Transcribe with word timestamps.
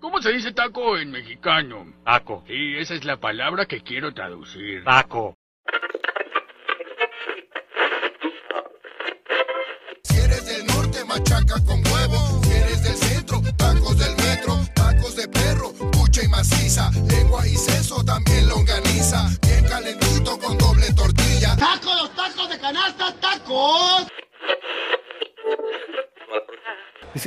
¿Cómo 0.00 0.20
se 0.20 0.32
dice 0.32 0.52
taco 0.52 0.98
en 0.98 1.10
mexicano? 1.12 1.86
Taco. 2.04 2.42
Sí, 2.46 2.76
esa 2.76 2.94
es 2.94 3.04
la 3.04 3.18
palabra 3.18 3.66
que 3.66 3.80
quiero 3.82 4.12
traducir. 4.12 4.82
Taco. 4.84 5.39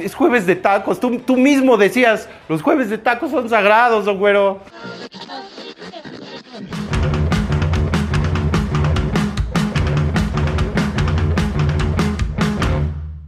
Es, 0.04 0.12
es 0.12 0.16
jueves 0.16 0.46
de 0.46 0.56
tacos. 0.56 1.00
Tú, 1.00 1.20
tú 1.20 1.38
mismo 1.38 1.78
decías, 1.78 2.28
los 2.50 2.62
jueves 2.62 2.90
de 2.90 2.98
tacos 2.98 3.32
son 3.32 3.50
sagrados, 3.50 4.06
don 4.06 4.18
güero. 4.18 4.60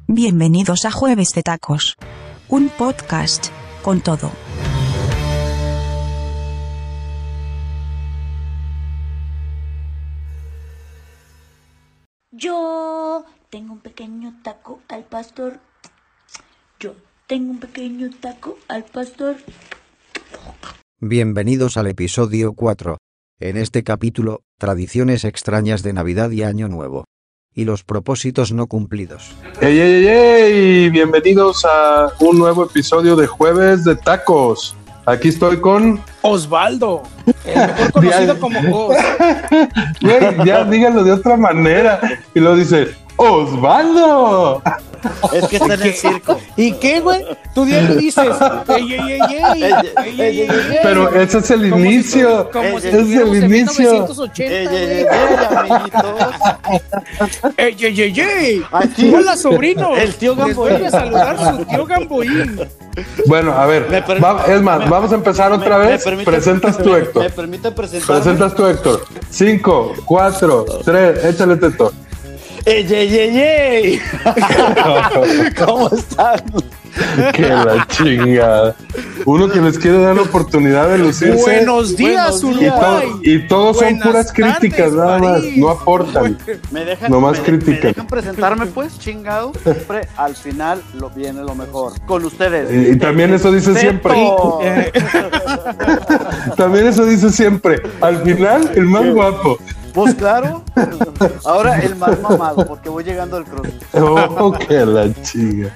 Bienvenidos 0.07 0.85
a 0.85 0.91
Jueves 0.91 1.31
de 1.33 1.43
Tacos. 1.43 1.97
Un 2.47 2.69
podcast 2.69 3.47
con 3.81 4.01
todo. 4.01 4.31
Yo 12.31 13.25
tengo 13.49 13.73
un 13.73 13.79
pequeño 13.79 14.35
taco 14.43 14.79
al 14.89 15.03
pastor. 15.03 15.59
Tengo 17.27 17.53
un 17.53 17.59
pequeño 17.59 18.11
taco 18.19 18.59
al 18.67 18.83
pastor. 18.83 19.37
Bienvenidos 20.99 21.75
al 21.75 21.87
episodio 21.87 22.53
4. 22.53 22.97
En 23.39 23.57
este 23.57 23.83
capítulo, 23.83 24.41
tradiciones 24.59 25.23
extrañas 25.25 25.81
de 25.81 25.93
Navidad 25.93 26.29
y 26.29 26.43
Año 26.43 26.67
Nuevo. 26.67 27.05
Y 27.51 27.65
los 27.65 27.83
propósitos 27.83 28.51
no 28.51 28.67
cumplidos. 28.67 29.31
¡Ey, 29.59 29.79
ey, 29.79 30.05
ey, 30.05 30.07
ey! 30.07 30.89
Bienvenidos 30.91 31.65
a 31.65 32.11
un 32.19 32.37
nuevo 32.37 32.65
episodio 32.65 33.15
de 33.15 33.25
Jueves 33.25 33.83
de 33.85 33.95
Tacos. 33.95 34.75
Aquí 35.07 35.29
estoy 35.29 35.59
con. 35.59 35.99
Osvaldo, 36.21 37.01
el 37.43 37.55
mejor 37.55 37.91
conocido 37.91 38.39
como 38.39 38.87
Os. 38.87 38.97
Ya 40.45 40.63
díganlo 40.65 41.03
de 41.03 41.11
otra 41.11 41.37
manera. 41.37 41.99
Y 42.35 42.39
lo 42.39 42.55
dice: 42.55 42.93
Osvaldo. 43.17 44.61
Es 45.33 45.47
que 45.47 45.57
está 45.57 45.75
en 45.75 45.81
el 45.83 45.93
circo. 45.93 46.39
¿Y 46.55 46.73
qué, 46.73 46.99
güey? 46.99 47.23
Tú 47.53 47.67
ya 47.67 47.81
le 47.81 47.95
dices, 47.95 48.25
ey, 48.69 48.93
ey, 48.93 49.19
ey, 50.19 50.41
ey, 50.41 50.47
Pero 50.81 51.13
ese 51.13 51.37
es 51.39 51.51
el 51.51 51.65
inicio. 51.67 52.49
ese 52.53 52.89
es 52.89 52.93
el 52.93 53.43
inicio. 53.43 54.07
Ey, 54.37 54.47
ey, 54.47 55.05
ey, 57.57 58.01
ey, 58.01 58.01
ey, 58.01 58.19
ey. 58.19 59.13
Hola, 59.13 59.37
sobrino. 59.37 59.95
El 59.95 60.15
tío 60.15 60.35
Gamboín. 60.35 60.77
Voy 60.77 60.85
a 60.85 60.91
saludar 60.91 61.37
su 61.57 61.65
tío 61.65 61.85
Gamboín. 61.85 62.59
Bueno, 63.27 63.53
a 63.53 63.65
ver, 63.65 63.87
es 64.47 64.61
más, 64.61 64.89
vamos 64.89 65.11
a 65.11 65.15
empezar 65.15 65.51
otra 65.51 65.77
vez. 65.77 66.03
Presentas 66.23 66.77
tú, 66.77 66.95
Héctor. 66.95 67.23
Me 67.23 67.29
permite 67.29 67.71
presentar. 67.71 68.15
Presentas 68.15 68.55
tú, 68.55 68.65
Héctor. 68.65 69.05
Cinco, 69.29 69.93
cuatro, 70.05 70.65
tres, 70.83 71.23
échale, 71.25 71.53
Héctor. 71.53 71.91
¡Ey, 72.65 72.87
ey, 72.89 73.15
ey, 73.15 73.37
ey! 73.37 74.01
¿Cómo 75.65 75.87
están? 75.91 76.41
que 77.33 77.41
la 77.41 77.85
chingada. 77.89 78.75
Uno 79.25 79.49
que 79.49 79.59
les 79.59 79.77
quiere 79.77 79.99
dar 79.99 80.15
la 80.15 80.23
oportunidad 80.23 80.89
de 80.89 80.97
lucirse. 80.97 81.41
Buenos 81.41 81.95
días, 81.95 82.41
Buenos 82.41 82.61
y, 82.61 82.63
días. 82.63 83.03
y 83.21 83.47
todos 83.47 83.77
son 83.77 83.99
puras 83.99 84.31
críticas, 84.31 84.93
nada 84.93 85.19
más. 85.19 85.41
París. 85.41 85.57
No 85.57 85.69
aportan. 85.69 86.37
¿Me 86.71 86.85
dejan, 86.85 87.11
Nomás 87.11 87.39
me, 87.39 87.45
critican. 87.45 87.81
¿Me 87.81 87.87
dejan 87.89 88.07
presentarme, 88.07 88.65
pues, 88.67 88.97
chingado? 88.97 89.51
Siempre 89.61 90.07
al 90.17 90.35
final 90.35 90.81
lo 90.99 91.09
viene 91.09 91.43
lo 91.43 91.53
mejor. 91.53 91.93
Con 92.05 92.25
ustedes. 92.25 92.71
Y, 92.71 92.93
y 92.93 92.95
también 92.97 93.33
eso 93.33 93.51
dice 93.51 93.73
Teto. 93.73 93.79
siempre. 93.81 94.13
También 96.57 96.87
eso 96.87 97.05
dice 97.05 97.29
siempre. 97.29 97.81
Al 98.01 98.23
final, 98.23 98.71
el 98.75 98.85
más 98.85 99.07
guapo. 99.13 99.59
Pues 99.95 100.13
claro. 100.13 100.61
Ahora 101.45 101.79
el 101.79 101.95
más 101.95 102.21
mamado, 102.21 102.67
porque 102.67 102.89
voy 102.89 103.05
llegando 103.05 103.37
al 103.37 103.45
cross. 103.45 103.69
Oh, 103.93 104.51
que 104.51 104.85
la 104.85 105.11
chinga. 105.23 105.73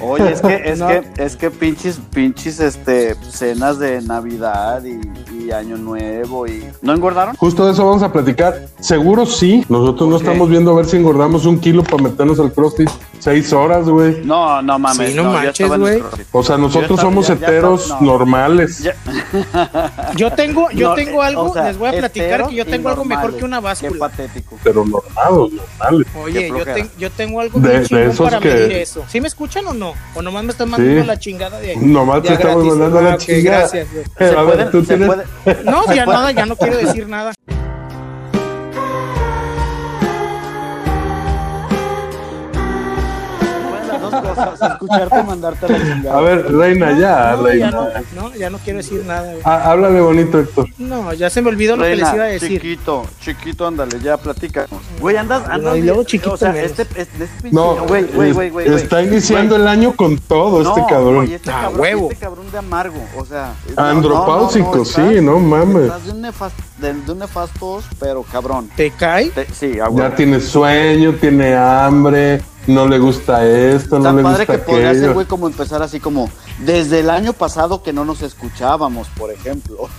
Oye, 0.00 0.32
es 0.32 0.40
que, 0.40 0.54
es 0.64 0.80
que, 0.80 1.12
es 1.16 1.36
que 1.36 1.50
pinches, 1.50 1.98
pinches, 2.14 2.60
este, 2.60 3.16
cenas 3.28 3.80
de 3.80 4.00
Navidad 4.02 4.84
y, 4.84 5.00
y 5.32 5.35
Año 5.52 5.76
Nuevo 5.76 6.46
y. 6.46 6.64
¿No 6.82 6.92
engordaron? 6.94 7.36
Justo 7.36 7.66
de 7.66 7.72
eso 7.72 7.84
vamos 7.86 8.02
a 8.02 8.12
platicar. 8.12 8.66
Seguro 8.80 9.26
sí. 9.26 9.64
Nosotros 9.68 10.08
no 10.08 10.16
estamos 10.16 10.48
viendo 10.48 10.70
a 10.72 10.74
ver 10.74 10.86
si 10.86 10.96
engordamos 10.96 11.46
un 11.46 11.58
kilo 11.60 11.82
para 11.84 12.02
meternos 12.02 12.38
al 12.40 12.52
CrossFit. 12.52 12.90
Seis 13.18 13.52
horas, 13.52 13.88
güey. 13.88 14.22
No, 14.24 14.60
no 14.62 14.78
mames. 14.78 15.08
Sí, 15.10 15.14
no 15.16 15.22
ya 15.24 15.28
manches, 15.30 15.78
güey. 15.78 16.02
O 16.32 16.42
sea, 16.42 16.56
nosotros 16.58 16.90
estaba- 16.92 17.02
somos 17.10 17.26
ya- 17.28 17.34
ya 17.38 17.46
heteros 17.46 17.88
no. 17.88 18.00
normales. 18.02 18.84
Yo 20.16 20.30
tengo, 20.32 20.70
yo 20.70 20.90
No, 20.90 20.94
tengo 20.94 21.22
algo, 21.22 21.42
o 21.50 21.52
sea, 21.52 21.64
les 21.68 21.78
voy 21.78 21.88
a 21.88 21.92
platicar 21.92 22.48
que 22.48 22.54
yo 22.54 22.64
tengo 22.66 22.88
algo 22.88 23.04
mejor 23.04 23.34
que 23.36 23.44
una 23.44 23.58
Qué 23.58 23.64
báscula. 23.64 23.98
patético. 24.08 24.58
Pero 24.62 24.84
normados, 24.84 25.52
normales. 25.52 26.06
Oye, 26.22 26.40
Qué 26.40 26.48
yo, 26.48 26.64
ten- 26.64 26.90
yo 26.98 27.10
tengo 27.10 27.40
algo 27.40 27.58
De- 27.60 27.80
de 27.80 28.06
esos 28.06 28.20
para 28.26 28.38
que- 28.40 28.48
medir 28.52 28.72
eso. 28.72 29.04
¿Sí 29.08 29.20
me 29.20 29.28
escuchan 29.28 29.66
o 29.66 29.74
no? 29.74 29.92
¿O 30.14 30.22
nomás 30.22 30.44
me 30.44 30.50
están 30.52 30.70
mandando 30.70 31.00
Sí. 31.02 31.06
la 31.06 31.18
chingada 31.18 31.58
de 31.60 31.70
ahí? 31.72 31.76
Nomás 31.78 32.22
te 32.22 32.32
estamos 32.34 32.64
mandando 32.64 33.00
la 33.00 33.12
Ah, 33.14 33.18
chingada. 33.18 33.58
gracias, 33.60 33.88
güey. 33.92 34.04
Eh, 34.18 34.34
a 34.36 34.42
ver, 34.42 34.70
tú 34.70 34.80
se 34.80 34.86
tienes. 34.88 35.06
puede. 35.08 35.24
No, 35.64 35.92
ya 35.94 36.06
nada, 36.06 36.30
ya 36.32 36.46
no 36.46 36.56
quiero 36.56 36.76
decir 36.76 37.08
nada. 37.08 37.32
Cosas, 44.22 44.60
escucharte 44.72 45.22
mandarte 45.22 45.66
a 45.66 45.68
la 45.70 45.78
chingada. 45.78 46.18
A 46.18 46.20
ver, 46.20 46.52
reina, 46.52 46.98
ya, 46.98 47.36
No, 47.36 47.42
ya 47.42 47.42
reina. 47.42 47.70
no, 47.70 47.88
no, 48.14 48.34
ya 48.34 48.50
no 48.50 48.58
quiero 48.58 48.78
decir 48.78 49.04
nada. 49.06 49.30
güey. 49.30 49.42
Ah, 49.44 49.70
háblale 49.72 50.00
bonito, 50.00 50.38
Héctor. 50.38 50.66
No, 50.78 51.12
ya 51.12 51.30
se 51.30 51.42
me 51.42 51.48
olvidó 51.48 51.76
lo 51.76 51.84
que 51.84 51.90
les 51.96 51.98
Reina, 52.00 52.14
iba 52.16 52.24
a 52.24 52.28
decir. 52.28 52.60
chiquito, 52.60 53.04
chiquito, 53.20 53.66
ándale, 53.66 54.00
ya 54.00 54.16
platícanos. 54.16 54.70
Güey, 55.00 55.16
andas, 55.16 55.48
andas. 55.48 55.76
y 55.76 55.82
luego 55.82 56.04
chiquito 56.04 56.32
O 56.32 56.36
sea, 56.36 56.50
este, 56.62 56.82
este, 56.82 57.24
este 57.24 57.50
No, 57.52 57.74
güey, 57.86 58.04
güey, 58.04 58.32
güey, 58.32 58.50
güey. 58.50 58.66
güey. 58.68 58.74
está 58.82 59.02
iniciando 59.02 59.56
el 59.56 59.66
año 59.66 59.94
con 59.94 60.18
todo 60.18 60.62
este 60.62 60.82
cabrón. 60.88 61.16
güey, 61.26 61.34
este 61.34 61.50
Ah, 61.50 61.62
cabrón, 61.62 61.80
huevo. 61.80 62.08
Este 62.10 62.24
cabrón 62.24 62.50
de 62.50 62.58
amargo, 62.58 63.00
o 63.16 63.24
sea. 63.24 63.54
Andropáusico, 63.76 64.70
no, 64.72 64.76
no, 64.78 64.84
sí, 64.84 65.20
no 65.20 65.38
mames. 65.38 65.82
Estás 65.84 66.04
de 66.06 66.12
un, 66.12 66.22
nefas- 66.22 66.52
de, 66.78 66.92
de 66.94 67.12
un 67.12 67.18
nefastos, 67.18 67.84
pero 67.98 68.22
cabrón. 68.24 68.68
¿Te 68.76 68.90
cae? 68.90 69.30
Te- 69.30 69.46
sí, 69.52 69.78
a 69.80 69.88
Ya 69.90 70.14
tiene 70.14 70.40
sueño, 70.40 71.14
tiene 71.14 71.54
hambre, 71.56 72.40
no 72.66 72.86
le 72.88 72.98
gusta 72.98 73.46
esto, 73.46 73.98
no 73.98 74.04
Tan 74.04 74.16
le 74.16 74.22
padre 74.22 74.38
gusta 74.46 74.52
que 74.52 74.58
podría 74.58 74.94
ser, 74.94 75.12
güey, 75.12 75.26
como 75.26 75.46
empezar 75.46 75.82
así 75.82 76.00
como 76.00 76.30
desde 76.60 77.00
el 77.00 77.10
año 77.10 77.32
pasado 77.32 77.82
que 77.82 77.92
no 77.92 78.04
nos 78.04 78.22
escuchábamos, 78.22 79.08
por 79.16 79.30
ejemplo. 79.32 79.88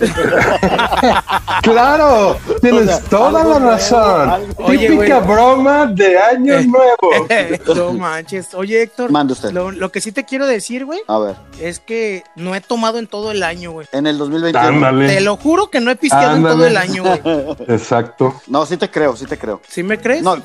Claro, 1.62 2.36
tienes 2.60 2.82
O 2.82 2.86
sea, 2.86 3.00
toda 3.00 3.32
la 3.32 3.58
nuevo, 3.58 3.58
razón. 3.70 4.32
Oye, 4.58 4.88
Típica 4.88 5.18
güey. 5.20 5.34
broma 5.36 5.86
de 5.86 6.18
año 6.18 6.54
Eh. 6.54 6.66
nuevo. 6.66 7.74
no 7.74 7.92
manches. 7.92 8.54
Oye, 8.54 8.82
Héctor, 8.82 9.10
Mande 9.10 9.32
usted. 9.32 9.50
lo, 9.52 9.70
lo 9.70 9.90
que 9.90 10.00
sí 10.00 10.12
te 10.12 10.24
quiero 10.24 10.46
decir, 10.46 10.84
güey, 10.84 11.00
A 11.08 11.18
ver, 11.18 11.36
es 11.60 11.80
que 11.80 12.24
no 12.36 12.54
he 12.54 12.60
tomado 12.60 12.98
en 12.98 13.06
todo 13.06 13.30
el 13.32 13.42
año, 13.42 13.72
güey. 13.72 13.86
en 13.92 14.06
el 14.06 14.18
2021. 14.18 15.06
Te 15.06 15.20
lo 15.20 15.36
juro 15.36 15.68
que 15.70 15.80
no 15.80 15.90
he 15.90 15.96
pisteado 15.96 16.36
en 16.36 16.42
todo 16.42 16.66
el 16.66 16.76
año, 16.76 17.02
güey. 17.02 17.20
Exacto. 17.68 18.34
No, 18.46 18.64
sí 18.66 18.76
te 18.76 18.90
creo, 18.90 19.16
sí 19.16 19.26
te 19.26 19.36
creo. 19.38 19.60
¿Sí 19.68 19.82
me 19.82 19.98
crees? 19.98 20.22
No, 20.22 20.36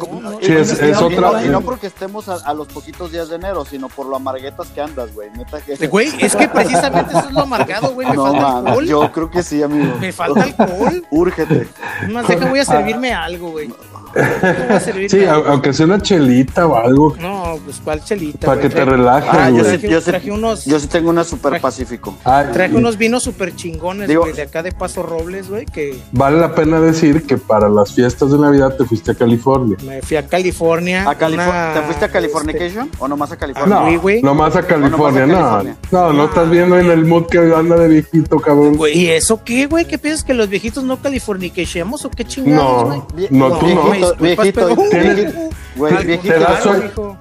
Sí, 0.41 0.51
es- 0.53 0.81
y 0.81 0.85
es 0.85 0.99
no- 0.99 1.07
otra- 1.07 1.17
y 1.17 1.19
no, 1.21 1.45
y 1.45 1.49
no 1.49 1.61
porque 1.61 1.87
estemos 1.87 2.12
a, 2.29 2.35
a 2.35 2.53
los 2.53 2.67
poquitos 2.67 3.11
días 3.11 3.29
de 3.29 3.35
enero, 3.35 3.65
sino 3.65 3.89
por 3.89 4.05
lo 4.05 4.15
amarguetas 4.15 4.67
que 4.67 4.81
andas, 4.81 5.13
güey. 5.13 5.29
Neta 5.31 5.61
que. 5.61 5.87
Güey, 5.87 6.09
es 6.19 6.35
que 6.35 6.47
precisamente 6.47 7.11
eso 7.11 7.27
es 7.27 7.31
lo 7.33 7.41
amargado, 7.41 7.93
güey. 7.93 8.07
Me 8.07 8.15
no, 8.15 8.23
falta 8.25 8.41
man, 8.41 8.67
alcohol. 8.67 8.85
yo 8.85 9.11
creo 9.11 9.29
que 9.31 9.43
sí, 9.43 9.61
amigo. 9.63 9.95
Me 9.99 10.11
falta 10.11 10.43
alcohol. 10.43 11.05
Úrgete. 11.11 11.67
Más 12.11 12.27
deja, 12.27 12.45
voy 12.47 12.59
a 12.59 12.65
servirme 12.65 13.13
algo, 13.13 13.51
güey. 13.51 13.73
¿Cómo 14.13 14.67
va 14.69 14.75
a 14.75 14.79
servir 14.79 15.09
Sí, 15.09 15.25
aunque 15.25 15.73
sea 15.73 15.85
una 15.85 16.01
chelita 16.01 16.67
o 16.67 16.75
algo. 16.75 17.15
No, 17.19 17.57
pues 17.63 17.81
cuál 17.83 18.03
chelita. 18.03 18.47
Para 18.47 18.61
que 18.61 18.69
te 18.69 18.85
relajes, 18.85 19.29
Ah, 19.33 19.49
yo 19.49 19.63
güey. 19.63 19.79
sí, 19.79 19.87
yo 19.89 19.99
sí- 20.01 20.05
traje 20.11 20.31
unos- 20.31 20.65
yo 20.65 20.79
sí 20.79 20.87
tengo 20.87 21.09
una 21.09 21.23
super 21.23 21.51
traje- 21.51 21.61
pacífico. 21.61 22.15
Traje 22.23 22.75
unos 22.75 22.97
vinos 22.97 23.23
súper 23.23 23.55
chingones, 23.55 24.07
Digo- 24.07 24.21
güey, 24.23 24.33
de 24.33 24.43
acá 24.43 24.61
de 24.63 24.71
Paso 24.71 25.03
Robles, 25.03 25.49
güey, 25.49 25.65
que 25.65 25.99
Vale 26.11 26.39
la 26.39 26.53
pena 26.55 26.79
decir 26.79 27.23
que 27.23 27.37
para 27.37 27.69
las 27.69 27.93
fiestas 27.93 28.31
de 28.31 28.37
Navidad 28.37 28.75
te 28.77 28.85
fuiste 28.85 29.11
a 29.11 29.15
California. 29.15 29.77
me 29.85 30.01
fui 30.01 30.17
a 30.17 30.25
California. 30.27 31.03
¿A 31.09 31.27
una- 31.27 31.73
¿Te 31.73 31.81
fuiste 31.81 32.05
a 32.05 32.09
Californication 32.09 32.89
o 32.99 33.07
nomás 33.07 33.31
a 33.31 33.37
California? 33.37 33.79
No. 33.79 33.89
Sí, 33.89 33.95
güey. 33.97 34.21
nomás 34.21 34.55
a 34.55 34.61
California, 34.63 34.89
nomás 34.97 35.15
a 35.15 35.25
no. 35.25 35.33
California. 35.33 35.75
No, 35.91 36.13
no 36.13 36.21
Ah, 36.23 36.25
estás 36.25 36.49
viendo 36.49 36.77
en 36.77 36.89
el 36.91 37.05
mood 37.05 37.25
que 37.27 37.37
anda 37.39 37.75
de 37.77 37.87
viejito, 37.87 38.39
cabrón. 38.39 38.75
Güey, 38.77 38.97
¿y 38.97 39.07
eso 39.09 39.43
qué, 39.43 39.65
güey? 39.67 39.85
¿Qué 39.85 39.97
piensas 39.97 40.23
que 40.23 40.33
los 40.33 40.49
viejitos 40.49 40.83
no 40.83 40.97
californiqueamos 40.97 42.05
o 42.05 42.09
qué 42.09 42.25
chingados, 42.25 42.83
güey? 43.13 43.27
No, 43.31 43.49
no, 43.49 43.57
tú 43.57 43.67
no. 43.67 43.83
Viejito, 44.19 44.75
Güey. 45.75 46.17
Te 46.19 46.39
da, 46.39 46.59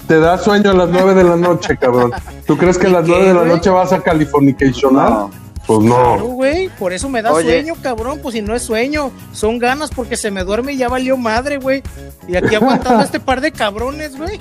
te 0.06 0.18
sueño 0.38 0.70
a 0.70 0.74
las 0.74 0.88
9 0.90 1.14
de 1.14 1.24
la 1.24 1.36
noche, 1.36 1.76
cabrón. 1.78 2.12
¿Tú 2.46 2.56
crees 2.58 2.76
que 2.78 2.86
a 2.86 2.90
¿Y 2.90 2.92
las 2.92 3.04
qué, 3.04 3.10
9 3.12 3.26
de 3.28 3.34
la 3.34 3.44
noche 3.44 3.70
vas 3.70 3.92
a 3.92 4.00
Californicationar? 4.02 5.10
No. 5.10 5.30
Pues 5.66 5.78
Claro, 5.86 6.16
no. 6.18 6.24
güey, 6.24 6.68
por 6.70 6.92
eso 6.92 7.08
me 7.08 7.22
da 7.22 7.32
Oye. 7.32 7.44
sueño, 7.48 7.74
cabrón. 7.80 8.18
Pues 8.20 8.34
si 8.34 8.42
no 8.42 8.54
es 8.56 8.62
sueño, 8.64 9.12
son 9.32 9.58
ganas 9.60 9.90
porque 9.90 10.16
se 10.16 10.32
me 10.32 10.42
duerme 10.42 10.72
y 10.72 10.76
ya 10.76 10.88
valió 10.88 11.16
madre, 11.16 11.58
güey. 11.58 11.82
Y 12.26 12.34
aquí 12.34 12.56
aguantando 12.56 12.98
a 13.00 13.04
este 13.04 13.20
par 13.20 13.40
de 13.40 13.52
cabrones, 13.52 14.16
güey. 14.18 14.40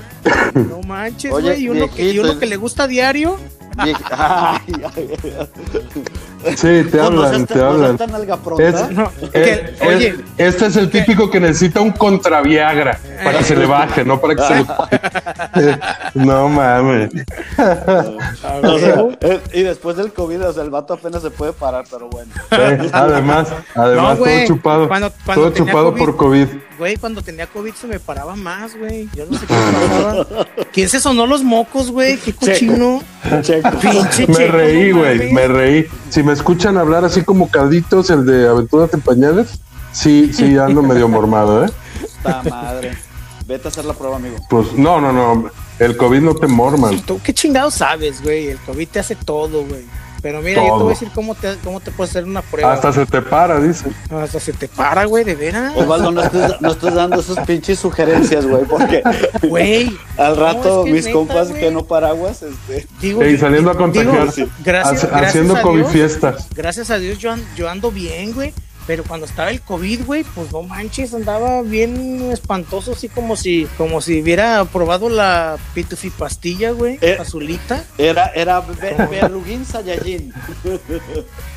No 0.56 0.82
manches, 0.88 1.30
güey. 1.32 1.62
Y 1.64 1.70
uno, 1.70 1.90
que, 1.92 2.02
y 2.02 2.06
viejito, 2.18 2.20
uno 2.32 2.40
que 2.40 2.48
le 2.48 2.56
gusta 2.58 2.88
diario. 2.88 3.38
Vie- 3.78 3.96
Ay, 4.12 4.60
ay, 4.96 5.10
Sí, 6.56 6.84
te 6.92 7.00
hablan, 7.00 7.46
te 7.46 7.62
hablan. 7.62 7.98
oye, 9.86 10.16
este 10.38 10.66
es 10.66 10.76
el 10.76 10.90
típico 10.90 11.30
que 11.30 11.40
necesita 11.40 11.82
un 11.82 11.92
contra 11.92 12.42
Viagra 12.42 12.98
para 13.24 13.38
que 13.40 13.44
se 13.44 13.56
le 13.56 13.66
baje, 13.66 14.04
no 14.04 14.20
para 14.20 14.36
que 14.36 14.44
se 14.44 14.56
le. 14.56 15.78
no 16.26 16.50
mames. 16.50 17.12
O 18.64 18.80
sea, 18.80 19.04
y 19.54 19.64
después 19.64 19.98
del 19.98 20.14
COVID, 20.14 20.48
o 20.48 20.54
sea, 20.54 20.64
el 20.64 20.70
vato 20.70 20.94
apenas 20.94 21.22
se 21.22 21.30
puede 21.30 21.54
parar, 21.54 21.86
pero 21.90 22.10
bueno. 22.10 22.32
Además, 22.92 23.48
además 23.76 24.18
No, 24.20 24.26
todo 24.26 24.46
chupado. 24.46 24.88
Cuando- 24.88 25.12
cuando 25.26 25.44
todo 25.44 25.54
chupado 25.54 25.92
COVID. 25.92 26.00
por 26.00 26.18
COVID. 26.18 26.48
Güey, 26.82 26.98
cuando 26.98 27.22
tenía 27.22 27.46
COVID 27.46 27.76
se 27.76 27.86
me 27.86 28.00
paraba 28.00 28.36
más, 28.36 28.76
güey. 28.76 29.08
Yo 29.16 29.28
no 29.28 29.38
sé 29.38 29.46
qué 29.46 29.54
pasaba. 29.54 30.48
¿Quién 30.74 30.90
se 30.90 31.00
sonó 31.00 31.28
los 31.28 31.44
mocos, 31.44 31.92
güey? 31.92 32.18
Qué 32.18 32.34
cochino. 32.34 33.04
Pinche 33.24 33.62
Me 33.62 34.34
checo, 34.34 34.52
reí, 34.52 34.92
güey, 34.92 35.32
me 35.32 35.48
reí. 35.48 35.86
Si 36.10 36.24
me 36.24 36.34
escuchan 36.34 36.78
hablar 36.78 37.06
así 37.06 37.24
como 37.24 37.52
Carditos, 37.52 38.10
el 38.10 38.26
de 38.26 38.50
Aventuras 38.50 38.92
en 38.96 39.02
Pañales, 39.02 39.60
sí, 39.92 40.34
sí, 40.34 40.58
ando 40.58 40.82
medio 40.82 41.08
mormado, 41.08 41.66
¿eh? 41.66 41.70
Puta 42.24 42.42
madre. 42.50 42.98
Vete 43.46 43.68
a 43.68 43.70
hacer 43.70 43.86
la 43.86 43.94
prueba, 43.94 44.16
amigo. 44.16 44.38
Pues 44.50 44.74
no, 44.74 45.00
no, 45.00 45.14
no. 45.14 45.52
El 45.78 45.96
COVID 45.96 46.22
no 46.22 46.34
te 46.34 46.48
morman. 46.48 47.00
¿Tú 47.02 47.22
qué 47.24 47.32
chingados 47.32 47.76
sabes, 47.76 48.24
güey? 48.24 48.48
El 48.48 48.58
COVID 48.58 48.88
te 48.88 49.00
hace 49.00 49.16
todo, 49.16 49.64
güey. 49.66 49.86
Pero 50.22 50.42
mira, 50.42 50.62
yo 50.62 50.78
te 50.78 50.84
voy 50.84 50.88
a 50.88 50.90
decir 50.90 51.10
cómo 51.16 51.34
te, 51.34 51.56
cómo 51.64 51.80
te 51.80 51.90
puedes 51.90 52.12
hacer 52.12 52.26
una 52.26 52.44
prueba. 52.44 52.74
Hasta 52.74 52.94
se 52.94 53.06
te 53.08 53.22
para, 53.24 53.60
dice. 53.60 53.90
Hasta 54.12 54.40
se 54.40 54.54
te 54.54 54.68
para, 54.68 55.06
güey, 55.06 55.24
de 55.24 55.34
veras. 55.34 55.74
Osvaldo, 55.76 56.12
no 56.12 56.22
estés, 56.22 56.62
no 56.62 56.72
estés 56.74 56.94
dando 56.94 57.20
esas 57.22 57.46
pinches 57.48 57.80
sugerencias, 57.80 58.46
güey, 58.46 58.64
porque 58.66 59.02
Güey. 59.42 59.98
al 60.18 60.38
rato 60.38 60.82
es 60.82 60.86
que 60.86 60.92
mis 60.92 61.06
neta, 61.06 61.18
compas 61.18 61.50
güey. 61.50 61.62
que 61.62 61.72
no 61.72 61.86
paraguas, 61.86 62.44
este. 62.44 62.88
Digo, 63.02 63.24
yo- 63.24 63.38
saliendo 63.40 63.72
a 63.72 63.74
digo, 63.74 63.84
contagiarse. 63.86 64.48
gracias, 64.64 64.98
Hace- 65.04 65.08
gracias 65.08 65.30
haciendo 65.30 65.56
a 65.58 65.62
COVID 65.64 65.80
Dios, 65.80 65.92
fiestas. 65.92 66.48
Gracias 66.56 66.92
a 66.92 66.98
Dios 67.00 67.18
yo, 67.18 67.32
an- 67.32 67.46
yo 67.56 67.68
ando 67.70 67.92
bien, 67.92 68.34
güey. 68.34 68.54
Pero 68.88 69.04
cuando 69.04 69.26
estaba 69.28 69.52
el 69.52 69.62
COVID, 69.62 70.06
güey, 70.06 70.24
pues 70.36 70.52
no 70.52 70.64
manches, 70.64 71.14
andaba 71.14 71.62
bien 71.62 72.30
espantoso, 72.32 72.94
así 72.94 73.10
como 73.10 73.36
si, 73.36 73.68
como 73.78 74.02
si 74.02 74.22
hubiera 74.22 74.66
probado 74.66 75.08
la 75.08 75.58
pitufi 75.74 76.10
pastilla, 76.10 76.72
güey, 76.72 76.98
Eh. 77.02 77.18
azulita. 77.20 77.86
Era, 77.98 78.32
era 78.34 78.60
Be- 78.62 79.08
Berlugin 79.10 79.66
Saiyajin. 79.66 80.34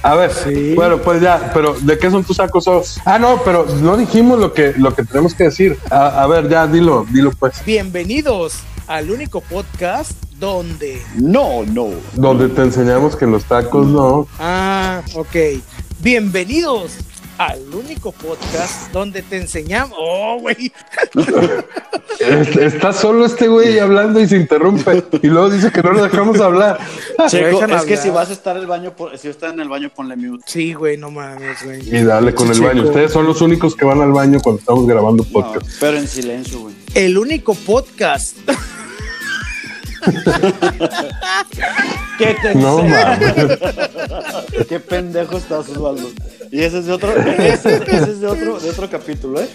A 0.02 0.14
ver, 0.16 0.30
bueno, 0.74 0.98
pues 0.98 1.22
ya, 1.22 1.50
pero 1.54 1.74
¿de 1.80 1.98
qué 1.98 2.10
son 2.10 2.24
tus 2.24 2.36
sacos? 2.36 2.66
Ah, 3.06 3.18
no, 3.18 3.40
pero 3.42 3.64
no 3.80 3.96
dijimos 3.96 4.38
lo 4.38 4.52
que, 4.52 4.74
lo 4.76 4.94
que 4.94 5.02
tenemos 5.04 5.34
que 5.34 5.44
decir. 5.44 5.78
A, 5.90 6.22
a 6.22 6.26
ver, 6.26 6.48
ya, 6.48 6.66
dilo, 6.66 7.06
dilo 7.10 7.30
pues. 7.32 7.64
Bienvenidos 7.64 8.58
al 8.86 9.10
único 9.10 9.40
podcast 9.40 10.12
donde... 10.38 11.02
No, 11.14 11.62
no. 11.64 11.88
Donde 12.12 12.48
te 12.50 12.62
enseñamos 12.62 13.16
que 13.16 13.24
los 13.26 13.44
tacos 13.44 13.86
no. 13.86 14.28
Ah, 14.38 15.00
ok. 15.14 15.36
Bienvenidos 16.00 16.98
al 17.38 17.60
único 17.74 18.12
podcast 18.12 18.90
donde 18.92 19.22
te 19.22 19.36
enseñamos... 19.38 19.96
Oh, 20.00 20.38
güey. 20.40 20.72
Es- 22.20 22.56
Está 22.56 22.92
solo 22.92 23.26
este 23.26 23.48
güey 23.48 23.78
hablando 23.78 24.20
y 24.20 24.28
se 24.28 24.36
interrumpe. 24.36 25.02
Y 25.22 25.26
luego 25.28 25.50
dice 25.50 25.70
que 25.70 25.82
no 25.82 25.92
lo 25.92 26.02
dejamos 26.04 26.40
hablar. 26.40 26.78
Checo, 27.28 27.64
es 27.64 27.82
que 27.84 27.96
si 27.96 28.10
vas 28.10 28.30
a 28.30 28.32
estar 28.32 28.56
en 28.56 28.62
el 28.62 28.68
baño, 28.68 28.92
por- 28.94 29.16
si 29.18 29.28
estás 29.28 29.52
en 29.52 29.60
el 29.60 29.68
baño, 29.68 29.90
ponle 29.94 30.16
mute. 30.16 30.44
Sí, 30.46 30.74
güey, 30.74 30.96
no 30.96 31.10
mames, 31.10 31.62
güey. 31.64 31.80
Y 31.94 32.02
dale 32.04 32.34
con 32.34 32.50
el 32.50 32.60
baño. 32.60 32.84
Ustedes 32.84 33.12
son 33.12 33.26
los 33.26 33.40
únicos 33.40 33.74
que 33.74 33.84
van 33.84 34.00
al 34.00 34.12
baño 34.12 34.38
cuando 34.40 34.60
estamos 34.60 34.86
grabando 34.86 35.24
No, 35.24 35.30
podcast. 35.30 35.66
pero 35.80 35.96
en 35.98 36.06
silencio, 36.08 36.60
güey. 36.60 36.74
El 36.94 37.18
único 37.18 37.54
podcast 37.54 38.36
¿Qué 42.18 42.36
te 42.40 42.54
No 42.54 42.82
mames. 42.82 43.58
Qué 44.68 44.80
pendejo 44.80 45.38
estás, 45.38 45.68
Osvaldo. 45.68 46.10
Y 46.50 46.62
ese 46.62 46.78
es 46.78 46.86
de 46.86 46.92
otro, 46.92 47.10
ese, 47.38 47.76
ese 47.76 48.10
es 48.10 48.20
de 48.20 48.26
otro, 48.26 48.60
de 48.60 48.70
otro 48.70 48.88
capítulo, 48.88 49.40
¿eh? 49.40 49.48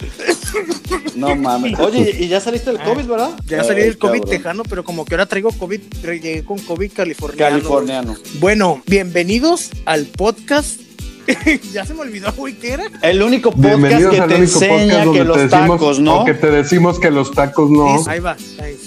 No 1.16 1.36
mames. 1.36 1.80
Oye, 1.80 2.16
y 2.20 2.28
ya 2.28 2.40
saliste 2.40 2.72
del 2.72 2.82
COVID, 2.82 3.06
¿verdad? 3.06 3.32
Ya 3.48 3.64
salí 3.64 3.82
del 3.82 3.98
COVID 3.98 4.20
cabrón. 4.20 4.30
tejano, 4.38 4.64
pero 4.64 4.84
como 4.84 5.06
que 5.06 5.16
ahora 5.16 5.26
traigo 5.26 5.52
COVID, 5.52 5.80
llegué 6.04 6.44
con 6.44 6.60
COVID 6.60 6.92
californiano. 6.92 7.56
Californiano. 7.56 8.16
Bueno, 8.40 8.82
bienvenidos 8.88 9.72
al 9.86 10.06
podcast. 10.08 10.82
ya 11.74 11.86
se 11.86 11.94
me 11.94 12.02
olvidó, 12.02 12.34
güey, 12.34 12.56
¿qué 12.56 12.74
era? 12.74 12.86
El 13.02 13.22
único 13.22 13.52
podcast 13.52 14.10
que 14.10 14.22
te 14.22 14.36
enseña 14.36 15.04
que 15.12 15.24
los 15.24 15.38
decimos 15.38 15.80
tacos, 15.80 16.00
¿no? 16.00 16.22
o 16.22 16.26
que 16.26 16.34
te 16.34 16.50
decimos 16.50 17.00
que 17.00 17.12
los 17.12 17.32
tacos 17.32 17.70
no. 17.70 18.04
Ahí 18.08 18.20
va. 18.20 18.36
ahí. 18.62 18.78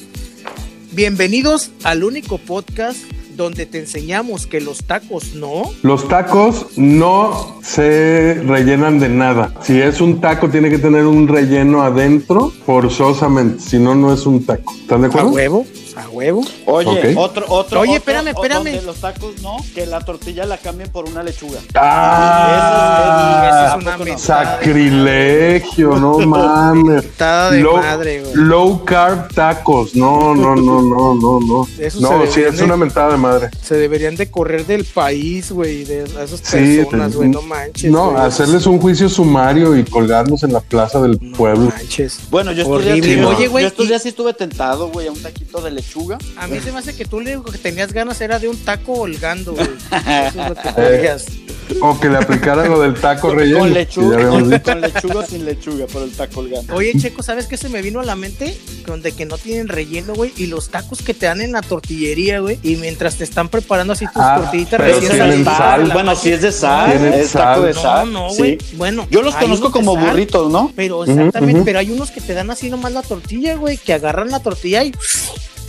Bienvenidos 0.95 1.71
al 1.85 2.05
único 2.05 2.37
podcast 2.39 2.99
donde 3.35 3.65
te 3.65 3.79
enseñamos 3.79 4.47
que 4.47 4.61
los 4.61 4.85
tacos 4.85 5.35
no. 5.35 5.63
Los 5.83 6.07
tacos 6.07 6.67
no 6.77 7.59
se 7.63 8.35
rellenan 8.47 8.99
de 9.01 9.09
nada. 9.09 9.55
Si 9.63 9.81
es 9.81 10.03
un 10.03 10.21
taco, 10.21 10.51
tiene 10.51 10.69
que 10.69 10.77
tener 10.79 11.07
un 11.07 11.27
relleno 11.29 11.83
adentro, 11.83 12.53
forzosamente. 12.67 13.61
Si 13.61 13.79
no, 13.79 13.95
no 13.95 14.13
es 14.13 14.27
un 14.27 14.45
taco. 14.45 14.75
¿Están 14.79 15.01
de 15.01 15.07
A 15.07 15.11
acuerdo? 15.11 15.31
huevo, 15.31 15.67
a 15.97 16.09
huevo. 16.09 16.43
Oye, 16.67 17.15
otro, 17.17 17.45
otro. 17.49 17.81
Oye, 17.81 17.91
otro- 17.91 17.97
espérame, 17.99 18.29
espérame. 18.29 18.65
donde 18.65 18.83
los 18.83 18.97
tacos 18.97 19.41
no, 19.43 19.57
que 19.75 19.87
la 19.87 20.01
tortilla 20.01 20.45
la 20.47 20.59
cambien 20.59 20.91
por 20.91 21.07
una 21.09 21.23
lechuga. 21.23 21.59
Ah, 21.75 23.45
Esa 23.49 23.77
es 23.77 23.83
una 23.83 23.91
¿a 23.95 23.97
poco 23.97 24.05
no? 24.05 24.11
mentada. 24.11 24.57
sacrilegio, 24.57 25.97
no 25.97 26.19
mames. 26.27 27.05
Mentada 27.05 27.51
de 27.51 27.61
low, 27.61 27.77
madre, 27.77 28.21
güey. 28.23 28.35
low 28.35 28.85
carb 28.85 29.33
tacos. 29.35 29.95
No, 29.95 30.35
no, 30.35 30.55
no, 30.57 30.83
no, 30.83 31.15
no, 31.15 31.41
no. 31.41 31.69
Eso 31.79 32.01
No, 32.01 32.27
sí, 32.31 32.41
es 32.43 32.59
de- 32.59 32.65
una 32.65 32.77
mentada 32.77 33.13
de 33.13 33.17
madre. 33.19 33.51
Se 33.63 33.75
deberían 33.77 34.17
de 34.17 34.31
correr 34.31 34.67
del 34.67 34.85
país, 34.85 35.51
güey, 35.53 35.85
de 35.85 36.05
esas 36.05 36.31
Sí, 36.43 36.79
personas, 36.83 37.15
güey, 37.15 37.29
no 37.29 37.43
manches. 37.43 37.91
No, 37.91 38.17
hacerles 38.17 38.67
un 38.67 38.81
juicio 38.81 39.09
sumario 39.09 39.77
y 39.77 39.85
colgarnos 39.85 40.43
en 40.43 40.53
la 40.53 40.61
plaza 40.61 41.01
del 41.01 41.19
No 41.21 41.37
pueblo. 41.37 41.71
manches. 41.71 42.19
Bueno, 42.31 42.53
yo 42.53 42.67
Horrible. 42.69 43.03
sí- 43.03 43.23
Oye, 43.23 43.49
güey, 43.49 43.65
yo 43.65 43.69
estos 43.69 43.85
y- 43.85 43.89
días 43.89 44.03
sí 44.03 44.09
estuve 44.09 44.33
tentado, 44.35 44.89
güey, 44.91 45.07
a 45.09 45.13
un 45.13 45.21
taquito 45.21 45.61
de 45.61 45.71
lechuga. 45.71 45.82
A 46.37 46.47
mí 46.47 46.61
se 46.61 46.73
me 46.73 46.79
hace 46.79 46.95
que 46.95 47.05
tú 47.05 47.21
lo 47.21 47.31
único 47.31 47.51
que 47.51 47.59
tenías 47.59 47.93
ganas 47.93 48.21
era 48.21 48.39
de 48.39 48.49
un 48.49 48.57
taco 48.57 48.93
holgando, 48.93 49.53
güey. 49.55 49.67
Eso 49.93 50.43
es 50.43 50.49
lo 50.49 50.55
que 50.55 50.75
querías. 50.75 51.27
O 51.81 51.99
que 51.99 52.09
le 52.11 52.19
aplicaran 52.19 52.69
lo 52.69 52.81
del 52.83 52.95
taco 52.95 53.31
relleno. 53.31 53.61
Con 53.61 53.73
lechuga, 53.73 54.29
con, 54.29 54.59
con 54.59 54.81
lechuga 54.83 55.15
o 55.21 55.27
sin 55.27 55.45
lechuga, 55.47 55.87
pero 55.91 56.05
el 56.05 56.11
taco 56.13 56.35
colgando. 56.35 56.75
Oye, 56.75 56.93
Checo, 56.99 57.23
¿sabes 57.23 57.47
qué 57.47 57.57
se 57.57 57.71
me 57.71 57.81
vino 57.81 58.01
a 58.01 58.05
la 58.05 58.15
mente? 58.15 58.55
Con 58.87 59.01
de 59.01 59.13
que 59.13 59.25
no 59.25 59.39
tienen 59.39 59.69
relleno, 59.69 60.13
güey. 60.15 60.33
Y 60.37 60.47
los 60.49 60.69
tacos 60.69 61.01
que 61.01 61.15
te 61.15 61.27
dan 61.27 61.41
en 61.41 61.53
la 61.53 61.63
tortillería, 61.63 62.41
güey. 62.41 62.59
Y 62.63 62.77
mientras 62.77 63.17
te 63.17 63.25
están 63.25 63.49
preparando 63.49 63.95
así 63.95 64.05
tus 64.07 64.17
Ah, 64.23 64.41
tortillitas 64.43 64.81
recién 64.81 65.13
tienen 65.13 65.31
salidas. 65.31 65.57
sal. 65.57 65.89
la- 65.89 65.95
Bueno, 65.95 66.17
si 66.17 66.33
es 66.33 66.43
de 66.43 66.53
sal, 66.53 66.91
Tienen 66.91 67.15
es 67.15 67.33
taco 67.33 67.63
de 67.63 67.73
sal. 67.75 68.13
No, 68.13 68.25
no, 68.29 68.31
sí. 68.31 68.39
güey. 68.39 68.59
Bueno. 68.75 69.07
Yo 69.11 69.23
los 69.23 69.35
conozco 69.37 69.71
como 69.71 69.95
sal, 69.95 70.09
burritos, 70.11 70.53
¿no? 70.53 70.73
Pero 70.77 71.05
exactamente, 71.05 71.63
pero 71.65 71.79
hay 71.79 71.91
unos 71.91 72.11
que 72.11 72.21
te 72.21 72.35
dan 72.35 72.51
así 72.51 72.69
nomás 72.69 72.93
la 72.93 73.03
tortilla, 73.03 73.55
güey. 73.55 73.79
Que 73.79 73.95
agarran 73.95 74.31
la 74.31 74.41
tortilla 74.41 74.85
y 74.85 74.93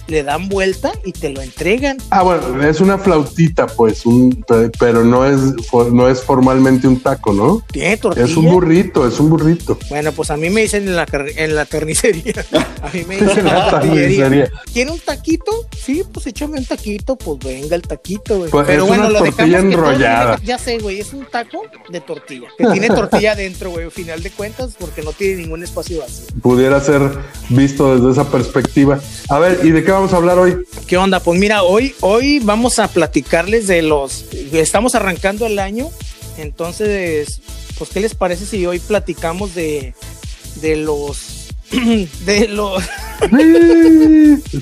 le 0.07 0.23
dan 0.23 0.49
vuelta 0.49 0.91
y 1.05 1.11
te 1.11 1.29
lo 1.29 1.41
entregan. 1.41 1.97
Ah, 2.09 2.23
bueno, 2.23 2.61
es 2.67 2.81
una 2.81 2.97
flautita, 2.97 3.67
pues, 3.67 4.05
un, 4.05 4.43
pe- 4.47 4.69
pero 4.79 5.03
no 5.03 5.25
es, 5.25 5.39
no 5.91 6.09
es 6.09 6.21
formalmente 6.23 6.87
un 6.87 6.99
taco, 6.99 7.33
¿no? 7.33 7.63
Tiene 7.71 7.97
tortilla. 7.97 8.25
Es 8.25 8.35
un 8.35 8.45
burrito, 8.49 9.07
es 9.07 9.19
un 9.19 9.29
burrito. 9.29 9.77
Bueno, 9.89 10.11
pues 10.11 10.29
a 10.31 10.37
mí 10.37 10.49
me 10.49 10.61
dicen 10.61 10.87
en 10.87 10.95
la, 10.95 11.05
en 11.35 11.55
la 11.55 11.65
carnicería. 11.65 12.33
A 12.83 12.89
mí 12.93 13.05
me 13.07 13.15
dicen 13.17 13.39
en 13.39 13.45
La 13.45 13.69
carnicería. 13.71 14.51
¿Quiere 14.73 14.91
un 14.91 14.99
taquito? 14.99 15.51
Sí, 15.77 16.03
pues 16.11 16.27
échame 16.27 16.57
un 16.59 16.65
taquito, 16.65 17.15
pues 17.15 17.39
venga 17.39 17.75
el 17.77 17.81
taquito, 17.83 18.37
güey. 18.39 18.51
Pues 18.51 18.67
Pero 18.67 18.83
es 18.83 18.87
bueno, 18.89 19.03
una 19.07 19.11
lo 19.13 19.19
tortilla 19.25 19.57
todo 19.59 19.67
enrollada. 19.71 20.35
tiene- 20.35 20.47
Ya 20.47 20.57
sé, 20.57 20.79
güey, 20.79 20.99
es 20.99 21.13
un 21.13 21.25
taco 21.25 21.61
de 21.89 22.01
tortilla. 22.01 22.47
Que 22.57 22.65
tiene 22.67 22.87
tortilla 22.89 23.31
adentro, 23.33 23.69
güey, 23.71 23.85
al 23.85 23.91
final 23.91 24.21
de 24.21 24.31
cuentas, 24.31 24.75
porque 24.77 25.01
no 25.01 25.13
tiene 25.13 25.35
ningún 25.43 25.63
espacio 25.63 25.99
vacío. 26.01 26.25
Pudiera 26.41 26.81
ser 26.81 27.01
visto 27.49 27.95
desde 27.95 28.11
esa 28.11 28.29
perspectiva. 28.29 28.99
A 29.29 29.39
ver, 29.39 29.61
¿y 29.63 29.71
de 29.71 29.83
qué 29.83 29.91
vamos 29.93 30.13
a 30.13 30.17
hablar 30.17 30.39
hoy? 30.39 30.65
¿Qué 30.87 30.97
onda? 30.97 31.19
Pues 31.19 31.39
mira, 31.39 31.63
hoy, 31.63 31.95
hoy 32.01 32.39
vamos 32.39 32.79
a 32.79 32.87
platicarles 32.87 33.67
de 33.67 33.81
los. 33.81 34.25
Estamos 34.51 34.95
arrancando 34.95 35.45
el 35.45 35.59
año, 35.59 35.89
entonces, 36.37 37.41
pues, 37.77 37.89
¿qué 37.91 37.99
les 37.99 38.15
parece 38.15 38.45
si 38.45 38.65
hoy 38.65 38.79
platicamos 38.79 39.55
de, 39.55 39.93
de 40.55 40.75
los. 40.75 41.42
de 42.25 42.47
los. 42.49 42.83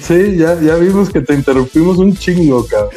Sí, 0.01 0.37
ya, 0.37 0.59
ya 0.61 0.75
vimos 0.75 1.09
que 1.09 1.21
te 1.21 1.33
interrumpimos 1.33 1.97
un 1.97 2.15
chingo, 2.15 2.65
cabrón. 2.67 2.91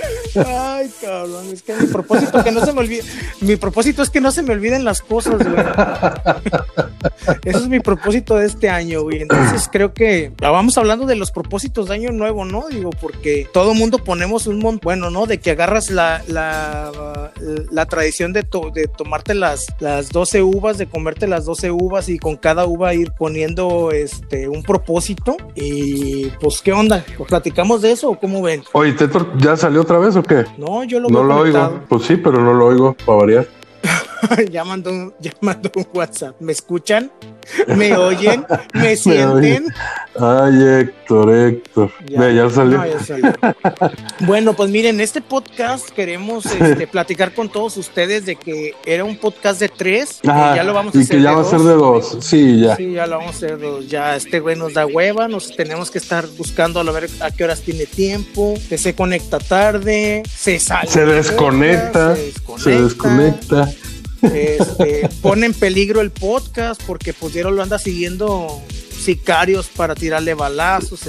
Ay, 0.47 0.90
cabrón, 1.00 1.47
es 1.52 1.62
que 1.62 1.75
mi 1.75 1.87
propósito 1.87 2.42
que 2.44 2.52
no 2.52 2.64
se 2.64 2.73
me 2.73 2.80
olvide. 2.80 3.02
Mi 3.40 3.56
propósito 3.56 4.02
es 4.02 4.11
que 4.11 4.21
no 4.21 4.30
se 4.33 4.42
me 4.42 4.52
olviden 4.52 4.85
las 4.85 5.00
cosas, 5.00 5.37
güey. 5.38 5.64
Eso 7.44 7.59
es 7.59 7.68
mi 7.68 7.80
propósito 7.80 8.37
de 8.37 8.47
este 8.47 8.68
año, 8.68 9.02
güey. 9.02 9.23
Entonces 9.23 9.68
creo 9.71 9.94
que 9.94 10.33
ah, 10.42 10.50
vamos 10.50 10.76
hablando 10.78 11.06
de 11.06 11.16
los 11.16 11.30
propósitos 11.30 11.88
de 11.88 11.94
año 11.94 12.11
nuevo, 12.12 12.44
¿no? 12.44 12.66
Digo, 12.71 12.90
porque 12.90 13.49
todo 13.52 13.75
mundo 13.75 13.99
ponemos 13.99 14.47
un 14.47 14.59
montón, 14.59 14.80
bueno, 14.83 15.11
¿no? 15.11 15.26
De 15.26 15.38
que 15.38 15.52
agarras 15.52 15.90
la, 15.90 16.23
la, 16.26 17.30
la 17.71 17.87
tradición 17.87 18.33
de, 18.33 18.42
to- 18.42 18.71
de 18.75 18.87
tomarte 18.88 19.35
las, 19.35 19.66
las 19.80 20.11
12 20.11 20.42
uvas, 20.42 20.78
de 20.78 20.87
comerte 20.87 21.26
las 21.26 21.44
12 21.44 21.71
uvas 21.71 22.09
y 22.09 22.18
con 22.18 22.37
cada 22.37 22.66
uva 22.66 22.92
ir 22.94 23.12
poniendo 23.12 23.90
este 24.04 24.49
un 24.49 24.62
propósito. 24.62 25.37
Y 25.54 26.26
pues, 26.40 26.61
¿qué 26.62 26.73
onda? 26.73 27.04
¿Platicamos 27.28 27.82
de 27.82 27.92
eso 27.92 28.11
o 28.11 28.18
cómo 28.18 28.42
ven? 28.42 28.62
Oye, 28.73 28.92
¿Tetor 28.92 29.37
ya 29.38 29.56
salió 29.56 29.80
otra 29.82 29.99
vez 29.99 30.16
o 30.16 30.23
qué? 30.23 30.44
No, 30.58 30.84
yo 30.84 31.00
lo 31.00 31.08
No 31.08 31.23
lo 31.25 31.38
conectado. 31.38 31.66
oigo. 31.75 31.84
Pues 31.88 32.02
sí, 32.04 32.16
pero 32.16 32.40
no 32.40 32.54
lo 32.54 32.66
oigo, 32.66 32.94
para 33.04 33.18
variar. 33.18 33.49
ya, 34.50 34.64
mandó 34.64 34.90
un, 34.90 35.14
ya 35.20 35.32
mandó 35.40 35.70
un 35.76 35.87
WhatsApp. 35.92 36.37
¿Me 36.40 36.52
escuchan? 36.52 37.11
¿Me 37.76 37.96
oyen? 37.96 38.44
¿Me 38.72 38.96
sienten? 38.96 39.66
Ay, 40.18 40.62
Héctor, 40.80 41.34
Héctor. 41.34 41.90
Ve, 42.08 42.34
ya 42.34 42.48
salió. 42.48 42.78
No, 42.78 42.86
ya 42.86 43.00
salió. 43.00 43.32
bueno, 44.20 44.54
pues 44.54 44.70
miren, 44.70 45.00
este 45.00 45.20
podcast 45.20 45.90
queremos 45.90 46.46
este, 46.46 46.86
platicar 46.86 47.34
con 47.34 47.48
todos 47.48 47.76
ustedes 47.76 48.24
de 48.24 48.36
que 48.36 48.74
era 48.86 49.04
un 49.04 49.16
podcast 49.16 49.58
de 49.60 49.68
tres. 49.68 50.20
Ajá, 50.26 50.56
ya 50.56 50.62
lo 50.62 50.72
vamos 50.72 50.94
a 50.94 50.98
y 50.98 51.02
hacer 51.02 51.16
que 51.16 51.22
ya 51.22 51.30
de 51.30 51.36
va 51.36 51.42
a 51.42 51.44
ser 51.44 51.58
dos. 51.58 51.66
de 51.66 51.74
dos. 51.74 52.24
Sí, 52.24 52.60
ya. 52.60 52.76
Sí, 52.76 52.92
ya 52.92 53.06
lo 53.06 53.18
vamos 53.18 53.34
a 53.34 53.36
hacer 53.36 53.58
de 53.58 53.66
dos. 53.66 53.88
Ya 53.88 54.14
este 54.16 54.40
güey 54.40 54.56
nos 54.56 54.74
da 54.74 54.86
hueva, 54.86 55.26
nos 55.26 55.54
tenemos 55.56 55.90
que 55.90 55.98
estar 55.98 56.26
buscando 56.38 56.80
a 56.80 56.92
ver 56.92 57.08
a 57.20 57.30
qué 57.30 57.44
horas 57.44 57.60
tiene 57.60 57.86
tiempo, 57.86 58.54
que 58.68 58.78
se 58.78 58.94
conecta 58.94 59.38
tarde, 59.38 60.22
se 60.28 60.58
sale. 60.58 60.88
Se 60.88 61.04
desconecta. 61.04 62.16
Se 62.56 62.80
desconecta. 62.80 63.68
Este, 64.23 65.09
pone 65.23 65.47
en 65.47 65.54
peligro 65.54 66.00
el 66.00 66.11
podcast 66.11 66.83
porque 66.87 67.12
Pudiero 67.12 67.50
lo 67.50 67.62
anda 67.62 67.78
siguiendo 67.78 68.62
sicarios 69.04 69.68
para 69.68 69.94
tirarle 69.94 70.34
balazos. 70.34 71.00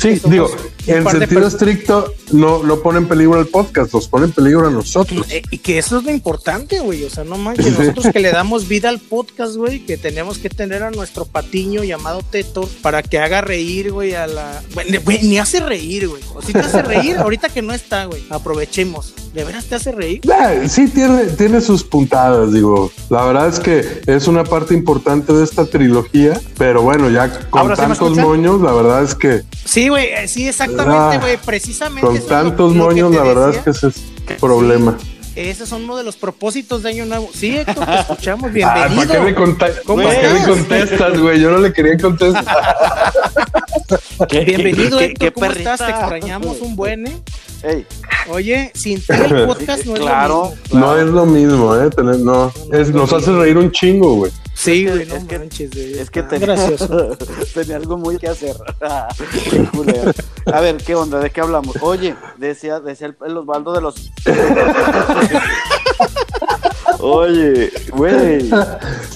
Sí, 0.00 0.20
digo, 0.24 0.50
en 0.86 1.08
sentido 1.08 1.46
estricto, 1.46 2.14
no, 2.32 2.62
no 2.62 2.80
pone 2.80 2.98
en 2.98 3.08
peligro 3.08 3.38
el 3.38 3.46
podcast, 3.46 3.92
los 3.92 4.08
pone 4.08 4.26
en 4.26 4.32
peligro 4.32 4.66
a 4.66 4.70
nosotros. 4.70 5.26
Y 5.50 5.58
que 5.58 5.78
eso 5.78 5.98
es 5.98 6.04
lo 6.04 6.10
importante, 6.10 6.80
güey. 6.80 7.04
O 7.04 7.10
sea, 7.10 7.24
no 7.24 7.36
manches, 7.36 7.78
nosotros 7.78 8.06
que 8.12 8.20
le 8.20 8.30
damos 8.30 8.68
vida 8.68 8.88
al 8.88 8.98
podcast, 8.98 9.56
güey, 9.56 9.84
que 9.84 9.96
tenemos 9.96 10.38
que 10.38 10.48
tener 10.48 10.82
a 10.82 10.90
nuestro 10.90 11.24
patiño 11.24 11.84
llamado 11.84 12.22
Tetor 12.22 12.68
para 12.80 13.02
que 13.02 13.18
haga 13.18 13.40
reír, 13.40 13.92
güey, 13.92 14.14
a 14.14 14.26
la. 14.26 14.62
Güey, 15.04 15.22
ni 15.22 15.38
hace 15.38 15.60
reír, 15.60 16.08
güey. 16.08 16.22
O 16.34 16.42
si 16.42 16.52
te 16.52 16.60
hace 16.60 16.82
reír, 16.82 17.16
ahorita 17.18 17.48
que 17.48 17.62
no 17.62 17.72
está, 17.72 18.06
güey. 18.06 18.22
Aprovechemos. 18.30 19.14
¿De 19.34 19.44
veras 19.44 19.64
te 19.64 19.76
hace 19.76 19.92
reír? 19.92 20.20
Sí, 20.68 20.88
tiene, 20.88 21.24
tiene 21.24 21.60
sus 21.60 21.84
puntadas, 21.84 22.52
digo. 22.52 22.92
La 23.08 23.24
verdad 23.24 23.48
es 23.48 23.60
que 23.60 24.02
es 24.06 24.26
una 24.26 24.44
parte 24.44 24.74
importante 24.74 25.11
de 25.20 25.44
esta 25.44 25.66
trilogía, 25.66 26.40
pero 26.58 26.82
bueno, 26.82 27.10
ya 27.10 27.28
con 27.50 27.60
¿Ahora 27.62 27.76
sí 27.76 27.82
me 27.82 27.88
tantos 27.88 28.16
moños, 28.16 28.60
la 28.60 28.72
verdad 28.72 29.02
es 29.04 29.14
que 29.14 29.42
Sí, 29.64 29.88
güey, 29.88 30.06
eh, 30.06 30.26
sí, 30.28 30.48
exactamente, 30.48 31.16
Ah, 31.16 31.18
güey. 31.20 31.36
Precisamente. 31.36 32.06
con 32.06 32.16
es 32.16 32.26
tantos 32.26 32.74
lo 32.74 32.84
moños, 32.84 33.14
la 33.14 33.22
verdad 33.22 33.50
es 33.50 33.58
que 33.58 33.70
ese 33.70 33.88
es 33.88 33.96
el 34.28 34.36
problema. 34.36 34.96
Ese 35.34 35.64
son 35.66 35.84
uno 35.84 35.96
de 35.96 36.02
los 36.04 36.16
propósitos 36.16 36.82
de 36.82 36.90
Año 36.90 37.06
Nuevo. 37.06 37.30
Sí, 37.32 37.56
Héctor, 37.56 37.86
te 37.86 38.00
escuchamos. 38.00 38.50
Ah, 38.64 38.86
Bienvenido. 38.88 38.96
¿para 38.96 39.70
qué, 39.74 39.82
¿Cómo 39.86 40.02
¿para 40.02 40.14
qué 40.20 40.26
le 40.28 40.32
estás? 40.38 40.48
contestas, 40.48 41.20
güey? 41.20 41.40
Yo 41.40 41.50
no 41.50 41.58
le 41.58 41.72
quería 41.72 41.96
contestar. 41.98 42.44
Bienvenido, 44.30 44.98
qué- 44.98 45.04
Héctor. 45.06 45.18
qué 45.28 45.32
¿Cómo 45.32 45.46
estás? 45.46 45.78
Te 45.80 45.90
extrañamos 45.90 46.60
un 46.60 46.76
buen, 46.76 47.06
¿eh? 47.06 47.86
Oye, 48.28 48.70
sin 48.74 48.98
ti 49.00 49.06
el 49.10 49.46
podcast 49.46 49.84
no 49.86 49.94
es 49.94 50.00
claro, 50.00 50.42
lo 50.44 50.50
mismo. 50.50 50.80
No 50.80 50.96
es 50.98 51.06
lo 51.06 51.26
mismo, 51.26 51.76
¿eh? 51.76 51.90
No, 52.20 52.52
es, 52.72 52.90
nos 52.90 53.12
hace 53.12 53.32
reír 53.32 53.56
un 53.56 53.70
chingo, 53.70 54.16
güey. 54.16 54.32
Sí, 54.54 54.86
güey, 54.86 55.06
no 55.06 55.16
es 55.16 55.24
que- 55.24 55.38
manches, 55.38 55.70
güey. 55.70 55.98
es 55.98 56.10
que 56.10 56.22
tenía, 56.22 56.46
gracioso. 56.48 57.16
tenía 57.54 57.76
algo 57.76 57.96
muy 57.96 58.18
que 58.18 58.28
hacer. 58.28 58.54
Qué 59.50 59.64
culero. 59.64 60.12
A 60.46 60.60
ver, 60.60 60.76
¿qué 60.76 60.94
onda? 60.94 61.18
¿De 61.20 61.30
qué 61.30 61.40
hablamos? 61.40 61.76
Oye, 61.80 62.14
decía, 62.36 62.78
decía 62.80 63.06
el, 63.08 63.16
el 63.26 63.36
Osvaldo 63.38 63.72
de 63.72 63.80
los. 63.80 64.10
Oye, 67.00 67.72
güey. 67.90 68.48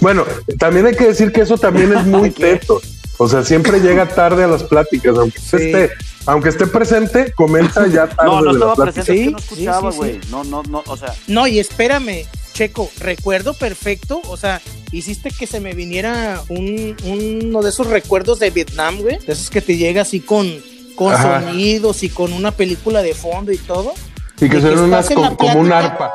Bueno, 0.00 0.24
también 0.58 0.86
hay 0.86 0.94
que 0.96 1.08
decir 1.08 1.30
que 1.32 1.42
eso 1.42 1.56
también 1.58 1.92
es 1.96 2.04
muy 2.06 2.30
teto. 2.30 2.80
O 3.18 3.28
sea, 3.28 3.42
siempre 3.44 3.80
llega 3.80 4.06
tarde 4.08 4.44
a 4.44 4.48
las 4.48 4.62
pláticas, 4.64 5.16
aunque 5.16 5.38
Sí. 5.40 5.56
esté, 5.56 5.90
aunque 6.26 6.48
esté 6.50 6.66
presente, 6.66 7.32
comenta 7.32 7.86
ya 7.86 8.06
tarde 8.08 8.30
No, 8.30 8.40
no 8.42 8.50
estaba 8.52 8.74
presente, 8.76 9.12
es 9.14 9.20
que 9.26 9.30
no 9.30 9.38
escuchaba, 9.38 9.92
sí, 9.92 9.96
güey. 9.98 10.12
sí. 10.22 10.28
No, 10.30 10.44
no, 10.44 10.62
no, 10.64 10.82
o 10.86 10.96
sea, 10.98 11.14
No, 11.26 11.46
y 11.46 11.58
espérame, 11.58 12.26
Checo, 12.52 12.90
recuerdo 12.98 13.54
perfecto, 13.54 14.20
o 14.28 14.36
sea, 14.36 14.60
hiciste 14.92 15.30
que 15.30 15.46
se 15.46 15.60
me 15.60 15.74
viniera 15.74 16.42
un, 16.48 16.96
uno 17.04 17.62
de 17.62 17.68
esos 17.70 17.86
recuerdos 17.86 18.38
de 18.38 18.50
Vietnam, 18.50 18.98
güey, 19.00 19.18
de 19.18 19.32
esos 19.32 19.50
que 19.50 19.60
te 19.60 19.76
llega 19.76 20.02
así 20.02 20.20
con, 20.20 20.62
con 20.94 21.12
Ajá. 21.12 21.42
sonidos 21.42 22.02
y 22.02 22.08
con 22.08 22.32
una 22.32 22.52
película 22.52 23.02
de 23.02 23.14
fondo 23.14 23.52
y 23.52 23.58
todo. 23.58 23.92
Y 24.40 24.48
que 24.48 24.58
ven 24.58 24.78
unas 24.78 25.08
como, 25.10 25.60
un 25.60 25.72
arpa. 25.72 26.12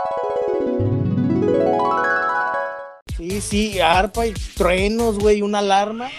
Sí, 3.18 3.42
sí, 3.42 3.80
arpa 3.80 4.28
y 4.28 4.34
truenos, 4.56 5.20
güey, 5.20 5.42
una 5.42 5.60
alarma. 5.60 6.10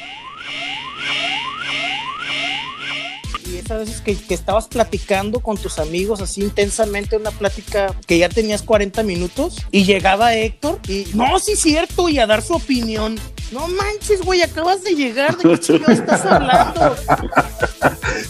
Esas 3.73 3.89
veces 3.89 4.01
que, 4.03 4.17
que 4.17 4.35
estabas 4.35 4.69
platicando 4.69 5.41
con 5.41 5.57
tus 5.57 5.79
amigos 5.79 6.21
así 6.21 6.43
intensamente, 6.43 7.17
una 7.17 7.31
plática 7.31 7.95
que 8.07 8.19
ya 8.19 8.29
tenías 8.29 8.63
40 8.63 9.03
minutos, 9.03 9.57
y 9.71 9.85
llegaba 9.85 10.35
Héctor 10.35 10.79
y, 10.89 11.07
no, 11.15 11.39
sí, 11.39 11.57
cierto, 11.57 12.09
y 12.09 12.19
a 12.19 12.27
dar 12.27 12.43
su 12.43 12.55
opinión. 12.55 13.19
No 13.51 13.69
manches, 13.69 14.23
güey, 14.23 14.41
acabas 14.43 14.83
de 14.83 14.95
llegar, 14.95 15.37
¿de 15.37 15.59
qué 15.61 15.81
estás 15.93 16.25
hablando? 16.25 16.97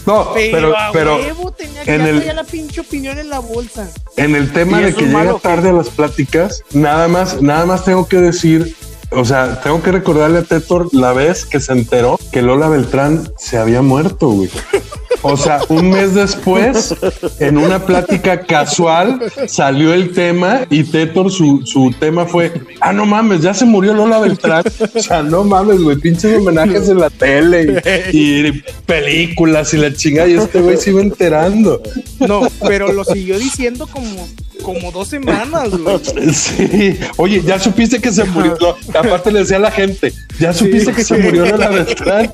No, 0.05 0.31
Pero, 0.33 0.51
pero, 0.57 0.77
a 0.77 0.91
pero 0.91 1.15
huevo 1.17 1.51
tenía 1.51 1.83
que 1.83 1.95
en 1.95 2.01
ya 2.01 2.09
el- 2.09 2.15
traía 2.17 2.33
la 2.33 2.43
pinche 2.43 2.81
opinión 2.81 3.17
en 3.19 3.29
la 3.29 3.39
bolsa. 3.39 3.89
en 4.17 4.35
el 4.35 4.51
tema 4.51 4.81
¿Y 4.81 4.85
de 4.85 4.93
que 4.93 5.05
llega 5.05 5.37
tarde 5.39 5.69
a 5.69 5.73
las 5.73 5.89
pláticas, 5.89 6.61
nada 6.73 7.07
más, 7.07 7.41
nada 7.41 7.65
más 7.65 7.85
tengo 7.85 8.07
que 8.07 8.17
decir, 8.17 8.75
o 9.11 9.23
sea, 9.23 9.61
tengo 9.61 9.81
que 9.81 9.91
recordarle 9.93 10.39
a 10.39 10.43
Tetor 10.43 10.89
la 10.93 11.13
vez 11.13 11.45
que 11.45 11.59
se 11.61 11.71
enteró 11.71 12.19
que 12.31 12.41
Lola 12.41 12.67
Beltrán 12.67 13.31
se 13.37 13.57
había 13.57 13.81
muerto, 13.81 14.27
güey. 14.29 14.49
O 15.23 15.37
sea, 15.37 15.61
un 15.69 15.89
mes 15.89 16.13
después, 16.13 16.93
en 17.39 17.57
una 17.57 17.85
plática 17.85 18.41
casual, 18.41 19.21
salió 19.47 19.93
el 19.93 20.11
tema 20.11 20.67
y 20.69 20.83
Tetor, 20.83 21.31
su, 21.31 21.61
su 21.65 21.91
tema 21.97 22.25
fue, 22.25 22.51
ah, 22.81 22.91
no 22.91 23.05
mames, 23.05 23.41
ya 23.41 23.53
se 23.53 23.65
murió 23.65 23.93
Lola 23.93 24.19
Beltrán. 24.19 24.63
O 24.93 25.01
sea, 25.01 25.23
no 25.23 25.43
mames, 25.43 25.81
güey, 25.81 25.97
pinches 25.97 26.37
homenajes 26.37 26.89
en 26.89 26.99
la 26.99 27.09
tele 27.09 27.81
y, 28.11 28.47
y 28.47 28.63
películas 28.85 29.73
y 29.73 29.77
la 29.77 29.93
chingada. 29.93 30.27
Y 30.27 30.33
este 30.33 30.59
güey 30.61 30.77
se 30.77 30.91
iba 30.91 31.01
enterando. 31.01 31.81
No, 32.19 32.41
pero 32.67 32.91
lo 32.91 33.03
siguió 33.05 33.39
diciendo 33.39 33.87
como, 33.87 34.27
como 34.61 34.91
dos 34.91 35.07
semanas, 35.07 35.69
güey. 35.71 35.99
Sí, 36.33 36.97
oye, 37.17 37.41
ya 37.45 37.59
supiste 37.59 37.99
que 37.99 38.11
se 38.11 38.23
murió. 38.25 38.57
No, 38.61 38.99
aparte 38.99 39.31
le 39.31 39.39
decía 39.39 39.57
a 39.57 39.61
la 39.61 39.71
gente, 39.71 40.13
ya 40.39 40.53
supiste 40.53 40.91
que 40.93 41.03
se 41.03 41.17
murió 41.17 41.45
Lola 41.45 41.69
Beltrán. 41.69 42.31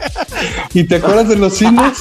¿Y 0.74 0.84
te 0.84 0.96
acuerdas 0.96 1.30
de 1.30 1.36
los 1.38 1.54
cines? 1.58 1.98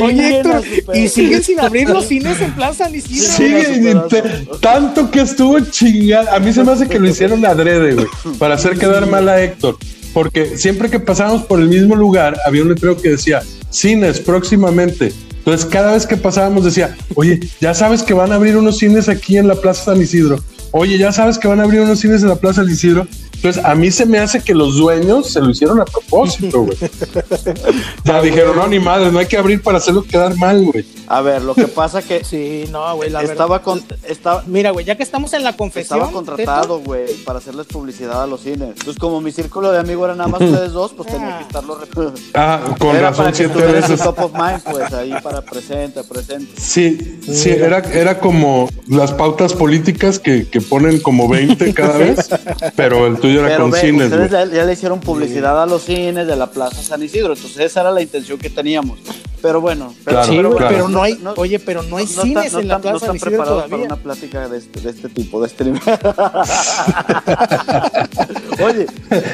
Oye, 0.00 0.38
Héctor, 0.38 0.62
y 0.94 1.08
siguen 1.08 1.42
sin 1.42 1.60
abrir 1.60 1.88
los 1.88 2.06
cines 2.06 2.40
en 2.40 2.52
Plaza 2.52 2.84
San 2.84 2.94
Isidro. 2.94 3.32
Sigue, 3.32 3.90
y 3.90 4.08
te- 4.08 4.22
tanto 4.60 5.10
que 5.10 5.20
estuvo 5.20 5.60
chingada. 5.60 6.34
A 6.34 6.38
mí 6.40 6.52
se 6.52 6.64
me 6.64 6.72
hace 6.72 6.88
que 6.88 6.98
lo 6.98 7.08
hicieron 7.08 7.44
adrede, 7.44 7.94
güey, 7.94 8.06
para 8.38 8.54
hacer 8.54 8.78
quedar 8.78 9.06
mal 9.06 9.28
a 9.28 9.42
Héctor. 9.42 9.76
porque 10.14 10.56
siempre 10.58 10.90
que 10.90 11.00
pasábamos 11.00 11.42
por 11.44 11.58
el 11.60 11.68
mismo 11.68 11.94
lugar, 11.96 12.36
había 12.46 12.62
un 12.62 12.68
letrero 12.68 12.96
que 13.00 13.10
decía 13.10 13.42
cines 13.70 14.20
próximamente. 14.20 15.12
Entonces, 15.44 15.66
cada 15.66 15.92
vez 15.92 16.06
que 16.06 16.16
pasábamos 16.16 16.64
decía, 16.64 16.96
oye, 17.16 17.40
ya 17.60 17.74
sabes 17.74 18.04
que 18.04 18.14
van 18.14 18.30
a 18.30 18.36
abrir 18.36 18.56
unos 18.56 18.78
cines 18.78 19.08
aquí 19.08 19.38
en 19.38 19.48
la 19.48 19.56
Plaza 19.56 19.86
San 19.86 20.00
Isidro. 20.00 20.38
Oye, 20.70 20.98
ya 20.98 21.10
sabes 21.10 21.36
que 21.36 21.48
van 21.48 21.58
a 21.58 21.64
abrir 21.64 21.80
unos 21.80 21.98
cines 21.98 22.22
en 22.22 22.28
la 22.28 22.36
Plaza 22.36 22.62
San 22.62 22.70
Isidro. 22.70 23.08
Entonces, 23.42 23.64
a 23.64 23.74
mí 23.74 23.90
se 23.90 24.06
me 24.06 24.20
hace 24.20 24.40
que 24.40 24.54
los 24.54 24.76
dueños 24.76 25.32
se 25.32 25.40
lo 25.40 25.50
hicieron 25.50 25.80
a 25.80 25.84
propósito, 25.84 26.62
güey. 26.62 26.78
ya 28.04 28.22
dijeron, 28.22 28.54
no, 28.54 28.68
ni 28.68 28.78
madre, 28.78 29.10
no 29.10 29.18
hay 29.18 29.26
que 29.26 29.36
abrir 29.36 29.60
para 29.60 29.78
hacerlo 29.78 30.04
quedar 30.04 30.36
mal, 30.36 30.64
güey. 30.64 30.84
A 31.08 31.20
ver, 31.22 31.42
lo 31.42 31.54
que 31.54 31.66
pasa 31.66 32.02
que 32.02 32.22
Sí, 32.32 32.66
no, 32.70 32.94
güey, 32.94 33.10
la 33.10 33.22
estaba 33.22 33.58
verdad. 33.58 33.64
con, 33.64 33.82
estaba, 34.08 34.44
Mira, 34.46 34.70
güey, 34.70 34.86
ya 34.86 34.96
que 34.96 35.02
estamos 35.02 35.32
en 35.32 35.42
la 35.42 35.56
confesión. 35.56 35.98
estaba 35.98 36.12
contratado, 36.12 36.78
güey, 36.80 37.12
para 37.24 37.40
hacerles 37.40 37.66
publicidad 37.66 38.22
a 38.22 38.26
los 38.28 38.42
cines. 38.42 38.68
Entonces, 38.68 38.96
como 38.96 39.20
mi 39.20 39.32
círculo 39.32 39.72
de 39.72 39.80
amigos 39.80 40.04
era 40.04 40.14
nada 40.14 40.28
más 40.28 40.40
ustedes 40.40 40.70
dos, 40.72 40.92
pues 40.96 41.08
tenía 41.08 41.38
que 41.38 41.44
estarlo. 41.44 41.78
Ah, 42.34 42.60
con 42.78 42.94
era 42.94 43.10
razón, 43.10 43.30
siete 43.34 43.60
veces. 43.60 44.00
top 44.00 44.18
of 44.20 44.32
mind, 44.34 44.62
pues 44.62 44.92
ahí 44.92 45.12
para 45.22 45.42
presente, 45.42 46.02
presente. 46.04 46.52
Sí, 46.60 47.18
sí, 47.26 47.50
era, 47.50 47.78
era 47.78 48.18
como 48.18 48.68
las 48.86 49.12
pautas 49.12 49.52
políticas 49.52 50.18
que, 50.18 50.48
que 50.48 50.60
ponen 50.60 51.00
como 51.00 51.28
20 51.28 51.74
cada 51.74 51.98
vez, 51.98 52.30
pero 52.76 53.06
el 53.06 53.18
tuyo 53.18 53.31
era 53.40 53.48
Pero 53.48 53.62
con 53.64 53.70
ve, 53.72 53.80
cines, 53.80 54.04
ustedes 54.12 54.30
ya, 54.30 54.44
ya 54.46 54.64
le 54.64 54.72
hicieron 54.72 55.00
publicidad 55.00 55.62
a 55.62 55.66
los 55.66 55.82
cines 55.82 56.26
de 56.26 56.36
la 56.36 56.50
Plaza 56.50 56.82
San 56.82 57.02
Isidro, 57.02 57.34
entonces 57.34 57.58
esa 57.60 57.80
era 57.82 57.90
la 57.90 58.00
intención 58.02 58.38
que 58.38 58.48
teníamos. 58.50 58.98
Pero 59.40 59.60
bueno, 59.60 59.92
pero, 60.04 60.16
Claro, 60.18 60.30
Sí, 60.30 60.36
pero 60.36 60.48
güey, 60.50 60.58
claro. 60.58 60.74
pero 60.76 60.88
no 60.88 61.02
hay, 61.02 61.18
oye, 61.36 61.58
pero 61.58 61.82
no 61.82 61.96
hay 61.96 62.04
no 62.06 62.22
cines 62.22 62.52
no 62.52 62.60
en 62.60 62.68
la 62.68 62.74
no 62.76 62.80
Plaza 62.82 62.96
están 62.96 63.10
de 63.12 63.16
Isidro 63.16 63.30
preparados 63.30 63.64
todavía. 63.64 63.86
para 63.88 63.94
una 63.94 64.02
plática 64.02 64.48
de 64.48 64.58
este, 64.58 64.80
de 64.80 64.90
este 64.90 65.08
tipo, 65.08 65.40
de 65.40 65.46
este 65.48 65.64
nivel. 65.64 65.80
Oye, 68.64 68.86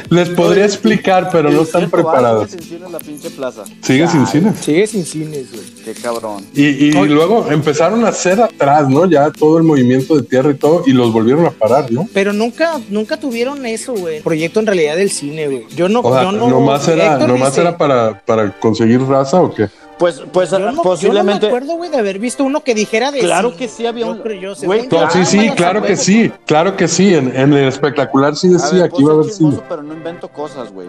Les 0.08 0.28
podría 0.30 0.64
explicar, 0.64 1.28
pero 1.30 1.50
no 1.50 1.60
es 1.60 1.66
están 1.68 1.90
preparados. 1.90 2.50
sigue 2.50 2.62
sin 2.62 2.78
cine 2.78 2.90
la 2.90 2.98
pinche 2.98 3.28
plaza. 3.30 3.64
Sigue 3.82 4.08
sin 4.08 4.20
Ay, 4.20 4.26
cine. 4.26 4.54
Sigue 4.58 4.86
sin 4.86 5.04
cines, 5.04 5.52
güey. 5.52 5.77
Qué 5.94 6.02
cabrón. 6.02 6.44
Y, 6.54 6.64
y 6.64 6.90
luego 6.92 7.46
empezaron 7.50 8.04
a 8.04 8.08
hacer 8.08 8.40
atrás, 8.42 8.88
¿no? 8.90 9.06
Ya 9.06 9.30
todo 9.30 9.56
el 9.56 9.64
movimiento 9.64 10.16
de 10.16 10.22
tierra 10.22 10.50
y 10.50 10.54
todo, 10.54 10.82
y 10.86 10.92
los 10.92 11.12
volvieron 11.12 11.46
a 11.46 11.50
parar, 11.50 11.90
¿no? 11.90 12.06
Pero 12.12 12.34
nunca, 12.34 12.78
nunca 12.90 13.16
tuvieron 13.18 13.64
eso, 13.64 13.94
güey. 13.94 14.20
Proyecto 14.20 14.60
en 14.60 14.66
realidad 14.66 14.96
del 14.96 15.10
cine, 15.10 15.46
güey. 15.46 15.66
Yo 15.74 15.88
no, 15.88 16.00
O 16.00 16.12
sea, 16.12 16.24
yo 16.24 16.32
no. 16.32 16.48
nomás 16.48 16.86
era, 16.88 17.12
Héctor 17.14 17.28
nomás 17.28 17.48
dice- 17.52 17.60
era 17.62 17.78
para, 17.78 18.20
para 18.20 18.50
conseguir 18.60 19.00
raza 19.02 19.40
o 19.40 19.54
qué? 19.54 19.68
Pues, 19.98 20.22
pues 20.32 20.50
Yo 20.50 20.58
no, 20.60 20.82
posiblemente. 20.82 21.46
Yo 21.46 21.48
no 21.48 21.52
me 21.52 21.56
acuerdo, 21.58 21.76
güey, 21.76 21.90
de 21.90 21.96
haber 21.96 22.18
visto 22.20 22.44
uno 22.44 22.60
que 22.62 22.72
dijera 22.74 23.10
de 23.10 23.18
Claro 23.18 23.48
cine. 23.48 23.58
que 23.58 23.68
sí 23.68 23.84
había 23.86 24.06
un- 24.06 24.22
yo, 24.40 24.50
No, 24.50 25.10
sí, 25.10 25.24
sí, 25.24 25.50
claro 25.56 25.82
que 25.82 25.96
sí, 25.96 26.30
claro 26.46 26.76
que 26.76 26.86
sí. 26.86 27.14
En, 27.14 27.34
en 27.36 27.52
el 27.52 27.66
espectacular 27.66 28.36
sí 28.36 28.48
decía 28.48 28.88
que 28.88 29.02
iba 29.02 29.10
a 29.12 29.14
haber 29.16 29.30
cine. 29.30 29.58
pero 29.68 29.82
no 29.82 29.94
invento 29.94 30.28
cosas, 30.28 30.70
güey. 30.72 30.86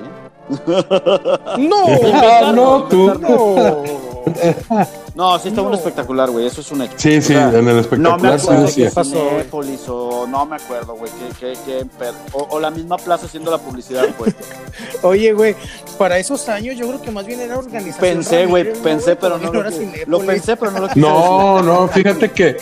No, 1.58 1.86
Ah, 2.14 2.52
no, 2.54 2.84
tú. 2.84 3.14
no. 3.20 3.84
No, 5.16 5.38
sí 5.40 5.50
está 5.50 5.62
un 5.62 5.72
No. 5.72 5.76
espectacular, 5.78 6.30
güey, 6.30 6.46
eso 6.48 6.62
es 6.62 6.72
un 6.72 6.82
hecho. 6.84 6.94
Sí, 6.98 7.22
sí, 7.22 7.34
O 7.36 7.38
sea, 7.38 7.50
en 7.50 7.56
el 7.56 7.64
No 7.66 7.72
me 7.74 7.80
espectacular 7.82 8.40
sí 8.40 8.46
acuerdo 8.46 8.66
¿Qué 8.76 8.92
pasó, 8.92 9.30
güey? 9.52 9.78
O 9.88 10.28
no 10.28 10.46
me 10.46 10.56
acuerdo, 10.56 10.96
güey, 10.96 11.12
que, 11.40 11.54
que 11.66 11.86
per- 11.98 12.14
o, 12.34 12.48
o 12.52 12.60
la 12.60 12.70
misma 12.72 12.98
plaza 12.98 13.26
haciendo 13.26 13.52
la 13.52 13.58
publicidad, 13.58 14.06
pues. 14.18 14.34
Oye, 15.04 15.34
güey, 15.34 15.56
para 15.98 16.18
esos 16.20 16.48
años 16.50 16.76
yo 16.78 16.88
creo 16.88 17.02
que 17.02 17.12
más 17.12 17.26
bien 17.26 17.42
era 17.42 17.58
organización. 17.58 18.00
Pensé, 18.00 18.46
güey, 18.46 18.74
pensé, 18.82 19.16
güey, 19.16 19.18
pero 19.20 19.38
no 19.38 19.52
lo, 19.52 20.20
pensé, 20.26 20.56
pero 20.56 20.72
no 20.72 20.80
lo 20.82 20.88
quise 20.88 21.00
No, 21.00 21.62
no, 21.62 21.88
fíjate 21.88 22.32
que, 22.32 22.58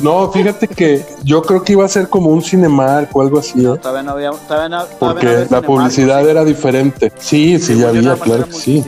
no, 0.00 0.30
fíjate 0.32 0.68
que 0.68 1.04
yo 1.22 1.42
creo 1.42 1.62
que 1.62 1.72
iba 1.72 1.84
a 1.84 1.88
ser 1.88 2.08
como 2.08 2.30
un 2.30 2.42
Cinemark 2.42 3.14
o 3.16 3.22
algo 3.22 3.38
así. 3.38 3.64
¿eh? 3.64 3.78
Todavía 3.80 4.02
no 4.02 4.12
había, 4.12 4.30
todavía 4.30 4.68
no, 4.68 4.84
todavía 4.84 4.86
no 4.86 4.98
porque 4.98 5.26
había 5.26 5.38
la 5.38 5.44
Cinemark, 5.46 5.66
publicidad 5.66 6.22
¿sí? 6.24 6.28
era 6.30 6.44
diferente. 6.44 7.12
Sí, 7.18 7.58
sí, 7.58 7.78
ya 7.78 7.88
había, 7.88 8.14
claro 8.16 8.46
que 8.46 8.52
sí. 8.52 8.84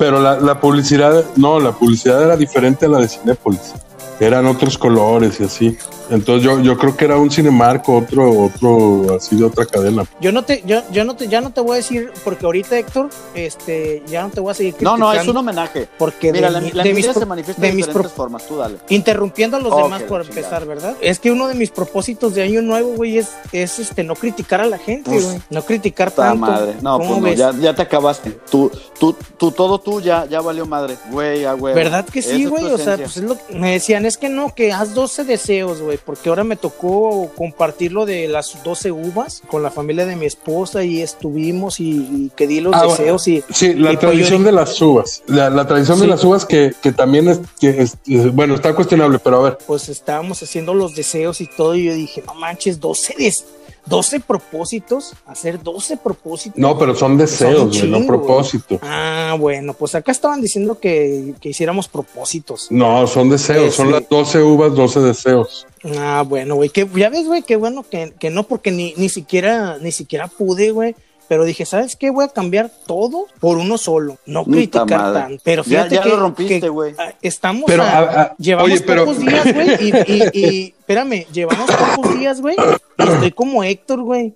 Pero 0.00 0.18
la, 0.18 0.40
la 0.40 0.58
publicidad, 0.58 1.26
no, 1.36 1.60
la 1.60 1.72
publicidad 1.72 2.22
era 2.22 2.34
diferente 2.34 2.86
a 2.86 2.88
la 2.88 3.00
de 3.00 3.06
Cinépolis. 3.06 3.74
Eran 4.18 4.46
otros 4.46 4.78
colores 4.78 5.38
y 5.40 5.44
así. 5.44 5.78
Entonces 6.10 6.44
yo, 6.44 6.60
yo 6.60 6.76
creo 6.76 6.96
que 6.96 7.04
era 7.04 7.16
un 7.16 7.30
Cinemark, 7.30 7.88
otro, 7.88 8.30
otro, 8.46 9.16
así 9.16 9.36
de 9.36 9.44
otra 9.44 9.64
cadena. 9.66 10.04
Yo 10.20 10.32
no 10.32 10.42
te, 10.44 10.62
yo, 10.66 10.82
yo 10.90 11.04
no 11.04 11.16
te, 11.16 11.28
ya 11.28 11.40
no 11.40 11.52
te 11.52 11.60
voy 11.60 11.72
a 11.72 11.76
decir, 11.76 12.10
porque 12.24 12.44
ahorita 12.46 12.78
Héctor, 12.78 13.08
este, 13.34 14.02
ya 14.06 14.22
no 14.22 14.30
te 14.30 14.40
voy 14.40 14.50
a 14.50 14.54
seguir 14.54 14.74
No, 14.80 14.96
no, 14.96 15.06
es 15.12 15.18
un 15.18 15.32
criticando, 15.34 15.40
homenaje. 15.40 15.88
porque 15.98 16.32
Mira, 16.32 16.48
de, 16.50 16.60
la, 16.60 16.70
la 16.74 16.82
de 16.82 16.94
mis 16.94 17.06
se 17.06 17.26
manifiesta 17.26 17.62
de 17.62 17.68
de 17.68 17.74
mis 17.74 17.86
diferentes 17.86 18.12
formas, 18.16 18.46
tú 18.46 18.56
dale. 18.56 18.76
interrumpiendo 18.88 19.56
a 19.56 19.60
los 19.60 19.74
demás 19.76 20.02
por 20.02 20.22
chingada. 20.22 20.40
empezar, 20.40 20.66
¿verdad? 20.66 20.96
Es 21.00 21.18
que 21.18 21.30
uno 21.30 21.48
de 21.48 21.54
mis 21.54 21.70
propósitos 21.70 22.34
de 22.34 22.42
año 22.42 22.60
nuevo, 22.62 22.94
güey, 22.94 23.18
es, 23.18 23.28
es 23.52 23.78
este 23.78 24.02
no 24.04 24.14
criticar 24.14 24.60
a 24.60 24.66
la 24.66 24.78
gente, 24.78 25.10
Pues, 25.10 25.24
güey, 25.24 25.40
no 25.50 25.62
criticar 25.62 26.10
Ta 26.10 26.28
tanto. 26.30 26.38
madre. 26.40 26.74
No, 26.82 26.98
¿Cómo 26.98 27.20
pues 27.20 27.38
no, 27.38 27.52
ya, 27.52 27.58
ya 27.58 27.74
te 27.74 27.82
acabaste. 27.82 28.38
Tú, 28.50 28.70
tú, 28.98 29.14
tú, 29.36 29.50
todo 29.52 29.78
tú 29.78 30.00
ya, 30.00 30.26
ya 30.26 30.40
valió 30.40 30.66
madre. 30.66 30.96
Güey, 31.10 31.44
a 31.44 31.52
güey. 31.54 31.74
¿Verdad 31.74 32.04
que 32.04 32.22
sí, 32.22 32.46
güey? 32.46 32.64
O 32.64 32.78
sea, 32.78 32.96
pues 32.96 33.16
es 33.16 33.22
lo 33.22 33.36
que 33.46 33.54
me 33.54 33.72
decían, 33.72 34.06
es 34.06 34.16
que 34.18 34.28
no, 34.28 34.54
que 34.54 34.72
haz 34.72 34.94
12 34.94 35.24
deseos, 35.24 35.80
güey, 35.80 35.98
porque 36.00 36.28
ahora 36.28 36.44
me 36.44 36.56
tocó 36.56 37.30
compartir 37.36 37.92
lo 37.92 38.06
de 38.06 38.28
las 38.28 38.62
12 38.64 38.90
uvas 38.92 39.42
con 39.48 39.62
la 39.62 39.70
familia 39.70 40.06
de 40.06 40.16
mi 40.16 40.26
esposa 40.26 40.82
y 40.84 41.02
estuvimos 41.02 41.80
y, 41.80 41.90
y 41.90 42.30
que 42.36 42.46
di 42.46 42.60
los 42.60 42.74
Ah, 42.74 42.86
deseos 42.86 43.26
y... 43.28 43.42
Sí, 43.50 43.74
la 43.74 43.92
y 43.92 43.96
pues 43.96 44.00
tradición 44.00 44.44
de 44.44 44.52
las 44.52 44.80
uvas. 44.82 45.22
La, 45.26 45.50
la 45.50 45.66
tradición 45.66 46.00
de 46.00 46.06
las 46.06 46.24
uvas 46.24 46.44
que, 46.44 46.72
que 46.82 46.92
también 46.92 47.28
es, 47.28 47.40
que 47.60 47.82
es- 47.82 47.96
bueno, 48.34 48.54
está 48.54 48.74
cuestionable, 48.74 49.18
pero 49.18 49.38
a 49.38 49.42
ver. 49.42 49.58
pues 49.66 49.88
estábamos 49.88 50.42
haciendo 50.42 50.74
los 50.74 50.94
deseos 50.94 51.40
y 51.40 51.46
todo 51.46 51.74
y 51.74 51.84
yo 51.84 51.94
dije, 51.94 52.22
no 52.26 52.34
manches, 52.34 52.80
12 52.80 53.14
des 53.18 53.44
12 53.86 54.20
propósitos, 54.20 55.14
hacer 55.26 55.62
12 55.62 55.96
propósitos. 55.96 56.58
No, 56.58 56.78
pero 56.78 56.94
son 56.94 57.16
deseos, 57.16 57.56
Son 57.58 57.68
güey, 57.68 57.82
no 57.90 57.96
chingo, 57.98 58.06
propósito. 58.06 58.78
Ah, 58.82 59.36
bueno, 59.38 59.74
pues 59.74 59.94
acá 59.94 60.12
estaban 60.12 60.40
diciendo 60.40 60.78
que, 60.78 61.34
que 61.40 61.48
hiciéramos 61.50 61.88
propósitos. 61.88 62.68
No, 62.70 63.06
son 63.06 63.30
deseos, 63.30 63.74
son 63.74 63.86
Sí. 63.88 63.92
las 63.94 64.08
12 64.08 64.42
uvas, 64.42 64.74
12 64.74 65.00
deseos. 65.00 65.66
Ah, 65.98 66.24
bueno, 66.26 66.56
güey, 66.56 66.68
que 66.68 66.86
ya 66.94 67.08
ves, 67.08 67.26
güey, 67.26 67.42
qué 67.42 67.56
bueno 67.56 67.84
que, 67.88 68.12
que 68.18 68.30
no, 68.30 68.44
porque 68.44 68.70
ni, 68.70 68.94
ni 68.96 69.08
siquiera, 69.08 69.78
ni 69.80 69.92
siquiera 69.92 70.28
pude, 70.28 70.70
güey. 70.70 70.94
Pero 71.30 71.44
dije, 71.44 71.64
¿sabes 71.64 71.94
qué? 71.94 72.10
Voy 72.10 72.24
a 72.24 72.28
cambiar 72.28 72.72
todo 72.88 73.26
por 73.38 73.56
uno 73.56 73.78
solo. 73.78 74.18
No 74.26 74.42
Puta 74.42 74.56
criticar 74.56 74.88
madre. 74.88 75.20
tanto. 75.22 75.42
Pero 75.44 75.62
fíjate 75.62 75.94
ya 75.94 76.02
que, 76.02 76.08
lo 76.08 76.16
rompiste, 76.18 76.68
güey. 76.68 76.92
ah, 76.98 77.12
estamos 77.22 77.62
Pero, 77.68 77.84
a- 77.84 77.86
a- 77.88 78.22
a- 78.22 78.36
llevamos 78.36 78.68
oye, 78.72 78.80
pero- 78.80 79.04
pocos 79.04 79.20
días, 79.20 79.54
güey, 79.54 79.68
y, 79.80 80.12
y, 80.12 80.22
y- 80.34 80.74
espérame, 80.80 81.26
llevamos 81.32 81.70
pocos 81.70 82.18
días, 82.18 82.40
güey, 82.40 82.56
y 82.98 83.02
estoy 83.08 83.30
como 83.30 83.62
Héctor, 83.62 84.02
güey. 84.02 84.34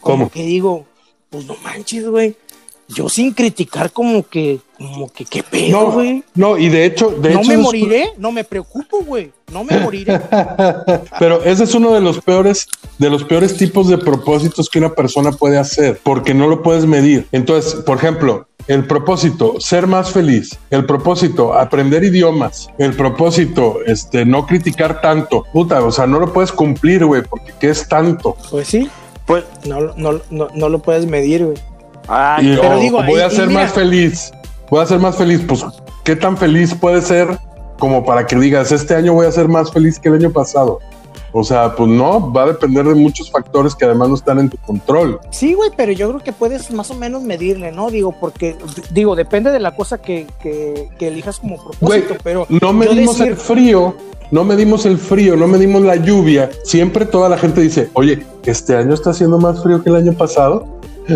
Como 0.00 0.18
¿Cómo? 0.18 0.30
que 0.30 0.44
digo, 0.44 0.86
pues 1.30 1.46
no 1.46 1.56
manches, 1.64 2.06
güey. 2.08 2.36
Yo 2.94 3.08
sin 3.08 3.32
criticar 3.32 3.92
como 3.92 4.26
que, 4.26 4.58
como 4.76 5.08
que 5.12 5.24
qué 5.24 5.42
pedo, 5.42 5.80
No, 5.80 5.92
güey. 5.92 6.24
no, 6.34 6.58
y 6.58 6.68
de 6.68 6.84
hecho, 6.84 7.10
de 7.10 7.34
No 7.34 7.40
hecho 7.40 7.48
me 7.48 7.54
es- 7.54 7.60
moriré, 7.60 8.12
no 8.18 8.32
me 8.32 8.42
preocupo, 8.44 9.02
güey. 9.04 9.30
No 9.52 9.64
me 9.64 9.78
moriré. 9.78 10.20
Pero 11.18 11.42
ese 11.44 11.64
es 11.64 11.74
uno 11.74 11.92
de 11.92 12.00
los 12.00 12.20
peores, 12.20 12.66
de 12.98 13.10
los 13.10 13.24
peores 13.24 13.56
tipos 13.56 13.88
de 13.88 13.98
propósitos 13.98 14.68
que 14.68 14.78
una 14.78 14.94
persona 14.94 15.32
puede 15.32 15.58
hacer, 15.58 16.00
porque 16.02 16.34
no 16.34 16.46
lo 16.48 16.62
puedes 16.62 16.86
medir. 16.86 17.26
Entonces, 17.32 17.74
por 17.82 17.98
ejemplo, 17.98 18.46
el 18.68 18.86
propósito, 18.86 19.60
ser 19.60 19.86
más 19.86 20.10
feliz, 20.12 20.56
el 20.70 20.84
propósito, 20.86 21.54
aprender 21.54 22.04
idiomas, 22.04 22.68
el 22.78 22.94
propósito, 22.94 23.78
este, 23.86 24.24
no 24.24 24.46
criticar 24.46 25.00
tanto, 25.00 25.44
puta, 25.52 25.82
o 25.84 25.90
sea, 25.90 26.06
no 26.06 26.20
lo 26.20 26.32
puedes 26.32 26.52
cumplir, 26.52 27.04
güey, 27.04 27.22
porque 27.22 27.52
¿qué 27.60 27.70
es 27.70 27.88
tanto? 27.88 28.36
Pues 28.50 28.68
sí, 28.68 28.88
Pues, 29.26 29.44
no, 29.64 29.80
no, 29.96 30.20
no, 30.30 30.48
no 30.54 30.68
lo 30.68 30.78
puedes 30.80 31.06
medir, 31.06 31.44
güey. 31.44 31.56
Ay, 32.10 32.52
Y, 32.52 32.56
pero 32.56 32.76
o 32.76 32.80
digo, 32.80 33.02
voy 33.04 33.18
y- 33.20 33.22
a 33.22 33.26
y 33.28 33.30
ser 33.30 33.46
mira- 33.48 33.62
más 33.62 33.72
feliz, 33.72 34.32
voy 34.68 34.80
a 34.82 34.86
ser 34.86 34.98
más 34.98 35.16
feliz, 35.16 35.40
pues, 35.46 35.64
¿qué 36.04 36.16
tan 36.16 36.36
feliz 36.36 36.74
puede 36.74 37.00
ser 37.02 37.38
como 37.78 38.04
para 38.04 38.26
que 38.26 38.36
digas, 38.36 38.72
este 38.72 38.94
año 38.94 39.14
voy 39.14 39.26
a 39.26 39.32
ser 39.32 39.48
más 39.48 39.70
feliz 39.72 39.98
que 39.98 40.08
el 40.10 40.16
año 40.16 40.30
pasado? 40.30 40.78
O 41.32 41.44
sea, 41.44 41.76
pues 41.76 41.88
no, 41.88 42.32
va 42.32 42.42
a 42.42 42.46
depender 42.46 42.84
de 42.84 42.94
muchos 42.96 43.30
factores 43.30 43.76
que 43.76 43.84
además 43.84 44.08
no 44.08 44.14
están 44.16 44.40
en 44.40 44.48
tu 44.50 44.56
control. 44.56 45.20
Sí, 45.30 45.54
güey, 45.54 45.70
pero 45.76 45.92
yo 45.92 46.08
creo 46.08 46.20
que 46.20 46.32
puedes 46.32 46.72
más 46.72 46.90
o 46.90 46.94
menos 46.94 47.22
medirle, 47.22 47.70
¿no? 47.70 47.88
Digo, 47.88 48.10
porque, 48.18 48.56
digo, 48.90 49.14
depende 49.14 49.50
de 49.52 49.60
la 49.60 49.76
cosa 49.76 49.98
que, 49.98 50.26
que, 50.42 50.88
que 50.98 51.06
elijas 51.06 51.38
como 51.38 51.54
propósito, 51.56 51.86
Güey, 51.86 52.02
pero 52.24 52.46
no 52.48 52.72
medimos 52.72 53.16
decir- 53.18 53.28
el 53.32 53.36
frío, 53.36 53.94
no 54.32 54.42
medimos 54.42 54.86
el 54.86 54.98
frío, 54.98 55.36
no 55.36 55.46
medimos 55.46 55.82
la 55.82 55.94
lluvia. 55.94 56.50
Siempre 56.64 57.06
toda 57.06 57.28
la 57.28 57.38
gente 57.38 57.60
dice, 57.60 57.90
oye, 57.94 58.26
este 58.44 58.74
año 58.76 58.92
está 58.94 59.10
haciendo 59.10 59.38
más 59.38 59.62
frío 59.62 59.84
que 59.84 59.90
el 59.90 59.96
año 59.96 60.12
pasado. 60.14 60.66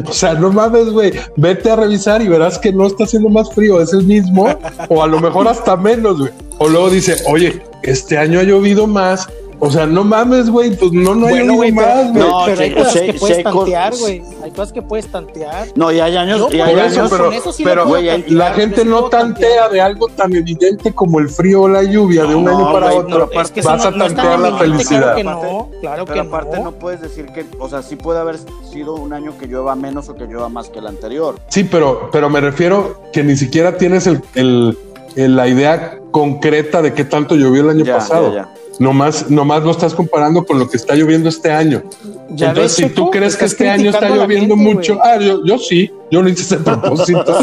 O 0.09 0.12
sea, 0.12 0.35
no 0.35 0.50
mames, 0.50 0.90
güey, 0.90 1.12
vete 1.37 1.70
a 1.70 1.76
revisar 1.76 2.22
y 2.22 2.28
verás 2.28 2.59
que 2.59 2.72
no 2.72 2.87
está 2.87 3.04
haciendo 3.04 3.28
más 3.28 3.52
frío, 3.52 3.80
es 3.80 3.92
el 3.92 4.04
mismo, 4.04 4.48
o 4.88 5.02
a 5.02 5.07
lo 5.07 5.20
mejor 5.20 5.48
hasta 5.48 5.76
menos, 5.76 6.18
güey. 6.18 6.30
O 6.59 6.68
luego 6.68 6.90
dice, 6.90 7.16
oye, 7.26 7.62
este 7.83 8.16
año 8.16 8.40
ha 8.40 8.44
llovido 8.44 8.87
más, 8.87 9.28
O 9.66 9.70
sea, 9.70 9.87
no 9.87 10.05
mames, 10.05 10.50
güey, 10.50 10.77
pues 10.77 10.92
no, 10.92 11.14
no 11.14 11.27
hay 11.27 11.46
Bueno, 11.46 11.55
pero, 11.59 11.74
más, 11.74 11.94
güey. 11.96 12.12
pero- 12.12 12.29
No, 12.29 12.42
pero 12.44 12.61
hay 12.61 12.74
cosas 12.74 13.00
que 13.00 13.12
puedes 13.14 13.42
tantear, 13.42 13.96
güey. 13.98 14.22
Hay 14.42 14.50
cosas 14.50 14.72
que 14.72 14.83
puedes 14.83 15.07
tantear. 15.07 15.68
No, 15.74 15.90
y 15.90 16.00
hay 16.00 16.16
años, 16.16 16.53
y 16.53 16.61
hay 16.61 16.74
eso, 16.74 17.00
años. 17.00 17.11
pero, 17.11 17.33
eso 17.33 17.53
sí 17.53 17.64
pero 17.64 17.85
tantear, 17.90 18.20
la 18.29 18.53
gente 18.53 18.85
no 18.85 19.05
tantea 19.05 19.48
tantear. 19.48 19.70
de 19.70 19.81
algo 19.81 20.09
tan 20.09 20.35
evidente 20.35 20.92
como 20.92 21.18
el 21.18 21.31
frío 21.31 21.62
o 21.62 21.68
la 21.68 21.83
lluvia 21.83 22.24
de 22.24 22.35
un 22.35 22.46
año 22.48 22.70
para 22.72 22.92
otro. 22.92 23.29
pero 23.31 23.40
Es 23.42 23.50
que 23.50 23.62
Vas 23.62 23.83
no- 23.83 23.88
a 23.88 24.07
tantear 24.07 24.38
la 24.38 24.59
felicidad. 24.59 25.00
Claro 25.00 25.16
que 25.16 25.24
no, 25.24 25.68
claro 25.81 26.05
Pero 26.05 26.14
que 26.22 26.29
aparte 26.29 26.59
no. 26.59 26.64
no 26.64 26.72
puedes 26.72 27.00
decir 27.00 27.27
que, 27.27 27.46
o 27.59 27.68
sea, 27.68 27.83
sí 27.83 27.96
puede 27.96 28.18
haber 28.20 28.37
sido 28.70 28.94
un 28.94 29.12
año 29.14 29.33
que 29.38 29.46
llueva 29.46 29.74
menos 29.77 30.09
o 30.11 30.14
que 30.14 30.27
llueva 30.27 30.48
más 30.50 30.68
que 30.68 30.81
el 30.81 30.87
anterior. 30.87 31.37
Sí, 31.48 31.64
pero, 31.64 32.11
pero 32.12 32.29
me 32.29 32.40
refiero 32.40 33.03
que 33.12 33.22
ni 33.24 33.37
siquiera 33.37 33.79
tienes 33.79 34.07
el, 34.07 34.20
el- 34.35 34.77
el- 35.16 35.37
la 35.37 35.48
idea 35.48 35.98
concreta 36.11 36.83
de 36.83 36.92
qué 36.92 37.05
tanto 37.05 37.35
llovió 37.35 37.62
el 37.62 37.70
año 37.70 37.85
Ya, 37.85 37.96
pasado. 37.98 38.29
ya, 38.35 38.42
ya. 38.42 38.48
Nomás, 38.78 39.30
nomás 39.30 39.62
lo 39.62 39.70
estás 39.70 39.94
comparando 39.94 40.44
con 40.44 40.58
lo 40.58 40.68
que 40.68 40.76
está 40.76 40.94
lloviendo 40.94 41.28
este 41.28 41.50
año. 41.50 41.82
¿Ya 42.30 42.48
Entonces, 42.48 42.78
ves, 42.78 42.88
si 42.88 42.94
tú 42.94 43.10
crees 43.10 43.37
que 43.37 43.44
este 43.44 43.68
año 43.68 43.90
está 43.90 44.08
lloviendo 44.08 44.56
gente, 44.56 44.74
mucho, 44.74 44.98
ah, 45.02 45.18
yo, 45.18 45.44
yo 45.44 45.58
sí, 45.58 45.90
yo 46.11 46.23
no 46.23 46.29
hice 46.29 46.43
ese 46.43 46.57
propósito. 46.64 47.38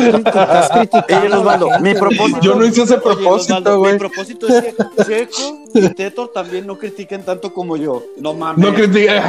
Mi 1.81 1.93
propósito. 1.93 2.39
Yo 2.41 2.55
no 2.55 2.65
hice 2.65 2.83
ese 2.83 2.97
propósito, 2.97 3.77
güey. 3.79 3.93
Mi 3.93 3.99
propósito 3.99 4.47
es 4.47 4.63
que 4.63 4.73
Checo 5.03 5.57
y 5.73 5.89
Teto 5.89 6.27
también 6.29 6.67
no 6.67 6.77
critiquen 6.77 7.23
tanto 7.23 7.53
como 7.53 7.77
yo. 7.77 8.03
No 8.17 8.33
mames. 8.33 8.65
No 8.65 8.73
critiqué. 8.73 9.21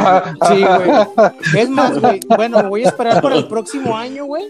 Sí, 0.49 0.65
güey. 0.65 1.63
Es 1.63 1.69
más, 1.69 1.99
güey. 2.01 2.21
Bueno, 2.29 2.63
voy 2.69 2.85
a 2.85 2.89
esperar 2.89 3.21
para 3.23 3.37
el 3.37 3.47
próximo 3.47 3.97
año, 3.97 4.25
güey. 4.25 4.45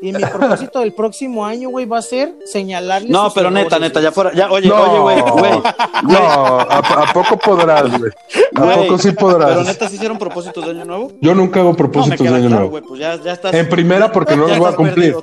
Y 0.00 0.12
mi 0.12 0.22
propósito 0.24 0.80
del 0.80 0.92
próximo 0.94 1.44
año, 1.46 1.68
güey, 1.70 1.86
va 1.86 1.98
a 1.98 2.02
ser 2.02 2.34
señalarles. 2.44 3.10
No, 3.10 3.30
pero 3.32 3.50
neta, 3.50 3.76
errores, 3.76 3.88
neta, 3.88 4.00
ya 4.00 4.10
fuera. 4.12 4.32
Ya, 4.34 4.50
oye, 4.50 4.68
No. 4.68 4.74
oye, 4.82 4.98
güey, 4.98 5.20
güey. 5.32 5.62
No, 6.04 6.18
¿a, 6.18 6.78
a 6.78 7.12
poco 7.12 7.38
podrás, 7.38 7.96
güey? 7.98 8.10
¿A 8.56 8.64
güey, 8.64 8.76
poco 8.88 8.98
sí 8.98 9.12
podrás? 9.12 9.50
Pero 9.50 9.62
neta, 9.64 9.88
¿sí 9.88 9.94
hicieron 9.96 10.18
propósitos 10.18 10.64
de 10.64 10.70
año 10.72 10.84
nuevo? 10.84 11.12
Yo 11.20 11.34
nunca 11.36 11.60
hago 11.60 11.70
No, 11.70 11.76
propósitos 11.76 12.20
queda 12.20 12.30
de 12.32 12.36
año 12.38 12.48
claro, 12.48 12.60
nuevo. 12.62 12.70
güey, 12.70 12.82
pues 12.82 12.98
ya, 13.00 13.14
ya 13.22 13.32
estás. 13.32 13.54
En 13.54 13.68
primera 13.68 14.10
porque 14.24 14.36
no 14.36 14.46
los 14.48 14.58
voy 14.58 14.72
a 14.72 14.76
cumplir. 14.76 15.16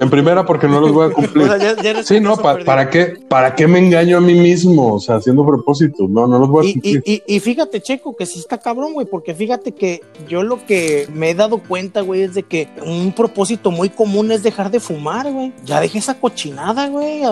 En 0.00 0.10
primera 0.10 0.44
porque 0.44 0.68
no 0.68 0.80
los 0.80 0.92
voy 0.92 1.10
a 1.10 1.12
cumplir. 1.14 1.44
O 1.44 1.48
sea, 1.48 1.58
ya- 1.74 1.82
ya 1.82 1.90
eres 1.90 2.06
Sí, 2.06 2.20
no, 2.20 2.36
pa-. 2.36 2.58
¿para 2.64 2.88
qué? 2.90 3.18
¿Para 3.28 3.54
qué 3.54 3.66
me 3.66 3.78
engaño 3.78 4.18
a 4.18 4.20
mí 4.20 4.34
mismo? 4.34 4.94
O 4.94 5.00
sea, 5.00 5.16
haciendo 5.16 5.44
propósitos. 5.46 6.08
No, 6.10 6.26
no 6.26 6.38
los 6.38 6.48
voy 6.48 6.70
a 6.70 6.72
cumplir. 6.72 7.02
y, 7.04 7.22
y, 7.26 7.36
y 7.36 7.40
fíjate, 7.40 7.80
Checo, 7.80 8.16
que 8.16 8.26
sí 8.26 8.38
está 8.38 8.58
cabrón, 8.58 8.92
güey, 8.92 9.06
porque 9.06 9.34
fíjate 9.34 9.72
que 9.72 10.02
yo 10.28 10.42
lo 10.42 10.64
que 10.66 11.08
me 11.12 11.30
he 11.30 11.34
dado 11.34 11.58
cuenta, 11.58 12.00
güey, 12.02 12.22
es 12.22 12.34
de 12.34 12.42
que 12.42 12.68
un 12.84 13.12
propósito 13.12 13.70
muy 13.70 13.88
común 13.90 14.30
es 14.32 14.42
dejar 14.42 14.70
de 14.70 14.80
fumar, 14.80 15.30
güey. 15.32 15.52
Ya 15.64 15.80
dejé 15.80 15.98
esa 15.98 16.14
cochinada, 16.18 16.88
güey. 16.88 17.22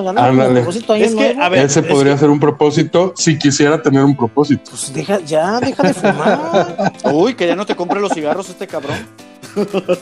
Propósito 0.54 0.94
Es 0.94 1.14
que, 1.14 1.36
a 1.40 1.48
ver, 1.48 1.66
Ese 1.66 1.80
es 1.80 1.86
podría 1.86 2.14
que- 2.14 2.18
ser 2.20 2.30
un 2.30 2.40
propósito 2.40 3.12
si 3.16 3.38
quisiera 3.38 3.80
tener 3.82 4.02
un 4.04 4.16
propósito. 4.16 4.62
Pues 4.70 4.92
deja, 4.92 5.20
ya, 5.20 5.60
deja 5.60 5.82
de 5.82 5.94
fumar. 5.94 6.92
Uy, 7.12 7.34
que 7.34 7.46
ya 7.46 7.56
no 7.56 7.66
te 7.66 7.76
compre 7.76 8.00
los 8.00 8.12
cigarros 8.12 8.48
este 8.48 8.66
cabrón. 8.66 8.96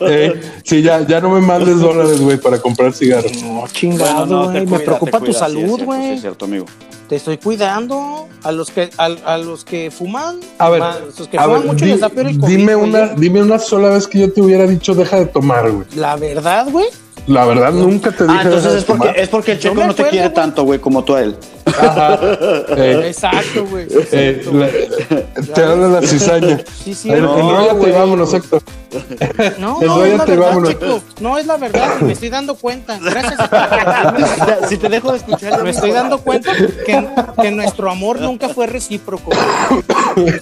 Eh, 0.00 0.40
sí, 0.64 0.82
ya, 0.82 1.06
ya 1.06 1.20
no 1.20 1.30
me 1.30 1.40
mandes 1.40 1.80
dólares, 1.80 2.20
güey, 2.20 2.36
para 2.38 2.58
comprar 2.60 2.92
cigarros. 2.92 3.42
No, 3.42 3.64
chingado, 3.72 4.26
Bueno, 4.26 4.42
no, 4.44 4.50
güey. 4.50 4.64
te 4.64 4.70
me 4.70 4.78
preocupa 4.80 5.18
tu 5.18 5.26
cuida, 5.26 5.32
sí, 5.32 5.36
es 5.36 5.38
salud, 5.38 5.82
güey. 5.84 6.02
Sí, 6.02 6.08
es 6.14 6.20
cierto, 6.22 6.44
amigo. 6.46 6.66
Te 7.08 7.16
estoy 7.16 7.36
cuidando. 7.38 8.28
A 8.42 8.50
los 8.52 8.70
que, 8.70 8.90
a, 8.98 9.04
a 9.04 9.38
los 9.38 9.64
que 9.64 9.90
fuman, 9.90 10.40
A 10.58 10.68
ver, 10.70 10.80
ma- 10.80 10.96
los 11.16 11.28
que 11.28 11.38
a 11.38 11.44
fuman 11.44 11.60
ver, 11.62 11.72
mucho 11.72 11.84
di- 11.84 11.90
les 11.92 12.00
da 12.00 12.08
peor 12.08 12.26
el 12.26 12.38
COVID, 12.40 12.56
dime 12.56 12.74
güey. 12.74 12.88
una, 12.90 13.08
dime 13.14 13.40
una 13.42 13.58
sola 13.58 13.90
vez 13.90 14.08
que 14.08 14.18
yo 14.20 14.32
te 14.32 14.40
hubiera 14.42 14.66
dicho 14.66 14.94
deja 14.94 15.18
de 15.18 15.26
tomar, 15.26 15.70
güey. 15.70 15.86
La 15.94 16.16
verdad, 16.16 16.66
güey. 16.70 16.86
La 17.28 17.44
verdad, 17.44 17.70
nunca 17.72 18.10
te 18.10 18.24
dije 18.24 18.36
Ah, 18.36 18.42
entonces 18.42 18.62
deja 18.64 18.72
de 18.74 18.78
es 18.80 18.84
porque, 18.84 19.00
tomar. 19.04 19.18
es 19.20 19.28
porque 19.28 19.52
el 19.52 19.58
checo 19.60 19.74
no 19.76 19.80
te 19.82 19.90
acuerdo, 19.92 20.10
quiere 20.10 20.26
güey. 20.26 20.34
tanto, 20.34 20.64
güey, 20.64 20.78
como 20.80 21.04
tú 21.04 21.14
a 21.14 21.22
él. 21.22 21.36
Ajá. 21.66 22.18
Eh, 22.76 23.02
Exacto, 23.06 23.66
güey. 23.66 23.86
eh, 24.12 24.40
Exacto, 24.40 24.52
güey. 24.58 25.44
te 25.54 25.62
habla 25.62 25.88
la 25.88 26.02
cizaña. 26.06 26.58
Sí, 26.84 26.94
sí, 26.94 27.10
Eh, 27.10 27.20
no, 27.20 27.86
y 27.86 27.90
vámonos, 27.90 28.32
Héctor. 28.34 28.62
No, 29.58 29.80
no, 29.80 30.04
es 30.04 30.18
la 30.18 30.24
y 30.24 30.28
verdad. 30.28 31.00
No, 31.20 31.38
es 31.38 31.46
la 31.46 31.56
verdad, 31.56 32.00
me 32.00 32.12
estoy 32.12 32.28
dando 32.28 32.54
cuenta. 32.56 32.98
Gracias. 32.98 33.38
Si 34.68 34.76
te 34.76 34.88
dejo 34.88 35.12
de 35.12 35.18
escuchar, 35.18 35.62
me 35.62 35.70
estoy 35.70 35.92
dando 35.92 36.18
cuenta 36.18 36.52
que, 36.54 37.08
que 37.40 37.50
nuestro 37.50 37.90
amor 37.90 38.20
nunca 38.20 38.48
fue 38.50 38.66
recíproco. 38.66 39.30
güey. 40.16 40.32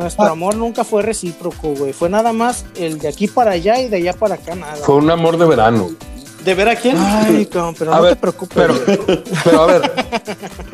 Nuestro 0.00 0.24
amor 0.26 0.54
nunca 0.56 0.84
fue 0.84 1.02
recíproco, 1.02 1.68
güey. 1.74 1.92
Fue 1.92 2.08
nada 2.08 2.32
más 2.32 2.64
el 2.76 2.98
de 2.98 3.08
aquí 3.08 3.26
para 3.28 3.52
allá 3.52 3.78
y 3.80 3.88
de 3.88 3.96
allá 3.98 4.12
para 4.14 4.36
acá, 4.36 4.54
nada. 4.54 4.76
Fue 4.76 4.94
un 4.96 5.10
amor 5.10 5.36
de 5.36 5.46
verano. 5.46 5.90
¿De 6.46 6.54
ver 6.54 6.68
a 6.68 6.76
quién? 6.76 6.96
Ay, 6.96 7.44
cabrón, 7.46 7.74
pero 7.76 7.92
A 7.92 7.96
no 7.96 8.02
ver, 8.02 8.14
te 8.14 8.20
preocupes. 8.20 8.56
Pero, 8.56 9.24
pero 9.44 9.62
a 9.62 9.66
ver, 9.66 9.92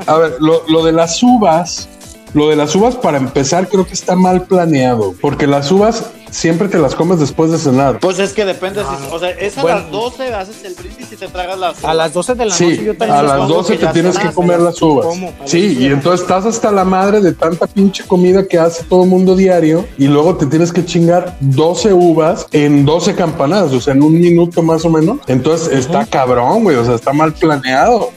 a 0.07 0.15
ver, 0.19 0.37
lo, 0.39 0.63
lo 0.69 0.85
de 0.85 0.93
las 0.93 1.23
uvas, 1.23 1.89
lo 2.35 2.49
de 2.49 2.57
las 2.57 2.75
uvas 2.75 2.97
para 2.97 3.19
empezar 3.19 3.69
creo 3.69 3.87
que 3.87 3.95
está 3.95 4.17
mal 4.17 4.43
planeado, 4.43 5.15
porque 5.21 5.47
las 5.47 5.71
uvas 5.71 6.05
siempre 6.31 6.69
te 6.69 6.79
las 6.79 6.95
comes 6.95 7.21
después 7.21 7.51
de 7.51 7.59
cenar. 7.59 8.01
Pues 8.01 8.19
es 8.19 8.33
que 8.33 8.45
depende. 8.45 8.81
si, 8.83 9.15
o 9.15 9.19
sea, 9.19 9.31
es 9.31 9.57
a 9.59 9.63
Bueno. 9.63 9.81
las 9.81 9.91
12 9.91 10.35
haces 10.35 10.65
el 10.65 10.75
brindis 10.75 11.13
y 11.13 11.17
te 11.17 11.29
tragas 11.29 11.59
las. 11.59 11.85
A 11.85 11.95
las 11.95 12.13
12 12.13 12.35
de 12.35 12.45
la 12.47 12.53
noche 12.53 12.77
Sí, 12.77 12.85
yo 12.85 12.97
también 12.97 13.19
a 13.19 13.23
las 13.23 13.37
pongo 13.37 13.55
12 13.57 13.79
que 13.79 13.87
te 13.87 13.93
tienes 13.93 14.19
que 14.19 14.31
comer 14.31 14.61
las 14.61 14.81
uvas. 14.81 15.07
como, 15.07 15.33
Sí, 15.45 15.69
12 15.69 15.79
de 15.79 15.85
y 15.85 15.87
entonces 15.93 16.23
estás 16.23 16.47
hasta 16.47 16.73
la 16.73 16.85
madre 16.85 17.21
de 17.21 17.33
tanta 17.33 17.67
pinche 17.67 18.05
comida 18.05 18.47
que 18.47 18.59
hace 18.59 18.85
todo 18.85 19.05
el 19.05 19.11
mundo 19.11 19.37
diario 19.37 19.85
y 19.99 20.07
luego 20.07 20.37
te 20.37 20.47
tienes 20.47 20.73
que 20.73 20.85
chingar 20.85 21.37
12 21.41 21.93
uvas 21.93 22.47
en 22.53 22.85
12 22.87 23.15
campanadas, 23.15 23.73
o 23.73 23.81
sea, 23.81 23.93
en 23.93 24.03
un 24.03 24.19
minuto 24.19 24.63
más 24.63 24.85
o 24.85 24.91
menos. 24.91 25.19
Entonces 25.27 25.69
está 25.79 26.07
cabrón, 26.07 26.65
güey, 26.65 26.77
o 26.77 26.85
sea, 26.85 26.95
está 26.95 27.13
mal 27.13 27.35
planeado. 27.35 28.11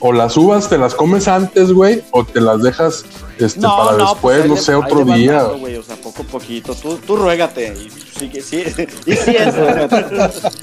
O 0.00 0.12
las 0.12 0.36
uvas 0.36 0.68
te 0.68 0.78
las 0.78 0.94
comes 0.94 1.28
antes, 1.28 1.72
güey, 1.72 2.02
o 2.10 2.24
te 2.24 2.40
las 2.40 2.62
dejas 2.62 3.04
este, 3.38 3.60
para 3.60 3.96
después, 3.96 4.18
pues 4.20 4.42
ahí 4.42 4.48
no 4.48 4.56
sé, 4.56 4.74
otro 4.74 5.04
día. 5.04 5.32
dando, 5.34 5.58
güey, 5.58 5.76
o 5.76 5.82
sea, 5.82 5.96
poco 5.96 6.22
a 6.22 6.24
poquito. 6.26 6.74
Tú, 6.74 6.96
tú 7.06 7.16
ruégate. 7.16 7.74
Y 7.74 7.90
sí, 8.18 8.28
que 8.28 8.40
sí, 8.40 8.64
y 9.06 9.12
sí 9.14 9.36
es. 9.36 9.54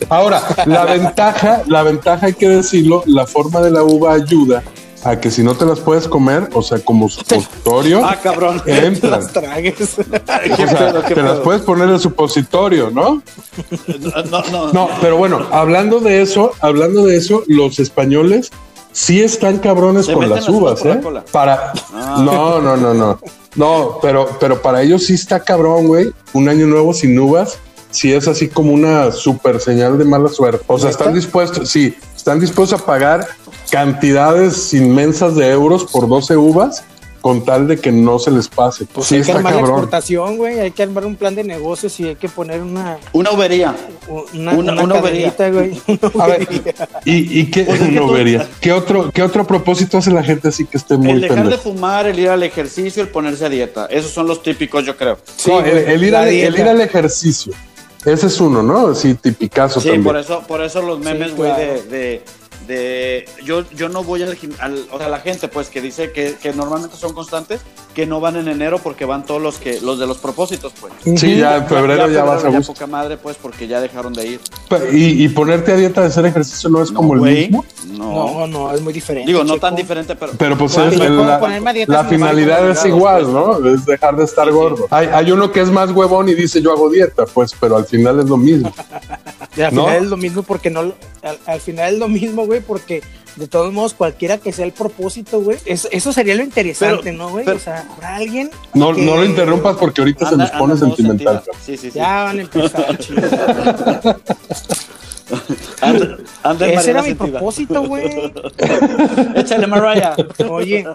Ahora, 0.09 0.41
la 0.65 0.85
ventaja, 0.85 1.63
la 1.67 1.83
ventaja 1.83 2.27
hay 2.27 2.33
que 2.33 2.49
decirlo, 2.49 3.03
la 3.05 3.25
forma 3.25 3.61
de 3.61 3.71
la 3.71 3.83
uva 3.83 4.13
ayuda 4.13 4.63
a 5.03 5.19
que 5.19 5.31
si 5.31 5.43
no 5.43 5.55
te 5.55 5.65
las 5.65 5.79
puedes 5.79 6.07
comer, 6.07 6.49
o 6.53 6.61
sea, 6.61 6.79
como 6.79 7.07
supositorio, 7.07 8.03
ah, 8.05 8.17
cabrón. 8.21 8.61
entran. 8.65 9.11
Las 9.11 9.31
tragues. 9.31 9.99
O 9.99 10.03
sea, 10.03 11.01
te 11.07 11.21
las 11.21 11.39
puedes 11.39 11.61
poner 11.61 11.89
en 11.89 11.99
supositorio, 11.99 12.89
¿no? 12.91 13.21
No, 14.29 14.41
no. 14.51 14.73
No, 14.73 14.89
pero 15.01 15.17
bueno, 15.17 15.47
hablando 15.51 15.99
de 15.99 16.21
eso, 16.21 16.53
hablando 16.59 17.05
de 17.05 17.17
eso, 17.17 17.43
los 17.47 17.79
españoles 17.79 18.51
sí 18.97 19.21
están 19.21 19.59
cabrones 19.59 20.07
con 20.07 20.27
las 20.27 20.49
uvas 20.49 20.83
la 20.83 20.93
¿eh? 20.93 21.01
Para 21.31 21.71
Ah. 21.93 22.21
No, 22.23 22.59
no, 22.59 22.75
no, 22.75 22.95
no. 22.95 23.19
No, 23.55 23.99
pero 24.01 24.27
pero 24.39 24.59
para 24.61 24.81
ellos 24.81 25.05
sí 25.05 25.13
está 25.13 25.39
cabrón, 25.39 25.87
güey. 25.87 26.11
Un 26.33 26.49
año 26.49 26.65
nuevo 26.65 26.93
sin 26.93 27.17
uvas 27.19 27.59
sí 27.91 28.11
es 28.11 28.27
así 28.27 28.47
como 28.47 28.73
una 28.73 29.11
super 29.11 29.59
señal 29.59 29.99
de 29.99 30.05
mala 30.05 30.29
suerte. 30.29 30.63
O 30.67 30.79
sea, 30.79 30.89
están 30.89 31.13
dispuestos, 31.13 31.69
sí, 31.69 31.95
están 32.15 32.39
dispuestos 32.39 32.81
a 32.81 32.85
pagar 32.85 33.27
cantidades 33.69 34.73
inmensas 34.73 35.35
de 35.35 35.51
euros 35.51 35.85
por 35.85 36.07
12 36.07 36.35
uvas 36.35 36.83
con 37.21 37.43
tal 37.45 37.67
de 37.67 37.77
que 37.77 37.91
no 37.91 38.19
se 38.19 38.31
les 38.31 38.47
pase. 38.47 38.85
Pues 38.85 39.07
sí 39.07 39.15
hay 39.15 39.21
que 39.23 39.31
armar 39.31 39.53
la 39.55 39.59
exportación, 39.61 40.37
güey. 40.37 40.59
Hay 40.59 40.71
que 40.71 40.83
armar 40.83 41.05
un 41.05 41.15
plan 41.15 41.35
de 41.35 41.43
negocios 41.43 41.99
y 41.99 42.05
hay 42.09 42.15
que 42.15 42.29
poner 42.29 42.61
una, 42.61 42.97
Una 43.13 43.31
uvería. 43.31 43.75
una, 44.07 44.53
Una- 44.53 44.73
una, 44.73 44.83
una 44.83 44.99
güey. 45.01 45.81
A 46.19 46.27
ver, 46.27 46.47
¿y, 47.05 47.39
y 47.41 47.45
qué, 47.51 47.63
Pues 47.63 47.81
es 47.81 47.89
que 47.89 47.95
no 47.95 48.07
tú- 48.07 48.13
vería? 48.13 48.47
¿Qué 48.61 48.71
otro, 48.73 49.11
¿Qué 49.11 49.21
otro 49.23 49.45
propósito 49.45 49.97
hace 49.97 50.11
la 50.11 50.23
gente 50.23 50.47
así 50.49 50.65
que 50.65 50.77
esté 50.77 50.97
muy 50.97 51.11
El 51.11 51.21
dejar 51.21 51.49
de 51.49 51.57
fumar, 51.57 52.05
el 52.07 52.17
ir 52.19 52.29
al 52.29 52.43
ejercicio, 52.43 53.01
el 53.03 53.09
ponerse 53.09 53.45
a 53.45 53.49
dieta. 53.49 53.85
Esos 53.87 54.11
son 54.11 54.27
los 54.27 54.41
típicos, 54.43 54.85
yo 54.85 54.95
creo. 54.97 55.17
Sí, 55.35 55.49
No, 55.49 55.59
el, 55.61 56.03
ir 56.03 56.15
al, 56.15 56.27
el 56.27 56.33
dieta. 56.35 56.61
ir 56.61 56.67
al 56.67 56.81
ejercicio. 56.81 57.53
Ese 58.05 58.27
es 58.27 58.39
uno, 58.39 58.63
¿no? 58.63 58.95
Sí, 58.95 59.15
tipicazo 59.15 59.81
Sí, 59.81 59.87
también. 59.89 60.03
por 60.05 60.17
eso, 60.17 60.41
por 60.47 60.61
eso 60.63 60.81
los 60.81 60.99
memes, 60.99 61.35
güey, 61.35 61.51
claro. 61.53 61.73
de, 61.73 61.81
de, 61.83 62.23
de- 62.67 63.25
yo, 63.43 63.63
yo 63.71 63.89
no 63.89 64.03
voy 64.03 64.23
al, 64.23 64.37
al- 64.59 64.85
o 64.91 64.97
sea, 64.97 65.09
la 65.09 65.19
gente, 65.19 65.47
pues, 65.47 65.69
que 65.69 65.81
dice 65.81 66.11
que, 66.11 66.35
que 66.41 66.53
normalmente 66.53 66.95
son 66.97 67.13
constantes, 67.13 67.61
que 67.93 68.05
no 68.05 68.19
van 68.19 68.35
en 68.35 68.47
enero 68.47 68.79
porque 68.79 69.05
van 69.05 69.25
todos 69.25 69.41
los 69.41 69.57
que, 69.57 69.81
los 69.81 69.97
de 69.99 70.05
los 70.05 70.17
propósitos, 70.17 70.73
pues. 70.79 70.93
Sí, 71.19 71.37
ya 71.37 71.57
en 71.57 71.67
febrero 71.67 72.09
ya, 72.09 72.23
vas 72.23 72.43
a 72.43 72.49
ya 72.51 72.61
poca 72.61 72.85
madre, 72.87 73.17
pues, 73.17 73.37
porque 73.41 73.67
ya 73.67 73.81
dejaron 73.81 74.13
de 74.13 74.27
ir. 74.27 74.41
Y, 74.91 75.23
y 75.23 75.29
ponerte 75.29 75.71
a 75.71 75.75
dieta 75.75 76.01
de 76.01 76.07
hacer 76.07 76.25
ejercicio 76.25 76.69
no 76.69 76.81
es 76.83 76.91
como 76.91 77.13
el 77.15 77.21
mismo. 77.21 77.65
No. 77.87 78.07
No, 78.37 78.47
no, 78.47 78.73
es 78.73 78.81
muy 78.81 78.93
diferente. 78.93 79.27
Digo, 79.31 79.43
no 79.43 79.53
Checo. 79.55 79.59
tan 79.67 79.75
diferente, 79.75 80.15
pero. 80.15 80.33
Pero 80.37 80.57
pues 80.57 80.77
es 80.77 80.93
el- 80.99 81.17
la, 81.17 81.39
ponerme 81.39 81.69
a 81.69 81.73
dieta 81.73 81.93
la 81.93 82.03
finalidad 82.05 82.69
es 82.69 82.85
igual, 82.85 83.23
pues. 83.23 83.33
¿no? 83.33 83.73
Es 83.73 83.85
dejar 83.85 84.15
de 84.17 84.25
estar 84.25 84.51
gordo. 84.51 84.87
Hay, 84.91 85.07
hay 85.07 85.31
uno 85.31 85.51
que 85.51 85.61
es 85.61 85.69
más 85.71 85.91
huevón 85.91 86.29
y 86.29 86.35
dice 86.35 86.61
yo 86.61 86.71
hago 86.73 86.89
dieta, 86.89 87.25
pues, 87.25 87.51
pero 87.59 87.77
al 87.77 87.85
final 87.85 88.19
es 88.19 88.25
lo 88.25 88.37
mismo. 88.37 88.73
Al 89.63 89.73
¿No? 89.75 89.85
final 89.85 90.03
es 90.03 90.09
lo 90.09 90.17
mismo 90.17 90.43
porque 90.43 90.69
no. 90.69 90.79
Al, 90.81 90.95
al 91.45 91.59
final 91.61 91.93
es 91.93 91.99
lo 91.99 92.07
mismo, 92.07 92.45
güey, 92.45 92.61
porque 92.61 93.01
de 93.35 93.47
todos 93.47 93.71
modos, 93.71 93.93
cualquiera 93.93 94.39
que 94.39 94.51
sea 94.51 94.65
el 94.65 94.71
propósito, 94.71 95.39
güey, 95.41 95.59
eso, 95.65 95.87
eso 95.91 96.11
sería 96.11 96.33
lo 96.35 96.41
interesante, 96.43 97.03
Pero- 97.03 97.17
¿no, 97.17 97.29
güey? 97.29 97.45
pero- 97.45 97.57
o 97.57 97.59
sea, 97.59 97.85
por 97.95 98.03
alguien. 98.03 98.49
No, 98.73 98.93
que- 98.93 99.01
no 99.03 99.15
lo 99.17 99.25
interrumpas 99.25 99.77
porque 99.77 100.01
ahorita 100.01 100.27
se 100.29 100.37
nos 100.37 100.49
pone 100.51 100.75
sentimental. 100.75 101.43
Sí, 101.63 101.77
sí, 101.77 101.91
sí. 101.91 101.99
Ya 101.99 102.23
van 102.23 102.39
a 102.39 102.41
empezar, 102.41 102.97
chicos. 102.99 103.23
Anda, 105.81 106.17
anda 106.43 106.67
en 106.69 106.79
Ese 106.79 106.89
era 106.91 107.01
mi 107.03 107.13
propósito, 107.13 107.83
güey. 107.83 108.05
Échale, 109.35 109.67
Mariah. 109.67 110.15
Oye, 110.49 110.85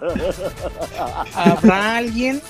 ¿habrá 1.35 1.97
alguien 1.99 2.41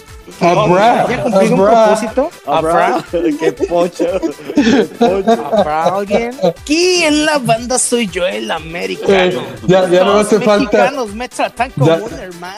Abra, 0.40 1.06
cumplido 1.22 1.54
un 1.54 1.60
abra. 1.60 1.84
propósito. 1.84 2.30
Habrá. 2.46 3.04
Qué 3.40 3.52
pocho. 3.52 4.06
Qué 4.54 4.84
pocho. 4.98 5.46
¿Habrá 5.52 5.84
alguien? 5.84 6.34
Aquí 6.44 7.02
en 7.04 7.24
la 7.26 7.38
banda 7.38 7.78
soy 7.78 8.06
yo 8.08 8.26
el 8.26 8.50
americano. 8.50 9.12
Eh, 9.14 9.38
ya- 9.66 9.88
ya 9.88 10.04
nomás 10.04 10.28
te 10.28 10.36
Los 10.36 10.44
falta- 10.44 10.70
Ya, 11.76 12.00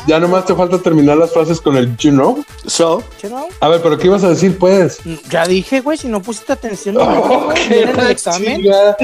ya 0.06 0.18
nomás 0.20 0.44
te 0.46 0.54
falta 0.54 0.78
terminar 0.78 1.16
las 1.16 1.32
frases 1.32 1.60
con 1.60 1.76
el 1.76 1.96
you 1.96 2.10
know. 2.10 2.44
So, 2.66 3.02
¿Sí, 3.20 3.26
no? 3.28 3.46
A 3.60 3.68
ver, 3.68 3.82
pero 3.82 3.98
¿qué 3.98 4.06
ibas 4.06 4.24
a 4.24 4.28
decir, 4.30 4.58
pues? 4.58 4.98
Ya 5.30 5.46
dije, 5.46 5.80
güey, 5.80 5.98
si 5.98 6.08
no 6.08 6.20
pusiste 6.22 6.52
atención, 6.52 6.94
no, 6.96 7.52
en 7.54 7.88
el 8.00 8.10
examen. 8.10 8.62
Ya 8.62 8.96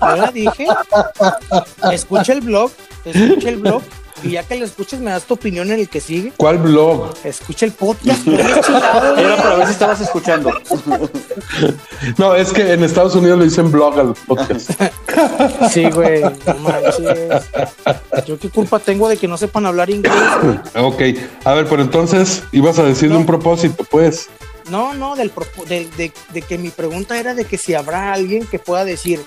la 0.00 0.30
dije. 0.32 0.66
Escucha 1.92 2.32
el 2.32 2.40
blog, 2.40 2.70
escucha 3.04 3.48
el 3.48 3.56
blog. 3.56 3.82
Y 4.22 4.30
ya 4.30 4.42
que 4.42 4.56
lo 4.56 4.64
escuches, 4.64 5.00
me 5.00 5.10
das 5.10 5.24
tu 5.24 5.34
opinión 5.34 5.70
en 5.70 5.80
el 5.80 5.88
que 5.88 6.00
sigue. 6.00 6.32
¿Cuál 6.36 6.58
blog? 6.58 7.14
Escucha 7.22 7.66
el 7.66 7.72
podcast. 7.72 8.26
era 8.26 9.36
para 9.36 9.56
ver 9.56 9.66
si 9.66 9.72
estabas 9.72 10.00
escuchando. 10.00 10.52
No, 12.18 12.34
es 12.34 12.52
que 12.52 12.72
en 12.72 12.84
Estados 12.84 13.14
Unidos 13.14 13.38
le 13.38 13.44
dicen 13.46 13.70
blog 13.70 13.98
al 13.98 14.14
podcast. 14.26 14.70
Sí, 15.70 15.88
güey, 15.90 16.22
no 16.22 16.54
manches. 16.60 17.44
Yo 18.26 18.38
qué 18.38 18.50
culpa 18.50 18.78
tengo 18.78 19.08
de 19.08 19.16
que 19.16 19.26
no 19.26 19.36
sepan 19.36 19.66
hablar 19.66 19.90
inglés, 19.90 20.12
güey. 20.42 20.58
ok, 20.84 21.02
a 21.44 21.54
ver, 21.54 21.66
pero 21.68 21.82
entonces 21.82 22.42
ibas 22.52 22.78
a 22.78 22.84
decir 22.84 23.10
de 23.10 23.16
un 23.16 23.26
propósito, 23.26 23.84
pues. 23.84 24.28
No, 24.70 24.94
no, 24.94 25.16
del, 25.16 25.32
de 25.96 26.42
que 26.42 26.58
mi 26.58 26.70
pregunta 26.70 27.18
era 27.18 27.34
de 27.34 27.44
que 27.44 27.58
si 27.58 27.74
habrá 27.74 28.12
alguien 28.12 28.46
que 28.46 28.58
pueda 28.58 28.84
decir, 28.84 29.20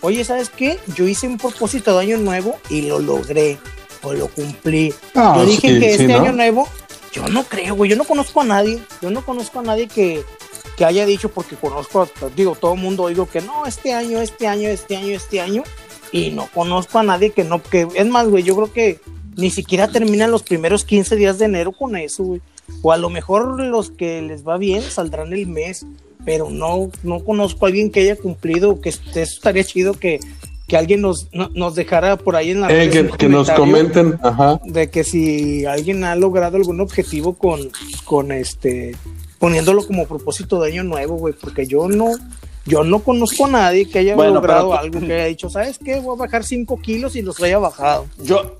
oye, 0.00 0.24
¿sabes 0.24 0.50
qué? 0.50 0.78
Yo 0.94 1.06
hice 1.06 1.26
un 1.26 1.38
propósito 1.38 1.94
de 1.94 2.04
año 2.04 2.18
nuevo 2.18 2.58
y 2.68 2.82
lo 2.82 2.98
logré 2.98 3.58
o 4.02 4.12
lo 4.12 4.28
cumplí. 4.28 4.94
Ah, 5.14 5.34
yo 5.36 5.46
dije 5.46 5.68
sí, 5.68 5.80
que 5.80 5.96
sí, 5.96 6.02
este 6.02 6.08
¿no? 6.08 6.20
año 6.20 6.32
nuevo, 6.32 6.68
yo 7.12 7.26
no 7.28 7.44
creo, 7.44 7.74
güey, 7.74 7.90
yo 7.90 7.96
no 7.96 8.04
conozco 8.04 8.40
a 8.40 8.44
nadie, 8.44 8.80
yo 9.02 9.10
no 9.10 9.24
conozco 9.24 9.60
a 9.60 9.62
nadie 9.62 9.88
que, 9.88 10.22
que 10.76 10.84
haya 10.84 11.06
dicho, 11.06 11.28
porque 11.28 11.56
conozco, 11.56 12.08
digo, 12.36 12.54
todo 12.54 12.74
el 12.74 12.80
mundo 12.80 13.08
digo 13.08 13.26
que 13.26 13.40
no, 13.40 13.66
este 13.66 13.92
año, 13.92 14.20
este 14.20 14.46
año, 14.46 14.68
este 14.68 14.96
año, 14.96 15.14
este 15.14 15.40
año, 15.40 15.62
y 16.12 16.30
no 16.30 16.48
conozco 16.52 16.98
a 16.98 17.02
nadie 17.02 17.30
que 17.30 17.44
no, 17.44 17.62
que 17.62 17.88
es 17.94 18.06
más, 18.06 18.28
güey, 18.28 18.42
yo 18.42 18.56
creo 18.56 18.72
que 18.72 19.00
ni 19.36 19.50
siquiera 19.50 19.88
terminan 19.88 20.30
los 20.30 20.42
primeros 20.42 20.84
15 20.84 21.16
días 21.16 21.38
de 21.38 21.46
enero 21.46 21.72
con 21.72 21.96
eso, 21.96 22.24
güey. 22.24 22.40
O 22.82 22.92
a 22.92 22.96
lo 22.96 23.10
mejor 23.10 23.60
los 23.60 23.90
que 23.90 24.22
les 24.22 24.46
va 24.46 24.56
bien 24.56 24.82
saldrán 24.82 25.32
el 25.32 25.46
mes, 25.46 25.86
pero 26.24 26.50
no, 26.50 26.90
no 27.02 27.24
conozco 27.24 27.64
a 27.64 27.68
alguien 27.68 27.90
que 27.90 28.00
haya 28.00 28.16
cumplido, 28.16 28.80
que 28.80 28.90
eso 28.90 29.00
estaría 29.14 29.64
chido 29.64 29.94
que, 29.94 30.20
que 30.70 30.76
alguien 30.76 31.00
nos, 31.00 31.26
no- 31.32 31.50
nos 31.52 31.74
dejara 31.74 32.16
por 32.16 32.36
ahí 32.36 32.52
en 32.52 32.60
la 32.60 32.68
Eh, 32.72 32.88
que, 32.90 33.08
que 33.08 33.28
nos 33.28 33.50
comenten, 33.50 34.20
ajá. 34.22 34.60
de 34.64 34.88
que 34.88 35.02
si 35.02 35.64
alguien 35.66 36.04
ha 36.04 36.14
logrado 36.14 36.56
algún 36.58 36.80
objetivo 36.80 37.34
con, 37.34 37.58
con 38.04 38.30
este 38.30 38.94
poniéndolo 39.40 39.84
como 39.84 40.06
propósito 40.06 40.60
de 40.60 40.70
año 40.70 40.84
nuevo, 40.84 41.16
güey, 41.16 41.34
porque 41.34 41.66
yo 41.66 41.88
no, 41.88 42.10
yo 42.66 42.84
no 42.84 43.00
conozco 43.00 43.46
a 43.46 43.48
nadie 43.48 43.88
que 43.88 43.98
haya 43.98 44.14
Bueno, 44.14 44.34
logrado 44.34 44.68
pero- 44.68 44.80
algo 44.80 45.00
que 45.00 45.12
haya 45.12 45.24
dicho, 45.24 45.50
¿sabes 45.50 45.76
qué? 45.84 45.98
Voy 45.98 46.14
a 46.14 46.18
bajar 46.20 46.44
5 46.44 46.76
kilos 46.80 47.16
y 47.16 47.22
los 47.22 47.42
haya 47.42 47.58
bajado. 47.58 48.06
Yo, 48.22 48.58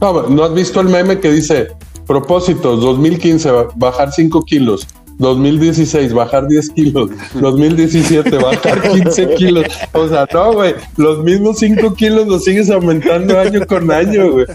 No, 0.00 0.28
¿no 0.28 0.44
has 0.44 0.54
visto 0.54 0.80
el 0.80 0.88
meme 0.90 1.18
que 1.18 1.32
dice 1.32 1.68
propósitos 2.06 2.80
2015 2.80 3.50
ba- 3.50 3.68
bajar 3.74 4.12
5 4.12 4.44
kilos, 4.44 4.86
2016 5.18 6.12
bajar 6.12 6.46
10 6.46 6.70
kilos, 6.70 7.10
2017 7.34 8.36
bajar 8.38 8.82
15 8.90 9.34
kilos? 9.34 9.66
O 9.92 10.08
sea, 10.08 10.26
no, 10.32 10.52
güey, 10.52 10.74
los 10.96 11.22
mismos 11.22 11.58
5 11.58 11.94
kilos 11.94 12.26
los 12.26 12.44
sigues 12.44 12.70
aumentando 12.70 13.38
año 13.38 13.66
con 13.66 13.90
año, 13.90 14.32
güey. 14.32 14.46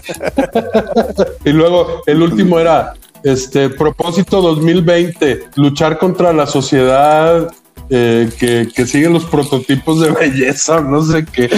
y 1.44 1.50
luego 1.50 2.02
el 2.06 2.22
último 2.22 2.58
era 2.58 2.94
este 3.22 3.70
propósito 3.70 4.40
2020, 4.42 5.44
luchar 5.56 5.98
contra 5.98 6.32
la 6.32 6.46
sociedad. 6.46 7.50
Eh, 7.90 8.30
que, 8.38 8.68
que 8.74 8.86
sigue 8.86 9.08
los 9.10 9.24
prototipos 9.24 10.00
de 10.00 10.10
belleza, 10.10 10.80
no 10.80 11.02
sé 11.02 11.24
qué. 11.24 11.48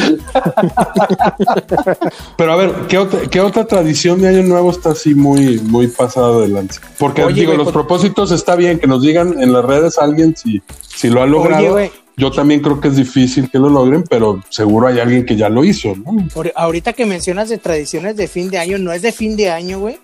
Pero 2.37 2.53
a 2.53 2.57
ver, 2.57 2.73
¿qué 2.89 2.99
otra, 2.99 3.21
qué 3.31 3.41
otra 3.41 3.65
tradición 3.67 4.21
de 4.21 4.29
Año 4.29 4.43
Nuevo 4.43 4.71
está 4.71 4.91
así 4.91 5.15
muy, 5.15 5.59
muy 5.61 5.87
pasada 5.89 6.41
de 6.41 6.49
lanza? 6.49 6.81
Porque 6.99 7.23
Oye, 7.25 7.41
digo, 7.43 7.55
los 7.55 7.65
pues- 7.65 7.73
propósitos 7.75 8.31
está 8.33 8.57
bien 8.57 8.79
que 8.79 8.87
nos 8.87 9.03
digan 9.03 9.41
en 9.41 9.53
las 9.53 9.65
redes 9.65 9.99
alguien 9.99 10.37
si, 10.37 10.63
si 10.81 11.09
lo 11.11 11.23
ha 11.23 11.27
logrado. 11.27 11.79
Yo 12.19 12.31
también 12.31 12.61
creo 12.61 12.81
que 12.81 12.89
es 12.89 12.97
difícil 12.97 13.51
que 13.51 13.59
lo 13.59 13.69
logren, 13.69 14.03
pero 14.09 14.43
seguro 14.49 14.87
hay 14.87 14.99
alguien 15.01 15.27
que 15.27 15.37
ya 15.37 15.51
lo 15.51 15.63
hizo, 15.65 15.95
¿no? 15.97 16.13
Ahori- 16.35 16.53
Ahorita 16.57 16.95
que 16.95 17.05
mencionas 17.05 17.51
de 17.51 17.59
tradiciones 17.59 18.17
de 18.17 18.27
fin 18.27 18.49
de 18.49 18.57
año, 18.59 18.79
no 18.79 18.91
es 18.93 19.03
de 19.03 19.13
fin 19.13 19.37
de 19.37 19.51
año, 19.51 19.81
güey. 19.81 19.99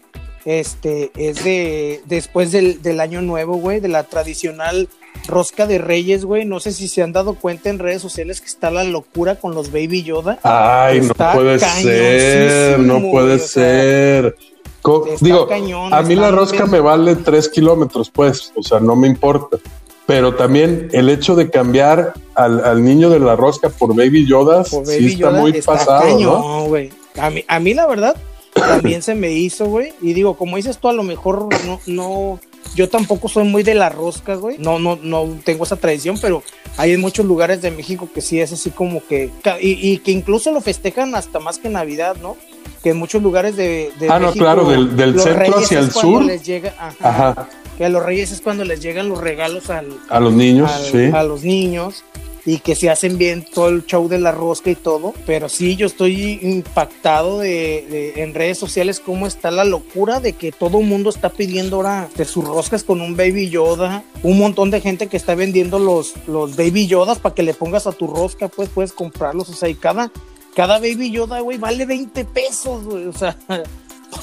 Este, 0.44 1.12
es 1.16 1.44
de 1.44 2.00
después 2.06 2.50
del, 2.52 2.82
del 2.82 3.00
año 3.00 3.22
nuevo, 3.22 3.54
güey, 3.56 3.78
de 3.80 3.88
la 3.88 4.02
tradicional 4.04 4.88
rosca 5.28 5.66
de 5.66 5.78
reyes, 5.78 6.24
güey. 6.24 6.44
No 6.44 6.58
sé 6.58 6.72
si 6.72 6.88
se 6.88 7.02
han 7.02 7.12
dado 7.12 7.34
cuenta 7.34 7.70
en 7.70 7.78
redes 7.78 8.02
sociales 8.02 8.40
que 8.40 8.48
está 8.48 8.70
la 8.70 8.82
locura 8.84 9.36
con 9.36 9.54
los 9.54 9.70
Baby 9.70 10.02
Yoda. 10.02 10.40
Ay, 10.42 11.00
no 11.00 11.12
Está 11.12 11.32
puede 11.32 11.58
ser, 11.60 12.78
no 12.80 13.00
puede 13.10 13.38
ser. 13.38 14.36
Co- 14.80 15.06
está 15.06 15.24
digo, 15.24 15.46
cañón, 15.46 15.94
a 15.94 16.02
mí 16.02 16.14
está 16.14 16.30
la 16.30 16.36
rosca 16.36 16.58
bien. 16.64 16.70
me 16.72 16.80
vale 16.80 17.14
tres 17.14 17.48
kilómetros, 17.48 18.10
pues, 18.10 18.52
o 18.56 18.62
sea, 18.64 18.80
no 18.80 18.96
me 18.96 19.06
importa. 19.06 19.58
Pero 20.06 20.34
también 20.34 20.88
el 20.92 21.08
hecho 21.08 21.36
de 21.36 21.48
cambiar 21.50 22.14
al, 22.34 22.64
al 22.64 22.84
niño 22.84 23.08
de 23.08 23.20
la 23.20 23.36
rosca 23.36 23.68
por 23.68 23.94
Baby 23.94 24.26
Yodas, 24.26 24.70
Por 24.70 24.84
sí 24.84 24.94
Baby 24.96 25.06
está 25.12 25.18
Yoda 25.20 25.40
muy 25.40 25.50
está 25.52 25.72
pasado. 25.72 26.74
A 27.20 27.30
mí, 27.30 27.44
a 27.46 27.60
mí 27.60 27.74
la 27.74 27.86
verdad 27.86 28.16
también 28.54 29.02
se 29.02 29.14
me 29.14 29.32
hizo, 29.32 29.66
güey. 29.66 29.92
Y 30.00 30.12
digo, 30.12 30.36
como 30.36 30.56
dices 30.56 30.78
tú, 30.78 30.88
a 30.88 30.92
lo 30.92 31.02
mejor 31.02 31.48
no, 31.66 31.80
no, 31.86 32.40
yo 32.74 32.88
tampoco 32.88 33.28
soy 33.28 33.44
muy 33.44 33.62
de 33.62 33.74
la 33.74 33.88
rosca, 33.88 34.34
güey. 34.34 34.58
No, 34.58 34.78
no, 34.78 34.98
no 35.02 35.26
tengo 35.44 35.64
esa 35.64 35.76
tradición, 35.76 36.16
pero 36.20 36.42
hay 36.76 36.92
en 36.92 37.00
muchos 37.00 37.26
lugares 37.26 37.62
de 37.62 37.70
México 37.70 38.08
que 38.14 38.20
sí 38.20 38.40
es 38.40 38.52
así 38.52 38.70
como 38.70 39.04
que, 39.06 39.30
y, 39.60 39.92
y 39.92 39.98
que 39.98 40.10
incluso 40.12 40.52
lo 40.52 40.60
festejan 40.60 41.14
hasta 41.14 41.38
más 41.38 41.58
que 41.58 41.68
Navidad, 41.68 42.16
¿no? 42.20 42.36
Que 42.82 42.90
en 42.90 42.96
muchos 42.96 43.22
lugares 43.22 43.56
de, 43.56 43.92
de 44.00 44.08
Ah, 44.10 44.18
no, 44.18 44.32
claro, 44.32 44.64
del- 44.68 44.96
del 44.96 45.18
centro 45.20 45.58
hacia 45.58 45.78
el 45.78 45.90
sur. 45.90 46.22
les 46.24 46.44
llega, 46.44 46.74
ajá, 46.78 47.28
Ajá, 47.30 47.48
que 47.78 47.84
a 47.84 47.88
los 47.88 48.02
reyes 48.04 48.32
es 48.32 48.40
cuando 48.40 48.64
les 48.64 48.80
llegan 48.80 49.08
los 49.08 49.18
regalos 49.18 49.70
al, 49.70 49.88
a 50.08 50.18
los 50.20 50.32
niños, 50.32 50.70
al- 50.70 50.84
sí. 50.84 51.10
a 51.14 51.22
los 51.22 51.42
niños 51.44 52.04
y 52.44 52.58
que 52.58 52.74
se 52.74 52.90
hacen 52.90 53.18
bien 53.18 53.44
todo 53.54 53.68
el 53.68 53.86
show 53.86 54.08
de 54.08 54.18
la 54.18 54.32
rosca 54.32 54.70
y 54.70 54.74
todo, 54.74 55.14
pero 55.26 55.48
sí 55.48 55.76
yo 55.76 55.86
estoy 55.86 56.40
impactado 56.42 57.38
de, 57.38 57.86
de- 57.88 58.22
en 58.22 58.34
redes 58.34 58.58
sociales 58.58 58.98
cómo 58.98 59.26
está 59.28 59.50
la 59.52 59.64
locura 59.64 60.18
de 60.18 60.32
que 60.32 60.50
todo 60.50 60.80
el 60.80 60.86
mundo 60.86 61.10
está 61.10 61.28
pidiendo 61.28 61.76
ahora 61.76 62.08
de 62.16 62.24
sus 62.24 62.44
roscas 62.44 62.82
con 62.82 63.00
un 63.00 63.16
baby 63.16 63.48
Yoda, 63.48 64.02
un 64.24 64.38
montón 64.38 64.70
de 64.72 64.80
gente 64.80 65.06
que 65.06 65.16
está 65.16 65.34
vendiendo 65.36 65.78
los, 65.78 66.14
los 66.26 66.56
baby 66.56 66.86
Yodas 66.88 67.18
para 67.20 67.34
que 67.34 67.42
le 67.44 67.54
pongas 67.54 67.86
a 67.86 67.92
tu 67.92 68.08
rosca, 68.08 68.48
pues 68.48 68.68
puedes 68.68 68.92
comprarlos, 68.92 69.48
o 69.48 69.54
sea, 69.54 69.68
y 69.68 69.74
cada, 69.76 70.10
cada 70.56 70.78
baby 70.80 71.12
Yoda, 71.12 71.40
güey, 71.40 71.58
vale 71.58 71.86
20 71.86 72.24
pesos, 72.24 72.84
güey, 72.84 73.06
o 73.06 73.12
sea, 73.12 73.36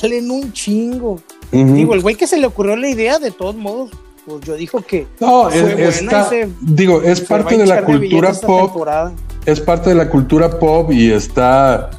valen 0.02 0.30
un 0.30 0.52
chingo. 0.54 1.22
Ujú. 1.52 1.74
Digo, 1.74 1.94
el 1.94 2.02
güey 2.02 2.16
que 2.16 2.28
se 2.28 2.38
le 2.38 2.46
ocurrió 2.48 2.76
la 2.76 2.90
idea, 2.90 3.18
de 3.18 3.32
todos 3.32 3.56
modos, 3.56 3.92
pues 4.30 4.42
yo 4.46 4.56
dijo 4.56 4.82
que 4.82 5.08
No, 5.20 5.50
fue 5.50 5.58
es- 5.58 5.64
buena 5.74 5.90
está, 5.90 6.26
y 6.28 6.30
se- 6.30 6.50
digo, 6.62 7.02
es 7.02 7.20
se 7.20 7.26
parte 7.26 7.58
de 7.58 7.66
la 7.66 7.84
cultura 7.84 8.32
pop, 8.34 8.70
temporada. 8.72 9.12
es 9.46 9.60
parte 9.60 9.90
de 9.90 9.96
la 9.96 10.10
cultura 10.10 10.60
pop 10.60 10.92
y 10.92 11.12
está, 11.12 11.90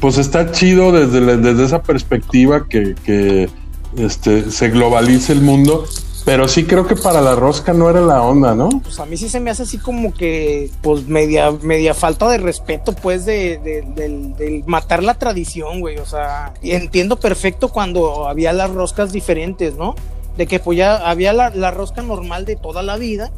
pues 0.00 0.18
está 0.18 0.50
chido 0.50 0.90
desde, 0.92 1.20
la- 1.20 1.36
desde 1.36 1.64
esa 1.64 1.82
perspectiva 1.82 2.66
que, 2.68 2.94
que 3.04 3.48
este, 3.96 4.50
se 4.50 4.70
globalice 4.70 5.32
el 5.32 5.40
mundo, 5.42 5.84
pero 6.24 6.48
sí 6.48 6.64
creo 6.64 6.86
que 6.86 6.96
para 6.96 7.20
la 7.20 7.34
rosca 7.36 7.72
no 7.74 7.90
era 7.90 8.00
la 8.00 8.22
onda, 8.22 8.54
¿no? 8.54 8.70
Pues 8.82 8.98
a 8.98 9.04
mí 9.06 9.16
sí 9.18 9.28
se 9.28 9.38
me 9.40 9.50
hace 9.50 9.64
así 9.64 9.76
como 9.78 10.12
que, 10.14 10.70
pues 10.82 11.06
media, 11.06 11.52
media 11.62 11.92
falta 11.92 12.28
de 12.30 12.38
respeto, 12.38 12.92
pues, 12.94 13.26
de, 13.26 13.58
de- 13.62 13.82
del, 13.94 14.34
del 14.34 14.64
matar 14.66 15.02
la 15.02 15.14
tradición, 15.14 15.80
güey. 15.80 15.98
O 15.98 16.06
sea, 16.06 16.54
entiendo 16.62 17.20
perfecto 17.20 17.68
cuando 17.68 18.26
había 18.26 18.52
las 18.54 18.70
roscas 18.70 19.12
diferentes, 19.12 19.76
¿no? 19.76 19.94
De 20.36 20.46
que 20.46 20.58
pues 20.58 20.78
ya 20.78 20.96
había 20.96 21.32
la, 21.32 21.50
la 21.50 21.70
rosca 21.70 22.02
normal 22.02 22.44
de 22.44 22.56
toda 22.56 22.82
la 22.82 22.96
vida. 22.96 23.30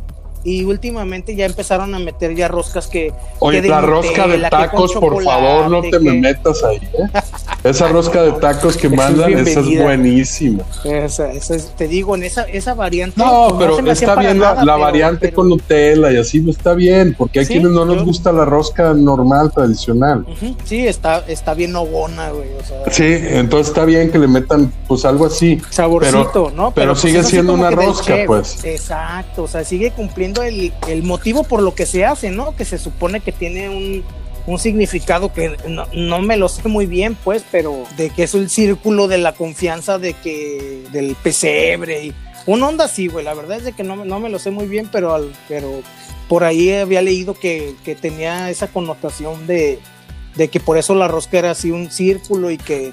Y 0.49 0.63
últimamente 0.63 1.35
ya 1.35 1.45
empezaron 1.45 1.93
a 1.97 1.99
meter 1.99 2.33
ya 2.37 2.47
roscas 2.47 2.87
que. 2.87 3.13
Oye, 3.41 3.57
que 3.59 3.63
de 3.63 3.69
la 3.69 3.81
rosca 3.81 4.29
de 4.29 4.39
Nutella, 4.39 4.49
que 4.49 4.51
con 4.51 4.61
tacos, 4.61 4.93
por 4.95 5.25
favor, 5.25 5.69
no 5.71 5.81
te 5.81 5.91
chocolate, 5.91 5.99
me 5.99 6.13
que- 6.13 6.21
metas 6.21 6.63
ahí, 6.63 6.77
¿eh? 6.77 7.21
Esa 7.65 7.89
rosca 7.89 8.23
de 8.23 8.31
tacos 8.33 8.77
que 8.77 8.87
Esa 8.87 8.95
es 8.95 9.17
mandan, 9.17 9.39
esa 9.49 9.59
es 9.61 9.83
buenísima. 9.83 10.63
Esa- 10.85 11.33
esa 11.33 11.57
es- 11.57 11.75
te 11.75 11.89
digo, 11.89 12.15
en 12.15 12.23
esa, 12.23 12.43
esa 12.45 12.75
variante. 12.75 13.21
No, 13.21 13.49
pues, 13.59 13.71
pero 13.77 13.91
está 13.91 14.15
bien 14.15 14.39
la, 14.39 14.51
nada, 14.51 14.65
la 14.65 14.75
pero- 14.75 14.85
variante 14.85 15.19
pero- 15.27 15.35
con 15.35 15.49
Nutella 15.49 16.13
y 16.13 16.17
así, 16.19 16.41
pues 16.41 16.57
está 16.59 16.75
bien, 16.75 17.17
porque 17.19 17.41
hay 17.41 17.47
Sí, 17.47 17.55
quienes 17.55 17.73
no 17.73 17.85
nos 17.85 18.05
gusta 18.05 18.31
la 18.31 18.45
rosca 18.45 18.95
normal, 18.95 19.51
tradicional. 19.53 20.25
Ujú, 20.31 20.55
Sí, 20.65 20.87
está, 20.87 21.25
está 21.27 21.55
bien 21.55 21.75
obona, 21.75 22.31
güey. 22.31 22.51
O 22.61 22.65
sea, 22.65 22.85
Sí, 22.93 23.03
entonces 23.31 23.69
está 23.69 23.85
bien 23.85 24.13
que 24.13 24.19
le 24.21 24.29
metan 24.29 24.73
pues 24.87 25.05
algo 25.05 25.27
así. 25.27 25.61
saborcito, 25.71 26.31
pero, 26.33 26.51
¿no? 26.55 26.71
Pero, 26.71 26.93
pues, 26.93 27.01
sigue 27.01 27.25
siendo 27.25 27.53
una 27.55 27.71
que 27.71 27.75
rosca, 27.77 28.15
chef. 28.15 28.27
pues. 28.29 28.65
Exacto, 28.65 29.43
o 29.43 29.49
sea, 29.49 29.65
sigue 29.65 29.91
cumpliendo 29.91 30.36
el, 30.42 30.72
el 30.88 31.03
motivo 31.03 31.44
por 31.44 31.62
lo 31.62 31.75
que 31.75 31.87
se 31.87 32.05
hace, 32.05 32.31
¿no? 32.31 32.55
Que 32.57 32.64
se 32.64 32.79
supone 32.79 33.20
que 33.20 33.33
tiene 33.33 33.68
un, 33.68 34.05
un 34.46 34.59
significado 34.59 35.33
que 35.33 35.57
no, 35.68 35.87
no 35.94 36.20
me 36.20 36.37
lo 36.37 36.49
sé 36.49 36.68
muy 36.68 36.87
bien, 36.87 37.16
pues, 37.25 37.44
pero 37.51 37.85
de 37.96 38.11
que 38.11 38.25
es 38.25 38.35
el 38.35 38.49
círculo 38.51 39.09
de 39.09 39.18
la 39.18 39.33
confianza 39.35 39.99
de 39.99 40.14
que 40.14 40.85
del 40.92 41.14
pesebre 41.16 42.05
y 42.07 42.14
una 42.46 42.68
onda 42.68 42.85
así, 42.85 43.09
güey. 43.09 43.25
La 43.25 43.35
verdad 43.35 43.59
es 43.59 43.64
de 43.64 43.72
que 43.72 43.83
no, 43.83 44.05
no 44.05 44.20
me 44.20 44.29
lo 44.31 44.38
sé 44.38 44.51
muy 44.51 44.66
bien, 44.66 44.88
pero, 44.92 45.14
al- 45.14 45.33
pero 45.49 45.81
por 46.29 46.44
ahí 46.44 46.72
había 46.72 47.03
leído 47.03 47.35
que, 47.35 47.75
que 47.85 47.94
tenía 47.94 48.51
esa 48.51 48.68
connotación 48.68 49.46
de, 49.46 49.79
de 50.37 50.49
que 50.49 50.61
por 50.61 50.79
eso 50.79 50.94
la 50.94 51.09
rosca 51.09 51.38
era 51.38 51.51
así 51.53 51.70
un 51.72 51.90
círculo 51.90 52.51
y 52.51 52.59
que 52.59 52.92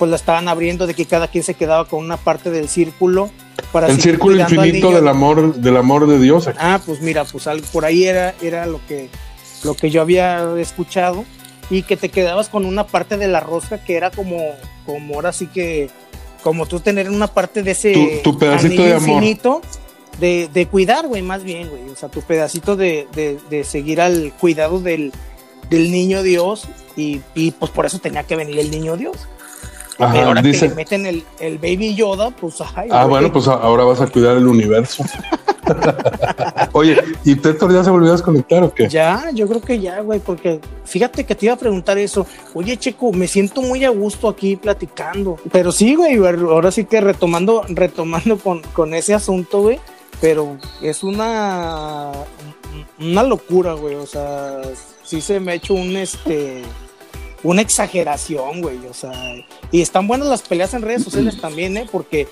pues 0.00 0.10
la 0.10 0.16
estaban 0.16 0.48
abriendo, 0.48 0.86
de 0.88 0.94
que 0.94 1.04
cada 1.04 1.28
quien 1.28 1.44
se 1.44 1.54
quedaba 1.54 1.84
con 1.86 2.02
una 2.04 2.16
parte 2.16 2.50
del 2.50 2.68
círculo. 2.68 3.30
Para 3.70 3.86
El 3.88 4.00
círculo 4.00 4.40
infinito 4.40 4.90
del 4.90 5.06
amor, 5.06 5.54
del 5.54 5.76
amor 5.76 6.08
de 6.08 6.18
Dios. 6.18 6.48
Ah, 6.58 6.80
pues 6.84 7.00
mira, 7.02 7.24
pues 7.24 7.46
algo 7.46 7.64
por 7.72 7.84
ahí 7.84 8.04
era, 8.04 8.34
era 8.42 8.66
lo 8.66 8.80
que 8.88 9.08
lo 9.62 9.74
que 9.74 9.90
yo 9.90 10.00
había 10.00 10.42
escuchado 10.58 11.24
y 11.68 11.82
que 11.82 11.96
te 11.98 12.08
quedabas 12.08 12.48
con 12.48 12.64
una 12.64 12.86
parte 12.86 13.16
de 13.18 13.28
la 13.28 13.40
rosca 13.40 13.78
que 13.84 13.94
era 13.96 14.10
como 14.10 14.38
como 14.86 15.16
ahora 15.16 15.32
sí 15.34 15.46
que 15.46 15.90
como 16.42 16.64
tú 16.64 16.80
tener 16.80 17.10
una 17.10 17.26
parte 17.28 17.62
de 17.62 17.72
ese 17.72 17.92
Tu- 17.92 18.22
tu 18.32 18.38
pedacito 18.38 18.82
de 18.82 18.94
amor. 18.94 19.08
infinito 19.10 19.60
de, 20.18 20.48
de 20.52 20.66
cuidar, 20.66 21.06
güey, 21.06 21.20
más 21.22 21.44
bien, 21.44 21.68
güey, 21.68 21.88
o 21.90 21.96
sea, 21.96 22.08
tu 22.08 22.22
pedacito 22.22 22.74
de, 22.74 23.06
de, 23.14 23.38
de 23.50 23.62
seguir 23.64 24.00
al 24.00 24.32
cuidado 24.40 24.80
del, 24.80 25.12
del 25.68 25.90
niño 25.92 26.22
Dios 26.22 26.64
y, 26.96 27.20
y 27.34 27.50
pues 27.52 27.70
por 27.70 27.84
eso 27.86 27.98
tenía 27.98 28.22
que 28.24 28.36
venir 28.36 28.58
el 28.58 28.70
niño 28.70 28.96
Dios. 28.96 29.16
Ajá, 30.00 30.12
Pero 30.14 30.26
ahora 30.28 30.42
que 30.42 30.48
dice- 30.48 30.68
le 30.68 30.74
meten 30.74 31.06
el, 31.06 31.24
el 31.40 31.58
baby 31.58 31.94
Yoda, 31.94 32.30
pues 32.30 32.60
ay, 32.74 32.88
Ah, 32.90 33.04
güey. 33.04 33.08
bueno, 33.10 33.32
pues 33.32 33.46
ahora 33.48 33.84
vas 33.84 34.00
a 34.00 34.06
cuidar 34.06 34.36
el 34.36 34.46
universo. 34.46 35.04
Oye, 36.72 36.96
¿y 37.24 37.34
Tetor 37.36 37.72
ya 37.72 37.84
se 37.84 37.90
volvió 37.90 38.08
a 38.08 38.12
desconectar 38.12 38.62
o 38.62 38.72
qué? 38.74 38.88
Ya, 38.88 39.30
yo 39.32 39.46
creo 39.48 39.60
que 39.60 39.78
ya, 39.78 40.00
güey, 40.00 40.20
porque 40.20 40.60
fíjate 40.84 41.24
que 41.24 41.34
te 41.34 41.46
iba 41.46 41.54
a 41.54 41.58
preguntar 41.58 41.98
eso. 41.98 42.26
Oye, 42.54 42.76
Checo, 42.76 43.12
me 43.12 43.26
siento 43.28 43.62
muy 43.62 43.84
a 43.84 43.90
gusto 43.90 44.28
aquí 44.28 44.56
platicando. 44.56 45.36
Pero 45.52 45.70
sí, 45.72 45.94
güey, 45.94 46.16
ahora 46.16 46.70
sí 46.70 46.84
que 46.84 47.00
retomando, 47.00 47.64
retomando 47.68 48.38
con, 48.38 48.62
con 48.72 48.94
ese 48.94 49.14
asunto, 49.14 49.62
güey. 49.62 49.78
Pero 50.20 50.56
es 50.82 51.02
una, 51.02 52.10
una 52.98 53.22
locura, 53.22 53.74
güey. 53.74 53.94
O 53.94 54.06
sea, 54.06 54.60
sí 55.02 55.20
se 55.20 55.40
me 55.40 55.52
ha 55.52 55.54
hecho 55.54 55.74
un, 55.74 55.96
este, 55.96 56.62
una 57.42 57.62
exageración, 57.62 58.60
güey. 58.60 58.78
O 58.88 58.94
sea, 58.94 59.12
y 59.70 59.80
están 59.80 60.06
buenas 60.06 60.28
las 60.28 60.42
peleas 60.42 60.74
en 60.74 60.82
redes 60.82 61.04
sociales 61.04 61.38
también, 61.40 61.76
¿eh? 61.76 61.86
Porque 61.90 62.28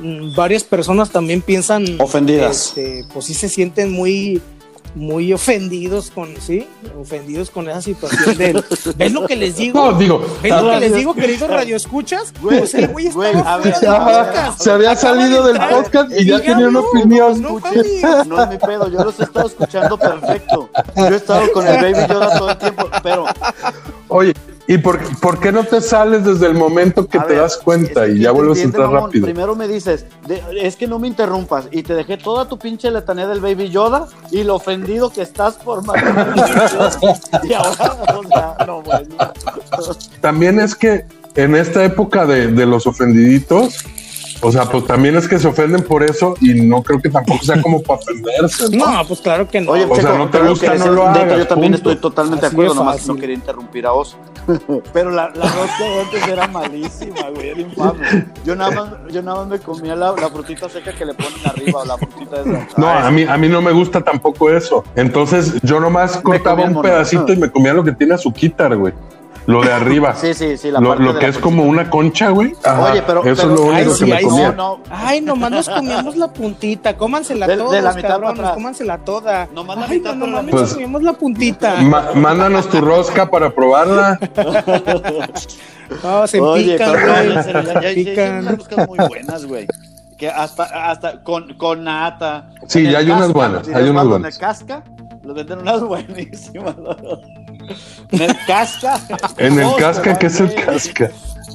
mm, 0.00 0.34
varias 0.34 0.64
personas 0.64 1.10
también 1.10 1.42
piensan 1.42 2.00
Ofendidas. 2.00 2.68
este, 2.68 3.04
pues 3.12 3.26
sí 3.26 3.34
se 3.34 3.48
sienten 3.48 3.92
muy 3.92 4.40
muy 4.94 5.32
ofendidos 5.32 6.10
con 6.10 6.36
sí 6.38 6.68
ofendidos 7.00 7.48
con 7.48 7.66
esa 7.66 7.80
situación 7.80 8.36
del 8.36 8.62
¿ves 8.96 9.12
lo 9.12 9.26
que 9.26 9.36
les 9.36 9.56
digo? 9.56 9.90
No, 9.90 9.98
digo, 9.98 10.22
¿ves 10.42 10.52
lo 10.52 10.70
que 10.70 10.80
les 10.80 10.94
digo 10.94 11.14
queridos 11.14 11.48
radioescuchas? 11.50 12.34
Güey, 12.42 12.58
pues 12.58 12.74
el 12.74 12.88
güey 12.88 13.08
güey, 13.08 13.30
estaba 13.30 13.54
a 13.54 13.56
ver, 13.56 13.74
fuera 13.74 14.04
del 14.04 14.26
podcast. 14.26 14.60
se 14.60 14.70
había 14.70 14.94
salido 14.94 15.46
del 15.46 15.56
podcast 15.56 16.12
y 16.12 16.26
ya 16.26 16.40
tenía 16.42 16.68
una 16.68 16.80
opinión. 16.80 17.40
No, 17.40 17.58
mames. 17.58 18.26
no 18.26 18.42
es 18.42 18.50
mi 18.50 18.58
pedo, 18.58 18.90
yo 18.90 19.02
los 19.02 19.18
he 19.18 19.22
estado 19.22 19.46
escuchando 19.46 19.96
perfecto. 19.96 20.68
Yo 20.94 21.06
he 21.06 21.16
estado 21.16 21.50
con 21.52 21.66
el 21.66 21.76
Baby 21.76 22.12
Yoda 22.12 22.38
todo 22.38 22.50
el 22.50 22.58
tiempo, 22.58 22.90
pero 23.02 23.24
Oye, 24.08 24.34
¿y 24.68 24.78
por, 24.78 24.98
por 25.20 25.40
qué 25.40 25.50
no 25.52 25.64
te 25.64 25.80
sales 25.80 26.24
desde 26.24 26.46
el 26.46 26.54
momento 26.54 27.06
que 27.06 27.18
A 27.18 27.22
te 27.26 27.34
ver, 27.34 27.42
das 27.42 27.56
cuenta 27.58 28.04
es 28.06 28.12
que 28.12 28.18
y 28.18 28.20
ya 28.22 28.30
vuelves 28.30 28.60
a 28.60 28.62
entrar 28.62 28.86
mamón. 28.86 29.02
rápido? 29.04 29.24
Primero 29.26 29.56
me 29.56 29.66
dices, 29.68 30.06
de- 30.26 30.42
es 30.60 30.76
que 30.76 30.86
no 30.86 30.98
me 30.98 31.08
interrumpas 31.08 31.66
y 31.70 31.82
te 31.82 31.94
dejé 31.94 32.16
toda 32.16 32.48
tu 32.48 32.58
pinche 32.58 32.90
letanía 32.90 33.26
del 33.26 33.40
Baby 33.40 33.70
Yoda 33.70 34.06
y 34.30 34.44
lo 34.44 34.54
ofendido 34.56 35.10
que 35.10 35.22
estás 35.22 35.54
por 35.54 35.82
y 37.42 37.52
ahora, 37.52 37.96
o 38.16 38.22
sea, 38.28 38.56
no, 38.66 38.82
bueno. 38.82 39.16
También 40.20 40.60
es 40.60 40.74
que 40.74 41.04
en 41.34 41.54
esta 41.56 41.84
época 41.84 42.26
de, 42.26 42.48
de 42.48 42.66
los 42.66 42.86
ofendiditos, 42.86 43.84
o 44.42 44.52
sea, 44.52 44.64
pues 44.64 44.86
también 44.86 45.16
es 45.16 45.28
que 45.28 45.38
se 45.38 45.48
ofenden 45.48 45.82
por 45.82 46.02
eso 46.02 46.34
y 46.40 46.54
no 46.62 46.82
creo 46.82 47.00
que 47.00 47.08
tampoco 47.08 47.44
sea 47.44 47.62
como 47.62 47.82
para 47.82 48.00
ofenderse, 48.00 48.76
¿no? 48.76 48.90
No, 48.90 49.06
pues 49.06 49.20
claro 49.20 49.48
que 49.48 49.60
no. 49.60 49.70
Oye, 49.72 49.84
O 49.84 49.94
sea, 49.94 50.04
Checo, 50.04 50.18
no 50.18 50.28
te 50.30 50.38
gusta, 50.40 50.72
que 50.72 50.78
no 50.78 50.86
lo 50.86 51.04
de 51.04 51.10
hecho, 51.10 51.20
hagas, 51.20 51.38
Yo 51.38 51.46
también 51.46 51.72
punto. 51.72 51.90
estoy 51.90 52.02
totalmente 52.02 52.46
Así 52.46 52.56
de 52.56 52.62
acuerdo, 52.62 52.74
nomás 52.74 53.06
no 53.06 53.16
quería 53.16 53.34
interrumpir 53.36 53.86
a 53.86 53.92
Oso. 53.92 54.16
Pero 54.92 55.10
la, 55.10 55.30
la 55.30 55.44
rosca 55.44 55.84
de 55.84 56.00
antes 56.00 56.28
era 56.28 56.48
malísima, 56.48 57.30
güey, 57.34 57.50
era 57.50 57.60
infame. 57.60 58.26
Yo 58.44 58.56
nada 58.56 58.70
más, 58.72 59.12
yo 59.12 59.22
nada 59.22 59.38
más 59.38 59.46
me 59.48 59.58
comía 59.60 59.94
la, 59.94 60.12
la 60.12 60.28
frutita 60.28 60.68
seca 60.68 60.92
que 60.92 61.04
le 61.04 61.14
ponen 61.14 61.32
arriba, 61.44 61.80
o 61.80 61.84
la 61.84 61.96
frutita 61.96 62.40
esa. 62.40 62.68
No, 62.76 62.88
a 62.88 63.10
mí, 63.10 63.22
a 63.22 63.36
mí 63.38 63.48
no 63.48 63.62
me 63.62 63.72
gusta 63.72 64.00
tampoco 64.00 64.50
eso. 64.50 64.82
Entonces 64.96 65.54
yo 65.62 65.78
nomás 65.78 66.16
cortaba 66.18 66.64
un 66.64 66.82
pedacito 66.82 67.32
y 67.32 67.36
me 67.36 67.50
comía 67.50 67.72
lo 67.72 67.84
que 67.84 67.92
tiene 67.92 68.14
azuquitar, 68.14 68.76
güey. 68.76 68.92
Lo 69.46 69.62
de 69.62 69.72
arriba. 69.72 70.14
Sí, 70.14 70.34
sí, 70.34 70.56
sí, 70.56 70.70
la 70.70 70.80
lo 70.80 70.90
parte 70.90 71.02
lo 71.04 71.12
de 71.14 71.18
que 71.18 71.26
la 71.26 71.30
es 71.32 71.38
como 71.38 71.64
una 71.64 71.90
concha, 71.90 72.28
güey. 72.30 72.54
Ajá, 72.64 72.92
Oye, 72.92 73.02
pero- 73.06 73.24
Eso 73.24 73.42
pero- 73.42 73.54
es 73.54 73.60
lo 73.60 73.64
Ay, 73.72 73.82
único 73.82 73.94
sí, 73.94 74.04
que 74.04 74.10
me 74.10 74.16
ay, 74.18 74.24
comía. 74.24 74.52
No, 74.52 74.76
no, 74.78 74.82
Ay, 74.90 75.20
nomás 75.20 75.50
nos 75.50 75.68
comíamos 75.68 76.16
la 76.16 76.28
puntita, 76.32 76.96
cómansela 76.96 77.46
De- 77.46 77.56
de 77.56 77.62
todos, 77.62 77.82
la 77.82 77.92
mitad 77.92 78.08
cabrones, 78.08 78.50
cómansela 78.50 78.98
toda. 78.98 79.48
Nomás 79.52 79.76
la 79.78 79.84
Ay, 79.86 79.98
mitad 79.98 80.14
no, 80.14 80.26
nomás 80.26 80.44
la 80.44 80.60
nos 80.60 80.70
comíamos 80.72 81.02
la 81.02 81.12
puntita. 81.14 81.74
Ma- 81.82 82.10
mándanos 82.14 82.68
tu 82.68 82.80
rosca 82.80 83.28
para 83.30 83.50
probarla. 83.50 84.18
No, 86.02 86.26
se 86.26 86.40
Oye, 86.40 86.72
pican, 86.72 86.90
güey. 86.92 87.34
ya, 87.34 87.80
ya, 87.80 87.94
pican. 87.94 88.38
unas 88.38 88.56
roscas 88.58 88.88
muy 88.88 88.98
buenas, 89.08 89.44
güey. 89.46 89.66
Que 90.16 90.28
hasta, 90.28 90.90
hasta 90.90 91.22
con, 91.22 91.54
con 91.54 91.84
nata. 91.84 92.48
Sí, 92.68 92.88
ya 92.90 92.98
hay 92.98 93.10
unas 93.10 93.32
buenas, 93.32 93.66
si 93.66 93.74
hay 93.74 93.88
unas 93.88 94.06
buenas. 94.06 94.38
Casca, 94.38 94.84
los 95.24 95.34
venden 95.34 95.58
unas 95.60 95.80
buenísimas. 95.82 96.74
En 98.10 98.22
el 98.22 98.36
casca. 98.46 99.00
En 99.38 99.58
el 99.58 99.74
casca, 99.76 100.18
¿qué 100.18 100.26
es 100.26 100.40
el 100.40 100.54
casca? 100.54 101.10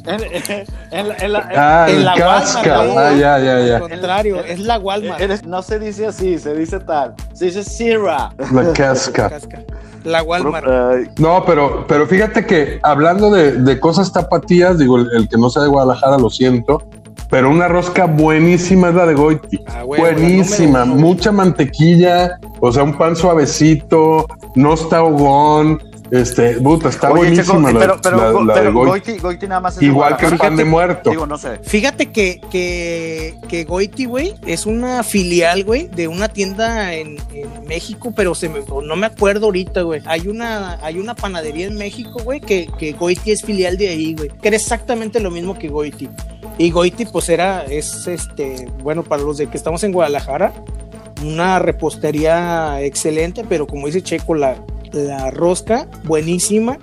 En, 0.05 0.23
en- 0.23 0.65
en 0.91 1.07
la- 1.09 1.15
en 1.17 1.33
la- 1.33 1.49
Ah, 1.55 1.85
En 1.89 1.97
el 1.97 2.05
la 2.05 2.13
casca. 2.15 2.79
Walmart, 2.79 2.97
Ah, 2.97 3.09
güey. 3.09 3.19
ya, 3.19 3.39
ya, 3.39 3.55
Al 3.57 3.67
ya. 3.67 3.79
contrario, 3.81 4.39
es 4.43 4.59
la 4.59 4.79
Walmart. 4.79 5.43
no 5.45 5.61
se 5.61 5.79
dice 5.79 6.07
así, 6.07 6.39
se 6.39 6.53
dice 6.55 6.79
tal. 6.79 7.13
Se 7.33 7.45
dice 7.45 7.63
Sierra. 7.63 8.31
La 8.53 8.71
casca. 8.73 9.31
La 10.05 10.23
Walmart. 10.23 10.65
No, 11.19 11.43
pero, 11.45 11.85
pero 11.87 12.07
fíjate 12.07 12.45
que 12.45 12.79
hablando 12.83 13.29
de, 13.29 13.51
de 13.53 13.79
cosas 13.81 14.13
tapatías, 14.13 14.77
digo, 14.79 14.97
el, 14.97 15.09
el 15.13 15.27
que 15.27 15.37
no 15.37 15.49
sea 15.49 15.63
de 15.63 15.67
Guadalajara, 15.67 16.17
lo 16.17 16.29
siento, 16.29 16.87
pero 17.29 17.49
una 17.49 17.67
rosca 17.67 18.05
buenísima 18.05 18.87
es 18.89 18.95
la 18.95 19.05
de 19.05 19.13
Goiti. 19.15 19.59
Ah, 19.67 19.83
buenísima, 19.83 20.85
mucha 20.85 21.33
mantequilla, 21.33 22.39
o 22.61 22.71
sea, 22.71 22.83
un 22.83 22.97
pan 22.97 23.17
suavecito, 23.17 24.25
no 24.55 24.73
está 24.75 24.97
ahogón, 24.99 25.83
este, 26.11 26.53
puta, 26.61 26.89
está 26.89 27.11
Oye, 27.11 27.21
buenísima 27.21 27.45
Checo, 27.69 27.71
la, 27.73 27.79
pero, 27.79 27.99
pero, 28.01 28.17
la- 28.17 28.45
la 28.45 28.53
de 28.55 28.59
pero 28.61 28.73
Goiti. 28.73 28.89
Goiti, 29.11 29.21
Goiti 29.21 29.47
nada 29.47 29.61
más 29.61 29.77
es 29.77 29.83
Igual 29.83 30.17
que 30.17 30.25
el 30.25 30.31
Guadalajara. 30.31 30.49
pan 30.49 30.57
de 30.57 30.65
muerto. 30.65 31.09
Digo, 31.09 31.25
no 31.27 31.37
sé. 31.37 31.59
Fíjate 31.63 32.11
que, 32.11 32.41
que, 32.49 33.35
que 33.47 33.63
Goiti, 33.65 34.05
güey, 34.05 34.35
es 34.45 34.65
una 34.65 35.03
filial, 35.03 35.63
güey, 35.63 35.87
de 35.87 36.07
una 36.07 36.29
tienda 36.29 36.93
en, 36.93 37.17
en 37.33 37.67
México, 37.67 38.13
pero 38.15 38.35
se 38.35 38.49
me, 38.49 38.59
no 38.83 38.95
me 38.95 39.05
acuerdo 39.07 39.45
ahorita, 39.47 39.81
güey. 39.81 40.01
Hay 40.05 40.27
una, 40.27 40.79
hay 40.81 40.99
una 40.99 41.15
panadería 41.15 41.67
en 41.67 41.75
México, 41.75 42.19
güey, 42.23 42.39
que, 42.39 42.69
que 42.77 42.93
Goiti 42.93 43.31
es 43.31 43.43
filial 43.43 43.77
de 43.77 43.89
ahí, 43.89 44.13
güey. 44.15 44.29
Que 44.29 44.47
era 44.49 44.57
exactamente 44.57 45.19
lo 45.19 45.31
mismo 45.31 45.57
que 45.57 45.67
Goiti. 45.69 46.09
Y 46.57 46.71
Goiti, 46.71 47.05
pues 47.05 47.29
era, 47.29 47.65
es 47.65 48.07
este, 48.07 48.67
bueno, 48.81 49.03
para 49.03 49.21
los 49.21 49.37
de 49.37 49.47
que 49.47 49.57
estamos 49.57 49.83
en 49.83 49.91
Guadalajara, 49.91 50.53
una 51.23 51.59
repostería 51.59 52.81
excelente, 52.81 53.43
pero 53.47 53.67
como 53.67 53.87
dice 53.87 54.01
Checo, 54.01 54.33
la, 54.35 54.55
la 55.05 55.31
rosca, 55.31 55.89
buenísima. 56.03 56.79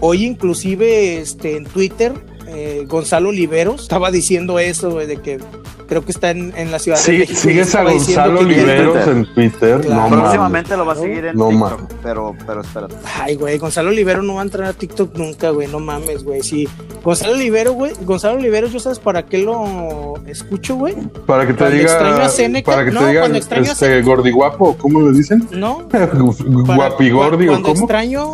Hoy 0.00 0.24
inclusive 0.24 1.18
este, 1.18 1.56
en 1.56 1.64
Twitter, 1.64 2.12
eh, 2.48 2.84
Gonzalo 2.86 3.30
Oliveros 3.30 3.82
estaba 3.82 4.10
diciendo 4.10 4.58
eso, 4.58 4.96
de 4.96 5.16
que 5.16 5.38
creo 5.86 6.04
que 6.04 6.12
está 6.12 6.30
en, 6.30 6.52
en 6.56 6.70
la 6.70 6.78
Ciudad 6.78 6.98
de 6.98 7.02
Sí, 7.04 7.12
México. 7.12 7.32
y 7.32 7.36
¿Sigues 7.36 7.74
a 7.74 7.82
Gonzalo 7.84 8.40
Oliveros 8.40 9.06
en 9.06 9.34
Twitter? 9.34 9.80
Claro. 9.80 9.94
No 9.94 10.08
mames. 10.08 10.18
Próximamente 10.20 10.76
lo 10.76 10.86
va 10.86 10.92
a 10.92 10.96
seguir 10.96 11.24
en 11.26 11.36
No 11.36 11.48
TikTok, 11.48 11.92
pero, 12.02 12.34
pero 12.46 12.60
espérate. 12.62 12.94
Ay, 13.22 13.36
güey, 13.36 13.58
Gonzalo 13.58 13.90
Olivero 13.90 14.22
no 14.22 14.34
va 14.34 14.40
a 14.40 14.44
entrar 14.44 14.68
a 14.68 14.72
TikTok 14.72 15.14
nunca, 15.16 15.50
güey, 15.50 15.68
no 15.68 15.80
mames, 15.80 16.24
güey. 16.24 16.42
Sí, 16.42 16.68
Gonzalo 17.02 17.34
Olivero, 17.34 17.72
güey, 17.72 17.92
Gonzalo 18.02 18.38
Olivero, 18.38 18.66
¿yo 18.68 18.78
sabes 18.80 18.98
para 18.98 19.24
qué 19.26 19.38
lo 19.38 20.14
escucho, 20.26 20.76
güey? 20.76 20.94
Para 21.26 21.46
que 21.46 21.52
te 21.52 21.58
Cuando 21.58 21.76
extraño 21.76 22.14
diga, 22.14 22.26
a 22.26 22.28
Seneca- 22.28 22.72
para 22.72 22.84
que 22.84 22.90
no, 22.90 23.06
diga, 23.06 23.20
cuando 23.20 23.38
extraño 23.38 23.68
a 23.68 23.72
este, 23.72 23.86
Seneca- 23.86 24.06
gordiguapo, 24.06 24.76
¿cómo 24.78 25.00
le 25.02 25.12
dicen? 25.16 25.46
¿No? 25.52 25.86
Para- 25.88 26.06
Guapigordi 26.14 27.48
o 27.48 27.50
cuando 27.52 27.68
cómo? 27.68 27.80
extraño 27.80 28.32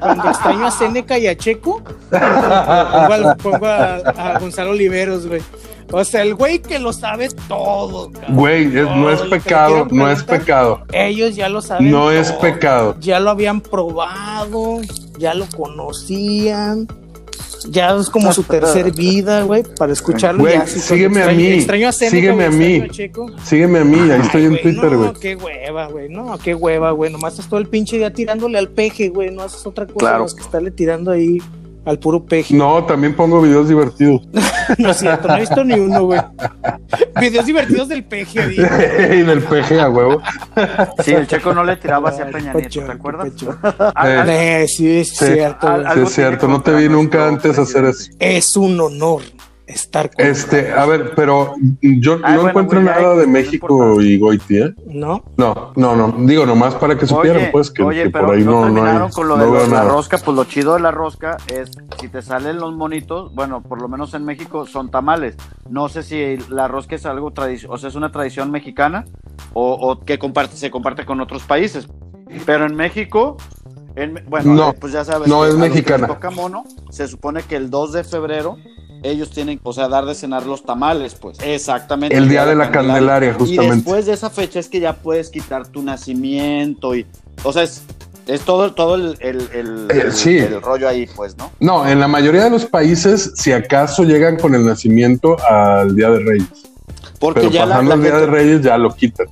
cuando 0.00 0.28
extraño 0.30 0.66
a 0.66 0.70
Seneca 0.70 1.18
y 1.18 1.26
a 1.26 1.36
Checo 1.36 1.82
pongo, 2.10 3.36
pongo 3.42 3.66
a, 3.66 3.96
a 3.96 4.38
Gonzalo 4.38 4.70
Oliveros 4.70 5.26
güey 5.26 5.40
o 5.92 6.04
sea 6.04 6.22
el 6.22 6.34
güey 6.34 6.60
que 6.60 6.78
lo 6.78 6.92
sabe 6.92 7.28
todo 7.48 8.10
cabrón. 8.12 8.36
Güey, 8.36 8.66
es- 8.66 8.72
no 8.84 9.10
es 9.10 9.20
pecado, 9.22 9.86
no 9.90 10.10
es 10.10 10.22
pecado. 10.22 10.82
ellos 10.92 11.34
ya 11.36 11.48
lo 11.48 11.60
saben 11.62 11.90
No 11.90 12.10
es 12.10 12.30
pecado. 12.32 12.96
ya 13.00 13.20
lo 13.20 13.30
habían 13.30 13.60
probado 13.60 14.80
ya 15.18 15.34
lo 15.34 15.46
conocían 15.56 16.86
ya 17.70 17.96
es 17.96 18.08
como 18.08 18.32
su 18.32 18.44
tercer 18.44 18.92
vida, 18.92 19.42
güey, 19.42 19.64
para 19.76 19.92
escucharlo. 19.92 20.42
Güey, 20.44 20.54
ya, 20.54 20.66
sígueme 20.66 21.22
a 21.24 21.32
mí, 21.32 21.44
Extraño 21.54 21.88
a 21.88 21.92
Seneca, 21.92 22.16
sígueme 22.16 22.44
a 22.44 22.50
mí. 22.50 22.74
extraño. 22.76 23.36
Sígueme 23.44 23.78
a 23.80 23.84
mí, 23.84 23.98
ahí 23.98 24.10
Ay, 24.12 24.20
estoy 24.22 24.42
en 24.44 24.48
güey, 24.50 24.62
Twitter, 24.62 24.92
no, 24.92 24.98
güey. 24.98 25.12
qué 25.20 25.34
hueva, 25.36 25.86
güey. 25.88 26.08
No, 26.08 26.38
qué 26.38 26.54
hueva, 26.54 26.92
güey. 26.92 27.10
Nomás 27.10 27.32
estás 27.34 27.48
todo 27.48 27.58
el 27.58 27.66
pinche 27.66 27.96
día 27.98 28.12
tirándole 28.12 28.58
al 28.58 28.68
peje, 28.68 29.08
güey. 29.08 29.32
No 29.32 29.42
haces 29.42 29.66
otra 29.66 29.86
cosa 29.86 29.98
Claro. 29.98 30.22
más 30.22 30.34
que 30.34 30.42
estarle 30.42 30.70
tirando 30.70 31.10
ahí 31.10 31.38
al 31.88 31.98
puro 31.98 32.24
peje. 32.24 32.54
No, 32.54 32.84
también 32.84 33.14
pongo 33.14 33.40
videos 33.40 33.68
divertidos. 33.68 34.22
no 34.78 34.90
es 34.90 34.96
cierto, 34.98 35.28
no 35.28 35.36
he 35.36 35.40
visto 35.40 35.64
ni 35.64 35.74
uno, 35.74 36.04
güey. 36.04 36.20
Videos 37.20 37.46
divertidos 37.46 37.88
del 37.88 38.04
peje, 38.04 38.52
y 39.16 39.22
del 39.22 39.42
peje 39.42 39.80
a 39.80 39.88
huevo. 39.88 40.22
Sí, 41.04 41.12
el 41.14 41.26
checo 41.26 41.52
no 41.52 41.64
le 41.64 41.76
tiraba 41.76 42.10
hacia 42.10 42.30
Peña 42.30 42.52
Nieto, 42.52 42.84
¿te 42.84 42.92
acuerdas? 42.92 43.28
qué 43.36 43.46
pacho. 43.46 43.58
Eh, 44.28 44.66
sí, 44.68 44.98
es 45.00 45.08
Sí. 45.16 45.26
cierto. 45.26 45.68
Sí, 45.94 46.00
es 46.00 46.12
cierto, 46.12 46.46
no 46.46 46.60
te 46.62 46.72
vi 46.74 46.88
nunca 46.88 47.26
antes 47.26 47.58
hacer 47.58 47.86
eso. 47.86 48.10
Es 48.18 48.56
un 48.56 48.78
honor 48.80 49.22
estar 49.68 50.10
con 50.10 50.24
Este, 50.26 50.72
a 50.72 50.86
ver, 50.86 51.12
pero 51.14 51.54
yo 51.80 52.14
Ay, 52.22 52.34
no 52.36 52.42
bueno, 52.42 52.48
encuentro 52.48 52.82
nada 52.82 53.14
de 53.16 53.26
México 53.26 54.00
y 54.00 54.18
Goiti, 54.18 54.56
¿eh? 54.58 54.74
¿no? 54.86 55.22
No, 55.36 55.72
no, 55.76 55.94
no. 55.94 56.14
Digo, 56.26 56.46
nomás 56.46 56.74
para 56.74 56.96
que 56.96 57.06
supieran, 57.06 57.42
Oye, 57.42 57.50
pues, 57.52 57.70
que, 57.70 57.82
oye, 57.82 58.04
que 58.04 58.10
pero 58.10 58.26
por 58.26 58.36
ahí 58.36 58.44
no, 58.44 58.52
no, 58.52 58.58
hay. 58.66 58.72
terminaron 58.74 59.10
con 59.10 59.28
lo 59.28 59.36
de 59.36 59.44
no 59.46 59.52
los- 59.54 59.68
la 59.68 59.84
rosca, 59.84 60.18
pues 60.18 60.36
lo 60.36 60.44
chido 60.44 60.74
de 60.74 60.80
la 60.80 60.90
rosca 60.90 61.36
es 61.52 61.70
si 62.00 62.08
te 62.08 62.22
salen 62.22 62.58
los 62.58 62.74
monitos, 62.74 63.34
bueno, 63.34 63.62
por 63.62 63.80
lo 63.82 63.88
menos 63.88 64.14
en 64.14 64.24
México 64.24 64.66
son 64.66 64.90
tamales. 64.90 65.36
No 65.68 65.88
sé 65.88 66.02
si 66.02 66.38
la 66.48 66.66
rosca 66.66 66.96
es 66.96 67.04
algo 67.06 67.30
tradición, 67.32 67.70
o 67.72 67.76
sea, 67.78 67.90
es 67.90 67.94
una 67.94 68.10
tradición 68.10 68.50
mexicana 68.50 69.04
o, 69.52 69.72
o 69.74 70.00
que 70.04 70.18
comparte, 70.18 70.56
se 70.56 70.70
comparte 70.70 71.04
con 71.04 71.20
otros 71.20 71.42
países. 71.44 71.86
Pero 72.46 72.66
en 72.66 72.74
México, 72.74 73.36
en- 73.96 74.22
bueno, 74.28 74.54
No, 74.54 74.72
pues 74.72 74.92
ya 74.92 75.04
sabes, 75.04 75.28
no 75.28 75.42
que 75.42 75.48
es 75.48 75.54
mexicana. 75.56 76.06
toca 76.06 76.30
mono, 76.30 76.64
se 76.90 77.06
supone 77.08 77.42
que 77.42 77.56
el 77.56 77.68
2 77.70 77.92
de 77.92 78.04
febrero 78.04 78.56
ellos 79.02 79.30
tienen, 79.30 79.60
o 79.62 79.72
sea, 79.72 79.88
dar 79.88 80.04
de 80.04 80.14
cenar 80.14 80.44
los 80.46 80.64
tamales, 80.64 81.14
pues. 81.14 81.38
Exactamente. 81.42 82.16
El 82.16 82.28
día 82.28 82.44
de 82.46 82.54
la 82.54 82.70
Candelaria, 82.70 83.34
justamente. 83.34 83.66
Y 83.74 83.76
después 83.78 84.06
de 84.06 84.12
esa 84.12 84.30
fecha 84.30 84.58
es 84.60 84.68
que 84.68 84.80
ya 84.80 84.94
puedes 84.94 85.30
quitar 85.30 85.66
tu 85.68 85.82
nacimiento 85.82 86.94
y, 86.94 87.06
o 87.44 87.52
sea, 87.52 87.62
es, 87.62 87.82
es 88.26 88.40
todo, 88.42 88.72
todo 88.74 88.94
el, 88.96 89.16
el, 89.20 89.48
el- 89.54 89.86
Eh, 89.90 90.02
el- 90.06 90.12
sí. 90.12 90.36
el 90.38 90.60
rollo 90.60 90.88
ahí, 90.88 91.06
pues, 91.16 91.36
¿no? 91.38 91.50
No, 91.60 91.86
en 91.88 91.98
la 92.00 92.08
mayoría 92.08 92.44
de 92.44 92.50
los 92.50 92.64
países, 92.66 93.32
si 93.36 93.52
acaso 93.52 94.02
llegan 94.04 94.36
con 94.38 94.54
el 94.54 94.64
nacimiento 94.66 95.36
al 95.48 95.94
Día 95.96 96.10
de 96.10 96.18
Reyes. 96.20 96.48
Porque 97.18 97.40
Pero 97.40 97.52
ya 97.52 97.62
pasando 97.66 97.88
la 97.90 97.94
el 97.96 98.02
Día 98.02 98.16
de 98.20 98.26
Reyes 98.26 98.62
ya 98.62 98.78
lo 98.78 98.94
quitan. 98.94 99.26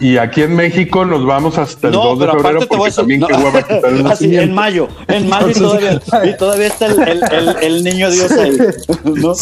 Y 0.00 0.16
aquí 0.16 0.42
en 0.42 0.54
México 0.54 1.04
nos 1.04 1.26
vamos 1.26 1.58
hasta 1.58 1.88
el 1.88 1.94
No, 1.94 2.04
2 2.04 2.18
de 2.20 2.26
pero 2.26 2.38
febrero 2.38 2.60
te 2.60 2.66
voy 2.66 2.76
a 2.76 2.78
porque 2.78 2.84
decir- 2.90 2.96
también 2.96 3.20
no. 3.20 3.26
qué 3.26 3.34
hueva 3.34 3.62
quitar 3.62 3.84
el 3.86 3.94
Así, 3.98 4.02
nacimiento. 4.04 4.42
en 4.44 4.54
mayo, 4.54 4.88
en 5.08 5.28
mayo 5.28 5.48
y 5.50 5.54
todavía, 5.54 6.00
y 6.24 6.36
todavía 6.36 6.66
está 6.68 6.86
el, 6.86 7.02
el- 7.08 7.22
el- 7.32 7.56
el 7.62 7.84
niño 7.84 8.10
Dios 8.10 8.30
ahí. 8.32 8.56
¿no? 9.04 9.32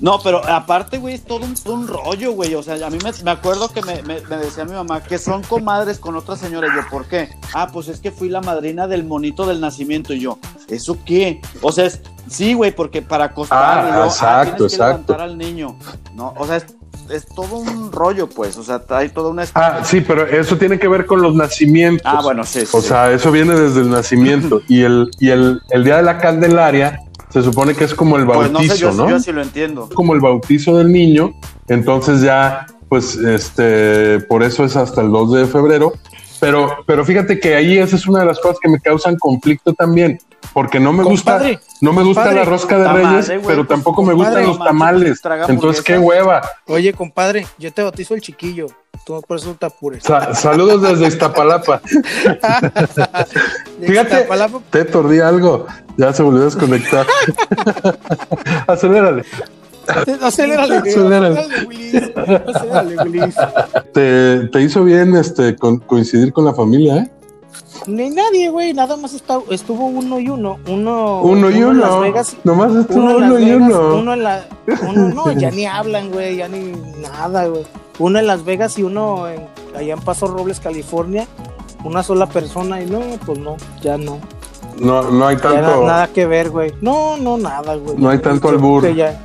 No, 0.00 0.18
pero 0.22 0.44
aparte, 0.48 0.98
güey, 0.98 1.14
es 1.14 1.22
todo 1.24 1.44
un, 1.44 1.54
un 1.66 1.86
rollo, 1.86 2.32
güey. 2.32 2.54
O 2.56 2.62
sea, 2.62 2.74
a 2.84 2.90
mí 2.90 2.98
me, 3.02 3.10
me 3.22 3.30
acuerdo 3.30 3.68
que 3.68 3.80
me, 3.82 4.02
me- 4.02 4.20
me 4.22 4.36
decía 4.38 4.64
mi 4.64 4.72
mamá 4.72 5.02
que 5.02 5.18
son 5.18 5.42
comadres 5.42 5.98
con 5.98 6.16
otra 6.16 6.36
señora. 6.36 6.66
Y 6.66 6.70
yo, 6.76 6.88
¿por 6.90 7.06
qué? 7.06 7.28
Ah, 7.54 7.68
pues 7.72 7.88
es 7.88 8.00
que 8.00 8.10
fui 8.10 8.28
la 8.28 8.40
madrina 8.40 8.88
del 8.88 9.04
monito 9.04 9.46
del 9.46 9.60
nacimiento. 9.60 10.12
Y 10.12 10.20
yo, 10.20 10.38
¿eso 10.68 10.98
qué? 11.04 11.40
O 11.60 11.70
sea, 11.70 11.86
es, 11.86 12.00
sí, 12.28 12.54
güey, 12.54 12.72
porque 12.74 13.02
para 13.02 13.26
acostar. 13.26 13.58
Ah, 13.62 13.88
y 13.88 13.92
yo, 13.98 14.04
exacto, 14.06 14.56
tienes 14.56 14.72
que 14.72 14.76
exacto. 14.76 15.12
levantar 15.12 15.20
al 15.20 15.38
niño. 15.38 15.76
No, 16.14 16.34
o 16.36 16.46
sea, 16.46 16.56
es, 16.56 16.66
es 17.12 17.26
todo 17.26 17.56
un 17.56 17.92
rollo, 17.92 18.28
pues. 18.28 18.56
O 18.56 18.62
sea, 18.62 18.82
hay 18.90 19.08
toda 19.10 19.30
una. 19.30 19.44
Ah, 19.54 19.80
sí, 19.84 20.00
pero 20.00 20.26
eso 20.26 20.56
tiene 20.56 20.78
que 20.78 20.88
ver 20.88 21.06
con 21.06 21.22
los 21.22 21.34
nacimientos. 21.34 22.02
Ah, 22.04 22.20
bueno, 22.22 22.44
sí, 22.44 22.60
O 22.72 22.80
sí. 22.80 22.88
sea, 22.88 23.12
eso 23.12 23.30
viene 23.30 23.54
desde 23.54 23.80
el 23.80 23.90
nacimiento. 23.90 24.62
y 24.68 24.82
el, 24.82 25.10
y 25.18 25.30
el, 25.30 25.60
el 25.70 25.84
día 25.84 25.96
de 25.96 26.02
la 26.02 26.18
Candelaria 26.18 27.00
se 27.30 27.42
supone 27.42 27.74
que 27.74 27.84
es 27.84 27.94
como 27.94 28.16
el 28.16 28.26
Pues 28.26 28.50
no 28.50 28.58
bautizo, 28.58 28.74
sé, 28.74 28.80
yo, 28.80 28.92
¿no? 28.92 29.08
yo 29.08 29.18
sí 29.20 29.32
lo 29.32 29.42
entiendo. 29.42 29.88
Como 29.94 30.14
el 30.14 30.20
bautizo 30.20 30.76
del 30.78 30.92
niño. 30.92 31.32
Entonces 31.68 32.20
ya, 32.20 32.66
pues, 32.88 33.14
este, 33.16 34.20
por 34.20 34.42
eso 34.42 34.64
es 34.64 34.76
hasta 34.76 35.00
el 35.00 35.10
2 35.10 35.32
de 35.32 35.46
febrero. 35.46 35.92
Pero, 36.40 36.78
pero 36.86 37.04
fíjate 37.04 37.38
que 37.38 37.54
ahí 37.54 37.78
esa 37.78 37.94
es 37.96 38.06
una 38.08 38.20
de 38.20 38.26
las 38.26 38.40
cosas 38.40 38.58
que 38.60 38.68
me 38.68 38.80
causan 38.80 39.16
conflicto 39.16 39.72
también. 39.74 40.18
Porque 40.52 40.78
no 40.80 40.92
me 40.92 41.02
Compadre, 41.02 41.52
gusta, 41.56 41.66
no 41.80 41.92
me 41.92 42.02
gusta 42.02 42.22
compadre, 42.24 42.38
la 42.40 42.44
rosca 42.50 42.78
de 42.78 42.84
tamale, 42.84 43.22
Reyes, 43.22 43.42
pero 43.46 43.66
tampoco 43.66 44.02
me 44.02 44.12
gustan 44.12 44.46
los 44.46 44.58
tamales. 44.58 45.20
Entonces, 45.48 45.82
qué 45.82 45.98
hueva. 45.98 46.42
Oye, 46.66 46.92
compadre, 46.92 47.46
yo 47.58 47.72
te 47.72 47.82
bautizo 47.82 48.14
el 48.14 48.20
chiquillo. 48.20 48.66
Tú 49.06 49.20
por 49.26 49.38
eso 49.38 49.48
no 49.48 49.54
te 49.54 49.66
apures. 49.66 50.04
Sa- 50.04 50.34
saludos 50.34 50.82
desde 50.82 51.06
Iztapalapa. 51.08 51.80
De 53.78 53.86
Fíjate, 53.86 54.14
Iztapalapa, 54.16 54.60
te 54.70 54.84
tordí 54.84 55.20
algo. 55.20 55.66
Ya 55.96 56.12
se 56.12 56.22
volvió 56.22 56.42
a 56.42 56.44
desconectar. 56.46 57.06
Acelérale. 58.66 59.24
Acelérale, 59.86 60.76
Acelérale. 60.76 60.76
acelérale, 61.38 61.66
Willis. 61.66 61.94
Acelérale, 62.54 62.96
Willis. 63.02 63.34
Te, 63.92 64.48
te 64.48 64.60
hizo 64.60 64.84
bien 64.84 65.16
este 65.16 65.56
con- 65.56 65.78
coincidir 65.80 66.32
con 66.32 66.44
la 66.44 66.54
familia, 66.54 66.96
¿eh? 66.98 67.10
Ni 67.86 68.10
nadie, 68.10 68.48
güey. 68.50 68.72
Nada 68.72 68.96
más 68.96 69.14
está- 69.14 69.40
estuvo 69.50 69.86
uno 69.86 70.18
y 70.18 70.28
uno. 70.28 70.58
Uno, 70.68 71.20
Uno 71.22 71.50
y 71.50 71.54
en 71.58 71.80
Las 71.80 71.90
uno. 71.90 72.00
Vegas. 72.00 72.36
Nomás 72.44 72.74
estuvo 72.74 73.04
Uno, 73.04 73.16
uno 73.16 73.38
y 73.38 73.50
uno. 73.52 73.94
uno 73.96 74.12
en 74.14 74.22
la. 74.22 74.44
Uno, 74.88 75.08
no, 75.08 75.32
ya 75.32 75.50
ni 75.52 75.66
hablan, 75.66 76.10
güey. 76.10 76.36
Ya 76.36 76.48
ni 76.48 76.72
nada, 77.00 77.46
güey. 77.46 77.64
Uno 77.98 78.18
en 78.18 78.26
Las 78.26 78.44
Vegas 78.44 78.78
y 78.78 78.82
uno 78.82 79.28
en, 79.28 79.46
allá 79.76 79.94
en 79.94 80.00
Paso 80.00 80.26
Robles, 80.26 80.60
California. 80.60 81.26
Una 81.84 82.02
sola 82.02 82.26
persona 82.26 82.80
y 82.80 82.86
no, 82.86 83.00
pues 83.26 83.38
no, 83.38 83.56
ya 83.82 83.96
no. 83.98 84.18
No, 84.78 85.02
no 85.10 85.26
hay 85.26 85.36
Ya 85.36 85.42
tanto. 85.42 85.84
nada 85.84 86.06
que 86.08 86.26
ver, 86.26 86.50
güey. 86.50 86.72
No, 86.80 87.16
no, 87.16 87.36
nada, 87.36 87.74
güey. 87.76 87.96
No 87.98 88.08
hay 88.08 88.18
tanto 88.18 88.48
albur. 88.48 88.92
Ya, 88.94 89.20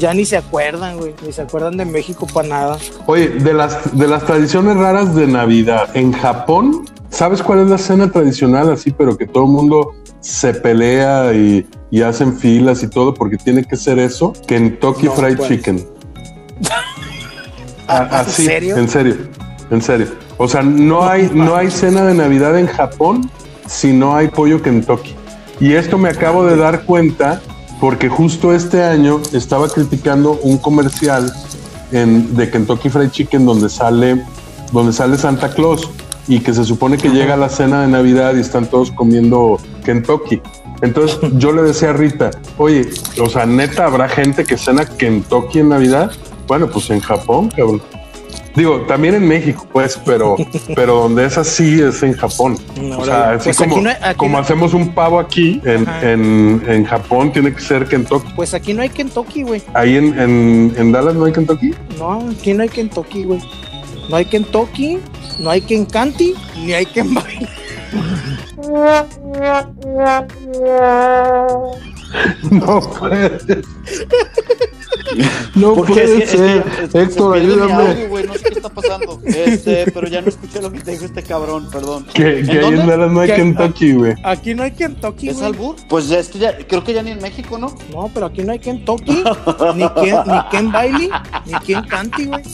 ya 0.00 0.12
ni 0.14 0.24
se 0.24 0.36
acuerdan, 0.36 0.96
güey. 0.98 1.14
Ni 1.24 1.32
se 1.32 1.42
acuerdan 1.42 1.76
de 1.76 1.84
México 1.84 2.26
para 2.32 2.48
nada. 2.48 2.78
Oye, 3.06 3.28
de 3.28 3.52
las, 3.54 3.96
de 3.96 4.08
las 4.08 4.24
tradiciones 4.24 4.76
raras 4.76 5.14
de 5.14 5.26
Navidad, 5.28 5.88
en 5.94 6.12
Japón, 6.12 6.86
¿sabes 7.10 7.42
cuál 7.42 7.60
es 7.60 7.68
la 7.68 7.78
cena 7.78 8.10
tradicional 8.10 8.72
así, 8.72 8.90
pero 8.90 9.16
que 9.16 9.26
todo 9.26 9.44
el 9.44 9.50
mundo 9.50 9.92
se 10.20 10.52
pelea 10.54 11.32
y, 11.32 11.66
y 11.90 12.02
hacen 12.02 12.36
filas 12.36 12.82
y 12.82 12.88
todo 12.88 13.14
porque 13.14 13.36
tiene 13.36 13.62
que 13.64 13.76
ser 13.76 13.98
eso? 13.98 14.32
Kentucky 14.46 15.06
No, 15.06 15.12
Fried. 15.12 15.38
Chicken. 15.38 15.86
A- 17.88 18.02
¿En 18.08 18.14
así, 18.14 18.44
serio? 18.44 18.76
En 18.76 18.88
serio, 18.88 19.16
en 19.70 19.82
serio. 19.82 20.06
O 20.38 20.48
sea, 20.48 20.62
no 20.62 21.06
hay, 21.08 21.30
no 21.34 21.54
hay 21.56 21.70
cena 21.70 22.02
de 22.04 22.14
Navidad 22.14 22.58
en 22.58 22.66
Japón 22.66 23.30
si 23.66 23.92
no 23.92 24.16
hay 24.16 24.28
pollo 24.28 24.62
Kentucky. 24.62 25.14
Y 25.60 25.74
esto 25.74 25.98
me 25.98 26.08
acabo 26.08 26.46
de 26.46 26.56
dar 26.56 26.84
cuenta 26.84 27.40
porque 27.80 28.08
justo 28.08 28.54
este 28.54 28.84
año 28.84 29.20
estaba 29.32 29.68
criticando 29.68 30.38
un 30.42 30.58
comercial 30.58 31.32
en, 31.92 32.36
de 32.36 32.50
Kentucky 32.50 32.90
Fried 32.90 33.10
Chicken 33.10 33.46
donde 33.46 33.70
sale, 33.70 34.22
donde 34.72 34.92
sale 34.92 35.16
Santa 35.16 35.50
Claus 35.50 35.90
y 36.28 36.40
que 36.40 36.52
se 36.52 36.64
supone 36.64 36.98
que 36.98 37.08
llega 37.08 37.36
la 37.36 37.48
cena 37.48 37.82
de 37.82 37.88
Navidad 37.88 38.34
y 38.36 38.40
están 38.40 38.66
todos 38.66 38.90
comiendo 38.90 39.58
Kentucky. 39.84 40.40
Entonces 40.82 41.18
yo 41.36 41.52
le 41.52 41.62
decía 41.62 41.90
a 41.90 41.92
Rita, 41.94 42.30
oye, 42.58 42.88
o 43.20 43.28
sea, 43.28 43.46
neta, 43.46 43.86
¿habrá 43.86 44.08
gente 44.08 44.44
que 44.44 44.56
cena 44.56 44.84
Kentucky 44.84 45.60
en 45.60 45.70
Navidad? 45.70 46.12
Bueno, 46.46 46.68
pues 46.68 46.90
en 46.90 47.00
Japón, 47.00 47.48
cabrón. 47.48 47.82
Digo, 48.56 48.80
también 48.82 49.14
en 49.14 49.28
México, 49.28 49.66
pues, 49.72 49.98
pero, 50.04 50.36
pero 50.74 50.94
donde 51.02 51.26
es 51.26 51.38
así 51.38 51.80
es 51.80 52.02
en 52.02 52.14
Japón. 52.14 52.56
O 52.98 53.04
sea, 53.04 53.32
así 53.32 53.44
Pues 53.44 53.60
aquí 53.60 53.70
como, 53.70 53.82
no 53.82 53.90
hay- 53.90 53.96
aquí 54.02 54.16
como 54.16 54.36
no- 54.36 54.42
hacemos 54.42 54.74
un 54.74 54.92
pavo 54.94 55.20
aquí, 55.20 55.60
en, 55.64 55.86
en, 56.02 56.62
en 56.66 56.84
Japón 56.84 57.32
tiene 57.32 57.54
que 57.54 57.60
ser 57.60 57.86
Kentucky. 57.86 58.32
Pues 58.34 58.52
aquí 58.54 58.74
no 58.74 58.82
hay 58.82 58.88
Kentucky, 58.88 59.42
güey. 59.44 59.62
Ahí 59.74 59.96
en, 59.96 60.18
en, 60.18 60.74
en 60.76 60.92
Dallas 60.92 61.14
no 61.14 61.26
hay 61.26 61.32
Kentucky. 61.32 61.72
No, 61.98 62.28
aquí 62.30 62.52
no 62.54 62.62
hay 62.62 62.68
Kentucky, 62.68 63.24
güey. 63.24 63.40
No 64.08 64.16
hay 64.16 64.24
Kentucky, 64.24 64.98
no 65.38 65.50
hay 65.50 65.60
Kencanti, 65.60 66.34
ni 66.56 66.72
hay 66.72 66.86
Kenbay. 66.86 67.46
No 72.50 72.80
puede. 72.80 73.38
No 75.54 75.74
Porque 75.76 75.92
puede 75.92 76.04
es 76.04 76.10
que- 76.10 76.24
es 76.24 76.30
que 76.30 76.36
ser. 76.38 76.64
es- 76.84 76.94
Héctor, 76.94 77.36
ayúdame. 77.36 77.72
audio, 77.72 78.08
güey, 78.08 78.26
no 78.26 78.34
sé 78.34 78.40
qué 78.44 78.48
está 78.54 78.68
pasando. 78.68 79.20
Este, 79.24 79.90
pero 79.92 80.06
ya 80.08 80.20
no 80.22 80.28
escuché 80.28 80.60
lo 80.62 80.70
que 80.72 80.80
te 80.80 80.90
dijo 80.92 81.04
este 81.04 81.22
cabrón, 81.22 81.68
perdón. 81.70 82.04
Que, 82.12 82.22
que 82.22 82.38
¿En 82.40 82.50
ahí 82.50 82.56
en 82.56 82.60
dónde? 82.76 82.86
Dallas 82.86 83.10
no 83.12 83.20
hay. 83.20 83.28
Kentucky, 83.30 83.92
güey. 83.94 84.14
Aquí 84.24 84.54
no 84.54 84.62
hay 84.62 84.70
Kentucky, 84.72 85.28
¿Es 85.28 85.36
güey. 85.36 85.46
albur? 85.46 85.76
Pues 85.88 86.10
es 86.10 86.28
que 86.28 86.38
ya, 86.38 86.56
creo 86.58 86.84
que 86.84 86.92
ya 86.94 87.02
ni 87.02 87.10
en 87.12 87.20
México, 87.22 87.58
¿no? 87.58 87.74
No, 87.92 88.10
pero 88.12 88.26
aquí 88.26 88.42
no 88.42 88.52
hay 88.52 88.58
Kentucky, 88.58 89.22
ni 89.74 89.88
Ken, 90.02 90.16
ni 90.26 90.40
Ken 90.50 90.72
Bailey, 90.72 91.10
ni 91.46 91.52
Ken 91.66 91.82
Canty, 91.86 92.26
güey. 92.26 92.42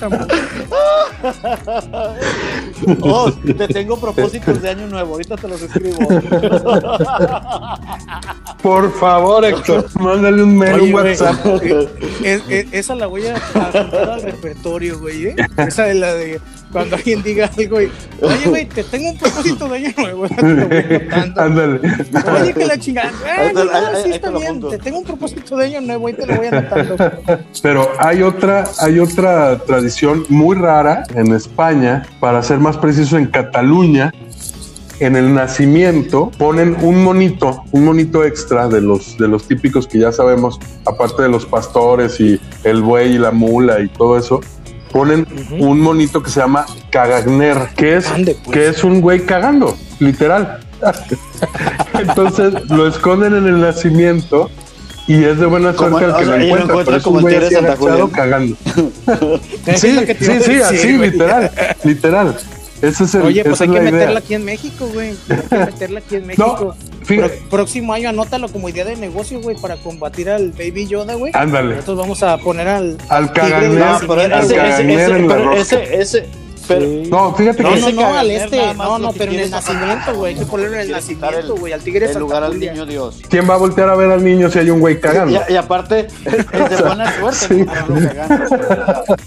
Oh, 3.03 3.33
te 3.33 3.69
tengo 3.69 3.97
propósitos 3.99 4.61
de 4.61 4.69
año 4.71 4.87
nuevo, 4.87 5.13
ahorita 5.15 5.37
te 5.37 5.49
los 5.49 5.63
escribo. 5.63 5.97
Por 8.63 8.93
favor, 8.99 9.45
Héctor, 9.45 9.87
mándale 9.99 10.43
un 10.43 10.57
mail, 10.59 10.81
un 10.81 10.95
WhatsApp. 10.95 11.37
Eh, 12.49 12.69
esa 12.73 12.95
la 12.95 13.07
voy 13.07 13.27
a 13.27 13.37
apuntar 13.37 14.11
al 14.11 14.23
repertorio, 14.23 14.99
güey. 14.99 15.27
¿eh? 15.27 15.37
Esa 15.57 15.89
es 15.89 15.97
la 15.97 16.15
de 16.15 16.41
cuando 16.73 16.97
alguien 16.97 17.23
diga 17.23 17.51
algo 17.57 17.81
y, 17.81 17.91
oye, 18.21 18.49
güey, 18.49 18.67
te 18.67 18.85
tengo 18.85 19.11
un 19.11 19.19
propósito 19.19 19.69
de 19.69 19.77
año 19.77 19.95
nuevo. 19.97 20.27
Ándale. 21.37 21.81
Oye, 22.41 22.55
que 22.55 22.67
la 22.67 22.79
chingada. 22.79 23.13
Eh, 23.27 23.53
no, 23.53 23.63
sí 24.03 24.13
está 24.13 24.31
bien. 24.31 24.61
Te 24.61 24.79
tengo 24.79 24.99
un 24.99 25.05
propósito 25.05 25.57
de 25.57 25.67
año 25.67 25.81
nuevo 25.81 26.09
y 26.09 26.15
te 26.15 26.27
lo 26.27 26.37
voy 26.37 26.47
anotando. 26.47 26.97
Pero 27.63 27.91
hay 27.99 28.23
otra, 28.23 28.65
hay 28.81 28.99
otra 28.99 29.59
tradición 29.59 30.25
muy 30.29 30.57
rara 30.57 31.05
en 31.15 31.33
España, 31.33 32.07
para 32.19 32.43
ser 32.43 32.59
más 32.59 32.77
preciso 32.77 33.19
en 33.19 33.27
Cataluña, 33.27 34.13
en 35.01 35.17
el 35.17 35.35
nacimiento 35.35 36.31
ponen 36.39 36.77
un 36.81 37.03
monito, 37.05 37.63
un 37.73 37.85
monito 37.85 38.25
extra 38.25 38.69
de 38.69 38.81
los, 38.81 39.19
de 39.19 39.29
los 39.29 39.47
típicos 39.47 39.87
que 39.87 39.99
ya 39.99 40.13
sabemos, 40.13 40.59
aparte 40.87 41.23
de 41.23 41.29
los 41.29 41.45
pastores 41.45 42.19
y 42.21 42.41
el 42.65 42.83
buey 42.83 43.15
y 43.15 43.19
la 43.19 43.31
mula 43.31 43.81
y 43.81 43.89
todo 43.89 44.19
eso, 44.19 44.41
ponen 44.93 45.27
un 45.59 45.81
monito 45.81 46.23
que 46.23 46.31
se 46.31 46.41
llama 46.41 46.67
Cagagner, 46.91 47.69
que 47.77 47.97
es, 47.97 48.07
Ande, 48.09 48.37
pues. 48.45 48.57
que 48.57 48.69
es 48.69 48.85
un 48.85 49.01
güey 49.01 49.27
cagando, 49.27 49.77
literal. 49.99 50.61
Entonces 51.95 52.69
lo 52.71 52.87
esconden 52.87 53.35
en 53.35 53.47
el 53.47 53.61
nacimiento 53.61 54.51
y 55.07 55.23
es 55.23 55.39
de 55.39 55.47
buena 55.47 55.73
suerte 55.73 56.05
el 56.05 56.11
o 56.11 56.17
que 56.17 56.25
sea, 56.25 56.37
lo 56.37 56.45
y 56.45 56.49
lo 56.49 56.57
encuentra, 56.57 56.97
encuentra 56.97 57.01
como 57.01 57.29
el 57.29 57.51
Santa 57.51 57.77
cagando. 58.13 58.57
Sí, 59.77 59.99
sí, 60.21 60.41
sí, 60.41 60.61
así, 60.61 60.93
literal, 60.97 61.51
literal. 61.85 62.37
Ese 62.83 63.05
es 63.05 63.15
el, 63.15 63.23
Oye, 63.23 63.45
pues 63.45 63.61
hay 63.61 63.69
que 63.69 63.75
idea. 63.79 63.91
meterla 63.91 64.19
aquí 64.19 64.35
en 64.35 64.45
México, 64.45 64.89
güey. 64.93 65.11
Hay 65.29 65.37
que 65.49 65.57
meterla 65.73 65.99
aquí 66.01 66.17
en 66.17 66.27
México. 66.27 66.75
Pro- 67.07 67.31
próximo 67.51 67.93
año 67.93 68.09
anótalo 68.09 68.49
como 68.49 68.69
idea 68.69 68.85
de 68.85 68.97
negocio, 68.97 69.41
güey, 69.41 69.57
para 69.57 69.77
combatir 69.77 70.29
al 70.29 70.51
Baby 70.51 70.87
Yoda, 70.89 71.15
güey. 71.15 71.31
Ándale. 71.35 71.75
Nosotros 71.77 71.99
vamos 71.99 72.23
a 72.23 72.37
poner 72.39 72.67
al 72.69 72.99
Al 73.09 73.33
tigre 73.33 73.47
de 73.69 73.79
caganer, 73.79 73.79
No, 73.79 73.99
pero 74.09 74.29
nacimiento, 74.29 75.35
al 75.35 75.57
ese, 75.57 75.83
ese, 75.85 76.01
ese, 76.01 76.27
pero 76.69 76.87
No, 77.09 77.35
fíjate 77.35 77.63
No, 77.63 77.75
que 77.75 77.81
no, 77.81 77.91
no, 77.93 78.19
al 78.19 78.31
este, 78.31 78.75
no, 78.75 78.99
no, 78.99 79.13
que 79.13 79.19
pero 79.19 79.33
en 79.33 79.41
el 79.41 79.51
nacimiento, 79.51 80.15
güey, 80.15 80.35
hay 80.35 80.41
que 80.41 80.47
ponerlo 80.47 80.75
en 80.77 80.81
el 80.83 80.91
nacimiento, 80.91 81.57
güey, 81.57 81.73
al 81.73 81.81
tigre 81.83 82.11
el 82.11 82.19
lugar 82.19 82.43
al 82.45 82.59
niño 82.59 82.87
Dios. 82.87 83.21
¿quién 83.29 83.49
va 83.49 83.55
a 83.55 83.59
voltear 83.59 83.89
a 83.89 83.95
ver 83.95 84.11
al 84.11 84.25
niño 84.25 84.51
si 84.51 84.59
hay 84.59 84.71
un 84.71 84.81
güey 84.81 85.01
cagando? 85.01 85.41
Y, 85.49 85.53
y 85.53 85.57
aparte, 85.57 86.07
es 86.25 86.71
de 86.71 86.83
buena 86.83 87.13
suerte, 87.19 87.47
Sí. 87.49 87.67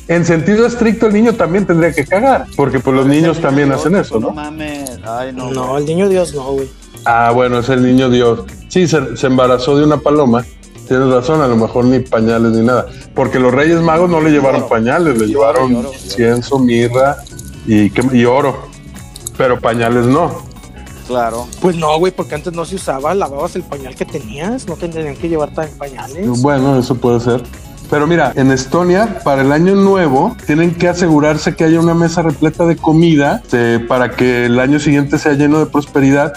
En 0.08 0.26
sentido 0.26 0.66
estricto, 0.66 1.08
el 1.08 1.14
niño 1.14 1.34
también 1.34 1.66
tendría 1.66 1.92
que 1.94 2.06
cagar, 2.06 2.46
porque 2.56 2.80
pues 2.80 2.96
los 2.96 3.06
niños 3.06 3.40
también 3.40 3.72
hacen 3.72 3.96
eso, 3.96 4.20
No 4.20 4.28
¿no? 4.28 4.34
mames, 4.34 5.00
ay 5.06 5.32
no. 5.34 5.52
No, 5.52 5.78
el 5.78 5.86
niño 5.86 6.10
Dios 6.10 6.34
no, 6.34 6.54
güey. 6.54 6.68
Ah, 7.06 7.32
bueno, 7.34 7.60
es 7.60 7.70
el 7.70 7.82
niño 7.86 8.10
Dios. 8.10 8.42
Sí, 8.68 8.88
se, 8.88 9.16
se 9.16 9.28
embarazó 9.28 9.78
de 9.78 9.84
una 9.86 9.98
paloma. 9.98 10.46
Tienes 10.90 11.08
razón, 11.08 11.42
a 11.42 11.48
lo 11.48 11.56
mejor 11.56 11.86
ni 11.86 12.00
pañales 12.00 12.52
ni 12.52 12.66
nada. 12.66 12.88
Porque 13.14 13.40
los 13.40 13.54
Reyes 13.54 13.80
Magos 13.80 14.10
no 14.10 14.20
le 14.20 14.32
llevaron 14.32 14.68
pañales, 14.68 15.18
le 15.18 15.28
llevaron 15.28 15.66
oro, 15.66 15.72
y 15.72 15.76
oro. 15.76 15.92
cienzo, 15.94 16.60
mirra 16.60 17.18
y, 17.68 17.92
¿qué- 17.92 18.10
y 18.18 18.26
oro. 18.26 18.58
Pero 19.38 19.60
pañales 19.60 20.06
no. 20.08 20.32
Claro. 21.08 21.48
Pues 21.62 21.76
no, 21.76 21.98
güey, 22.00 22.12
porque 22.12 22.36
antes 22.36 22.54
no 22.54 22.66
se 22.66 22.76
usaba, 22.76 23.14
lavabas 23.16 23.56
el 23.56 23.64
pañal 23.64 23.96
que 23.96 24.06
tenías, 24.06 24.68
no 24.68 24.76
tendrían 24.76 25.16
que 25.16 25.30
llevar 25.30 25.54
tan 25.54 25.70
pañales. 25.78 26.28
Bueno, 26.42 26.78
eso 26.80 26.96
puede 26.96 27.20
ser. 27.20 27.44
Pero 27.90 28.06
mira, 28.06 28.34
en 28.36 28.52
Estonia, 28.52 29.20
para 29.24 29.42
el 29.42 29.52
año 29.52 29.74
nuevo, 29.76 30.36
tienen 30.46 30.76
que 30.76 30.88
asegurarse 30.88 31.56
que 31.56 31.64
haya 31.64 31.80
una 31.80 31.96
mesa 31.96 32.22
repleta 32.22 32.66
de 32.68 32.76
comida 32.78 33.42
este, 33.44 33.80
para 33.80 34.12
que 34.12 34.46
el 34.46 34.60
año 34.60 34.80
siguiente 34.80 35.18
sea 35.18 35.34
lleno 35.34 35.58
de 35.60 35.66
prosperidad 35.66 36.34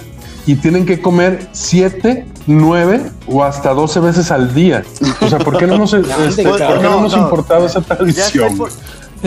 y 0.47 0.57
tienen 0.57 0.85
que 0.87 1.01
comer 1.01 1.49
siete, 1.53 2.27
nueve 2.47 3.01
o 3.27 3.45
hasta 3.45 3.73
12 3.75 4.01
veces 4.01 4.31
al 4.31 4.55
día. 4.55 4.83
O 5.21 5.29
sea, 5.29 5.39
¿por 5.39 5.57
qué 5.57 5.67
no 5.67 5.75
hemos, 5.75 5.93
este, 5.95 6.43
¿por 6.43 6.59
qué 6.59 6.65
no 6.65 6.81
No, 6.83 6.99
hemos 6.99 7.17
no. 7.17 7.23
importado 7.25 7.67
esa 7.67 7.81
tradición? 7.81 8.59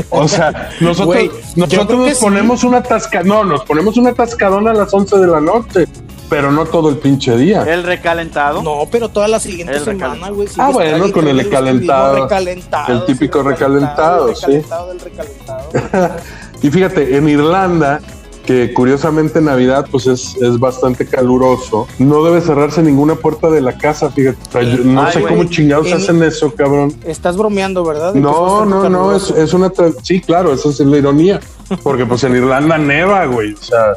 O 0.10 0.28
sea, 0.28 0.72
nosotros, 0.82 1.30
nosotros 1.56 2.00
nos 2.00 2.18
sí. 2.18 2.24
ponemos 2.24 2.64
una 2.64 2.84
tasca, 2.84 3.24
no, 3.24 3.44
nos 3.46 3.64
ponemos 3.64 3.96
una 3.98 4.14
tascadona 4.14 4.72
a 4.72 4.74
las 4.74 4.94
11 4.94 5.18
de 5.20 5.28
la 5.28 5.40
noche, 5.40 5.88
pero 6.30 6.52
no 6.52 6.66
todo 6.66 6.90
el 6.90 6.98
pinche 6.98 7.38
día. 7.38 7.64
El 7.64 7.84
recalentado. 7.84 8.62
No, 8.62 8.88
pero 8.92 9.08
toda 9.08 9.30
la 9.30 9.40
siguiente 9.40 9.78
El 9.78 9.84
semana, 9.86 10.30
güey. 10.32 10.50
Ah, 10.58 10.70
bueno, 10.72 11.10
con 11.14 11.28
el 11.30 11.38
recalentado. 11.38 12.24
recalentado. 12.24 12.94
El 12.94 13.06
típico 13.06 13.42
sí, 13.42 13.48
recalentado, 13.48 14.30
el 14.30 14.36
sí. 14.36 14.46
recalentado 14.48 14.88
del 14.90 15.00
recalentado. 15.02 16.16
Y 16.62 16.70
fíjate, 16.72 17.16
en 17.16 17.30
Irlanda, 17.30 18.02
que 18.46 18.74
curiosamente 18.74 19.40
en 19.40 19.46
Navidad 19.46 19.88
pues 19.92 20.08
es, 20.08 20.36
es 20.42 20.60
bastante 20.60 21.06
caluroso, 21.08 21.88
no 22.00 22.24
debe 22.24 22.42
cerrarse 22.42 22.82
ninguna 22.84 23.16
puerta 23.16 23.50
de 23.50 23.62
la 23.62 23.78
casa, 23.78 24.10
fíjate. 24.12 24.38
O 24.48 24.52
sea, 24.52 24.62
yo 24.64 24.84
no 24.84 25.02
Ay, 25.04 25.14
sé 25.14 25.22
cómo 25.22 25.44
chingados 25.46 25.88
En- 25.88 25.94
hacen 25.98 26.24
eso, 26.24 26.54
cabrón. 26.54 26.94
Estás 27.06 27.38
bromeando, 27.38 27.84
¿verdad? 27.84 28.14
No, 28.14 28.66
no, 28.66 28.88
no, 28.90 29.16
es, 29.16 29.30
es 29.32 29.54
una... 29.54 29.72
tra- 29.72 29.94
Sí, 30.04 30.22
claro, 30.22 30.54
esa 30.54 30.70
es 30.70 30.80
la 30.82 30.98
ironía. 30.98 31.40
Porque 31.84 32.06
pues 32.06 32.24
en 32.24 32.36
Irlanda 32.36 32.78
neva, 32.78 33.26
güey. 33.26 33.54
O 33.54 33.62
sea, 33.62 33.94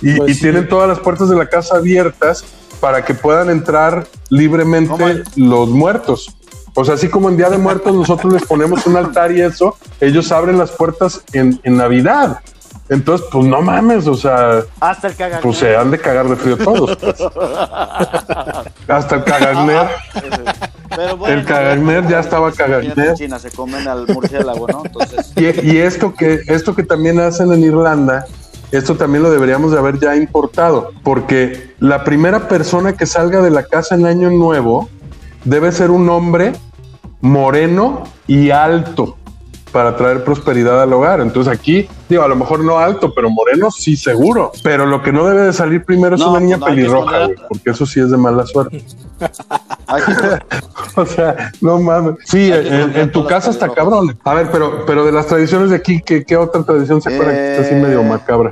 y, 0.00 0.16
Pues 0.16 0.30
y 0.32 0.34
sí. 0.34 0.40
tienen 0.40 0.66
todas 0.68 0.88
las 0.88 0.98
puertas 0.98 1.28
de 1.28 1.36
la 1.36 1.46
casa 1.48 1.76
abiertas 1.76 2.44
para 2.80 3.04
que 3.04 3.14
puedan 3.14 3.48
entrar 3.50 4.06
libremente 4.28 5.22
los 5.36 5.68
muertos. 5.68 6.34
O 6.74 6.84
sea, 6.84 6.94
así 6.94 7.08
como 7.08 7.28
en 7.28 7.36
Día 7.36 7.50
de 7.50 7.58
Muertos 7.58 7.94
nosotros 7.94 8.32
les 8.32 8.44
ponemos 8.44 8.86
un 8.86 8.96
altar 8.96 9.30
y 9.30 9.40
eso, 9.42 9.76
ellos 10.00 10.32
abren 10.32 10.58
las 10.58 10.70
puertas 10.72 11.22
en, 11.32 11.60
en 11.62 11.76
Navidad. 11.76 12.38
Entonces, 12.92 13.26
pues 13.32 13.46
no 13.46 13.62
mames, 13.62 14.06
o 14.06 14.14
sea, 14.14 14.60
Hasta 14.78 15.08
el 15.08 15.16
cagadero. 15.16 15.42
pues 15.42 15.56
se 15.56 15.74
han 15.74 15.90
de 15.90 15.98
cagar 15.98 16.28
de 16.28 16.36
frío 16.36 16.58
todos. 16.58 16.94
pues. 16.96 17.14
Hasta 18.88 19.16
el 19.16 19.24
cagagner, 19.24 19.88
Pero 20.94 21.16
bueno, 21.16 21.34
el 21.34 21.44
cagagner 21.46 22.06
ya 22.06 22.20
estaba 22.20 22.50
en 22.50 23.14
China 23.14 23.38
se 23.38 23.50
comen 23.50 23.88
al 23.88 24.06
murciélago, 24.08 24.68
¿no? 24.68 24.82
Entonces, 24.84 25.32
Y, 25.36 25.72
y 25.72 25.78
esto 25.78 26.12
que 26.14 26.42
esto 26.48 26.74
que 26.74 26.82
también 26.82 27.18
hacen 27.18 27.50
en 27.54 27.64
Irlanda, 27.64 28.26
esto 28.72 28.94
también 28.94 29.22
lo 29.22 29.30
deberíamos 29.30 29.72
de 29.72 29.78
haber 29.78 29.98
ya 29.98 30.14
importado, 30.14 30.92
porque 31.02 31.74
la 31.78 32.04
primera 32.04 32.46
persona 32.46 32.92
que 32.92 33.06
salga 33.06 33.40
de 33.40 33.50
la 33.50 33.62
casa 33.62 33.94
en 33.94 34.04
Año 34.04 34.28
Nuevo 34.28 34.90
debe 35.44 35.72
ser 35.72 35.90
un 35.90 36.10
hombre 36.10 36.52
moreno 37.22 38.04
y 38.26 38.50
alto 38.50 39.16
para 39.72 39.96
traer 39.96 40.22
prosperidad 40.22 40.80
al 40.82 40.92
hogar. 40.92 41.20
Entonces 41.20 41.52
aquí, 41.52 41.88
digo, 42.08 42.22
a 42.22 42.28
lo 42.28 42.36
mejor 42.36 42.60
no 42.60 42.78
alto, 42.78 43.12
pero 43.14 43.30
moreno 43.30 43.70
sí 43.70 43.96
seguro. 43.96 44.52
Pero 44.62 44.86
lo 44.86 45.02
que 45.02 45.12
no 45.12 45.24
debe 45.26 45.42
de 45.42 45.52
salir 45.52 45.84
primero 45.84 46.14
es 46.16 46.22
una 46.22 46.38
niña 46.40 46.58
no, 46.58 46.66
pelirroja, 46.66 47.24
güey, 47.26 47.36
porque 47.48 47.70
eso 47.70 47.86
sí 47.86 48.00
es 48.00 48.10
de 48.10 48.16
mala 48.16 48.46
suerte. 48.46 48.84
O 50.96 51.06
sea, 51.06 51.52
no 51.60 51.78
mames. 51.78 52.16
Sí, 52.24 52.50
en, 52.52 53.10
tu 53.12 53.26
casa 53.26 53.50
está 53.50 53.68
cabrón. 53.68 54.18
A 54.24 54.34
ver, 54.34 54.50
pero, 54.50 54.84
pero 54.86 55.04
de 55.04 55.12
las 55.12 55.26
tradiciones 55.26 55.70
de 55.70 55.76
aquí, 55.76 56.02
¿qué, 56.04 56.24
qué 56.24 56.36
otra 56.36 56.62
tradición 56.62 57.00
se 57.00 57.14
acuerdan 57.14 57.34
que 57.34 57.50
está 57.52 57.62
así 57.66 57.74
Eh, 57.74 57.80
medio 57.80 58.02
macabra? 58.02 58.50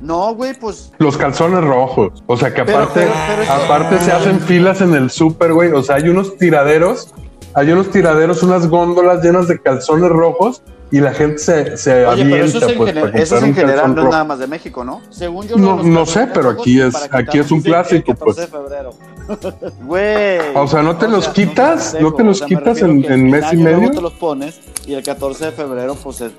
No, 0.00 0.34
güey, 0.34 0.54
pues 0.54 0.92
Los 0.98 1.16
calzones 1.16 1.62
rojos. 1.62 2.22
O 2.26 2.36
sea, 2.36 2.52
que 2.52 2.64
Pero- 2.64 2.78
aparte, 2.78 3.00
pero- 3.00 3.12
pero 3.28 3.42
eso- 3.42 3.52
aparte 3.52 3.98
se 4.00 4.12
hacen 4.12 4.40
filas 4.40 4.80
en 4.80 4.94
el 4.94 5.10
súper, 5.10 5.52
güey. 5.52 5.72
O 5.72 5.82
sea, 5.82 5.96
hay 5.96 6.08
unos 6.08 6.36
tiraderos, 6.38 7.14
hay 7.54 7.70
unos 7.72 7.90
tiraderos, 7.90 8.42
unas 8.42 8.66
góndolas 8.68 9.22
llenas 9.22 9.48
de 9.48 9.60
calzones 9.60 10.10
rojos 10.10 10.62
y 10.92 10.98
la 11.00 11.12
gente 11.14 11.38
se, 11.38 11.76
se 11.76 12.04
Oye, 12.06 12.24
pero 12.24 12.44
eso 12.44 12.58
avienta, 12.58 12.66
es 12.66 12.72
en, 12.72 12.78
pues, 12.78 12.90
gener- 12.94 13.00
para 13.12 13.18
eso 13.22 13.36
es 13.36 13.42
en 13.42 13.48
un 13.50 13.54
general, 13.54 13.94
no 13.94 14.02
es 14.02 14.08
nada 14.10 14.24
más 14.24 14.38
de 14.40 14.46
México, 14.48 14.84
¿no? 14.84 15.00
Según 15.10 15.46
yo, 15.46 15.56
No- 15.56 15.76
los 15.76 15.86
no 15.86 16.04
sé, 16.06 16.26
pero 16.34 16.50
aquí 16.50 16.80
es- 16.80 17.08
aquí 17.12 17.38
es 17.38 17.50
un 17.52 17.58
el- 17.58 17.64
el 17.66 17.70
clásico, 17.70 18.14
pues. 18.14 18.36
14 18.36 18.40
de 18.40 18.46
febrero. 18.48 18.90
Güey. 19.84 20.38
O 20.56 20.66
sea, 20.66 20.82
¿no 20.82 20.96
te 20.96 21.06
los 21.06 21.24
sea, 21.24 21.32
quitas? 21.32 21.96
¿No 22.00 22.12
te 22.12 22.24
los 22.24 22.42
o 22.42 22.46
quitas 22.46 22.82
en- 22.82 23.04
en 23.04 23.30
mes 23.30 23.44
y 23.52 23.56
medio? 23.56 23.90
te 23.92 24.00
los 24.00 24.14
pones 24.14 24.58
y 24.86 24.94
el 24.94 25.02
14 25.04 25.46
de 25.46 25.52
febrero, 25.52 25.94
pues 26.02 26.20
es- 26.22 26.32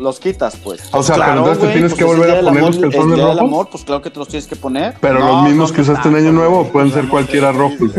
los 0.00 0.18
quitas, 0.18 0.56
pues. 0.56 0.80
O 0.92 1.02
sea, 1.02 1.14
pero 1.14 1.26
Claro, 1.26 1.38
entonces 1.40 1.64
te 1.64 1.72
tienes 1.74 1.92
pues 1.92 1.98
que 2.04 2.10
el 2.10 2.16
volver 2.16 2.30
a 2.30 2.40
poner 2.40 2.58
amor, 2.64 2.74
los 2.74 2.80
calzones 2.80 3.18
El 3.18 3.24
rojos. 3.24 3.40
amor, 3.40 3.68
pues 3.70 3.84
claro 3.84 4.02
que 4.02 4.10
te 4.10 4.18
los 4.18 4.26
tienes 4.26 4.46
que 4.48 4.56
poner. 4.56 4.94
Pero 5.00 5.18
No, 5.20 5.26
los 5.28 5.42
mismos 5.44 5.70
no, 5.70 5.76
que 5.76 5.82
no 5.82 5.92
usaste 5.92 6.08
en 6.08 6.16
Año 6.16 6.32
Nuevo 6.32 6.64
pueden 6.72 6.90
o 6.90 6.94
ser 6.94 7.08
cualquiera 7.08 7.52
rojos. 7.52 7.90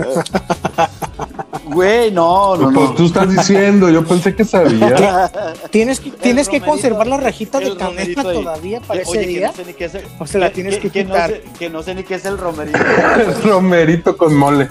Güey, 1.65 2.11
no, 2.11 2.57
no, 2.57 2.71
Pues 2.71 2.89
no. 2.89 2.95
tú 2.95 3.05
estás 3.05 3.29
diciendo, 3.29 3.89
yo 3.89 4.03
pensé 4.05 4.35
que 4.35 4.43
sabía. 4.43 5.31
Tienes 5.71 5.99
que, 5.99 6.11
tienes 6.11 6.49
que 6.49 6.59
conservar 6.59 7.07
la 7.07 7.17
rajita 7.17 7.59
de 7.59 7.67
el 7.67 7.77
canela 7.77 8.21
todavía 8.21 8.81
para 8.81 8.97
Que- 8.99 9.03
ese 9.03 9.11
oye, 9.11 9.21
que 9.21 9.27
día. 9.27 9.47
no 9.47 9.53
sé 9.53 9.65
ni 9.65 9.73
qué 9.73 9.85
es 9.85 9.95
el- 9.95 10.05
O 10.19 10.27
se 10.27 10.39
la 10.39 10.51
tienes 10.51 10.77
que 10.79 10.89
quitar. 10.89 11.29
sé- 11.29 11.43
que 11.57 11.69
no 11.69 11.81
sé 11.81 11.95
ni 11.95 12.03
qué 12.03 12.15
es 12.15 12.25
el 12.25 12.37
romerito. 12.37 12.77
Romerito 13.45 14.17
con 14.17 14.35
mole. 14.35 14.67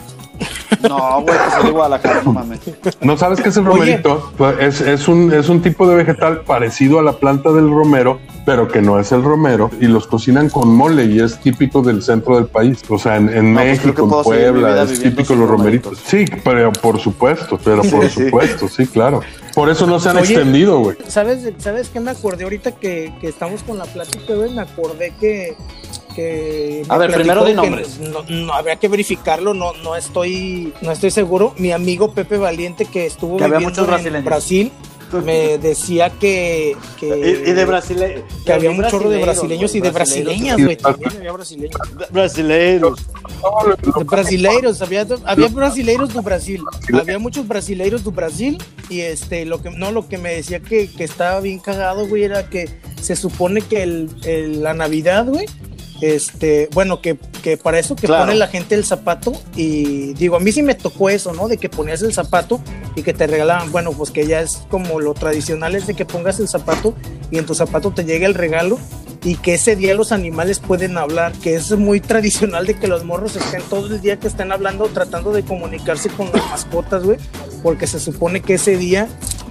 No, 0.88 1.22
güey, 1.22 1.24
pues 1.38 1.56
es 1.58 1.64
de 1.64 1.70
Guadalajara, 1.70 2.22
no 2.24 2.32
mames. 2.32 2.60
¿No 3.00 3.16
sabes 3.16 3.40
qué 3.40 3.48
es 3.50 3.56
el 3.56 3.64
romerito? 3.64 4.32
Pues 4.36 4.56
es, 4.60 4.80
es 4.80 5.08
un, 5.08 5.32
es 5.32 5.48
un 5.48 5.62
tipo 5.62 5.86
de 5.88 5.96
vegetal 5.96 6.40
parecido 6.40 6.98
a 6.98 7.02
la 7.02 7.12
planta 7.14 7.50
del 7.52 7.70
romero, 7.70 8.18
pero 8.46 8.68
que 8.68 8.82
no 8.82 8.98
es 8.98 9.12
el 9.12 9.22
romero, 9.22 9.70
y 9.80 9.86
los 9.86 10.06
cocinan 10.06 10.48
con 10.50 10.74
mole 10.74 11.04
y 11.04 11.20
es 11.20 11.38
típico 11.38 11.82
del 11.82 12.02
centro 12.02 12.36
del 12.36 12.46
país. 12.46 12.82
O 12.88 12.98
sea, 12.98 13.16
en, 13.16 13.28
en 13.28 13.54
No, 13.54 13.60
pues 13.60 13.84
México, 13.84 14.08
que 14.08 14.16
en 14.16 14.22
Puebla, 14.52 14.82
es 14.82 15.00
típico 15.02 15.34
los 15.34 15.48
romeritos. 15.48 15.98
Sí, 16.04 16.24
pero 16.44 16.72
por 16.72 16.98
supuesto, 16.98 17.58
pero 17.62 17.82
por 17.82 18.04
Sí, 18.04 18.08
sí. 18.10 18.24
supuesto, 18.24 18.68
sí, 18.68 18.86
claro. 18.86 19.20
Por 19.54 19.68
eso 19.68 19.86
no 19.86 20.00
se 20.00 20.08
han 20.08 20.16
Oye. 20.16 20.32
extendido, 20.32 20.78
güey. 20.80 20.96
¿Sabes, 21.08 21.46
¿Sabes 21.58 21.90
qué 21.90 22.00
me 22.00 22.10
acordé 22.10 22.44
ahorita 22.44 22.72
que, 22.72 23.12
que 23.20 23.28
estamos 23.28 23.62
con 23.62 23.76
la 23.76 23.84
plática, 23.84 24.34
güey? 24.34 24.54
Me 24.54 24.62
acordé 24.62 25.12
que. 25.20 25.54
Que 26.14 26.84
A 26.88 26.98
ver, 26.98 27.12
primero 27.12 27.44
que 27.44 27.54
nombres. 27.54 27.98
No, 27.98 28.22
no, 28.28 28.52
habría 28.52 28.76
que 28.76 28.88
verificarlo, 28.88 29.54
no, 29.54 29.72
no, 29.82 29.96
estoy, 29.96 30.72
no 30.82 30.92
estoy 30.92 31.10
seguro. 31.10 31.54
Mi 31.58 31.72
amigo 31.72 32.12
Pepe 32.12 32.38
Valiente, 32.38 32.84
que 32.86 33.06
estuvo 33.06 33.36
Que 33.36 33.48
viviendo 33.48 33.96
en. 33.96 34.24
Brasil, 34.24 34.72
me 35.24 35.58
decía 35.58 36.10
que. 36.10 36.74
que 36.98 37.06
Y, 37.44 37.50
y 37.50 37.52
de 37.52 37.64
brasileños. 37.66 38.22
que 38.46 38.52
había 38.52 38.70
un 38.70 38.86
chorro 38.86 39.10
de 39.10 39.20
brasileños 39.20 39.74
y 39.74 39.80
de 39.80 39.90
brasileñas, 39.90 40.62
güey. 40.62 40.76
También 40.76 41.12
había 41.18 41.32
brasileños. 41.32 41.76
Brasileiros. 42.10 42.98
De 43.96 44.04
brasileiros, 44.04 44.80
había, 44.82 45.06
había 45.26 45.48
brasileiros 45.48 46.12
do 46.14 46.22
Brasil, 46.22 46.62
había 46.98 47.18
muchos 47.18 47.46
brasileiros 47.48 48.04
do 48.04 48.12
Brasil 48.12 48.56
y 48.88 49.00
este, 49.00 49.44
lo 49.44 49.60
que, 49.60 49.70
no, 49.70 49.90
lo 49.90 50.08
que 50.08 50.16
me 50.16 50.32
decía 50.34 50.60
que, 50.60 50.88
que 50.88 51.04
estaba 51.04 51.40
bien 51.40 51.58
cagado, 51.58 52.06
güey, 52.06 52.22
era 52.24 52.48
que 52.48 52.68
se 53.00 53.16
supone 53.16 53.60
que 53.60 53.82
el, 53.82 54.08
el- 54.24 54.62
la 54.62 54.74
Navidad, 54.74 55.26
güey, 55.26 55.46
este, 56.02 56.68
bueno, 56.74 57.00
que, 57.00 57.16
que 57.42 57.56
para 57.56 57.78
eso 57.78 57.94
que 57.96 58.06
Claro. 58.08 58.24
pone 58.24 58.34
la 58.36 58.48
gente 58.48 58.74
el 58.74 58.84
zapato 58.84 59.32
y 59.56 60.12
digo, 60.14 60.36
a 60.36 60.40
mí 60.40 60.50
sí 60.52 60.62
me 60.62 60.74
tocó 60.74 61.08
eso, 61.08 61.32
¿no? 61.32 61.46
De 61.48 61.56
que 61.58 61.68
ponías 61.68 62.02
el 62.02 62.12
zapato 62.12 62.60
y 62.96 63.02
que 63.02 63.14
te 63.14 63.26
regalaban, 63.28 63.70
bueno, 63.72 63.92
pues 63.92 64.10
que 64.10 64.26
ya 64.26 64.40
es 64.40 64.58
como 64.68 64.98
lo 65.00 65.14
tradicional 65.14 65.74
es 65.76 65.86
de 65.86 65.94
que 65.94 66.04
pongas 66.04 66.40
el 66.40 66.48
zapato 66.48 66.94
y 67.30 67.38
en 67.38 67.46
tu 67.46 67.54
zapato 67.54 67.92
te 67.92 68.04
llegue 68.04 68.26
el 68.26 68.34
regalo 68.34 68.78
y 69.24 69.36
que 69.36 69.54
ese 69.54 69.76
día 69.76 69.94
los 69.94 70.10
animales 70.10 70.58
pueden 70.58 70.98
hablar, 70.98 71.30
que 71.34 71.54
es 71.54 71.70
muy 71.78 72.00
tradicional 72.00 72.66
de 72.66 72.74
que 72.74 72.88
los 72.88 73.04
morros 73.04 73.36
estén 73.36 73.62
todo 73.70 73.86
el 73.86 74.00
día 74.00 74.18
que 74.18 74.26
estén 74.26 74.50
hablando, 74.50 74.86
tratando 74.86 75.32
de 75.32 75.44
comunicarse 75.44 76.08
con 76.08 76.26
las 76.32 76.44
mascotas, 76.50 77.04
güey, 77.04 77.18
porque 77.62 77.86
se 77.86 78.00
supone 78.00 78.40
que 78.42 78.54
ese 78.54 78.76
día 78.76 79.06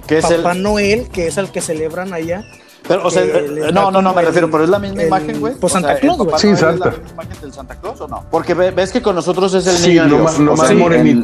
Que 0.06 0.18
es 0.18 0.24
el- 0.30 0.42
Papá 0.42 0.52
Noel, 0.54 1.08
que 1.08 1.26
es 1.28 1.38
al 1.38 1.50
que 1.50 1.62
celebran 1.62 2.12
allá, 2.12 2.44
Pero, 2.88 3.06
o 3.06 3.10
sea, 3.10 3.22
eh, 3.22 3.70
no, 3.72 3.90
no, 3.90 4.02
no, 4.02 4.12
me 4.12 4.20
el- 4.20 4.26
refiero, 4.26 4.50
pero 4.50 4.64
es 4.64 4.70
la 4.70 4.78
misma 4.78 5.02
el- 5.02 5.06
imagen, 5.08 5.40
güey. 5.40 5.54
pues 5.54 5.72
O 5.72 5.78
sea, 5.78 5.88
Santa 5.88 6.00
Claus, 6.00 6.18
güey. 6.18 6.38
Sí, 6.38 6.46
Noel 6.48 6.54
es 6.54 6.60
Santa. 6.60 6.84
la 6.86 6.90
misma 6.92 7.12
imagen 7.12 7.40
del 7.40 7.52
Santa 7.52 7.74
Claus 7.80 8.00
o 8.00 8.08
no? 8.08 8.24
Porque 8.30 8.54
ve- 8.54 8.70
ves 8.72 8.90
que 8.92 9.00
con 9.02 9.14
nosotros 9.14 9.54
es 9.54 9.66
el 9.66 9.76
Sí, 9.76 9.88
niño 9.90 10.06
no 10.06 10.18
más 10.18 10.34
sea, 10.34 10.40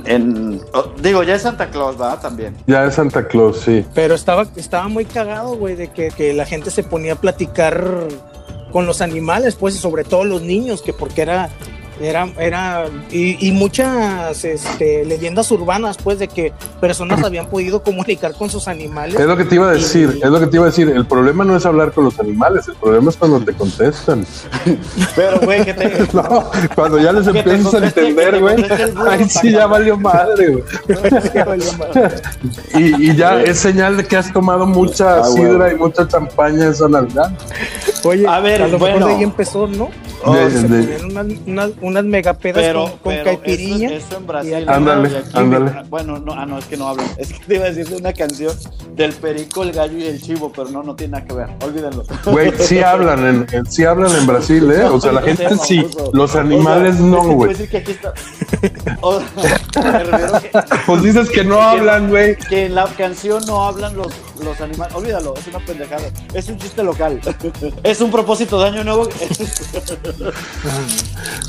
en- 0.06 0.62
oh, 0.72 0.84
digo, 1.02 1.22
ya 1.24 1.34
es 1.34 1.42
Santa 1.42 1.68
Claus, 1.70 1.98
¿verdad? 1.98 2.20
También. 2.20 2.56
Ya 2.66 2.84
es 2.84 2.94
Santa 2.94 3.26
Claus, 3.26 3.58
sí. 3.60 3.84
Pero 3.94 4.14
estaba, 4.14 4.46
estaba 4.56 4.88
muy 4.88 5.04
cagado, 5.04 5.56
güey, 5.56 5.74
de 5.74 5.88
que, 5.88 6.08
que 6.08 6.32
la 6.32 6.46
gente 6.46 6.70
se 6.70 6.84
ponía 6.84 7.14
a 7.14 7.16
platicar 7.16 7.84
con 8.72 8.86
los 8.86 9.00
animales, 9.00 9.54
pues, 9.56 9.74
y 9.74 9.78
sobre 9.78 10.04
todo 10.04 10.24
los 10.24 10.42
niños, 10.42 10.82
que 10.82 10.92
porque 10.92 11.22
era, 11.22 11.48
era, 12.00 12.28
era, 12.38 12.84
y, 13.10 13.48
y 13.48 13.52
muchas 13.52 14.44
este, 14.44 15.04
leyendas 15.04 15.50
urbanas, 15.50 15.96
pues, 16.02 16.18
de 16.18 16.28
que 16.28 16.52
personas 16.80 17.22
habían 17.24 17.46
podido 17.46 17.82
comunicar 17.82 18.34
con 18.34 18.50
sus 18.50 18.68
animales. 18.68 19.18
Es 19.18 19.26
lo 19.26 19.36
que 19.36 19.44
te 19.44 19.54
iba 19.56 19.68
a 19.68 19.72
decir, 19.72 20.18
es 20.22 20.30
lo 20.30 20.40
que 20.40 20.46
te 20.46 20.56
iba 20.56 20.66
a 20.66 20.68
decir. 20.70 20.88
El 20.88 21.06
problema 21.06 21.44
no 21.44 21.56
es 21.56 21.66
hablar 21.66 21.92
con 21.92 22.04
los 22.04 22.18
animales, 22.20 22.68
el 22.68 22.74
problema 22.76 23.10
es 23.10 23.16
cuando 23.16 23.40
te 23.40 23.52
contestan. 23.52 24.24
Pero, 25.16 25.40
güey, 25.40 25.64
que 25.64 25.74
te. 25.74 25.88
No, 26.12 26.50
cuando 26.74 26.98
ya 26.98 27.12
les 27.12 27.26
empiezas 27.26 27.74
a 27.74 27.78
entender, 27.78 28.40
güey. 28.40 28.56
Ahí 29.08 29.28
sí 29.28 29.52
ya 29.52 29.66
valió 29.66 29.96
madre, 29.96 30.48
güey. 30.52 30.64
Y, 32.74 33.10
y 33.10 33.16
ya 33.16 33.40
es 33.42 33.58
señal 33.58 33.96
de 33.96 34.04
que 34.04 34.16
has 34.16 34.32
tomado 34.32 34.66
mucha 34.66 35.18
Ah, 35.20 35.24
sidra 35.24 35.72
y 35.72 35.76
mucha 35.76 36.06
champaña 36.06 36.68
esa 36.68 36.88
Navidad. 36.88 37.32
Oye, 38.04 38.26
A 38.26 38.40
ver, 38.40 38.60
lo 38.60 38.66
mejor 38.66 38.78
bueno. 38.78 39.06
de 39.06 39.14
ahí 39.14 39.22
empezó, 39.22 39.66
¿no? 39.66 39.90
Oh, 40.24 40.34
De- 40.34 40.50
Se 40.50 40.66
de- 40.68 40.82
ponían 40.82 41.04
unas, 41.04 41.26
unas, 41.46 41.70
unas 41.80 42.04
megapedas 42.04 42.62
Pero, 42.62 42.82
con, 42.82 42.90
con 42.90 42.98
pero 43.12 43.24
caipiriña. 43.24 43.88
Eso, 43.92 44.06
eso 44.08 44.16
en 44.18 44.26
Brasil. 44.26 44.56
y 44.60 44.64
¿no? 44.64 44.72
Ándale, 44.72 45.22
ándale. 45.32 45.72
Bueno, 45.88 46.18
no, 46.18 46.32
ah, 46.32 46.44
no, 46.46 46.58
es 46.58 46.64
que 46.64 46.76
no 46.76 46.88
hablan. 46.88 47.06
Es 47.18 47.32
que 47.32 47.38
te 47.44 47.54
iba 47.54 47.64
a 47.66 47.68
decir 47.70 47.88
de 47.88 47.96
una 47.96 48.12
canción 48.12 48.52
del 48.96 49.12
perico, 49.12 49.62
el 49.62 49.72
gallo 49.72 49.96
y 49.98 50.04
el 50.06 50.20
chivo, 50.20 50.50
pero 50.54 50.68
no, 50.70 50.82
no 50.82 50.96
tiene 50.96 51.12
nada 51.12 51.24
que 51.24 51.34
ver. 51.34 51.48
Olvídenlo. 51.64 52.04
Güey, 52.26 52.52
sí 52.58 52.78
hablan 52.82 53.26
en, 53.26 53.46
en- 53.52 53.66
sí 53.70 53.84
hablan 53.84 54.10
en 54.16 54.26
Brasil, 54.26 54.70
¿eh? 54.72 54.84
O 54.84 55.00
sea, 55.00 55.12
la 55.12 55.22
gente 55.22 55.46
sí, 55.62 55.86
los 56.12 56.34
animales 56.36 56.98
no, 56.98 57.22
güey. 57.22 57.54
O- 59.00 59.20
Pues 60.86 61.02
dices 61.02 61.30
que 61.30 61.44
no 61.44 61.60
hablan, 61.60 62.08
güey. 62.08 62.36
que 62.36 62.66
en 62.66 62.74
la 62.74 62.86
canción 62.86 63.42
no 63.46 63.64
hablan 63.66 63.96
los, 63.96 64.08
los 64.40 64.60
animales. 64.60 64.94
Olvídalo, 64.94 65.34
es 65.36 65.46
una 65.46 65.58
pendejada. 65.60 66.08
Es 66.34 66.48
un 66.48 66.58
chiste 66.58 66.82
local. 66.82 67.20
Es 67.82 68.00
un 68.00 68.10
propósito 68.10 68.58
de 68.60 68.66
año 68.68 68.84
nuevo. 68.84 69.08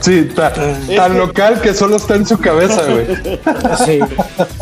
Sí, 0.02 0.30
ta- 0.36 0.54
tan 0.96 1.18
local 1.18 1.62
que 1.62 1.74
solo 1.74 1.98
está 1.98 2.16
en 2.16 2.26
su 2.26 2.38
cabeza, 2.40 2.84
güey. 2.86 3.06
Sí. 3.86 4.00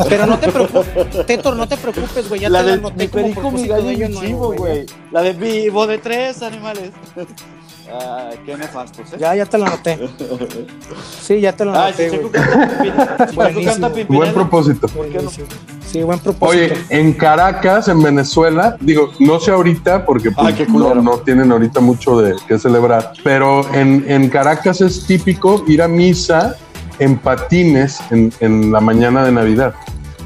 Pero 0.09 0.25
no 0.25 0.39
te 0.39 0.51
preocupes, 0.51 1.25
Tetor, 1.25 1.55
no 1.55 1.67
te 1.67 1.77
preocupes, 1.77 2.27
güey. 2.27 2.41
Ya 2.41 2.49
La 2.49 2.59
te 2.59 2.65
la 2.65 2.71
de 2.71 2.77
anoté 2.79 3.09
mi 3.23 3.33
como 3.33 3.51
gallo 3.57 3.83
de 3.87 3.93
y 3.93 4.03
año 4.03 4.07
mi 4.09 4.13
nuevo, 4.15 4.25
chivo, 4.27 4.53
güey. 4.53 4.85
La 5.11 5.21
de 5.21 5.33
vivo 5.33 5.85
de 5.87 5.97
tres 5.99 6.41
animales. 6.41 6.91
Ay, 7.91 8.39
qué 8.45 8.57
nefastos, 8.57 9.13
¿eh? 9.13 9.17
Ya, 9.19 9.35
ya 9.35 9.45
te 9.45 9.57
la 9.57 9.67
anoté. 9.67 9.97
Sí, 11.21 11.39
ya 11.39 11.53
te 11.53 11.63
si 11.63 12.09
Checo 12.09 12.29
güey. 12.29 12.33
canta 12.43 12.67
Pimpinela. 12.83 13.17
Si 13.17 13.25
Checo 13.25 13.35
Buenísimo. 13.35 13.71
canta 13.71 13.89
Buen 14.07 14.33
propósito. 14.33 14.87
¿Por 14.87 15.09
qué 15.09 15.19
no? 15.19 15.29
Sí, 15.29 16.03
buen 16.03 16.19
propósito. 16.19 16.45
Oye, 16.47 16.73
en 16.89 17.13
Caracas, 17.13 17.87
en 17.87 18.03
Venezuela, 18.03 18.75
digo, 18.81 19.11
no 19.19 19.39
sé 19.39 19.51
ahorita 19.51 20.05
porque 20.05 20.31
pues, 20.31 20.47
Ay, 20.47 20.53
qué 20.53 20.67
no, 20.67 20.95
no 20.95 21.19
tienen 21.19 21.51
ahorita 21.51 21.79
mucho 21.79 22.19
de 22.19 22.35
qué 22.45 22.59
celebrar, 22.59 23.13
pero 23.23 23.61
en, 23.73 24.03
en 24.07 24.29
Caracas 24.29 24.81
es 24.81 25.05
típico 25.05 25.63
ir 25.67 25.81
a 25.81 25.87
misa 25.87 26.57
en 26.99 27.17
patines 27.17 27.99
en, 28.11 28.33
en 28.41 28.71
la 28.71 28.81
mañana 28.81 29.23
de 29.23 29.31
Navidad. 29.31 29.73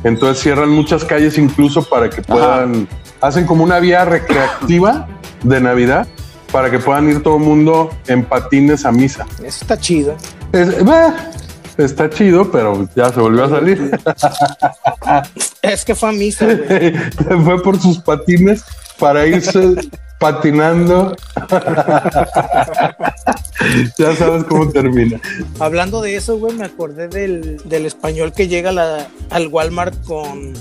Entonces 0.03 0.41
cierran 0.41 0.69
muchas 0.69 1.05
calles 1.05 1.37
incluso 1.37 1.83
para 1.83 2.09
que 2.09 2.23
puedan, 2.23 2.87
hacen 3.21 3.45
como 3.45 3.63
una 3.63 3.79
vía 3.79 4.03
recreativa 4.03 5.07
de 5.43 5.61
Navidad 5.61 6.07
para 6.51 6.69
que 6.69 6.79
puedan 6.79 7.09
ir 7.09 7.23
todo 7.23 7.37
el 7.37 7.43
mundo 7.43 7.89
en 8.07 8.23
patines 8.25 8.85
a 8.85 8.91
misa. 8.91 9.25
Eso 9.37 9.45
está 9.61 9.77
chido. 9.79 10.15
Es- 10.51 10.75
está 11.77 12.09
chido, 12.09 12.51
pero 12.51 12.87
ya 12.95 13.09
se 13.09 13.19
volvió 13.19 13.45
a 13.45 13.49
salir. 13.49 13.91
Es 15.61 15.85
que 15.85 15.95
fue 15.95 16.09
a 16.09 16.11
misa, 16.11 16.45
güey. 16.45 16.93
Fue 17.45 17.63
por 17.63 17.79
sus 17.79 17.99
patines 17.99 18.63
para 18.99 19.25
irse 19.25 19.75
patinando. 20.19 21.15
ya 23.97 24.15
sabes 24.15 24.43
cómo 24.45 24.69
termina. 24.69 25.19
Hablando 25.59 26.01
de 26.01 26.15
eso, 26.15 26.37
güey, 26.37 26.53
me 26.55 26.65
acordé 26.65 27.07
del, 27.07 27.61
del 27.65 27.85
español 27.85 28.33
que 28.33 28.47
llega 28.47 28.71
la- 28.71 29.07
al 29.29 29.47
Walmart 29.47 30.03
con, 30.05 30.53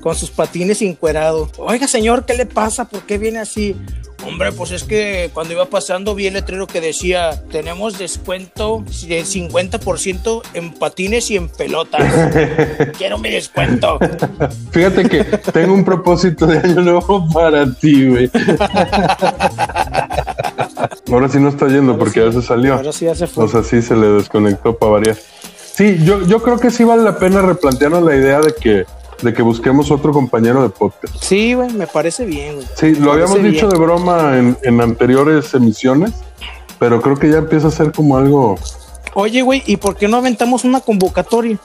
con 0.00 0.14
sus 0.14 0.30
patines 0.30 0.82
encuerado. 0.82 1.50
Oiga, 1.58 1.86
señor, 1.86 2.24
¿qué 2.26 2.34
le 2.34 2.46
pasa? 2.46 2.86
¿Por 2.86 3.02
qué 3.02 3.18
viene 3.18 3.38
así? 3.38 3.76
Hombre, 4.26 4.50
pues 4.52 4.72
es 4.72 4.82
que 4.84 5.30
cuando 5.32 5.52
iba 5.52 5.66
pasando 5.66 6.14
vi 6.14 6.26
el 6.26 6.34
letrero 6.34 6.66
que 6.66 6.80
decía, 6.80 7.42
tenemos 7.50 7.96
descuento 7.96 8.82
de 9.06 9.22
50% 9.22 10.42
en 10.54 10.74
patines 10.74 11.30
y 11.30 11.36
en 11.36 11.48
pelotas. 11.48 12.02
Quiero 12.98 13.18
mi 13.18 13.30
descuento. 13.30 13.98
Fíjate 14.72 15.08
que 15.08 15.22
tengo 15.24 15.74
un 15.74 15.84
propósito 15.84 16.46
de 16.46 16.58
año 16.58 16.80
nuevo 16.82 17.28
para 17.32 17.72
ti, 17.72 18.08
güey. 18.08 18.30
Ahora 21.10 21.28
sí 21.28 21.38
no 21.38 21.48
está 21.48 21.68
yendo 21.68 21.96
porque 21.96 22.20
ya 22.20 22.32
se 22.32 22.42
salió. 22.42 22.74
Ahora 22.74 22.92
sí 22.92 23.04
ya 23.04 23.14
se 23.14 23.28
fue. 23.28 23.44
O 23.44 23.48
sea, 23.48 23.62
sí 23.62 23.80
se 23.80 23.94
le 23.94 24.08
desconectó 24.08 24.76
para 24.76 24.92
variar. 24.92 25.16
Sí, 25.72 25.98
yo, 26.02 26.26
yo 26.26 26.42
creo 26.42 26.58
que 26.58 26.70
sí 26.70 26.84
vale 26.84 27.02
la 27.02 27.18
pena 27.18 27.42
replantearnos 27.42 28.02
la 28.02 28.16
idea 28.16 28.40
de 28.40 28.54
que, 28.54 28.86
de 29.22 29.32
que 29.32 29.42
busquemos 29.42 29.90
otro 29.90 30.12
compañero 30.12 30.62
de 30.62 30.68
podcast. 30.68 31.14
Sí, 31.20 31.54
güey, 31.54 31.72
me 31.72 31.86
parece 31.86 32.24
bien, 32.26 32.56
güey. 32.56 32.66
Sí, 32.76 32.94
lo 32.94 33.06
Me 33.06 33.10
habíamos 33.12 33.36
parece 33.36 33.48
dicho 33.50 33.68
bien. 33.68 33.78
de 33.80 33.84
broma 33.86 34.38
en, 34.38 34.58
en 34.62 34.80
anteriores 34.80 35.52
emisiones, 35.54 36.12
pero 36.78 37.00
creo 37.00 37.16
que 37.16 37.30
ya 37.30 37.38
empieza 37.38 37.68
a 37.68 37.70
ser 37.70 37.92
como 37.92 38.16
algo. 38.18 38.56
Oye, 39.14 39.40
güey, 39.42 39.62
¿y 39.66 39.76
por 39.78 39.96
qué 39.96 40.08
no 40.08 40.18
aventamos 40.18 40.64
una 40.64 40.80
convocatoria? 40.80 41.58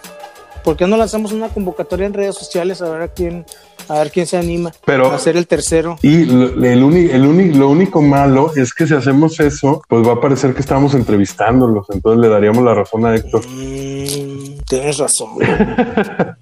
¿Por 0.64 0.78
qué 0.78 0.86
no 0.88 0.96
lanzamos 0.96 1.32
una 1.32 1.50
convocatoria 1.50 2.06
en 2.06 2.14
redes 2.14 2.36
sociales 2.36 2.82
a 2.84 2.90
ver 2.90 3.02
a 3.02 3.08
quién, 3.08 3.46
a 3.90 3.96
ver 3.96 4.12
quién 4.12 4.28
se 4.28 4.38
anima 4.38 4.72
Pero- 4.86 5.12
a 5.12 5.18
ser 5.18 5.36
el 5.36 5.48
tercero? 5.48 5.98
Y 6.04 6.26
lo, 6.26 6.64
el 6.64 6.84
uni- 6.84 7.10
el 7.12 7.26
uni- 7.26 7.52
lo 7.52 7.68
único 7.68 8.00
malo 8.04 8.52
es 8.56 8.72
que 8.74 8.86
si 8.86 8.94
hacemos 8.94 9.40
eso, 9.40 9.82
pues 9.90 10.08
va 10.08 10.14
a 10.14 10.22
parecer 10.22 10.54
que 10.54 10.62
estamos 10.62 10.94
entrevistándolos. 10.94 11.88
Entonces 11.90 12.22
le 12.22 12.30
daríamos 12.30 12.64
la 12.64 12.76
razón 12.76 13.06
a 13.08 13.16
Héctor. 13.16 13.42
Mm, 13.48 14.60
tienes 14.70 15.00
razón. 15.00 15.30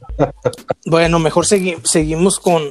bueno, 0.85 1.19
mejor 1.19 1.45
segui- 1.45 1.79
seguimos 1.83 2.39
con, 2.39 2.63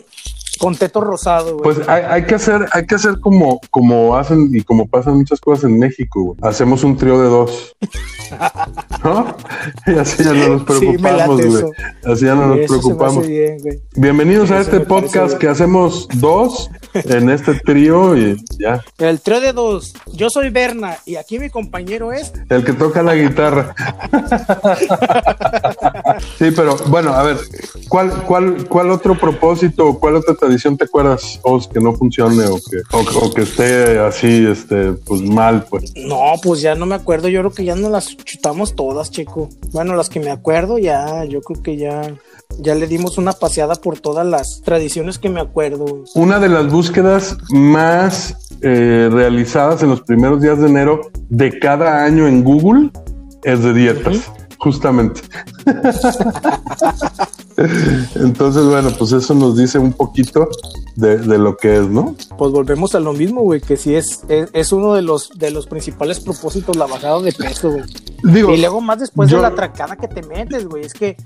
con 0.58 0.76
Teto 0.76 1.00
Rosado, 1.00 1.58
güey. 1.58 1.74
Pues 1.76 1.88
hay, 1.88 2.02
hay 2.08 2.24
que 2.26 2.34
hacer, 2.34 2.66
hay 2.72 2.86
que 2.86 2.94
hacer 2.96 3.20
como, 3.20 3.60
como 3.70 4.16
hacen 4.16 4.50
y 4.52 4.62
como 4.62 4.86
pasan 4.88 5.16
muchas 5.18 5.40
cosas 5.40 5.64
en 5.64 5.78
México. 5.78 6.22
güey. 6.22 6.36
Hacemos 6.42 6.82
un 6.84 6.96
trío 6.96 7.20
de 7.20 7.28
dos. 7.28 7.76
¿No? 9.04 9.36
Y 9.86 9.98
así 9.98 10.22
ya 10.24 10.32
no 10.32 10.48
nos 10.48 10.62
preocupamos, 10.64 11.36
güey. 11.40 11.48
eso. 11.54 11.70
Así 12.04 12.24
ya 12.26 12.34
no 12.34 12.46
nos 12.54 12.66
preocupamos. 12.66 13.26
bien. 13.26 13.56
Bienvenidos 13.96 14.50
a 14.50 14.60
este 14.60 14.80
podcast 14.80 15.28
bien. 15.28 15.38
que 15.38 15.48
hacemos 15.48 16.08
dos 16.14 16.70
en 17.04 17.30
este 17.30 17.54
trío 17.54 18.16
y 18.16 18.36
ya. 18.58 18.82
El 18.98 19.20
trío 19.20 19.40
de 19.40 19.52
dos. 19.52 19.94
Yo 20.12 20.30
soy 20.30 20.50
Berna 20.50 20.98
y 21.06 21.16
aquí 21.16 21.38
mi 21.38 21.50
compañero 21.50 22.12
es. 22.12 22.32
El 22.48 22.64
que 22.64 22.72
toca 22.72 23.02
la 23.02 23.14
guitarra. 23.14 23.74
Sí, 26.38 26.50
pero 26.54 26.76
bueno, 26.88 27.12
a 27.12 27.22
ver, 27.22 27.36
¿cuál, 27.88 28.10
cuál, 28.24 28.66
cuál 28.68 28.90
otro 28.90 29.16
propósito 29.18 29.86
o 29.86 29.98
cuál 29.98 30.16
otra 30.16 30.34
tradición 30.34 30.76
te 30.76 30.84
acuerdas, 30.84 31.40
que 31.72 31.80
no 31.80 31.94
funcione 31.94 32.46
o 32.46 32.56
que, 32.56 32.78
o, 32.92 33.26
o 33.26 33.32
que 33.32 33.42
esté 33.42 33.98
así, 33.98 34.46
este, 34.46 34.92
pues 34.92 35.22
mal, 35.22 35.64
pues? 35.68 35.92
No, 35.96 36.32
pues 36.42 36.60
ya 36.60 36.74
no 36.74 36.86
me 36.86 36.94
acuerdo. 36.94 37.28
Yo 37.28 37.40
creo 37.40 37.52
que 37.52 37.64
ya 37.64 37.74
no 37.74 37.90
las 37.90 38.16
chutamos 38.16 38.74
todas, 38.74 39.10
chico. 39.10 39.48
Bueno, 39.72 39.94
las 39.96 40.08
que 40.08 40.20
me 40.20 40.30
acuerdo, 40.30 40.78
ya, 40.78 41.24
yo 41.24 41.40
creo 41.42 41.62
que 41.62 41.76
ya, 41.76 42.14
ya 42.58 42.74
le 42.74 42.86
dimos 42.86 43.18
una 43.18 43.32
paseada 43.32 43.74
por 43.76 43.98
todas 44.00 44.26
las 44.26 44.60
tradiciones 44.64 45.18
que 45.18 45.28
me 45.28 45.40
acuerdo. 45.40 46.04
Una 46.14 46.38
de 46.38 46.48
las 46.48 46.70
búsquedas 46.70 47.36
más 47.50 48.36
eh, 48.62 49.08
realizadas 49.10 49.82
en 49.82 49.90
los 49.90 50.02
primeros 50.02 50.40
días 50.42 50.58
de 50.58 50.66
enero 50.68 51.00
de 51.28 51.58
cada 51.58 52.04
año 52.04 52.26
en 52.26 52.42
Google 52.44 52.90
es 53.44 53.62
de 53.62 53.72
dietas, 53.72 54.30
justamente. 54.58 55.20
Entonces, 58.14 58.64
bueno, 58.66 58.90
pues 58.96 59.12
eso 59.12 59.34
nos 59.34 59.56
dice 59.56 59.78
un 59.78 59.92
poquito 59.92 60.48
de, 60.96 61.18
de 61.18 61.38
lo 61.38 61.56
que 61.56 61.76
es, 61.78 61.88
¿no? 61.88 62.14
Pues 62.36 62.52
volvemos 62.52 62.94
a 62.94 63.00
lo 63.00 63.12
mismo, 63.12 63.42
güey, 63.42 63.60
que 63.60 63.76
sí 63.76 63.94
es, 63.96 64.20
es, 64.28 64.48
es 64.52 64.72
uno 64.72 64.94
de 64.94 65.02
los, 65.02 65.30
de 65.36 65.50
los 65.50 65.66
principales 65.66 66.20
propósitos, 66.20 66.76
la 66.76 66.86
bajada 66.86 67.20
de 67.20 67.32
peso, 67.32 67.70
güey. 67.72 67.84
Digo, 68.22 68.52
y 68.52 68.58
luego 68.58 68.80
más 68.80 69.00
después 69.00 69.28
yo- 69.28 69.36
de 69.38 69.42
la 69.42 69.48
atracada 69.48 69.96
que 69.96 70.06
te 70.08 70.22
metes, 70.22 70.66
güey. 70.66 70.84
Es 70.84 70.92
que, 70.94 71.16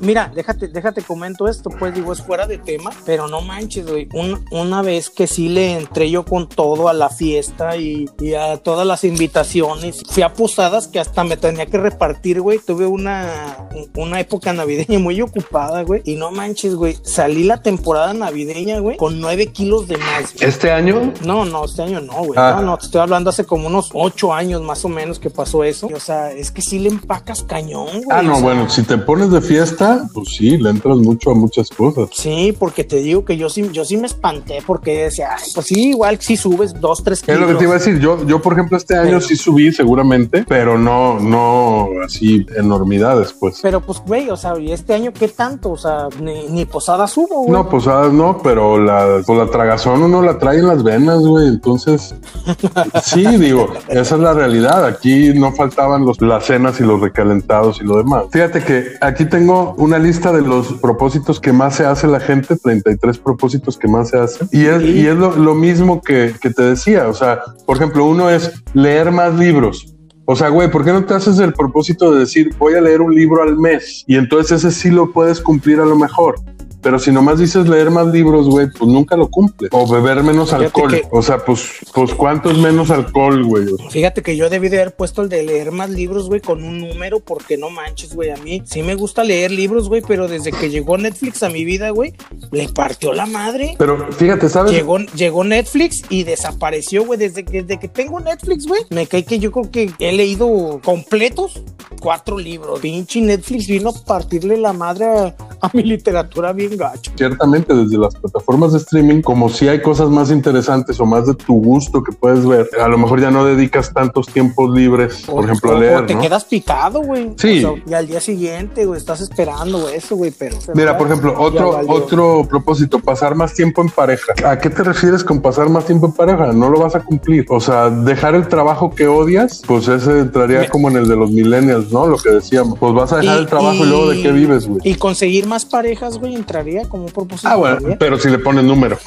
mira, 0.00 0.30
déjate, 0.34 0.68
déjate 0.68 1.02
comento 1.02 1.48
esto, 1.48 1.70
pues 1.70 1.94
digo, 1.94 2.12
es 2.12 2.22
fuera 2.22 2.46
de 2.46 2.58
tema, 2.58 2.90
pero 3.04 3.28
no 3.28 3.40
manches, 3.40 3.86
güey. 3.86 4.08
Un- 4.14 4.44
una 4.50 4.82
vez 4.82 5.10
que 5.10 5.26
sí 5.26 5.48
le 5.48 5.74
entré 5.76 6.10
yo 6.10 6.24
con 6.24 6.48
todo 6.48 6.88
a 6.88 6.92
la 6.92 7.08
fiesta 7.08 7.76
y, 7.76 8.08
y 8.20 8.34
a 8.34 8.56
todas 8.58 8.86
las 8.86 9.04
invitaciones, 9.04 10.02
fui 10.08 10.22
a 10.22 10.32
posadas 10.32 10.88
que 10.88 11.00
hasta 11.00 11.24
me 11.24 11.36
tenía 11.36 11.66
que 11.66 11.78
repartir, 11.78 12.40
güey. 12.40 12.58
Tuve 12.58 12.86
una, 12.86 13.68
una 13.96 14.20
época 14.20 14.52
navideña 14.52 14.98
muy 14.98 15.20
ocupada, 15.20 15.82
güey. 15.82 16.02
Y 16.04 16.16
no 16.16 16.30
manches, 16.30 16.74
güey. 16.74 16.96
Salí 17.02 17.44
la 17.44 17.62
temporada 17.62 18.12
navideña, 18.14 18.78
güey, 18.80 18.96
con 18.96 19.20
nueve 19.20 19.46
kilos 19.48 19.88
de 19.88 19.96
más. 19.98 20.34
güey. 20.34 20.48
¿Este 20.48 20.70
año? 20.70 21.12
No, 21.24 21.44
no, 21.44 21.64
este 21.64 21.82
año 21.82 22.00
no, 22.00 22.24
güey. 22.24 22.38
Ah. 22.38 22.54
No, 22.56 22.62
no, 22.62 22.78
te 22.78 22.86
estoy 22.86 23.00
hablando 23.00 23.30
hace 23.30 23.44
como 23.44 23.66
unos 23.66 23.90
ocho 23.94 24.32
años 24.32 24.62
más 24.62 24.84
o 24.84 24.88
menos 24.88 25.18
que 25.18 25.30
pasó 25.30 25.64
eso. 25.64 25.88
O 25.94 26.00
sea, 26.00 26.30
es 26.32 26.50
que 26.50 26.62
sí 26.62 26.78
le 26.78 26.88
empacas 26.88 27.42
cañón, 27.42 27.86
güey. 27.86 28.04
Ah, 28.10 28.22
no, 28.22 28.32
o 28.32 28.34
sea, 28.36 28.44
bueno, 28.44 28.68
si 28.70 28.82
te 28.82 28.98
pones 28.98 29.30
de 29.30 29.40
fiesta, 29.40 29.71
pues 30.12 30.28
sí, 30.36 30.56
le 30.58 30.70
entras 30.70 30.96
mucho 30.98 31.30
a 31.30 31.34
muchas 31.34 31.68
cosas. 31.70 32.08
Sí, 32.12 32.54
porque 32.58 32.84
te 32.84 32.96
digo 32.96 33.24
que 33.24 33.36
yo 33.36 33.48
sí, 33.48 33.68
yo 33.72 33.84
sí 33.84 33.96
me 33.96 34.06
espanté 34.06 34.58
porque 34.66 35.04
decía, 35.04 35.30
"Ay, 35.36 35.50
pues 35.54 35.66
sí, 35.66 35.90
igual 35.90 36.18
sí 36.20 36.36
subes 36.36 36.78
dos, 36.80 37.02
tres 37.02 37.18
Es 37.20 37.24
kilos. 37.24 37.40
lo 37.40 37.46
que 37.48 37.54
te 37.54 37.64
iba 37.64 37.74
a 37.74 37.78
decir. 37.78 37.98
Yo, 38.00 38.24
yo 38.26 38.40
por 38.42 38.52
ejemplo, 38.54 38.76
este 38.76 38.94
año 38.96 39.04
Pero- 39.04 39.20
sí 39.20 39.36
subí 39.36 39.72
seguramente, 39.72 40.44
pero 40.48 40.78
no, 40.78 41.18
no 41.20 41.88
así 42.04 42.46
enormidades, 42.56 43.34
pues. 43.38 43.58
Pero 43.62 43.80
pues, 43.80 44.00
güey, 44.06 44.28
o 44.30 44.36
sea, 44.36 44.58
¿y 44.58 44.72
este 44.72 44.94
año 44.94 45.12
qué 45.12 45.28
tanto? 45.28 45.70
O 45.72 45.76
sea, 45.76 46.08
ni, 46.20 46.48
ni 46.48 46.64
posada 46.64 47.06
subo, 47.06 47.40
güey. 47.42 47.50
No, 47.52 47.68
posadas 47.68 48.12
no, 48.12 48.38
pero 48.42 48.78
la, 48.78 49.22
pues 49.26 49.38
la 49.38 49.46
tragazón 49.50 50.02
uno 50.02 50.22
la 50.22 50.38
trae 50.38 50.58
en 50.58 50.66
las 50.68 50.82
venas, 50.82 51.20
güey. 51.20 51.48
Entonces, 51.48 52.14
sí, 53.04 53.24
digo, 53.38 53.68
esa 53.88 54.14
es 54.16 54.20
la 54.20 54.32
realidad. 54.34 54.84
Aquí 54.84 55.32
no 55.34 55.52
faltaban 55.52 56.04
los, 56.04 56.20
las 56.20 56.46
cenas 56.46 56.80
y 56.80 56.84
los 56.84 57.00
recalentados 57.00 57.80
y 57.80 57.84
lo 57.84 57.98
demás. 57.98 58.24
Fíjate 58.30 58.62
que 58.64 58.84
aquí 59.00 59.24
tengo 59.26 59.61
una 59.70 59.98
lista 59.98 60.32
de 60.32 60.42
los 60.42 60.74
propósitos 60.74 61.40
que 61.40 61.52
más 61.52 61.76
se 61.76 61.84
hace 61.84 62.06
la 62.06 62.20
gente, 62.20 62.56
33 62.56 63.18
propósitos 63.18 63.78
que 63.78 63.88
más 63.88 64.10
se 64.10 64.18
hacen. 64.18 64.48
Y 64.52 64.66
es, 64.66 64.82
y 64.82 65.06
es 65.06 65.16
lo, 65.16 65.54
mismo 65.54 66.00
que, 66.00 66.34
que 66.40 66.50
te 66.50 66.62
decía. 66.62 67.08
O 67.08 67.14
sea, 67.14 67.40
por 67.66 67.76
ejemplo, 67.76 68.04
uno 68.04 68.30
es 68.30 68.52
leer 68.74 69.10
más 69.10 69.34
libros. 69.34 69.94
O 70.24 70.36
sea, 70.36 70.48
güey, 70.48 70.70
¿por 70.70 70.84
qué 70.84 70.92
no 70.92 71.04
te 71.04 71.14
haces 71.14 71.38
el 71.40 71.52
propósito 71.52 72.12
de 72.12 72.20
decir 72.20 72.54
voy 72.56 72.74
a 72.74 72.80
leer 72.80 73.00
un 73.00 73.14
libro 73.14 73.42
al 73.42 73.58
mes? 73.58 74.04
Y 74.06 74.16
entonces 74.16 74.64
ese 74.64 74.70
sí 74.70 74.90
lo 74.90 75.12
puedes 75.12 75.40
cumplir 75.40 75.80
a 75.80 75.84
lo 75.84 75.96
mejor. 75.96 76.36
Pero 76.82 76.98
si 76.98 77.12
nomás 77.12 77.38
dices 77.38 77.68
leer 77.68 77.90
más 77.90 78.06
libros, 78.08 78.48
güey, 78.48 78.68
pues 78.70 78.90
nunca 78.90 79.16
lo 79.16 79.28
cumple. 79.30 79.68
O 79.72 79.86
beber 79.88 80.22
menos 80.22 80.48
Fíjate 80.50 80.64
alcohol. 80.66 80.90
que- 80.90 81.02
O 81.10 81.22
sea, 81.22 81.38
pues, 81.44 81.68
pues 81.94 82.12
cuánto 82.14 82.50
es 82.50 82.58
menos 82.58 82.90
alcohol, 82.90 83.44
güey. 83.44 83.66
Fíjate 83.90 84.22
que 84.22 84.36
yo 84.36 84.50
debí 84.50 84.68
de 84.68 84.80
haber 84.80 84.94
puesto 84.96 85.22
el 85.22 85.28
de 85.28 85.42
leer 85.44 85.70
más 85.72 85.90
libros, 85.90 86.28
güey, 86.28 86.40
con 86.40 86.62
un 86.64 86.80
número, 86.80 87.20
porque 87.20 87.56
no 87.56 87.70
manches, 87.70 88.14
güey. 88.14 88.30
A 88.30 88.36
mí 88.36 88.62
sí 88.66 88.82
me 88.82 88.94
gusta 88.96 89.22
leer 89.24 89.50
libros, 89.52 89.88
güey, 89.88 90.02
pero 90.06 90.26
desde 90.28 90.50
que 90.52 90.70
llegó 90.70 90.98
Netflix 90.98 91.42
a 91.42 91.48
mi 91.48 91.64
vida, 91.64 91.90
güey, 91.90 92.14
le 92.50 92.68
partió 92.68 93.12
la 93.12 93.26
madre. 93.26 93.76
Pero 93.78 94.10
fíjate, 94.12 94.48
¿sabes? 94.48 94.72
Llegó, 94.72 94.98
llegó 94.98 95.44
Netflix 95.44 96.02
y 96.08 96.24
desapareció, 96.24 97.04
güey. 97.04 97.18
Desde 97.18 97.44
que, 97.44 97.62
desde 97.62 97.78
que 97.78 97.88
tengo 97.88 98.18
Netflix, 98.20 98.66
güey, 98.66 98.82
me 98.90 99.06
cae 99.06 99.24
que 99.24 99.38
yo 99.38 99.52
creo 99.52 99.70
que 99.70 99.90
he 99.98 100.12
leído 100.12 100.80
completos 100.84 101.62
cuatro 102.00 102.38
libros. 102.38 102.80
Pinche 102.80 103.20
Netflix 103.20 103.66
vino 103.68 103.90
a 103.90 104.04
partirle 104.04 104.56
la 104.56 104.72
madre 104.72 105.04
a, 105.06 105.34
a 105.60 105.70
mi 105.72 105.82
literatura 105.84 106.52
bien 106.52 106.71
gacho. 106.76 107.12
Ciertamente 107.16 107.74
desde 107.74 107.98
las 107.98 108.14
plataformas 108.14 108.72
de 108.72 108.78
streaming, 108.78 109.22
como 109.22 109.48
si 109.48 109.68
hay 109.68 109.80
cosas 109.82 110.08
más 110.10 110.30
interesantes 110.30 110.98
o 111.00 111.06
más 111.06 111.26
de 111.26 111.34
tu 111.34 111.54
gusto 111.54 112.02
que 112.02 112.12
puedes 112.12 112.46
ver, 112.46 112.68
a 112.80 112.88
lo 112.88 112.98
mejor 112.98 113.20
ya 113.20 113.30
no 113.30 113.44
dedicas 113.44 113.92
tantos 113.92 114.26
tiempos 114.26 114.70
libres, 114.74 115.22
por 115.26 115.44
ejemplo, 115.44 115.70
a 115.70 115.74
O- 115.74 115.76
o 115.76 115.80
leer, 115.80 116.06
te 116.06 116.14
¿no? 116.14 116.20
quedas 116.20 116.44
picado, 116.44 117.00
güey. 117.02 117.30
Sí. 117.36 117.64
O 117.64 117.74
sea, 117.74 117.82
y 117.86 117.94
al 117.94 118.06
día 118.06 118.20
siguiente, 118.20 118.84
güey, 118.86 118.98
estás 118.98 119.20
esperando 119.20 119.88
eso, 119.88 120.16
güey, 120.16 120.32
pero. 120.36 120.56
Mira, 120.74 120.96
por 120.98 121.06
ejemplo, 121.08 121.34
otro, 121.38 121.80
otro 121.88 122.46
propósito, 122.48 122.98
pasar 122.98 123.34
más 123.34 123.54
tiempo 123.54 123.82
en 123.82 123.88
pareja. 123.90 124.32
¿A 124.44 124.58
qué 124.58 124.70
te 124.70 124.82
refieres 124.82 125.24
con 125.24 125.40
pasar 125.40 125.68
más 125.68 125.84
tiempo 125.86 126.06
en 126.06 126.12
pareja? 126.12 126.52
No 126.52 126.68
lo 126.70 126.80
vas 126.80 126.94
a 126.94 127.00
cumplir. 127.00 127.44
O 127.48 127.60
sea, 127.60 127.90
dejar 127.90 128.34
el 128.34 128.48
trabajo 128.48 128.90
que 128.94 129.06
odias, 129.08 129.62
pues 129.66 129.88
ese 129.88 130.20
entraría 130.20 130.60
Me- 130.60 130.68
como 130.68 130.88
en 130.88 130.96
el 130.96 131.08
de 131.08 131.16
los 131.16 131.30
millennials, 131.30 131.92
¿no? 131.92 132.06
Lo 132.06 132.16
que 132.16 132.30
decíamos. 132.30 132.78
Pues 132.78 132.92
vas 132.94 133.12
a 133.12 133.18
dejar 133.18 133.38
el 133.38 133.46
trabajo 133.46 133.84
y, 133.84 133.88
luego 133.88 134.08
de 134.10 134.22
qué 134.22 134.32
vives, 134.32 134.66
güey. 134.66 134.80
Y 134.84 134.94
conseguir 134.96 135.46
más 135.46 135.64
parejas, 135.64 136.18
güey, 136.18 136.34
entraría 136.62 136.88
como 136.88 137.04
un 137.04 137.12
propósito. 137.12 137.48
Ah, 137.48 137.56
bueno, 137.56 137.96
pero 137.98 138.18
si 138.18 138.28
le 138.28 138.38
pones 138.38 138.64
número. 138.64 138.98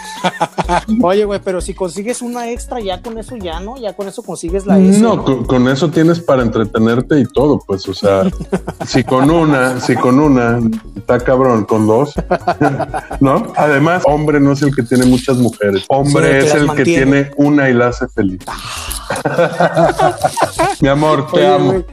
Oye, 1.02 1.26
güey, 1.26 1.40
pero 1.44 1.62
si 1.62 1.74
consigues 1.74 2.22
una 2.22 2.50
extra, 2.50 2.80
ya 2.80 3.02
con 3.02 3.18
eso 3.18 3.36
ya, 3.38 3.60
¿no? 3.60 3.78
Ya 3.78 3.94
con 3.94 4.08
eso 4.08 4.24
consigues 4.24 4.66
la 4.66 4.78
S. 4.80 5.00
No, 5.00 5.16
¿no? 5.16 5.24
con, 5.24 5.46
con 5.46 5.68
eso 5.68 5.90
tienes 5.90 6.20
para 6.20 6.42
entretenerte 6.42 7.20
y 7.20 7.26
todo, 7.26 7.60
pues, 7.66 7.88
o 7.88 7.94
sea, 7.94 8.24
si 8.86 9.04
con 9.04 9.30
una, 9.30 9.80
si 9.80 9.96
con 9.96 10.20
una, 10.20 10.60
está 10.96 11.20
cabrón, 11.20 11.66
con 11.66 11.88
dos, 11.88 12.14
¿no? 13.20 13.54
Además, 13.56 14.04
hombre 14.06 14.40
no 14.40 14.52
es 14.54 14.62
el 14.62 14.76
que 14.76 14.84
tiene 14.84 15.06
muchas 15.06 15.38
mujeres, 15.38 15.86
hombre 15.88 16.40
es 16.40 16.54
el 16.54 16.66
mantiene. 16.68 16.76
que 16.76 16.84
tiene 16.84 17.32
una 17.38 17.70
y 17.70 17.74
la 17.74 17.88
hace 17.88 18.08
feliz. 18.10 18.40
Mi 20.82 20.88
amor, 20.88 21.28
te 21.28 21.38
Oye, 21.38 21.48
amo. 21.48 21.72
güey. 21.72 21.86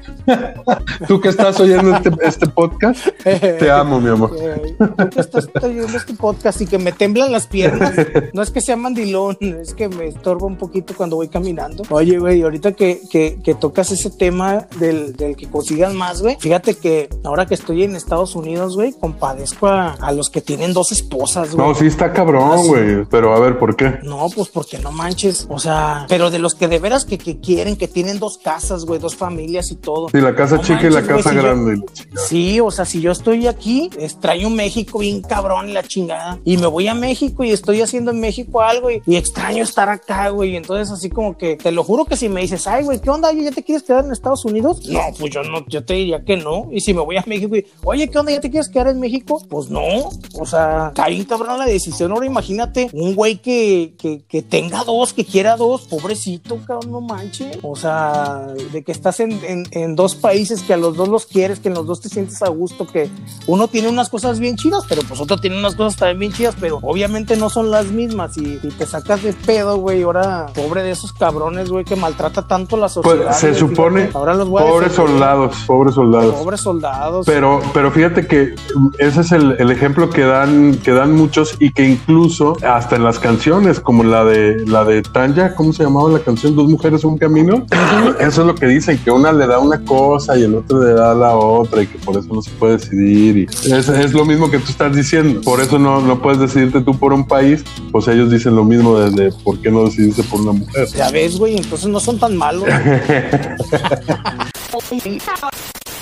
Tú 1.07 1.21
que 1.21 1.29
estás 1.29 1.59
oyendo 1.61 1.95
este, 1.95 2.11
este 2.23 2.47
podcast, 2.47 3.09
te 3.23 3.71
amo, 3.71 4.01
mi 4.01 4.11
amor. 4.11 4.31
Tú 4.79 5.09
que 5.11 5.21
estás 5.21 5.47
oyendo 5.61 5.97
este 5.97 6.15
podcast 6.15 6.61
y 6.61 6.67
que 6.67 6.79
me 6.79 6.93
temblan 6.93 7.33
las 7.33 7.47
piernas. 7.47 7.95
No 8.33 8.43
es 8.43 8.51
que 8.51 8.61
sea 8.61 8.77
mandilón, 8.77 9.37
es 9.41 9.75
que 9.75 9.89
me 9.89 10.07
estorba 10.07 10.47
un 10.47 10.57
poquito 10.57 10.95
cuando 10.97 11.17
voy 11.17 11.29
caminando. 11.29 11.83
Oye, 11.91 12.19
güey, 12.19 12.43
ahorita 12.43 12.73
que, 12.73 13.01
que, 13.11 13.39
que 13.43 13.55
tocas 13.55 13.91
ese 13.93 14.11
tema 14.11 14.67
del, 14.79 15.15
del 15.17 15.37
que 15.37 15.49
consigan 15.49 15.97
más, 15.97 16.23
güey. 16.23 16.37
Fíjate 16.41 16.75
que 16.75 17.09
ahora 17.25 17.47
que 17.47 17.55
estoy 17.55 17.83
en 17.85 17.97
Estados 17.97 18.35
Unidos, 18.35 18.77
güey, 18.77 18.93
compadezco 18.93 19.67
a, 19.69 19.93
a 19.95 20.13
los 20.13 20.31
que 20.31 20.41
tienen 20.41 20.73
dos 20.73 20.93
esposas, 20.93 21.55
güey. 21.55 21.69
No, 21.69 21.75
sí 21.75 21.87
está 21.87 22.13
cabrón, 22.13 22.67
güey, 22.67 23.05
pero 23.11 23.35
a 23.35 23.41
ver, 23.41 23.59
¿por 23.59 23.77
qué? 23.77 23.99
No, 24.03 24.29
pues 24.35 24.49
porque 24.49 24.79
no 24.79 24.91
manches. 24.93 25.47
O 25.51 25.59
sea, 25.59 26.07
pero 26.09 26.31
de 26.31 26.39
los 26.39 26.55
que 26.55 26.69
de 26.69 26.79
veras 26.79 27.05
que, 27.05 27.19
que 27.19 27.39
quieren, 27.41 27.77
que 27.77 27.89
tienen 27.89 28.19
dos 28.19 28.39
casas, 28.39 28.85
güey, 28.85 28.99
dos 29.01 29.17
familias 29.17 29.71
y 29.71 29.77
todo. 29.77 30.09
Sí, 30.09 30.21
la 30.21 30.35
casa 30.35 30.57
No 30.57 30.63
chica 30.63 30.87
y 30.87 30.91
la 30.91 31.03
casa 31.03 31.31
si 31.31 31.37
yo- 31.37 31.43
grande. 31.43 31.83
Sí, 32.27 32.61
o 32.61 32.71
sea, 32.71 32.85
si 32.85 33.01
yo 33.01 33.13
estoy 33.13 33.47
aquí, 33.47 33.91
extraño 33.99 34.49
México 34.51 34.99
bien 34.99 35.21
cabrón 35.23 35.42
y 35.67 35.73
la 35.73 35.83
chingada. 35.83 36.39
Y 36.45 36.57
me 36.57 36.67
voy 36.67 36.89
a 36.89 36.95
México 36.95 37.45
y 37.45 37.51
estoy 37.51 37.81
haciendo 37.81 38.11
en 38.11 38.21
México 38.21 38.61
algo 38.63 38.91
y, 38.91 39.03
y 39.07 39.17
extraño 39.17 39.63
estar 39.63 39.89
acá, 39.89 40.29
güey. 40.31 40.53
Y 40.53 40.57
entonces 40.57 40.91
así 40.91 41.11
como 41.11 41.37
que, 41.37 41.57
te 41.57 41.73
lo 41.73 41.85
juro 41.85 42.05
que 42.05 42.17
si 42.17 42.29
me 42.29 42.43
dices, 42.43 42.67
ay, 42.67 42.85
güey, 42.85 43.01
¿qué 43.01 43.11
onda? 43.11 43.33
¿Ya 43.33 43.51
te 43.51 43.63
quieres 43.63 43.83
quedar 43.83 44.05
en 44.05 44.13
Estados 44.13 44.45
Unidos? 44.45 44.87
No, 44.89 45.01
pues 45.19 45.33
yo 45.33 45.43
no, 45.43 45.67
yo 45.67 45.85
te 45.85 45.95
diría 45.95 46.25
que 46.25 46.37
no. 46.37 46.69
Y 46.71 46.81
si 46.81 46.95
me 46.95 47.01
voy 47.03 47.17
a 47.17 47.25
México 47.27 47.57
y, 47.57 47.67
oye, 47.85 48.09
¿qué 48.09 48.19
onda? 48.19 48.33
¿Ya 48.33 48.41
te 48.41 48.51
quieres 48.51 48.69
quedar 48.69 48.89
en 48.89 49.01
México? 49.01 49.43
Pues 49.49 49.69
no. 49.69 50.11
O 50.39 50.47
sea, 50.47 50.89
está 50.89 51.09
bien 51.09 51.25
cabrón 51.25 51.59
la 51.59 51.67
decisión. 51.67 52.13
Ahora 52.13 52.27
imagínate 52.27 52.89
un 52.93 53.15
güey 53.15 53.39
que, 53.39 53.95
que, 53.99 54.23
que 54.29 54.43
tenga 54.43 54.85
dos, 54.85 55.13
que 55.13 55.25
quiera 55.25 55.57
dos, 55.57 55.83
pobrecito, 55.83 56.59
cabrón, 56.67 56.93
no 56.93 57.01
manches. 57.01 57.59
O 57.63 57.77
sea, 57.77 58.47
de 58.73 58.83
que 58.83 58.93
estás 58.93 59.21
en, 59.21 59.33
en, 59.45 59.67
en 59.73 59.97
dos 59.97 60.15
países 60.15 60.63
que 60.63 60.75
a 60.75 60.77
los 60.77 60.97
dos 60.97 61.09
los 61.09 61.27
quieres, 61.27 61.61
que 61.61 61.69
en 61.69 61.75
los 61.75 61.87
dos 61.87 62.01
te 62.01 62.09
sientes 62.09 62.43
a 62.43 62.49
gusto, 62.49 62.87
que 62.87 63.09
uno 63.47 63.69
tiene 63.69 63.89
unas 63.89 64.09
cosas 64.09 64.39
bien 64.39 64.57
chidas, 64.57 64.85
pero 64.89 65.03
pues 65.03 65.21
otro 65.21 65.32
tiene 65.37 65.59
unas 65.59 65.75
cosas 65.75 65.97
también 65.97 66.19
bien 66.19 66.33
chidas, 66.33 66.55
pero 66.61 66.79
obviamente 66.83 67.37
no 67.37 67.51
son 67.51 67.71
las 67.71 67.87
mismas. 67.87 68.37
Y, 68.37 68.59
y 68.63 68.69
te 68.69 68.87
sacas 68.87 69.23
de 69.23 69.33
pedo, 69.33 69.77
güey. 69.77 70.03
Ahora, 70.03 70.47
pobre 70.55 70.83
de 70.83 70.91
esos 70.91 71.13
cabrones, 71.13 71.71
güey, 71.71 71.85
que 71.85 71.97
maltrata 71.97 72.47
tanto 72.47 72.77
la 72.77 72.89
sociedad. 72.89 73.27
Pues 73.27 73.37
se 73.37 73.49
güey, 73.49 73.61
supone, 73.61 74.01
fíjate. 74.01 74.19
ahora 74.19 74.35
los 74.35 74.49
voy 74.49 74.63
a 74.63 74.67
pobres 74.67 74.91
defender. 74.91 75.13
soldados, 75.13 75.57
pobres 75.67 75.95
soldados. 75.95 76.35
Pobres 76.35 76.61
soldados. 76.61 77.27
Pero, 77.27 77.61
pero 77.73 77.91
fíjate 77.91 78.27
que 78.27 78.55
ese 78.99 79.21
es 79.21 79.33
el, 79.33 79.57
el 79.59 79.71
ejemplo 79.71 80.11
que 80.11 80.23
dan, 80.23 80.77
que 80.77 80.93
dan 80.93 81.13
muchos 81.15 81.57
y 81.59 81.73
que 81.73 81.85
incluso 81.85 82.57
hasta 82.67 82.97
en 82.97 83.05
las 83.05 83.19
canciones, 83.19 83.81
como 83.81 84.05
la 84.05 84.25
de 84.25 84.65
la 84.67 84.85
de 84.85 85.03
Tanya, 85.03 85.55
¿cómo 85.55 85.73
se 85.73 85.85
llamaba 85.85 86.11
la 86.11 86.21
canción? 86.21 86.55
Dos 86.57 86.69
mujeres, 86.69 87.05
un 87.05 87.19
camino. 87.19 87.67
Eso 88.21 88.41
es 88.43 88.47
lo 88.47 88.55
que 88.55 88.67
dicen, 88.67 88.99
que 88.99 89.11
una 89.11 89.33
le 89.33 89.47
da 89.47 89.59
una 89.59 89.83
cosa 89.85 90.37
y 90.37 90.43
el 90.45 90.55
otro 90.55 90.83
le 90.83 90.93
da 90.95 91.15
la 91.15 91.37
otra 91.37 91.83
y 91.83 91.87
que 91.87 91.99
por 91.99 92.17
eso 92.17 92.29
no 92.33 92.43
se 92.43 92.51
puede 92.53 92.75
decidir. 92.75 93.37
Y 93.37 93.73
es, 93.73 93.89
es 93.89 94.13
lo 94.13 94.25
mismo 94.25 94.51
que 94.51 94.59
tú 94.59 94.67
estás 94.69 94.95
diciendo. 94.95 95.12
Por 95.45 95.61
eso 95.61 95.79
no, 95.79 96.01
no 96.01 96.23
puedes 96.23 96.39
decidirte 96.41 96.81
tú 96.81 96.99
por 96.99 97.13
un 97.13 97.27
país. 97.27 97.63
Pues 97.91 98.09
ellos 98.09 98.31
dicen 98.31 98.57
lo 98.57 98.65
mismo 98.65 98.99
desde 98.99 99.31
por 99.43 99.61
qué 99.61 99.71
no 99.71 99.85
decidirse 99.85 100.23
por 100.23 100.41
una 100.41 100.53
mujer. 100.53 100.89
Ya 100.97 101.11
ves, 101.11 101.39
güey, 101.39 101.59
entonces 101.59 101.89
no 101.89 102.01
son 102.01 102.19
tan 102.19 102.35
malos. 102.37 102.65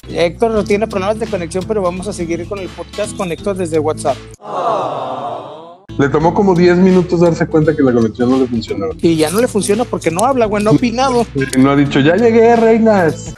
Héctor 0.09 0.53
no 0.53 0.65
tiene 0.65 0.87
problemas 0.87 1.19
de 1.19 1.27
conexión, 1.27 1.65
pero 1.67 1.83
vamos 1.83 2.07
a 2.07 2.13
seguir 2.13 2.47
con 2.47 2.61
el 2.61 2.69
podcast 2.69 3.17
con 3.17 3.33
Héctor 3.33 3.57
desde 3.57 3.81
WhatsApp. 3.81 4.17
Le 5.99 6.09
tomó 6.09 6.33
como 6.33 6.55
10 6.55 6.79
minutos 6.79 7.21
darse 7.21 7.47
cuenta 7.47 7.75
que 7.75 7.83
la 7.83 7.93
conexión 7.93 8.31
no 8.31 8.39
le 8.39 8.47
funcionaba. 8.47 8.95
Y 9.03 9.17
ya 9.17 9.31
no 9.31 9.41
le 9.41 9.49
funciona 9.49 9.85
porque 9.85 10.11
no 10.11 10.25
habla, 10.25 10.47
güey, 10.47 10.63
no 10.63 10.71
ha 10.71 10.75
opinado. 10.75 11.27
Y 11.57 11.61
no 11.61 11.73
ha 11.73 11.77
dicho, 11.77 12.01
ya 12.01 12.17
llegué, 12.17 12.57
reinas. 12.57 13.35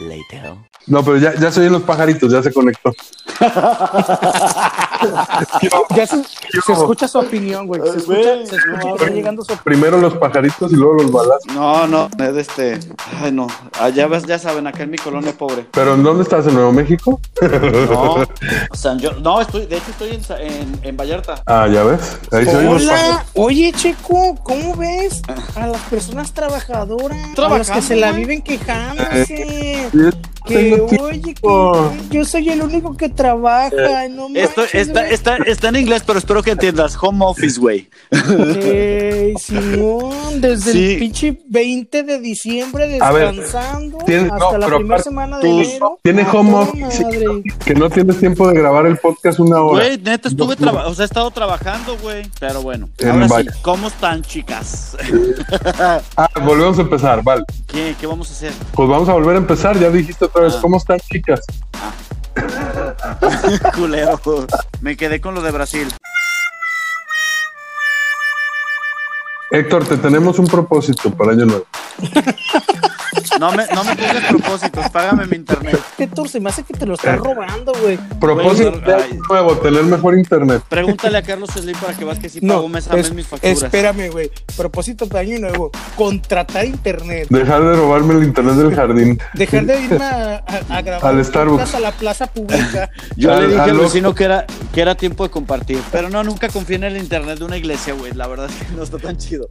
Later. 0.00 0.58
No, 0.86 1.02
pero 1.04 1.16
ya, 1.18 1.34
ya 1.34 1.50
se 1.50 1.60
oyen 1.60 1.72
los 1.72 1.82
pajaritos, 1.82 2.30
ya 2.32 2.42
se 2.42 2.52
conectó. 2.52 2.92
Ya 5.94 6.06
se, 6.06 6.16
se 6.24 6.72
escucha 6.72 7.06
su 7.08 7.18
opinión, 7.18 7.66
güey. 7.66 7.80
Se 7.82 7.98
escucha, 7.98 8.46
se 8.46 8.56
escucha 8.56 8.80
que 8.80 8.88
está 8.94 9.06
llegando 9.10 9.44
su 9.44 9.54
Primero 9.58 9.98
los 9.98 10.14
pajaritos 10.14 10.72
y 10.72 10.76
luego 10.76 10.94
los 11.02 11.12
balazos. 11.12 11.52
No, 11.54 11.86
no, 11.86 12.08
es 12.18 12.34
de 12.34 12.40
este. 12.40 12.80
Ay, 13.22 13.32
no. 13.32 13.46
Ah, 13.78 13.88
ya, 13.90 14.06
ves, 14.06 14.24
ya 14.24 14.38
saben, 14.38 14.66
acá 14.66 14.84
en 14.84 14.90
mi 14.90 14.96
colonia 14.98 15.32
pobre. 15.36 15.66
¿Pero 15.72 15.94
en 15.94 16.02
dónde 16.02 16.22
estás? 16.22 16.46
¿En 16.46 16.54
Nuevo 16.54 16.72
México? 16.72 17.20
No, 17.90 18.16
San 18.72 18.98
Jo- 19.00 19.12
no 19.20 19.40
estoy, 19.40 19.66
de 19.66 19.76
hecho 19.76 19.90
estoy 19.90 20.10
en, 20.12 20.24
Sa- 20.24 20.40
en, 20.40 20.78
en 20.82 20.96
Vallarta. 20.96 21.42
Ah, 21.46 21.66
ya 21.70 21.82
ves. 21.84 22.18
Ahí 22.32 22.44
se 22.46 22.56
oyen 22.56 22.72
los 22.74 22.84
pajaritos. 22.84 23.26
Oye 23.34 23.72
Checo, 23.72 24.34
¿cómo 24.42 24.74
ves 24.76 25.22
a 25.56 25.66
las 25.66 25.82
personas 25.82 26.32
trabajadoras? 26.32 27.38
A 27.38 27.48
las 27.48 27.70
que 27.70 27.82
se 27.82 27.96
la 27.96 28.12
viven 28.12 28.42
quejándose. 28.42 29.90
Que 30.46 30.80
oye, 31.00 31.34
que 31.34 31.42
yo 32.10 32.24
soy 32.24 32.50
el 32.50 32.60
único 32.62 32.94
que 32.96 33.08
trabaja, 33.08 34.08
no 34.10 34.28
Esto, 34.34 34.60
manches, 34.62 34.88
está, 34.88 35.08
está, 35.08 35.36
está 35.36 35.68
en 35.70 35.76
inglés, 35.76 36.02
pero 36.06 36.18
espero 36.18 36.42
que 36.42 36.50
entiendas. 36.50 36.96
Home 37.00 37.24
office, 37.24 37.58
güey. 37.58 37.88
Ey, 38.10 39.34
Simón, 39.38 40.40
desde 40.40 40.72
Sí. 40.72 40.92
el 40.92 40.98
pinche 40.98 41.40
20 41.48 42.02
de 42.02 42.18
diciembre 42.20 42.86
ver, 42.86 43.34
descansando 43.34 43.98
tiene- 44.04 44.30
hasta 44.32 44.58
no, 44.58 44.58
la 44.58 44.76
primera 44.76 45.02
semana 45.02 45.38
de 45.38 45.48
enero. 45.48 45.98
Tiene 46.02 46.26
home 46.30 46.54
office, 46.54 47.02
madre. 47.04 47.42
que 47.64 47.74
no 47.74 47.88
tienes 47.90 48.18
tiempo 48.18 48.46
de 48.48 48.54
grabar 48.54 48.86
el 48.86 48.96
podcast 48.98 49.40
una 49.40 49.60
hora. 49.62 49.84
Güey, 49.86 49.98
neta, 49.98 50.28
estuve 50.28 50.54
No, 50.54 50.56
trabajando, 50.56 50.90
o 50.90 50.94
sea, 50.94 51.04
he 51.04 51.06
estado 51.06 51.30
trabajando, 51.30 51.96
güey. 52.02 52.22
Pero 52.38 52.62
bueno, 52.62 52.88
En 52.98 53.22
ahora 53.22 53.28
sí, 53.28 53.48
¿cómo 53.62 53.88
están, 53.88 54.22
chicas? 54.22 54.96
Ah, 56.16 56.28
volvemos 56.44 56.78
a 56.78 56.82
empezar, 56.82 57.22
vale. 57.22 57.44
¿Qué, 57.66 57.94
qué 57.98 58.06
vamos 58.06 58.28
a 58.30 58.32
hacer? 58.34 58.52
Pues 58.72 58.88
vamos 58.88 59.08
a 59.08 59.12
volver 59.14 59.36
a 59.36 59.38
empezar. 59.38 59.78
Ya 59.78 59.90
dijiste 59.90 60.28
otra 60.34 60.42
vez, 60.46 60.54
Ah. 60.56 60.58
¿cómo 60.60 60.76
están, 60.78 60.98
chicas? 60.98 61.40
Culero. 63.76 64.20
Me 64.80 64.96
quedé 64.96 65.20
con 65.20 65.34
lo 65.34 65.42
de 65.42 65.52
Brasil. 65.52 65.88
Héctor, 69.50 69.84
te 69.86 69.96
tenemos 69.98 70.38
un 70.40 70.46
propósito 70.46 71.10
para 71.10 71.32
año 71.32 71.46
nuevo. 71.46 71.66
No 73.38 73.50
me, 73.52 73.64
no 73.74 73.84
me 73.84 73.96
pongas 73.96 74.24
propósitos, 74.28 74.88
págame 74.90 75.26
mi 75.26 75.36
internet. 75.36 75.80
Héctor, 75.98 76.28
se 76.28 76.40
me 76.40 76.48
hace 76.50 76.62
que 76.62 76.74
te 76.74 76.86
lo 76.86 76.94
estás 76.94 77.18
robando, 77.18 77.72
güey. 77.82 77.98
Propósito 78.20 78.72
ay. 78.86 78.92
año 79.12 79.22
nuevo, 79.28 79.56
tener 79.58 79.82
mejor 79.84 80.16
internet. 80.18 80.62
Pregúntale 80.68 81.18
a 81.18 81.22
Carlos 81.22 81.50
Slim 81.50 81.76
para 81.78 81.94
que 81.94 82.04
veas 82.04 82.18
que 82.18 82.28
sí 82.28 82.38
No, 82.42 82.54
pago 82.54 82.68
mes 82.68 82.88
a 82.90 82.94
mes 82.94 83.12
mis 83.12 83.26
facturas. 83.26 83.62
espérame, 83.62 84.10
güey. 84.10 84.30
Propósito 84.56 85.06
de 85.06 85.18
año 85.18 85.38
nuevo. 85.40 85.70
Contratar 85.96 86.64
internet. 86.64 87.26
Dejar 87.30 87.62
de 87.64 87.76
robarme 87.76 88.14
el 88.14 88.24
internet 88.24 88.54
del 88.56 88.74
jardín. 88.74 89.18
Dejar 89.34 89.66
de 89.66 89.80
irme 89.80 90.04
a, 90.04 90.44
a- 90.46 90.76
a 90.78 90.82
grabar 90.82 91.14
Al 91.14 91.24
Starbucks. 91.24 91.74
a 91.74 91.80
la 91.80 91.92
plaza 91.92 92.26
pública. 92.26 92.90
Yo 93.16 93.32
Al- 93.32 93.42
le 93.42 93.48
dije 93.54 93.60
al 93.70 93.78
vecino 93.78 94.14
que 94.14 94.24
era, 94.24 94.46
que 94.72 94.80
era 94.80 94.94
tiempo 94.94 95.24
de 95.24 95.30
compartir. 95.30 95.80
Pero 95.92 96.08
no, 96.10 96.22
nunca 96.24 96.48
confié 96.48 96.76
en 96.76 96.84
el 96.84 96.96
internet 96.96 97.38
de 97.38 97.44
una 97.44 97.56
iglesia, 97.56 97.94
güey. 97.94 98.12
La 98.12 98.26
verdad 98.26 98.48
es 98.50 98.66
que 98.66 98.74
no 98.76 98.82
está 98.82 98.98
tan 98.98 99.16
chido. 99.16 99.48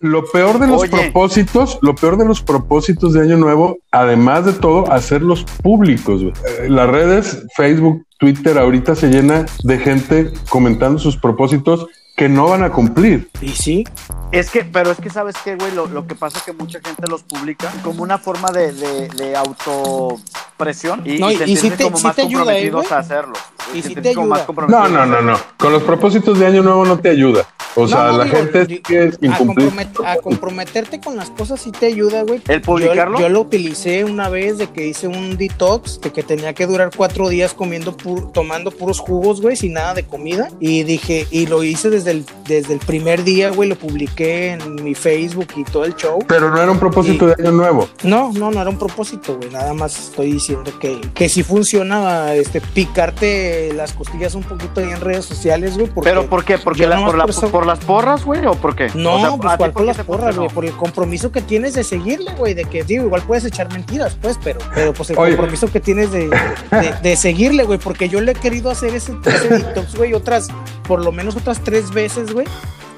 Lo 0.00 0.24
peor 0.30 0.58
de 0.58 0.66
los 0.66 0.82
Oye. 0.82 0.90
propósitos, 0.90 1.78
lo 1.82 1.94
peor 1.94 2.16
de 2.16 2.24
los 2.24 2.42
propósitos 2.42 2.89
de 2.98 3.20
año 3.20 3.36
nuevo, 3.36 3.78
además 3.90 4.44
de 4.44 4.52
todo, 4.52 4.90
hacerlos 4.92 5.44
públicos. 5.62 6.22
Eh, 6.22 6.68
Las 6.68 6.88
redes, 6.88 7.46
Facebook, 7.56 8.04
Twitter, 8.18 8.58
ahorita 8.58 8.94
se 8.94 9.08
llena 9.08 9.46
de 9.62 9.78
gente 9.78 10.32
comentando 10.48 10.98
sus 10.98 11.16
propósitos 11.16 11.86
que 12.16 12.28
no 12.28 12.48
van 12.48 12.62
a 12.62 12.70
cumplir. 12.70 13.30
Y 13.40 13.50
sí, 13.50 13.84
Es 14.32 14.50
que, 14.50 14.64
pero 14.64 14.92
es 14.92 14.98
que 15.00 15.10
sabes 15.10 15.34
qué, 15.44 15.56
güey, 15.56 15.72
lo, 15.74 15.86
lo 15.88 16.06
que 16.06 16.14
pasa 16.14 16.38
es 16.38 16.44
que 16.44 16.52
mucha 16.52 16.78
gente 16.80 17.02
los 17.08 17.22
publica 17.24 17.72
como 17.82 18.02
una 18.04 18.16
forma 18.16 18.50
de, 18.52 18.72
de, 18.72 19.08
de 19.08 19.36
autopresión 19.36 21.02
y, 21.04 21.18
No, 21.18 21.32
y 21.32 21.36
se 21.36 21.44
y 21.44 21.56
sí 21.56 21.62
sienten 21.62 21.78
te- 21.78 21.84
como 21.84 21.96
sí 21.98 22.04
más 22.04 22.16
te 22.16 22.22
ayuda, 22.22 22.42
¿eh, 22.56 22.70
comprometidos 22.70 22.84
güey? 22.86 22.92
a 22.94 22.98
hacerlo. 22.98 23.32
Y 23.74 23.82
Se 23.82 23.88
sienten 23.88 24.02
te 24.14 24.14
más 24.20 24.38
ayuda. 24.38 24.46
comprometidos 24.46 24.90
No, 24.90 25.06
no, 25.06 25.20
no, 25.20 25.32
no. 25.32 25.38
Con 25.56 25.72
los 25.72 25.82
propósitos 25.82 26.38
de 26.38 26.46
año 26.46 26.62
nuevo 26.62 26.84
no 26.84 26.98
te 26.98 27.08
ayuda. 27.10 27.44
O 27.76 27.86
sea, 27.86 27.98
No, 27.98 28.12
no, 28.12 28.18
la 28.18 28.24
digo, 28.24 28.36
gente 28.36 28.66
sigue 28.66 29.00
a, 29.28 29.38
compromet- 29.38 30.04
a 30.04 30.16
comprometerte 30.16 31.00
con 31.00 31.16
las 31.16 31.30
cosas 31.30 31.60
sí 31.60 31.70
te 31.70 31.86
ayuda, 31.86 32.22
güey. 32.24 32.42
¿El 32.48 32.62
publicarlo? 32.62 33.18
Yo, 33.18 33.26
yo 33.26 33.28
lo 33.28 33.40
utilicé 33.42 34.02
una 34.04 34.28
vez 34.28 34.58
de 34.58 34.66
que 34.70 34.88
hice 34.88 35.06
un 35.06 35.36
detox, 35.36 36.00
de 36.00 36.10
que 36.12 36.24
tenía 36.24 36.52
que 36.52 36.66
durar 36.66 36.90
cuatro 36.96 37.28
días 37.28 37.54
comiendo, 37.54 37.96
pur- 37.96 38.32
tomando 38.32 38.72
puros 38.72 38.98
jugos, 38.98 39.40
güey, 39.40 39.54
sin 39.54 39.74
nada 39.74 39.94
de 39.94 40.04
comida. 40.04 40.48
Y 40.58 40.82
dije, 40.82 41.28
y 41.30 41.46
lo 41.46 41.62
hice 41.62 41.90
desde 41.90 42.10
el, 42.10 42.26
desde 42.46 42.74
el 42.74 42.80
primer 42.80 43.22
día, 43.22 43.50
güey, 43.50 43.68
lo 43.68 43.76
publiqué 43.76 44.19
en 44.20 44.82
mi 44.82 44.94
Facebook 44.94 45.48
y 45.56 45.64
todo 45.64 45.84
el 45.84 45.94
show. 45.96 46.18
Pero 46.28 46.50
no 46.50 46.60
era 46.60 46.70
un 46.70 46.78
propósito 46.78 47.24
Y- 47.26 47.28
de 47.28 47.34
año 47.48 47.52
nuevo. 47.52 47.88
No, 48.02 48.32
no, 48.32 48.50
no 48.50 48.60
era 48.60 48.70
un 48.70 48.78
propósito, 48.78 49.36
güey. 49.36 49.50
Nada 49.50 49.72
más 49.74 49.98
estoy 49.98 50.32
diciendo 50.32 50.70
que, 50.78 51.00
que 51.14 51.28
sí 51.28 51.42
funciona 51.42 52.34
este, 52.34 52.60
picarte 52.60 53.72
las 53.74 53.92
costillas 53.92 54.34
un 54.34 54.42
poquito 54.42 54.80
ahí 54.80 54.90
en 54.90 55.00
redes 55.00 55.24
sociales, 55.24 55.76
güey. 55.76 55.90
¿Pero 56.02 56.26
por 56.26 56.44
qué? 56.44 56.58
¿Porque 56.58 56.82
yo 56.82 56.88
la- 56.88 56.96
nomás 56.96 57.10
por, 57.10 57.18
la- 57.18 57.24
por 57.24 57.30
eso- 57.30 57.50
por 57.50 57.66
las 57.66 57.78
porras, 57.80 58.24
güey? 58.24 58.44
¿O 58.46 58.54
por 58.54 58.76
qué? 58.76 58.88
No, 58.94 59.14
O 59.16 59.20
sea, 59.20 59.30
pues 59.36 59.48
¿a 59.48 59.56
ti 59.56 59.58
cuál 59.58 59.72
por 59.72 59.84
las 59.84 59.96
porras, 59.98 60.36
güey, 60.36 60.48
por 60.50 60.64
el 60.64 60.72
compromiso 60.72 61.32
que 61.32 61.40
tienes 61.40 61.74
de 61.74 61.84
seguirle, 61.84 62.32
güey, 62.36 62.54
de 62.54 62.64
que, 62.64 62.82
digo, 62.84 63.04
igual 63.06 63.22
puedes 63.26 63.44
echar 63.44 63.72
mentiras, 63.72 64.16
pues, 64.20 64.38
pero, 64.42 64.60
pero 64.74 64.92
pues 64.92 65.10
el 65.10 65.18
Oye. 65.18 65.36
compromiso 65.36 65.70
que 65.70 65.80
tienes 65.80 66.10
de, 66.12 66.28
de, 66.28 66.94
de 67.02 67.16
seguirle, 67.16 67.64
güey, 67.64 67.78
porque 67.78 68.08
yo 68.08 68.20
le 68.20 68.32
he 68.32 68.34
querido 68.34 68.70
hacer 68.70 68.94
ese, 68.94 69.14
ese 69.24 69.48
detox, 69.48 69.94
güey, 69.96 70.12
otras, 70.14 70.48
por 70.86 71.04
lo 71.04 71.12
menos 71.12 71.36
otras 71.36 71.60
tres 71.62 71.90
veces, 71.92 72.32
güey, 72.32 72.46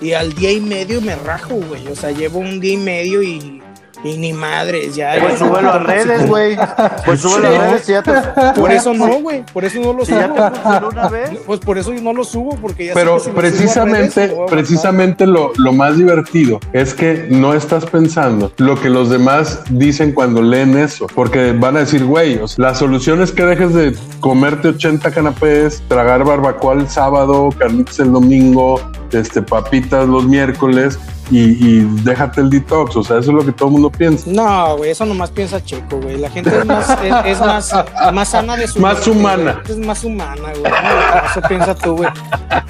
y 0.02 0.12
al 0.12 0.32
día 0.34 0.52
y 0.52 0.60
medio 0.60 1.00
me 1.00 1.14
rajo, 1.16 1.54
güey, 1.68 1.86
o 1.88 1.96
sea, 1.96 2.10
llevo 2.10 2.38
un 2.40 2.60
día 2.60 2.74
y 2.74 2.76
medio 2.78 3.22
y, 3.22 3.62
y 4.04 4.16
ni 4.16 4.32
madres, 4.32 4.96
ya. 4.96 5.14
Pues 5.20 5.38
ya- 5.38 5.46
súbelo 5.46 5.72
a 5.72 5.78
redes, 5.78 6.26
güey. 6.28 6.56
Pues 7.06 7.20
súbelo 7.20 7.46
a 7.48 7.52
Sí. 7.52 7.58
redes 7.58 7.88
y 7.88 7.92
ya 7.92 8.02
te... 8.02 8.12
Por 8.60 8.72
eso 8.72 8.92
no, 8.94 9.20
güey, 9.20 9.44
por 9.52 9.64
eso 9.64 9.78
no 9.80 9.92
lo 9.92 10.04
Si 10.04 10.10
ya 10.12 10.26
subo. 10.26 10.34
te 10.34 10.50
funcionó 10.58 10.88
una 10.88 11.08
vez. 11.08 11.30
Pues 11.46 11.60
por 11.60 11.78
eso 11.78 11.92
yo 11.92 12.02
no 12.02 12.12
lo 12.12 12.24
subo, 12.24 12.56
porque 12.60 12.86
ya 12.86 12.94
sé 12.94 12.98
Pero 12.98 13.14
que 13.18 13.20
si 13.20 13.26
lo 13.30 13.32
subo 13.32 13.38
a 13.38 13.42
redes, 13.44 13.54
precisamente, 13.60 14.42
a 14.42 14.46
precisamente 14.46 15.26
lo, 15.26 15.52
lo 15.56 15.72
más 15.72 15.96
divertido 15.96 16.58
es 16.72 16.94
que 16.94 17.26
no 17.30 17.54
estás 17.54 17.86
pensando 17.86 18.52
lo 18.56 18.80
que 18.80 18.90
los 18.90 19.08
demás 19.08 19.60
dicen 19.70 20.10
cuando 20.12 20.42
leen 20.42 20.76
eso, 20.76 21.06
porque 21.14 21.52
van 21.52 21.76
a 21.76 21.80
decir, 21.80 22.04
güey, 22.04 22.38
o 22.38 22.48
sea, 22.48 22.70
la 22.70 22.74
solución 22.74 23.22
es 23.22 23.30
que 23.30 23.44
dejes 23.44 23.72
de 23.72 23.94
comerte 24.18 24.66
80 24.68 25.12
canapés, 25.12 25.80
tragar 25.86 26.24
barbacoa 26.24 26.74
el 26.74 26.88
sábado, 26.88 27.50
carnitas 27.56 28.00
el 28.00 28.10
domingo, 28.10 28.80
este, 29.12 29.42
papitas 29.42 30.06
los 30.08 30.24
miércoles 30.26 30.98
y, 31.30 31.38
y 31.66 31.80
déjate 32.02 32.40
el 32.40 32.50
detox. 32.50 32.96
O 32.96 33.02
sea, 33.02 33.18
eso 33.18 33.30
es 33.30 33.36
lo 33.36 33.44
que 33.44 33.52
todo 33.52 33.68
el 33.68 33.72
mundo 33.72 33.90
piensa. 33.90 34.24
No, 34.30 34.76
güey, 34.76 34.90
eso 34.90 35.04
nomás 35.06 35.30
piensa 35.30 35.62
Checo, 35.64 35.98
güey. 36.00 36.18
La 36.18 36.28
gente 36.30 36.50
es 36.56 36.64
más, 36.66 36.90
es, 36.90 37.14
es 37.26 37.40
más, 37.40 37.72
más 38.12 38.28
sana 38.28 38.56
de 38.56 38.66
su 38.68 38.80
Más 38.80 38.94
mente, 39.06 39.10
humana. 39.10 39.62
Es 39.68 39.78
más 39.78 40.04
humana, 40.04 40.42
güey. 40.58 40.72
Eso 41.30 41.40
piensa 41.48 41.74
tú, 41.74 41.96
güey. 41.96 42.08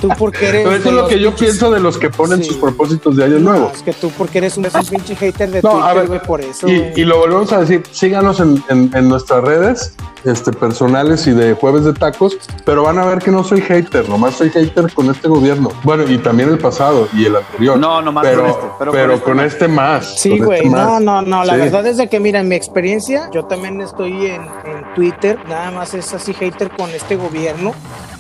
Tú 0.01 0.09
porque 0.19 0.49
eres. 0.49 0.63
Pero 0.65 0.77
eso 0.77 0.89
es 0.91 0.95
lo 0.95 1.09
que 1.09 1.19
yo 1.21 1.31
pinches- 1.31 1.39
pienso 1.41 1.71
de 1.71 1.81
los 1.81 1.99
que 1.99 2.11
ponen 2.11 2.39
Sí. 2.43 2.49
sus 2.51 2.57
propósitos 2.57 3.17
de 3.17 3.25
año 3.25 3.39
No, 3.39 3.51
nuevo. 3.51 3.73
es 3.75 3.83
que 3.83 3.93
tú 3.93 4.11
porque 4.17 4.39
eres 4.39 4.57
un, 4.57 4.65
un 4.67 4.87
pinche 4.87 5.15
hater 5.17 5.51
de 5.51 5.63
No, 5.63 5.83
a 5.83 5.91
Twitter, 5.93 6.09
güey, 6.09 6.23
por 6.23 6.41
eso. 6.41 6.67
Y, 6.69 7.05
lo 7.05 7.19
volvemos 7.19 7.53
a 7.53 7.61
decir, 7.61 7.83
síganos 7.91 8.41
en, 8.41 8.63
en- 8.69 8.91
en 8.95 9.09
nuestras 9.09 9.43
redes 9.45 9.95
este, 10.25 10.53
personales 10.53 11.27
y 11.27 11.33
de 11.33 11.55
jueves 11.55 11.85
de 11.85 11.93
tacos, 11.93 12.39
pero 12.65 12.85
van 12.85 12.99
a 12.99 13.05
ver 13.07 13.19
que 13.19 13.31
no 13.33 13.43
soy 13.43 13.61
hater, 13.61 14.09
nomás 14.09 14.35
soy 14.37 14.51
hater 14.51 14.93
con 14.93 15.11
este 15.11 15.27
gobierno. 15.29 15.71
Bueno, 15.83 16.05
y 16.09 16.17
también 16.19 16.32
el 16.41 16.59
pasado 16.59 17.09
y 17.13 17.27
el 17.27 17.37
anterior. 17.37 17.79
No, 17.79 18.01
nomás 18.03 18.25
pero, 18.25 18.41
con 18.43 18.51
este, 18.51 18.67
pero 18.79 18.93
pero, 18.93 19.21
con 19.21 19.21
este 19.21 19.25
con 19.27 19.37
más. 19.37 19.53
este 19.53 19.69
más. 19.69 20.21
Sí, 20.21 20.39
con 20.39 20.47
güey, 20.47 20.59
este 20.67 20.71
no, 20.71 21.01
no, 21.01 21.23
no, 21.23 21.45
la 21.45 21.55
Sí. 21.55 21.61
verdad 21.61 21.87
es 21.87 21.97
de 21.97 22.09
que, 22.09 22.21
mira, 22.21 22.41
en 22.41 22.49
mi 22.49 22.55
experiencia, 22.57 23.29
yo 23.33 23.45
también 23.45 23.81
estoy 23.81 24.27
en, 24.27 24.43
en 24.43 24.95
Twitter, 24.95 25.39
nada 25.49 25.71
más 25.71 25.95
es 25.95 26.13
así 26.15 26.33
hater 26.35 26.71
con 26.71 26.91
este 26.91 27.17
gobierno 27.17 27.73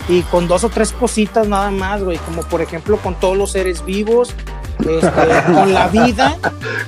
y 0.08 0.22
con 0.22 0.48
dos 0.48 0.64
o 0.64 0.68
tres 0.68 0.92
cositas 0.92 1.46
nada 1.48 1.70
más, 1.70 2.02
güey, 2.02 2.18
como 2.18 2.42
por 2.42 2.60
ejemplo 2.60 2.96
con 2.98 3.14
todos 3.14 3.36
los 3.36 3.52
seres 3.52 3.84
vivos, 3.84 4.34
este, 4.78 5.52
con 5.52 5.72
la 5.72 5.88
vida 5.88 6.36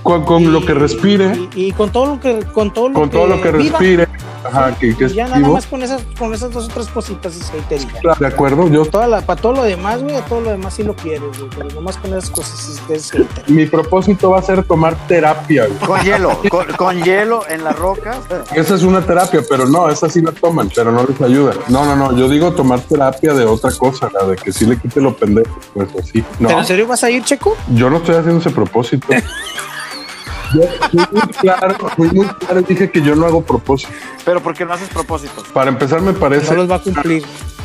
Con, 0.02 0.24
con 0.24 0.52
lo 0.52 0.64
que 0.64 0.74
respire, 0.74 1.48
y, 1.54 1.66
y 1.68 1.72
con 1.72 1.90
todo 1.90 2.06
lo 2.06 2.20
que 2.20 2.40
con 2.52 2.72
todo 2.72 2.88
lo 2.88 2.94
con 2.94 3.10
todo 3.10 3.26
lo 3.26 3.40
que 3.40 3.50
viva. 3.52 3.78
respire, 3.78 4.08
ajá, 4.44 4.74
que, 4.78 4.94
que 4.96 5.06
Y 5.06 5.14
ya 5.14 5.28
nada 5.28 5.48
más 5.48 5.66
con 5.66 5.82
esas 5.82 6.02
con 6.18 6.34
esas 6.34 6.52
dos 6.52 6.66
o 6.66 6.68
tres 6.68 6.88
cositas 6.88 7.34
es 7.36 7.50
hatería. 7.50 7.86
Claro, 8.00 8.18
De 8.20 8.26
acuerdo, 8.26 8.68
yo 8.68 8.84
Toda 8.86 9.06
la, 9.08 9.20
para 9.22 9.40
todo 9.40 9.52
lo 9.54 9.62
demás, 9.64 10.02
güey, 10.02 10.16
todo 10.28 10.40
lo 10.42 10.50
demás 10.50 10.74
sí 10.74 10.82
lo 10.82 10.94
quieres, 10.94 11.22
güey, 11.38 11.50
pero 11.56 11.68
nomás 11.70 11.96
con 11.96 12.10
esas 12.12 12.30
cosas 12.30 12.68
es, 12.68 12.90
es 12.90 13.10
hater. 13.12 13.44
mi 13.50 13.66
propósito 13.66 14.30
va 14.30 14.38
a 14.38 14.42
ser 14.42 14.62
tomar 14.64 14.94
terapia. 15.08 15.66
güey. 15.66 15.78
Con 15.78 16.00
hielo, 16.02 16.38
con, 16.50 16.66
con 16.76 17.02
hielo 17.02 17.42
en 17.48 17.64
las 17.64 17.76
rocas. 17.78 18.18
Esa 18.54 18.74
es 18.74 18.82
una 18.82 19.00
terapia, 19.00 19.40
pero 19.48 19.66
no, 19.66 19.88
esa 19.88 20.08
sí 20.08 20.20
la 20.20 20.32
toman, 20.32 20.70
pero 20.74 20.92
no 20.92 21.04
les 21.04 21.20
ayuda. 21.20 21.54
No, 21.68 21.84
no, 21.84 21.96
no, 21.96 22.16
yo 22.16 22.28
digo 22.28 22.52
tomar 22.52 22.80
terapia 22.80 23.32
de 23.32 23.44
otra 23.44 23.70
cosa, 23.72 24.08
la 24.12 24.26
de 24.26 24.36
que 24.36 24.52
sí 24.52 24.66
le 24.66 24.78
quite 24.78 25.00
lo 25.00 25.16
pendejo, 25.16 25.58
pues 25.72 25.88
así. 25.98 26.22
No, 26.38 26.48
¿Pero 26.48 26.60
en 26.60 26.66
serio 26.66 26.86
vas 26.86 27.02
a 27.04 27.10
ir, 27.10 27.24
Checo? 27.24 27.56
Yo 27.74 27.90
no 27.90 27.98
estoy 27.98 28.16
haciendo 28.16 28.40
ese 28.40 28.50
propósito. 28.50 29.06
Yo 30.54 30.62
fui 30.90 31.00
muy 31.10 31.32
claro, 31.40 31.74
fui 31.96 32.08
muy 32.12 32.26
claro 32.26 32.60
y 32.60 32.64
dije 32.64 32.88
que 32.88 33.02
yo 33.02 33.16
no 33.16 33.26
hago 33.26 33.42
propósito. 33.42 33.92
Pero 34.24 34.40
porque 34.40 34.64
no 34.64 34.72
haces 34.72 34.88
propósitos. 34.88 35.48
Para 35.48 35.68
empezar, 35.68 36.00
me 36.00 36.12
parece 36.12 36.50
No 36.50 36.58
los 36.58 36.70
va 36.70 36.76
a 36.76 36.78
cumplir. 36.78 37.24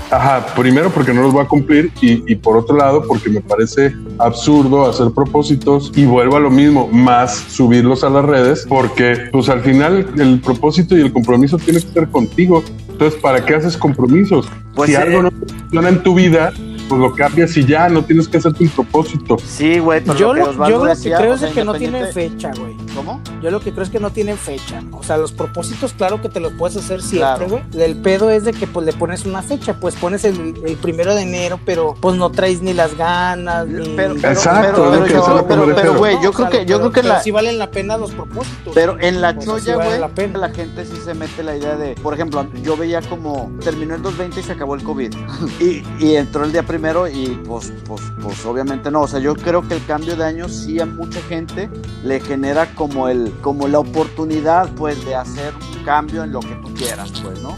Ajá, 0.10 0.44
primero 0.56 0.90
porque 0.90 1.14
no 1.14 1.22
los 1.22 1.32
voy 1.32 1.44
a 1.44 1.48
cumplir 1.48 1.92
y, 2.02 2.24
y 2.32 2.36
por 2.36 2.58
otro 2.58 2.76
lado 2.76 3.04
porque 3.08 3.30
me 3.30 3.42
parece 3.42 3.96
absurdo 4.18 4.90
hacer 4.90 5.12
propósitos 5.12 5.92
y 5.96 6.06
vuelvo 6.06 6.38
a 6.38 6.40
lo 6.40 6.50
mismo, 6.50 6.88
más 6.92 7.36
subirlos 7.36 8.04
a 8.04 8.10
las 8.10 8.26
redes 8.26 8.66
porque 8.68 9.30
pues 9.32 9.50
al 9.50 9.62
final 9.62 10.08
el 10.18 10.40
propósito 10.42 10.98
y 10.98 11.02
el 11.02 11.14
compromiso 11.14 11.60
tiene 11.60 11.80
que 11.80 11.90
ser 11.90 12.08
contigo. 12.10 12.64
Entonces, 12.90 13.22
¿para 13.22 13.46
qué 13.46 13.56
haces 13.56 13.78
compromisos? 13.78 14.50
Pues, 14.74 14.90
si 14.90 14.96
eh, 14.96 15.00
algo 15.00 15.22
no 15.22 15.32
funciona 15.32 15.90
en 15.90 16.02
tu 16.02 16.16
vida, 16.16 16.52
pues 16.90 17.00
lo 17.00 17.14
cambias 17.14 17.56
y 17.56 17.66
ya, 17.66 17.88
no 17.88 18.04
tienes 18.04 18.28
que 18.28 18.38
hacer 18.38 18.52
tu 18.54 18.68
propósito. 18.70 19.38
Sí, 19.46 19.80
güey, 19.80 20.02
pero 20.02 20.16
Yo 20.18 20.34
lo 20.34 20.50
que 20.52 20.58
yo 20.70 20.84
lo 20.86 20.96
que 20.96 21.12
creo 21.12 21.34
es 21.36 21.42
que 21.54 21.64
no 21.64 21.74
tienen 21.76 22.12
fecha, 22.12 22.52
güey. 22.60 22.76
¿Cómo? 22.96 23.22
Yo 23.42 23.52
lo 23.52 23.60
que 23.62 23.72
creo 23.72 23.84
es 23.84 23.90
que 23.90 24.00
no 24.00 24.10
tienen 24.10 24.38
fecha. 24.38 24.82
O 24.92 25.04
sea, 25.04 25.18
los 25.18 25.32
propósitos, 25.32 25.94
claro 25.94 26.22
que 26.22 26.28
te 26.30 26.40
los 26.40 26.52
puedes 26.54 26.76
hacer 26.78 27.02
siempre, 27.02 27.46
Claro. 27.48 27.64
güey. 27.72 27.84
El 27.84 27.98
pedo 28.02 28.30
es 28.32 28.44
de 28.44 28.52
que 28.54 28.66
pues 28.68 28.86
le 28.86 28.94
pones 28.94 29.26
una 29.26 29.42
fecha, 29.42 29.80
pues 29.80 29.96
pones 29.96 30.26
el, 30.26 30.56
el 30.66 30.76
primero 30.78 31.14
de 31.16 31.22
enero, 31.22 31.60
pero 31.66 31.96
pues 32.02 32.16
no 32.18 32.32
traes 32.32 32.62
ni 32.62 32.74
las 32.74 32.98
ganas, 32.98 33.68
ni... 33.68 33.90
Pero, 33.96 34.16
pero, 34.20 34.34
Exacto, 34.34 35.46
pero, 35.48 35.98
güey, 35.98 36.18
yo 36.24 36.32
creo 36.34 36.50
que, 36.50 36.66
yo 36.66 36.78
pero- 36.78 36.80
creo 36.80 36.92
que 36.92 37.02
pero 37.02 37.14
la, 37.14 37.22
sí 37.24 37.32
valen 37.32 37.58
la 37.60 37.70
pena 37.72 37.98
los 37.98 38.12
propósitos. 38.12 38.74
Pero 38.74 38.98
en 39.00 39.22
la 39.22 39.34
vale 39.34 39.76
güey, 39.76 40.00
la 40.00 40.08
pena. 40.10 40.40
la 40.40 40.50
gente 40.50 40.86
sí 40.86 40.98
se 41.04 41.14
mete 41.14 41.44
la 41.44 41.56
idea 41.56 41.76
de, 41.76 41.96
por 41.96 42.14
ejemplo, 42.14 42.46
yo 42.64 42.76
veía 42.76 43.02
como 43.02 43.52
terminó 43.64 43.96
el 43.96 44.02
220 44.02 44.40
y 44.40 44.44
se 44.44 44.52
acabó 44.54 44.76
el 44.76 44.84
COVID. 44.84 45.14
y, 45.60 45.84
y 46.00 46.16
entró 46.16 46.44
el 46.44 46.52
día 46.52 46.64
primero 46.64 46.79
y 46.80 47.42
pues, 47.46 47.74
pues, 47.86 48.02
pues 48.22 48.46
obviamente 48.46 48.90
no. 48.90 49.02
O 49.02 49.08
sea, 49.08 49.20
yo 49.20 49.36
creo 49.36 49.68
que 49.68 49.76
el 49.76 49.86
cambio 49.86 50.16
de 50.16 50.24
año 50.24 50.48
sí 50.48 50.80
a 50.80 50.86
mucha 50.86 51.22
gente 51.24 51.70
le 52.04 52.20
genera 52.20 52.74
como 52.74 53.10
el, 53.10 53.34
como 53.42 53.68
la 53.68 53.80
oportunidad, 53.80 54.70
pues, 54.76 55.04
de 55.06 55.16
hacer 55.16 55.54
un 55.56 55.84
cambio 55.84 56.24
en 56.24 56.32
lo 56.32 56.40
que 56.40 56.56
tú 56.56 56.74
quieras, 56.74 57.12
pues, 57.22 57.42
¿no? 57.42 57.58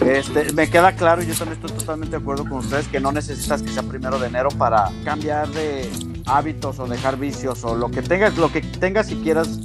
Este, 0.00 0.52
me 0.52 0.68
queda 0.68 0.96
claro, 0.96 1.22
y 1.22 1.26
yo 1.26 1.34
también 1.34 1.60
estoy 1.60 1.78
totalmente 1.78 2.16
de 2.16 2.22
acuerdo 2.22 2.44
con 2.44 2.58
ustedes, 2.58 2.88
que 2.88 3.00
no 3.00 3.12
necesitas 3.12 3.62
que 3.62 3.68
sea 3.68 3.82
primero 3.82 4.18
de 4.18 4.28
enero 4.28 4.48
para 4.50 4.90
cambiar 5.04 5.48
de 5.48 5.90
hábitos 6.26 6.78
o 6.78 6.86
dejar 6.86 7.18
vicios 7.18 7.62
o 7.64 7.76
lo 7.76 7.90
que 7.90 8.02
tengas, 8.02 8.36
lo 8.36 8.50
que 8.50 8.62
tengas 8.62 9.10
y 9.10 9.16
quieras 9.16 9.60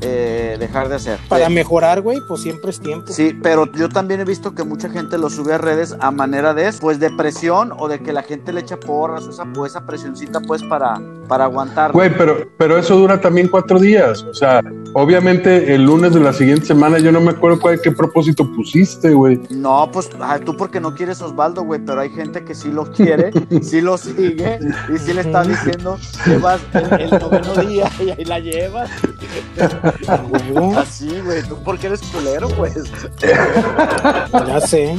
eh, 0.00 0.56
dejar 0.58 0.88
de 0.88 0.96
hacer. 0.96 1.18
Para 1.28 1.48
mejorar, 1.48 2.00
güey, 2.00 2.20
pues 2.26 2.42
siempre 2.42 2.70
es 2.70 2.80
tiempo. 2.80 3.12
Sí, 3.12 3.36
pero 3.42 3.70
yo 3.72 3.88
también 3.88 4.20
he 4.20 4.24
visto 4.24 4.54
que 4.54 4.62
mucha 4.62 4.88
gente 4.88 5.18
lo 5.18 5.30
sube 5.30 5.54
a 5.54 5.58
redes 5.58 5.96
a 5.98 6.10
manera 6.10 6.54
de, 6.54 6.72
pues, 6.80 7.00
de 7.00 7.10
presión 7.10 7.72
o 7.76 7.88
de 7.88 8.00
que 8.00 8.12
la 8.12 8.22
gente 8.22 8.52
le 8.52 8.60
echa 8.60 8.78
porras 8.78 9.26
o 9.26 9.30
esa, 9.30 9.44
esa 9.66 9.86
presioncita, 9.86 10.40
pues, 10.40 10.62
para, 10.62 11.00
para 11.26 11.44
aguantar. 11.44 11.92
Güey, 11.92 12.16
pero, 12.16 12.48
pero 12.56 12.78
eso 12.78 12.96
dura 12.96 13.20
también 13.20 13.48
cuatro 13.48 13.78
días. 13.78 14.22
O 14.22 14.34
sea, 14.34 14.62
obviamente 14.94 15.74
el 15.74 15.84
lunes 15.84 16.14
de 16.14 16.20
la 16.20 16.32
siguiente 16.32 16.66
semana 16.66 16.98
yo 16.98 17.12
no 17.12 17.20
me 17.20 17.30
acuerdo 17.30 17.60
cuál 17.60 17.80
qué 17.80 17.92
propósito 17.92 18.50
pusiste, 18.54 19.10
güey. 19.10 19.40
No, 19.50 19.90
pues 19.92 20.10
ah, 20.20 20.38
tú 20.44 20.56
porque 20.56 20.80
no 20.80 20.94
quieres 20.94 21.20
Osvaldo, 21.20 21.62
güey, 21.62 21.80
pero 21.84 22.00
hay 22.00 22.10
gente 22.10 22.44
que 22.44 22.54
sí 22.54 22.70
lo 22.70 22.90
quiere, 22.92 23.30
sí 23.62 23.80
lo 23.80 23.98
sigue 23.98 24.58
y 24.94 24.98
sí 24.98 25.12
le 25.12 25.22
está 25.22 25.42
diciendo 25.42 25.98
que 26.24 26.38
vas 26.38 26.60
el, 26.72 27.00
el 27.00 27.10
noveno 27.10 27.54
día 27.56 27.90
y 28.04 28.10
ahí 28.10 28.24
la 28.24 28.38
llevas. 28.40 28.90
Así, 30.76 31.20
güey, 31.24 31.42
tú 31.42 31.56
porque 31.64 31.88
eres 31.88 32.00
culero, 32.02 32.48
pues. 32.48 32.74
Ya 34.46 34.60
sé. 34.60 34.96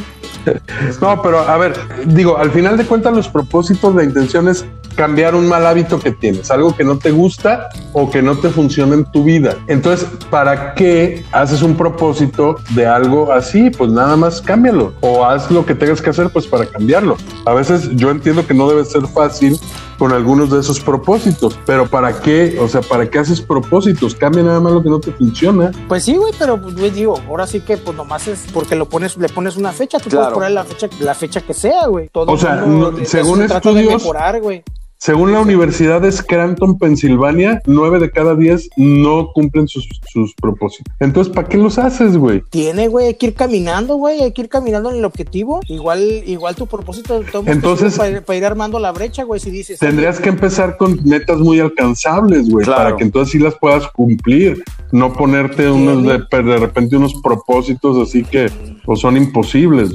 No, 1.02 1.22
pero 1.22 1.40
a 1.40 1.58
ver, 1.58 1.74
digo, 2.06 2.38
al 2.38 2.52
final 2.52 2.78
de 2.78 2.86
cuentas 2.86 3.14
los 3.14 3.28
propósitos 3.28 3.96
de 3.96 4.06
intención 4.06 4.48
es 4.48 4.66
cambiar 5.00 5.34
un 5.34 5.48
mal 5.48 5.66
hábito 5.66 5.98
que 5.98 6.12
tienes, 6.12 6.52
algo 6.52 6.76
que 6.76 6.84
no 6.84 6.98
te 6.98 7.12
gusta 7.12 7.70
o 7.94 8.12
que 8.12 8.22
no 8.22 8.38
te 8.38 8.50
funciona 8.50 8.96
en 8.96 9.06
tu 9.10 9.24
vida. 9.24 9.56
Entonces, 9.68 10.06
¿para 10.30 10.74
qué 10.74 11.24
haces 11.32 11.62
un 11.62 11.78
propósito 11.78 12.58
de 12.72 12.86
algo 12.86 13.32
así? 13.32 13.70
Pues 13.70 13.90
nada 13.92 14.18
más 14.18 14.42
cámbialo 14.42 14.92
o 15.00 15.24
haz 15.24 15.50
lo 15.52 15.66
que 15.66 15.74
tengas 15.74 16.02
que 16.02 16.10
hacer 16.10 16.30
pues 16.32 16.48
para 16.48 16.66
cambiarlo. 16.66 17.16
A 17.46 17.54
veces 17.54 17.90
yo 17.96 18.12
entiendo 18.12 18.46
que 18.46 18.54
no 18.54 18.68
debe 18.68 18.84
ser 18.84 19.08
fácil 19.08 19.58
con 19.98 20.12
algunos 20.12 20.50
de 20.52 20.60
esos 20.60 20.82
propósitos, 20.82 21.58
pero 21.66 21.88
¿para 21.88 22.20
qué? 22.22 22.58
O 22.60 22.68
sea, 22.68 22.82
¿para 22.82 23.10
qué 23.10 23.20
haces 23.20 23.40
propósitos? 23.40 24.16
Cambia 24.16 24.44
nada 24.44 24.60
más 24.60 24.74
lo 24.74 24.84
que 24.84 24.90
no 24.90 25.00
te 25.00 25.14
funciona. 25.14 25.72
Pues 25.88 26.04
sí, 26.04 26.18
güey, 26.18 26.34
pero 26.38 26.62
pues, 26.62 26.94
digo, 26.94 27.18
ahora 27.30 27.48
sí 27.48 27.62
que 27.62 27.78
pues 27.78 27.96
nomás 27.96 28.28
es 28.28 28.48
porque 28.54 28.76
lo 28.76 28.90
pones, 28.90 29.16
le 29.16 29.30
pones 29.30 29.56
una 29.56 29.72
fecha, 29.72 29.98
tú 29.98 30.10
Claro. 30.10 30.26
puedes 30.26 30.34
poner 30.36 30.52
la 30.52 30.66
fecha, 30.66 30.90
la 31.00 31.14
fecha 31.16 31.40
que 31.40 31.54
sea, 31.54 31.88
güey. 31.88 32.10
Todo 32.10 32.34
O 32.34 32.38
sea, 32.38 32.56
no- 32.56 32.92
según 33.06 33.40
se 33.48 33.54
estudios- 33.56 33.94
mejorar, 33.94 34.42
güey. 34.42 34.62
Según 35.02 35.32
la 35.32 35.40
Universidad 35.40 36.02
de 36.02 36.12
Scranton, 36.12 36.78
Pensilvania, 36.78 37.62
nueve 37.66 38.00
de 38.00 38.12
cada 38.12 38.36
diez 38.36 38.70
no 38.76 39.32
cumplen 39.34 39.66
sus, 39.70 39.88
sus 40.12 40.34
propósitos. 40.36 40.94
Entonces, 41.00 41.34
¿para 41.34 41.48
qué 41.48 41.58
los 41.58 41.80
haces, 41.80 42.18
güey? 42.18 42.44
Tiene, 42.50 42.90
güey, 42.90 43.08
hay 43.08 43.14
que 43.14 43.28
ir 43.28 43.34
caminando, 43.34 43.96
güey, 43.96 44.22
hay 44.22 44.34
que 44.34 44.42
ir 44.42 44.50
caminando 44.50 44.92
en 44.92 44.98
el 44.98 45.06
objetivo. 45.06 45.62
Igual, 45.70 46.02
igual 46.26 46.56
tu 46.56 46.68
propósito 46.68 47.24
Entonces- 47.46 47.98
para, 47.98 48.10
ir- 48.10 48.22
para 48.24 48.38
ir 48.38 48.46
armando 48.46 48.78
la 48.78 48.92
brecha, 48.92 49.24
güey, 49.24 49.40
si 49.40 49.50
dices. 49.52 49.80
Tendrías 49.80 50.20
que 50.20 50.28
empezar 50.28 50.76
con 50.76 51.00
metas 51.06 51.38
muy 51.40 51.62
alcanzables, 51.62 52.50
güey, 52.50 52.66
Claro. 52.66 52.84
para 52.84 52.98
que 52.98 53.06
entonces 53.06 53.32
sí 53.32 53.40
las 53.40 53.56
puedas 53.56 53.88
cumplir. 53.94 54.62
No 54.92 55.14
ponerte 55.14 55.70
unos 55.70 56.04
de, 56.04 56.18
de 56.44 56.58
repente 56.58 56.96
unos 56.98 57.14
propósitos 57.22 57.98
así 58.08 58.24
que 58.24 58.50
pues, 58.84 59.00
son 59.00 59.18
imposibles. 59.18 59.92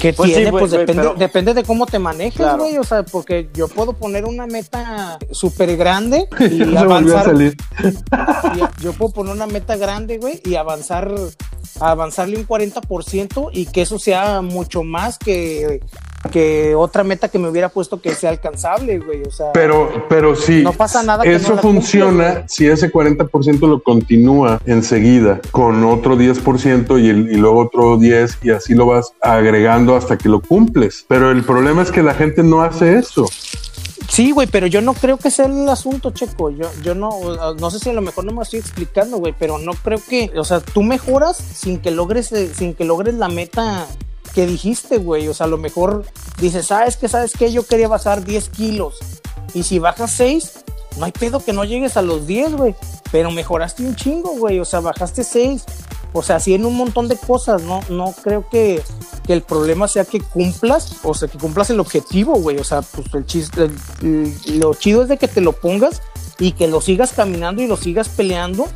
que 0.00 0.12
Pues 0.14 0.30
sí, 0.30 0.36
tiene, 0.36 0.50
güey, 0.50 0.62
pues 0.62 0.72
güey, 0.72 0.80
depende, 0.86 1.02
pero- 1.02 1.14
depende 1.14 1.54
de 1.54 1.64
cómo 1.64 1.84
te 1.86 1.98
manejes, 1.98 2.36
Claro. 2.36 2.62
güey. 2.64 2.78
O 2.78 2.84
sea, 2.84 3.02
porque 3.04 3.48
yo 3.54 3.68
puedo 3.68 3.92
poner 3.92 4.24
una 4.24 4.46
meta 4.46 5.18
súper 5.32 5.76
grande 5.76 6.26
y 6.50 6.74
a 6.76 6.80
avanzar. 6.80 7.24
salir. 7.26 7.56
y 8.54 8.82
yo 8.82 8.92
puedo 8.94 9.12
poner 9.12 9.34
una 9.34 9.46
meta 9.46 9.76
grande, 9.76 10.18
güey, 10.18 10.40
y 10.44 10.54
avanzar, 10.54 11.14
avanzarle 11.80 12.36
un 12.38 12.46
40% 12.46 13.50
y 13.52 13.66
que 13.66 13.82
eso 13.82 13.98
sea 13.98 14.40
mucho 14.42 14.82
más 14.82 15.18
que, 15.18 15.80
que 16.32 16.74
otra 16.74 17.04
meta 17.04 17.28
que 17.28 17.38
me 17.38 17.48
hubiera 17.48 17.68
puesto 17.68 18.00
que 18.00 18.14
sea 18.14 18.30
alcanzable, 18.30 18.98
güey. 18.98 19.22
O 19.22 19.30
sea, 19.30 19.52
Pero, 19.52 20.06
pero 20.08 20.34
sí, 20.34 20.62
No 20.62 20.72
pasa 20.72 21.02
nada 21.02 21.24
eso 21.24 21.54
no 21.54 21.62
funciona 21.62 22.44
si 22.48 22.66
ese 22.66 22.90
40% 22.92 23.60
lo 23.68 23.82
continúa 23.82 24.60
enseguida 24.66 25.40
con 25.50 25.84
otro 25.84 26.16
10% 26.16 26.98
y, 27.02 27.08
el- 27.08 27.32
y 27.32 27.36
luego 27.36 27.60
otro 27.60 27.96
10% 27.98 28.38
y 28.42 28.50
así 28.50 28.74
lo 28.74 28.86
vas 28.86 29.12
agregando 29.20 29.96
hasta 29.96 30.18
que 30.18 30.28
lo 30.28 30.40
cumples. 30.40 31.04
Pero 31.08 31.30
el 31.30 31.44
problema 31.44 31.82
es 31.82 31.90
que 31.90 32.02
la 32.02 32.14
gente 32.14 32.42
no 32.42 32.62
hace 32.62 32.98
eso. 32.98 33.26
Sí, 34.08 34.30
güey, 34.32 34.46
pero 34.46 34.66
yo 34.66 34.80
no 34.80 34.94
creo 34.94 35.18
que 35.18 35.30
sea 35.30 35.46
el 35.46 35.68
asunto, 35.68 36.10
Checo. 36.10 36.50
Yo, 36.50 36.68
yo 36.82 36.94
no, 36.94 37.10
no 37.60 37.70
sé 37.70 37.78
si 37.78 37.90
a 37.90 37.92
lo 37.92 38.00
mejor 38.00 38.24
no 38.24 38.32
me 38.32 38.42
estoy 38.42 38.58
explicando, 38.60 39.18
güey, 39.18 39.34
pero 39.38 39.58
no 39.58 39.72
creo 39.74 39.98
que, 40.08 40.30
o 40.36 40.44
sea, 40.44 40.60
tú 40.60 40.82
mejoras 40.82 41.36
sin 41.36 41.78
que 41.78 41.90
logres, 41.90 42.32
eh, 42.32 42.50
sin 42.54 42.74
que 42.74 42.84
logres 42.84 43.14
la 43.14 43.28
meta 43.28 43.86
que 44.28 44.46
dijiste, 44.46 44.98
güey. 44.98 45.28
O 45.28 45.34
sea, 45.34 45.46
a 45.46 45.48
lo 45.48 45.58
mejor 45.58 46.04
dices, 46.40 46.66
sabes 46.66 46.96
que, 46.96 47.08
sabes 47.08 47.32
que 47.32 47.52
yo 47.52 47.66
quería 47.66 47.88
bajar 47.88 48.24
10 48.24 48.48
kilos 48.50 48.96
y 49.54 49.62
si 49.62 49.78
bajas 49.78 50.12
6, 50.12 50.52
no 50.98 51.04
hay 51.04 51.12
pedo 51.12 51.44
que 51.44 51.52
no 51.52 51.64
llegues 51.64 51.96
a 51.96 52.02
los 52.02 52.26
10, 52.26 52.54
güey. 52.54 52.74
Pero 53.10 53.30
mejoraste 53.30 53.84
un 53.84 53.96
chingo, 53.96 54.30
güey. 54.36 54.60
O 54.60 54.64
sea, 54.64 54.80
bajaste 54.80 55.24
6. 55.24 55.64
O 56.12 56.22
sea, 56.22 56.40
sí 56.40 56.54
en 56.54 56.64
un 56.64 56.74
montón 56.74 57.08
de 57.08 57.16
cosas, 57.16 57.62
no, 57.62 57.80
no 57.90 58.14
creo 58.22 58.48
que, 58.48 58.82
que 59.26 59.32
el 59.34 59.42
problema 59.42 59.88
sea 59.88 60.04
que 60.04 60.20
cumplas, 60.20 60.96
o 61.02 61.12
sea, 61.12 61.28
que 61.28 61.38
cumplas 61.38 61.68
el 61.70 61.80
objetivo, 61.80 62.34
güey. 62.34 62.58
O 62.58 62.64
sea, 62.64 62.82
pues 62.82 63.06
el 63.14 63.26
chiste, 63.26 63.70
lo 64.00 64.74
chido 64.74 65.02
es 65.02 65.08
de 65.08 65.18
que 65.18 65.28
te 65.28 65.40
lo 65.40 65.52
pongas 65.52 66.00
y 66.38 66.52
que 66.52 66.66
lo 66.66 66.80
sigas 66.80 67.12
caminando 67.12 67.62
y 67.62 67.66
lo 67.66 67.76
sigas 67.76 68.08
peleando. 68.08 68.68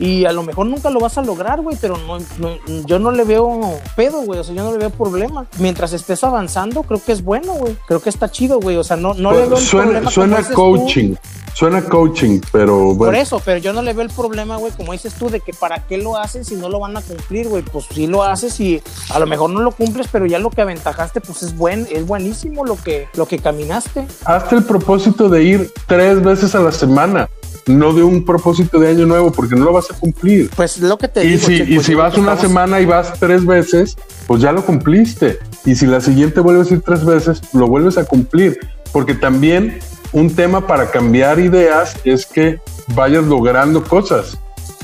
Y 0.00 0.24
a 0.26 0.32
lo 0.32 0.42
mejor 0.44 0.66
nunca 0.66 0.90
lo 0.90 1.00
vas 1.00 1.18
a 1.18 1.22
lograr, 1.22 1.60
güey, 1.60 1.76
pero 1.80 1.96
no, 1.96 2.18
no- 2.38 2.84
yo 2.86 2.98
no 3.00 3.10
le 3.10 3.24
veo 3.24 3.58
pedo, 3.96 4.20
güey, 4.22 4.38
o 4.40 4.44
sea, 4.44 4.54
yo 4.54 4.62
no 4.62 4.70
le 4.72 4.78
veo 4.78 4.90
problema. 4.90 5.46
Mientras 5.58 5.92
estés 5.92 6.22
avanzando, 6.22 6.82
creo 6.84 7.02
que 7.04 7.12
es 7.12 7.22
bueno, 7.24 7.52
güey. 7.54 7.76
Creo 7.86 8.00
que 8.00 8.08
está 8.10 8.30
chido, 8.30 8.60
güey, 8.60 8.76
o 8.76 8.84
sea, 8.84 8.96
no, 8.96 9.14
no 9.14 9.32
le 9.32 9.46
veo 9.46 9.56
el 9.56 9.62
suena 9.64 9.84
problema. 9.86 10.10
suena 10.10 10.42
tú. 10.42 10.54
coaching, 10.54 11.14
suena 11.54 11.82
coaching, 11.82 12.40
pero 12.52 12.78
Por 12.88 12.96
bueno. 12.96 13.18
eso, 13.18 13.40
pero 13.44 13.58
yo 13.58 13.72
no 13.72 13.82
le 13.82 13.92
veo 13.92 14.04
el 14.04 14.10
problema, 14.10 14.56
güey, 14.56 14.72
como 14.72 14.92
dices 14.92 15.14
tú, 15.14 15.30
de 15.30 15.40
que 15.40 15.52
para 15.52 15.84
qué 15.86 15.98
lo 15.98 16.16
haces 16.16 16.46
si 16.46 16.54
no 16.54 16.68
lo 16.68 16.78
van 16.78 16.96
a 16.96 17.02
cumplir, 17.02 17.48
güey. 17.48 17.62
Pues 17.64 17.86
sí 17.92 18.06
lo 18.06 18.22
haces 18.22 18.60
y 18.60 18.80
a 19.10 19.18
lo 19.18 19.26
mejor 19.26 19.50
no 19.50 19.60
lo 19.60 19.72
cumples, 19.72 20.06
pero 20.12 20.26
ya 20.26 20.38
lo 20.38 20.50
que 20.50 20.60
aventajaste, 20.62 21.20
pues 21.20 21.42
es 21.42 21.56
buen, 21.56 21.88
es 21.90 22.06
buenísimo 22.06 22.64
lo 22.64 22.76
que, 22.76 23.08
lo 23.14 23.26
que 23.26 23.38
caminaste. 23.40 24.06
Hazte 24.24 24.54
el 24.56 24.62
propósito 24.64 25.28
de 25.28 25.42
ir 25.42 25.72
tres 25.88 26.22
veces 26.22 26.54
a 26.54 26.60
la 26.60 26.70
semana, 26.70 27.28
no 27.66 27.92
de 27.92 28.02
un 28.02 28.24
propósito 28.24 28.78
de 28.78 28.88
año 28.88 29.06
nuevo, 29.06 29.30
porque 29.32 29.54
no 29.56 29.64
lo 29.64 29.72
vas 29.72 29.90
a 29.90 29.94
cumplir. 29.98 30.50
Pues 30.56 30.78
lo 30.78 30.96
que 30.98 31.08
te 31.08 31.24
Y 31.24 31.28
digo. 31.32 31.46
si, 31.46 31.58
Checo, 31.58 31.70
y 31.72 31.84
si 31.84 31.94
vas 31.94 32.14
una 32.16 32.32
estamos- 32.34 32.40
semana 32.40 32.80
y 32.80 32.86
vas 32.86 33.12
tres 33.18 33.44
veces, 33.44 33.96
pues 34.26 34.40
ya 34.40 34.52
lo 34.52 34.64
cumpliste. 34.64 35.38
Y 35.64 35.74
si 35.74 35.86
la 35.86 36.00
siguiente 36.00 36.40
vuelves 36.40 36.70
a 36.70 36.74
ir 36.74 36.80
tres 36.82 37.04
veces, 37.04 37.40
lo 37.52 37.66
vuelves 37.66 37.98
a 37.98 38.04
cumplir. 38.04 38.58
Porque 38.92 39.14
también 39.14 39.78
un 40.12 40.34
tema 40.34 40.66
para 40.66 40.90
cambiar 40.90 41.38
ideas 41.38 41.96
es 42.04 42.24
que 42.24 42.58
vayas 42.94 43.24
logrando 43.24 43.84
cosas. 43.84 44.38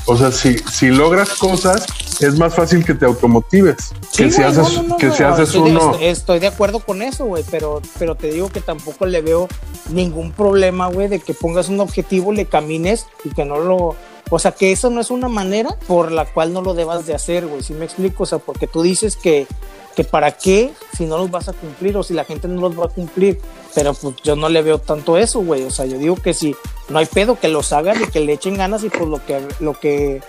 O 0.05 0.15
sea, 0.15 0.31
si, 0.31 0.57
si 0.59 0.89
logras 0.89 1.29
cosas, 1.35 1.85
es 2.19 2.37
más 2.37 2.53
fácil 2.53 2.85
que 2.85 2.93
te 2.93 3.05
automotives. 3.05 3.91
Sí, 4.11 4.23
que 4.23 4.31
si 4.31 4.41
no, 4.41 4.47
haces, 4.47 4.73
no, 4.73 4.83
no, 4.83 4.97
que 4.97 5.11
si 5.11 5.23
haces 5.23 5.49
estoy 5.49 5.71
uno. 5.71 5.91
Estoy, 5.91 6.05
estoy 6.05 6.39
de 6.39 6.47
acuerdo 6.47 6.79
con 6.79 7.01
eso, 7.01 7.25
güey, 7.25 7.43
pero, 7.49 7.81
pero 7.97 8.15
te 8.15 8.29
digo 8.31 8.49
que 8.49 8.61
tampoco 8.61 9.05
le 9.05 9.21
veo 9.21 9.47
ningún 9.89 10.31
problema, 10.31 10.87
güey, 10.87 11.07
de 11.07 11.19
que 11.19 11.33
pongas 11.33 11.69
un 11.69 11.79
objetivo, 11.79 12.31
le 12.31 12.45
camines 12.45 13.07
y 13.23 13.29
que 13.29 13.45
no 13.45 13.59
lo... 13.59 13.95
O 14.31 14.39
sea, 14.39 14.51
que 14.51 14.71
eso 14.71 14.89
no 14.89 15.01
es 15.01 15.11
una 15.11 15.29
manera 15.29 15.77
por 15.87 16.11
la 16.11 16.25
cual 16.25 16.51
no 16.51 16.61
lo 16.61 16.73
debas 16.73 17.05
de 17.05 17.13
hacer, 17.13 17.45
güey, 17.45 17.61
si 17.61 17.73
me 17.73 17.85
explico? 17.85 18.23
O 18.23 18.25
sea, 18.25 18.39
porque 18.39 18.65
tú 18.65 18.81
dices 18.81 19.15
que 19.17 19.47
que 19.95 20.03
para 20.03 20.31
qué 20.33 20.73
si 20.95 21.05
no 21.05 21.17
los 21.17 21.31
vas 21.31 21.47
a 21.47 21.53
cumplir 21.53 21.97
o 21.97 22.03
si 22.03 22.13
la 22.13 22.25
gente 22.25 22.47
no 22.47 22.61
los 22.61 22.77
va 22.77 22.85
a 22.85 22.89
cumplir. 22.89 23.39
Pero 23.75 23.93
pues 23.93 24.15
yo 24.23 24.35
no 24.35 24.49
le 24.49 24.61
veo 24.61 24.79
tanto 24.79 25.17
eso, 25.17 25.41
güey. 25.41 25.63
O 25.63 25.69
sea, 25.69 25.85
yo 25.85 25.97
digo 25.97 26.15
que 26.15 26.33
si 26.33 26.55
no 26.89 26.97
hay 26.97 27.05
pedo 27.05 27.37
que 27.37 27.49
los 27.49 27.73
hagan 27.73 28.01
y 28.01 28.07
que 28.07 28.21
le 28.21 28.33
echen 28.33 28.57
ganas 28.57 28.83
y 28.83 28.89
pues 28.89 29.07
lo 29.07 29.23
que, 29.23 29.41
lo 29.59 29.73
que 29.73 30.21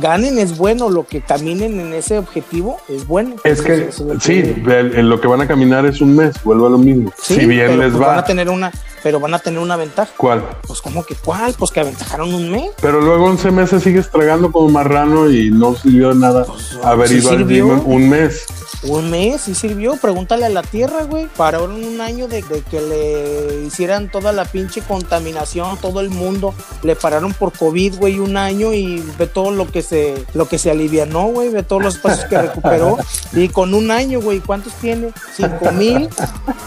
ganen 0.00 0.38
es 0.38 0.58
bueno, 0.58 0.90
lo 0.90 1.06
que 1.06 1.20
caminen 1.20 1.80
en 1.80 1.92
ese 1.92 2.18
objetivo 2.18 2.78
es 2.88 3.06
bueno. 3.06 3.36
Es 3.44 3.62
que 3.62 3.88
Eso 3.88 4.02
es 4.02 4.14
lo 4.14 4.20
sí, 4.20 4.40
en 4.40 5.08
lo 5.08 5.20
que 5.20 5.28
van 5.28 5.40
a 5.40 5.48
caminar 5.48 5.86
es 5.86 6.00
un 6.00 6.16
mes, 6.16 6.42
vuelvo 6.42 6.66
a 6.66 6.70
lo 6.70 6.78
mismo. 6.78 7.12
Sí, 7.22 7.36
si 7.36 7.46
bien 7.46 7.78
les 7.78 7.92
pues, 7.92 8.02
va. 8.02 8.08
Van 8.08 8.18
a 8.18 8.24
tener 8.24 8.48
una, 8.48 8.72
pero 9.02 9.20
van 9.20 9.34
a 9.34 9.38
tener 9.38 9.60
una 9.60 9.76
ventaja. 9.76 10.12
¿Cuál? 10.16 10.44
Pues 10.66 10.80
como 10.80 11.04
que 11.04 11.14
cuál, 11.14 11.54
pues 11.58 11.70
que 11.70 11.80
aventajaron 11.80 12.34
un 12.34 12.50
mes. 12.50 12.70
Pero 12.80 13.00
luego 13.00 13.26
11 13.26 13.50
meses 13.50 13.82
sigues 13.82 14.10
tragando 14.10 14.50
como 14.52 14.68
marrano 14.68 15.30
y 15.30 15.50
no 15.50 15.74
sirvió 15.74 16.10
de 16.10 16.16
nada 16.16 16.46
haber 16.84 17.08
sí 17.08 17.16
ido 17.16 17.30
al 17.30 17.46
gym 17.46 17.82
un 17.86 18.08
mes. 18.08 18.46
Un 18.84 19.10
mes 19.10 19.40
sí 19.40 19.56
sirvió, 19.56 19.96
pregúntale 19.96 20.46
a 20.46 20.48
la 20.48 20.62
tierra, 20.62 21.02
güey. 21.02 21.26
Pararon 21.26 21.82
un 21.84 22.00
año 22.00 22.28
de, 22.28 22.42
de 22.42 22.62
que 22.62 22.80
le 22.80 23.66
hicieran 23.66 24.08
toda 24.08 24.32
la 24.32 24.44
pinche 24.44 24.82
contaminación, 24.82 25.76
todo 25.78 26.00
el 26.00 26.10
mundo. 26.10 26.54
Le 26.82 26.94
pararon 26.94 27.34
por 27.34 27.52
COVID, 27.52 27.96
güey, 27.96 28.20
un 28.20 28.36
año 28.36 28.72
y 28.72 29.02
ve 29.18 29.26
todo 29.26 29.50
lo 29.50 29.66
que 29.66 29.82
se, 29.82 30.24
lo 30.32 30.46
que 30.46 30.58
se 30.58 30.70
alivianó, 30.70 31.26
güey, 31.26 31.48
ve 31.48 31.64
todos 31.64 31.82
los 31.82 31.96
espacios 31.96 32.26
que 32.26 32.38
recuperó. 32.38 32.98
Y 33.32 33.48
con 33.48 33.74
un 33.74 33.90
año, 33.90 34.20
güey, 34.20 34.38
¿cuántos 34.38 34.72
tiene? 34.74 35.12
Cinco 35.34 35.72
mil. 35.72 36.08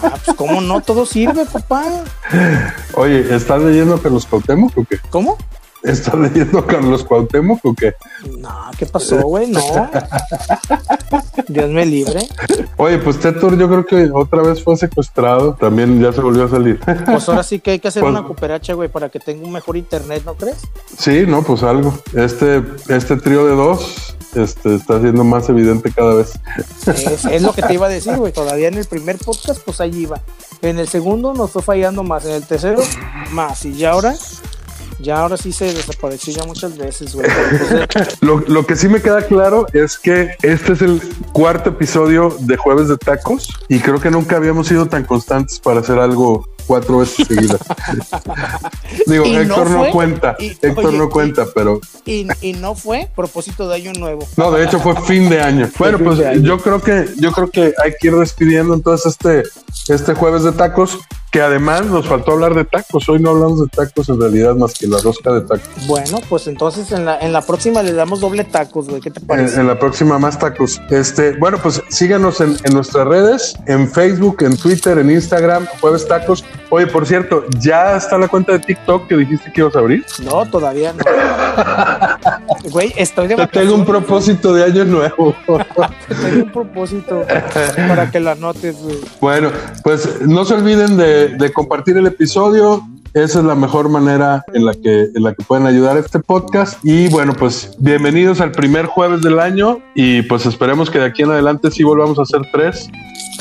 Ah, 0.03 0.17
pues 0.25 0.35
cómo 0.35 0.59
no, 0.59 0.81
todo 0.81 1.05
sirve, 1.05 1.45
papá. 1.45 1.85
Oye, 2.95 3.33
¿estás 3.35 3.61
leyendo 3.61 4.01
Carlos 4.01 4.25
Cuauhtémoc 4.25 4.77
o 4.77 4.85
qué? 4.85 4.97
¿Cómo? 5.09 5.37
¿Estás 5.83 6.13
leyendo 6.13 6.65
Carlos 6.67 7.03
Cuauhtémoc 7.03 7.59
o 7.65 7.73
qué? 7.73 7.93
No, 8.37 8.69
¿qué 8.77 8.85
pasó, 8.85 9.19
güey? 9.21 9.49
No. 9.49 9.59
Dios 11.47 11.69
me 11.71 11.85
libre. 11.85 12.19
Oye, 12.77 12.99
pues 12.99 13.19
Tetor 13.19 13.57
yo 13.57 13.67
creo 13.67 13.85
que 13.85 14.09
otra 14.13 14.43
vez 14.43 14.63
fue 14.63 14.77
secuestrado. 14.77 15.55
También 15.55 15.99
ya 15.99 16.13
se 16.13 16.21
volvió 16.21 16.45
a 16.45 16.49
salir. 16.49 16.79
Pues 17.05 17.27
ahora 17.27 17.43
sí 17.43 17.59
que 17.59 17.71
hay 17.71 17.79
que 17.79 17.87
hacer 17.87 18.01
Pues- 18.03 18.11
una 18.11 18.23
cooperacha, 18.23 18.73
güey, 18.73 18.89
para 18.89 19.09
que 19.09 19.19
tenga 19.19 19.43
un 19.45 19.51
mejor 19.51 19.75
internet, 19.75 20.21
¿no 20.25 20.35
crees? 20.35 20.57
Sí, 20.97 21.25
no, 21.27 21.41
pues 21.43 21.63
algo. 21.63 21.97
Este, 22.13 22.61
este 22.87 23.17
trío 23.17 23.45
de 23.45 23.55
dos 23.55 24.15
este, 24.35 24.75
está 24.75 24.99
siendo 24.99 25.23
más 25.23 25.49
evidente 25.49 25.91
cada 25.91 26.15
vez. 26.15 26.33
Es, 26.87 27.25
es 27.25 27.41
lo 27.41 27.53
que 27.53 27.61
te 27.61 27.73
iba 27.73 27.87
a 27.87 27.89
decir, 27.89 28.15
güey. 28.15 28.31
Todavía 28.31 28.67
en 28.67 28.75
el 28.75 28.85
primer 28.85 29.17
podcast, 29.17 29.61
pues 29.63 29.81
ahí 29.81 29.95
iba. 29.95 30.21
En 30.61 30.79
el 30.79 30.87
segundo 30.87 31.33
nos 31.33 31.51
fue 31.51 31.61
fallando 31.61 32.03
más. 32.03 32.25
En 32.25 32.31
el 32.31 32.43
tercero, 32.45 32.81
más. 33.31 33.65
Y 33.65 33.75
ya 33.75 33.91
ahora, 33.91 34.15
ya 34.99 35.19
ahora 35.19 35.37
sí 35.37 35.51
se 35.51 35.73
desapareció 35.73 36.33
ya 36.33 36.45
muchas 36.45 36.77
veces, 36.77 37.15
güey. 37.15 37.27
Lo 38.21 38.65
que 38.65 38.75
sí 38.75 38.87
me 38.87 39.01
queda 39.01 39.25
claro 39.25 39.65
es 39.73 39.97
que 39.97 40.35
este 40.41 40.73
es 40.73 40.81
el 40.81 41.01
cuarto 41.31 41.71
episodio 41.71 42.35
de 42.39 42.57
Jueves 42.57 42.87
de 42.87 42.97
Tacos 42.97 43.49
y 43.67 43.79
creo 43.79 43.99
que 43.99 44.11
nunca 44.11 44.37
habíamos 44.37 44.67
sido 44.67 44.85
tan 44.85 45.03
constantes 45.03 45.59
para 45.59 45.79
hacer 45.79 45.99
algo 45.99 46.47
cuatro 46.67 46.99
veces 46.99 47.27
seguidas. 47.27 47.59
Digo, 49.07 49.25
Y 49.25 49.35
Héctor 49.35 49.69
no, 49.69 49.79
fue- 49.79 49.91
cuenta, 49.91 50.35
y- 50.39 50.49
Héctor 50.61 50.85
oye, 50.87 50.97
no 50.97 51.05
y- 51.05 51.09
cuenta, 51.09 51.45
pero 51.53 51.79
y, 52.05 52.27
y 52.41 52.53
no 52.53 52.75
fue 52.75 53.09
propósito 53.15 53.67
de 53.67 53.75
año 53.75 53.93
nuevo. 53.93 54.27
no, 54.37 54.51
de 54.51 54.63
hecho 54.65 54.79
fue 54.79 54.95
fin 55.01 55.29
de 55.29 55.41
año. 55.41 55.69
Bueno, 55.77 55.97
pues 55.99 56.19
año. 56.19 56.41
yo 56.41 56.57
creo 56.59 56.81
que 56.81 57.07
yo 57.17 57.31
creo 57.31 57.49
que 57.49 57.73
hay 57.83 57.93
que 57.99 58.07
ir 58.07 58.15
despidiendo 58.15 58.73
entonces 58.73 59.07
este 59.13 59.43
este 59.93 60.13
Jueves 60.13 60.43
de 60.43 60.51
Tacos, 60.51 60.99
que 61.31 61.41
además 61.41 61.85
nos 61.85 62.07
faltó 62.07 62.33
hablar 62.33 62.53
de 62.55 62.65
tacos. 62.65 63.07
Hoy 63.07 63.19
no 63.19 63.29
hablamos 63.29 63.61
de 63.61 63.67
tacos 63.69 64.09
en 64.09 64.19
realidad 64.19 64.53
más 64.55 64.73
que 64.77 64.85
la 64.85 64.99
rosca 64.99 65.31
de 65.31 65.41
tacos. 65.41 65.87
Bueno, 65.87 66.19
pues 66.27 66.45
entonces 66.47 66.91
en 66.91 67.05
la, 67.05 67.19
en 67.19 67.31
la 67.31 67.41
próxima 67.41 67.81
le 67.81 67.93
damos 67.93 68.19
doble 68.19 68.43
tacos, 68.43 68.89
güey. 68.89 68.99
¿Qué 69.01 69.11
te 69.11 69.21
En, 69.21 69.27
parece? 69.27 69.59
en 69.61 69.67
la 69.67 69.79
próxima 69.79 70.19
más 70.19 70.37
tacos. 70.37 70.81
Este, 70.89 71.37
bueno, 71.37 71.57
pues 71.63 71.81
síganos 71.89 72.41
en, 72.41 72.57
en 72.63 72.73
nuestras 72.73 73.07
redes, 73.07 73.55
en 73.65 73.89
Facebook, 73.89 74.43
en 74.43 74.57
Twitter, 74.57 74.97
en 74.97 75.09
Instagram, 75.09 75.65
Jueves 75.79 76.05
Tacos. 76.07 76.43
Oye, 76.73 76.87
por 76.87 77.05
cierto, 77.05 77.43
ya 77.59 77.97
está 77.97 78.17
la 78.17 78.29
cuenta 78.29 78.53
de 78.53 78.59
TikTok 78.59 79.07
que 79.07 79.17
dijiste 79.17 79.51
que 79.51 79.59
ibas 79.59 79.75
a 79.75 79.79
abrir. 79.79 80.05
No, 80.23 80.45
todavía 80.45 80.93
no. 80.93 81.03
Güey, 82.71 82.93
estoy 82.95 83.27
de 83.27 83.35
Te 83.35 83.47
tengo 83.47 83.75
un 83.75 83.85
propósito 83.85 84.53
de 84.53 84.63
año 84.63 84.85
nuevo. 84.85 85.35
te 86.07 86.15
tengo 86.15 86.45
un 86.45 86.51
propósito 86.51 87.25
para 87.89 88.09
que 88.09 88.21
lo 88.21 88.31
anotes, 88.31 88.81
güey. 88.81 88.99
bueno, 89.19 89.51
pues 89.83 90.21
no 90.21 90.45
se 90.45 90.53
olviden 90.53 90.95
de, 90.95 91.29
de 91.29 91.51
compartir 91.51 91.97
el 91.97 92.07
episodio. 92.07 92.81
Esa 93.13 93.39
es 93.39 93.45
la 93.45 93.55
mejor 93.55 93.89
manera 93.89 94.41
en 94.53 94.63
la 94.65 94.73
que 94.73 95.09
en 95.13 95.23
la 95.23 95.33
que 95.33 95.43
pueden 95.43 95.67
ayudar 95.67 95.97
a 95.97 95.99
este 95.99 96.19
podcast. 96.19 96.79
Y 96.83 97.09
bueno, 97.09 97.33
pues 97.33 97.75
bienvenidos 97.79 98.39
al 98.39 98.53
primer 98.53 98.85
jueves 98.85 99.21
del 99.21 99.41
año. 99.41 99.79
Y 99.93 100.21
pues 100.21 100.45
esperemos 100.45 100.89
que 100.89 100.99
de 100.99 101.05
aquí 101.07 101.23
en 101.23 101.31
adelante 101.31 101.69
sí 101.69 101.83
volvamos 101.83 102.17
a 102.19 102.21
hacer 102.21 102.39
tres 102.53 102.89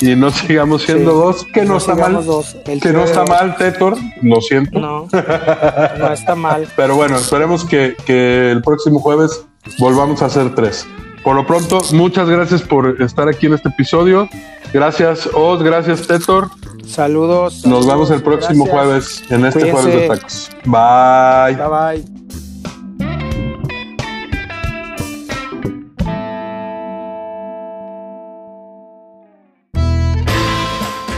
y 0.01 0.17
no 0.17 0.31
sigamos 0.31 0.83
siendo 0.83 1.11
Sí. 1.11 1.17
dos, 1.17 1.47
que 1.53 1.65
no, 1.65 1.77
está 1.77 1.95
mal. 1.95 2.25
dos. 2.25 2.57
Que 2.83 2.93
no 2.93 3.05
está 3.05 3.25
mal, 3.25 3.57
Tetor, 3.57 3.97
lo 4.23 4.41
siento. 4.41 4.79
No, 4.79 5.09
no 5.99 6.13
está 6.13 6.35
mal. 6.35 6.67
Pero 6.77 6.97
bueno, 6.97 7.17
esperemos 7.17 7.65
que, 7.65 7.95
que 8.07 8.51
el 8.51 8.63
próximo 8.63 9.01
jueves 9.01 9.45
volvamos 9.79 10.23
a 10.23 10.27
hacer 10.27 10.55
tres. 10.55 10.87
Por 11.23 11.37
lo 11.37 11.47
pronto, 11.47 11.81
muchas 11.93 12.29
gracias 12.31 12.63
por 12.63 13.03
estar 13.03 13.29
aquí 13.29 13.47
en 13.47 13.55
este 13.55 13.69
episodio. 13.69 14.29
Gracias, 14.73 15.29
Oz, 15.35 15.63
gracias, 15.63 16.07
Tetor. 16.07 16.49
Saludos. 16.87 17.67
Nos 17.67 17.87
vemos 17.87 18.11
el 18.11 18.23
próximo 18.23 18.65
Gracias. 18.65 18.85
jueves 18.85 19.23
en 19.31 19.45
este 19.45 19.61
Cuídense. 19.61 19.83
jueves 19.83 20.01
de 20.01 20.09
tacos. 20.09 20.51
Bye. 20.65 21.57
Bye 21.57 22.03
bye. 22.03 22.20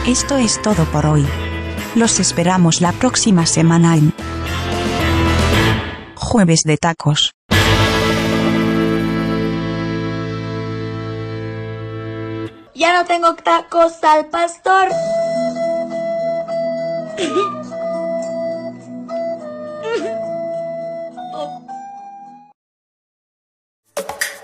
Esto 0.07 0.37
es 0.37 0.61
todo 0.61 0.85
por 0.87 1.07
hoy. 1.07 1.25
Los 1.95 2.19
esperamos 2.19 2.81
la 2.81 2.91
próxima 2.91 3.47
semana 3.47 3.97
en 3.97 4.13
Jueves 6.17 6.65
de 6.65 6.77
Tacos. 6.77 7.31
Ya 12.75 12.99
no 12.99 13.05
tengo 13.07 13.37
tacos 13.37 14.03
al 14.03 14.27
pastor. 14.27 14.89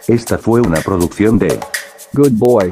Esta 0.06 0.38
fue 0.38 0.60
una 0.60 0.80
producción 0.82 1.36
de 1.36 1.58
Good 2.12 2.32
boy. 2.34 2.70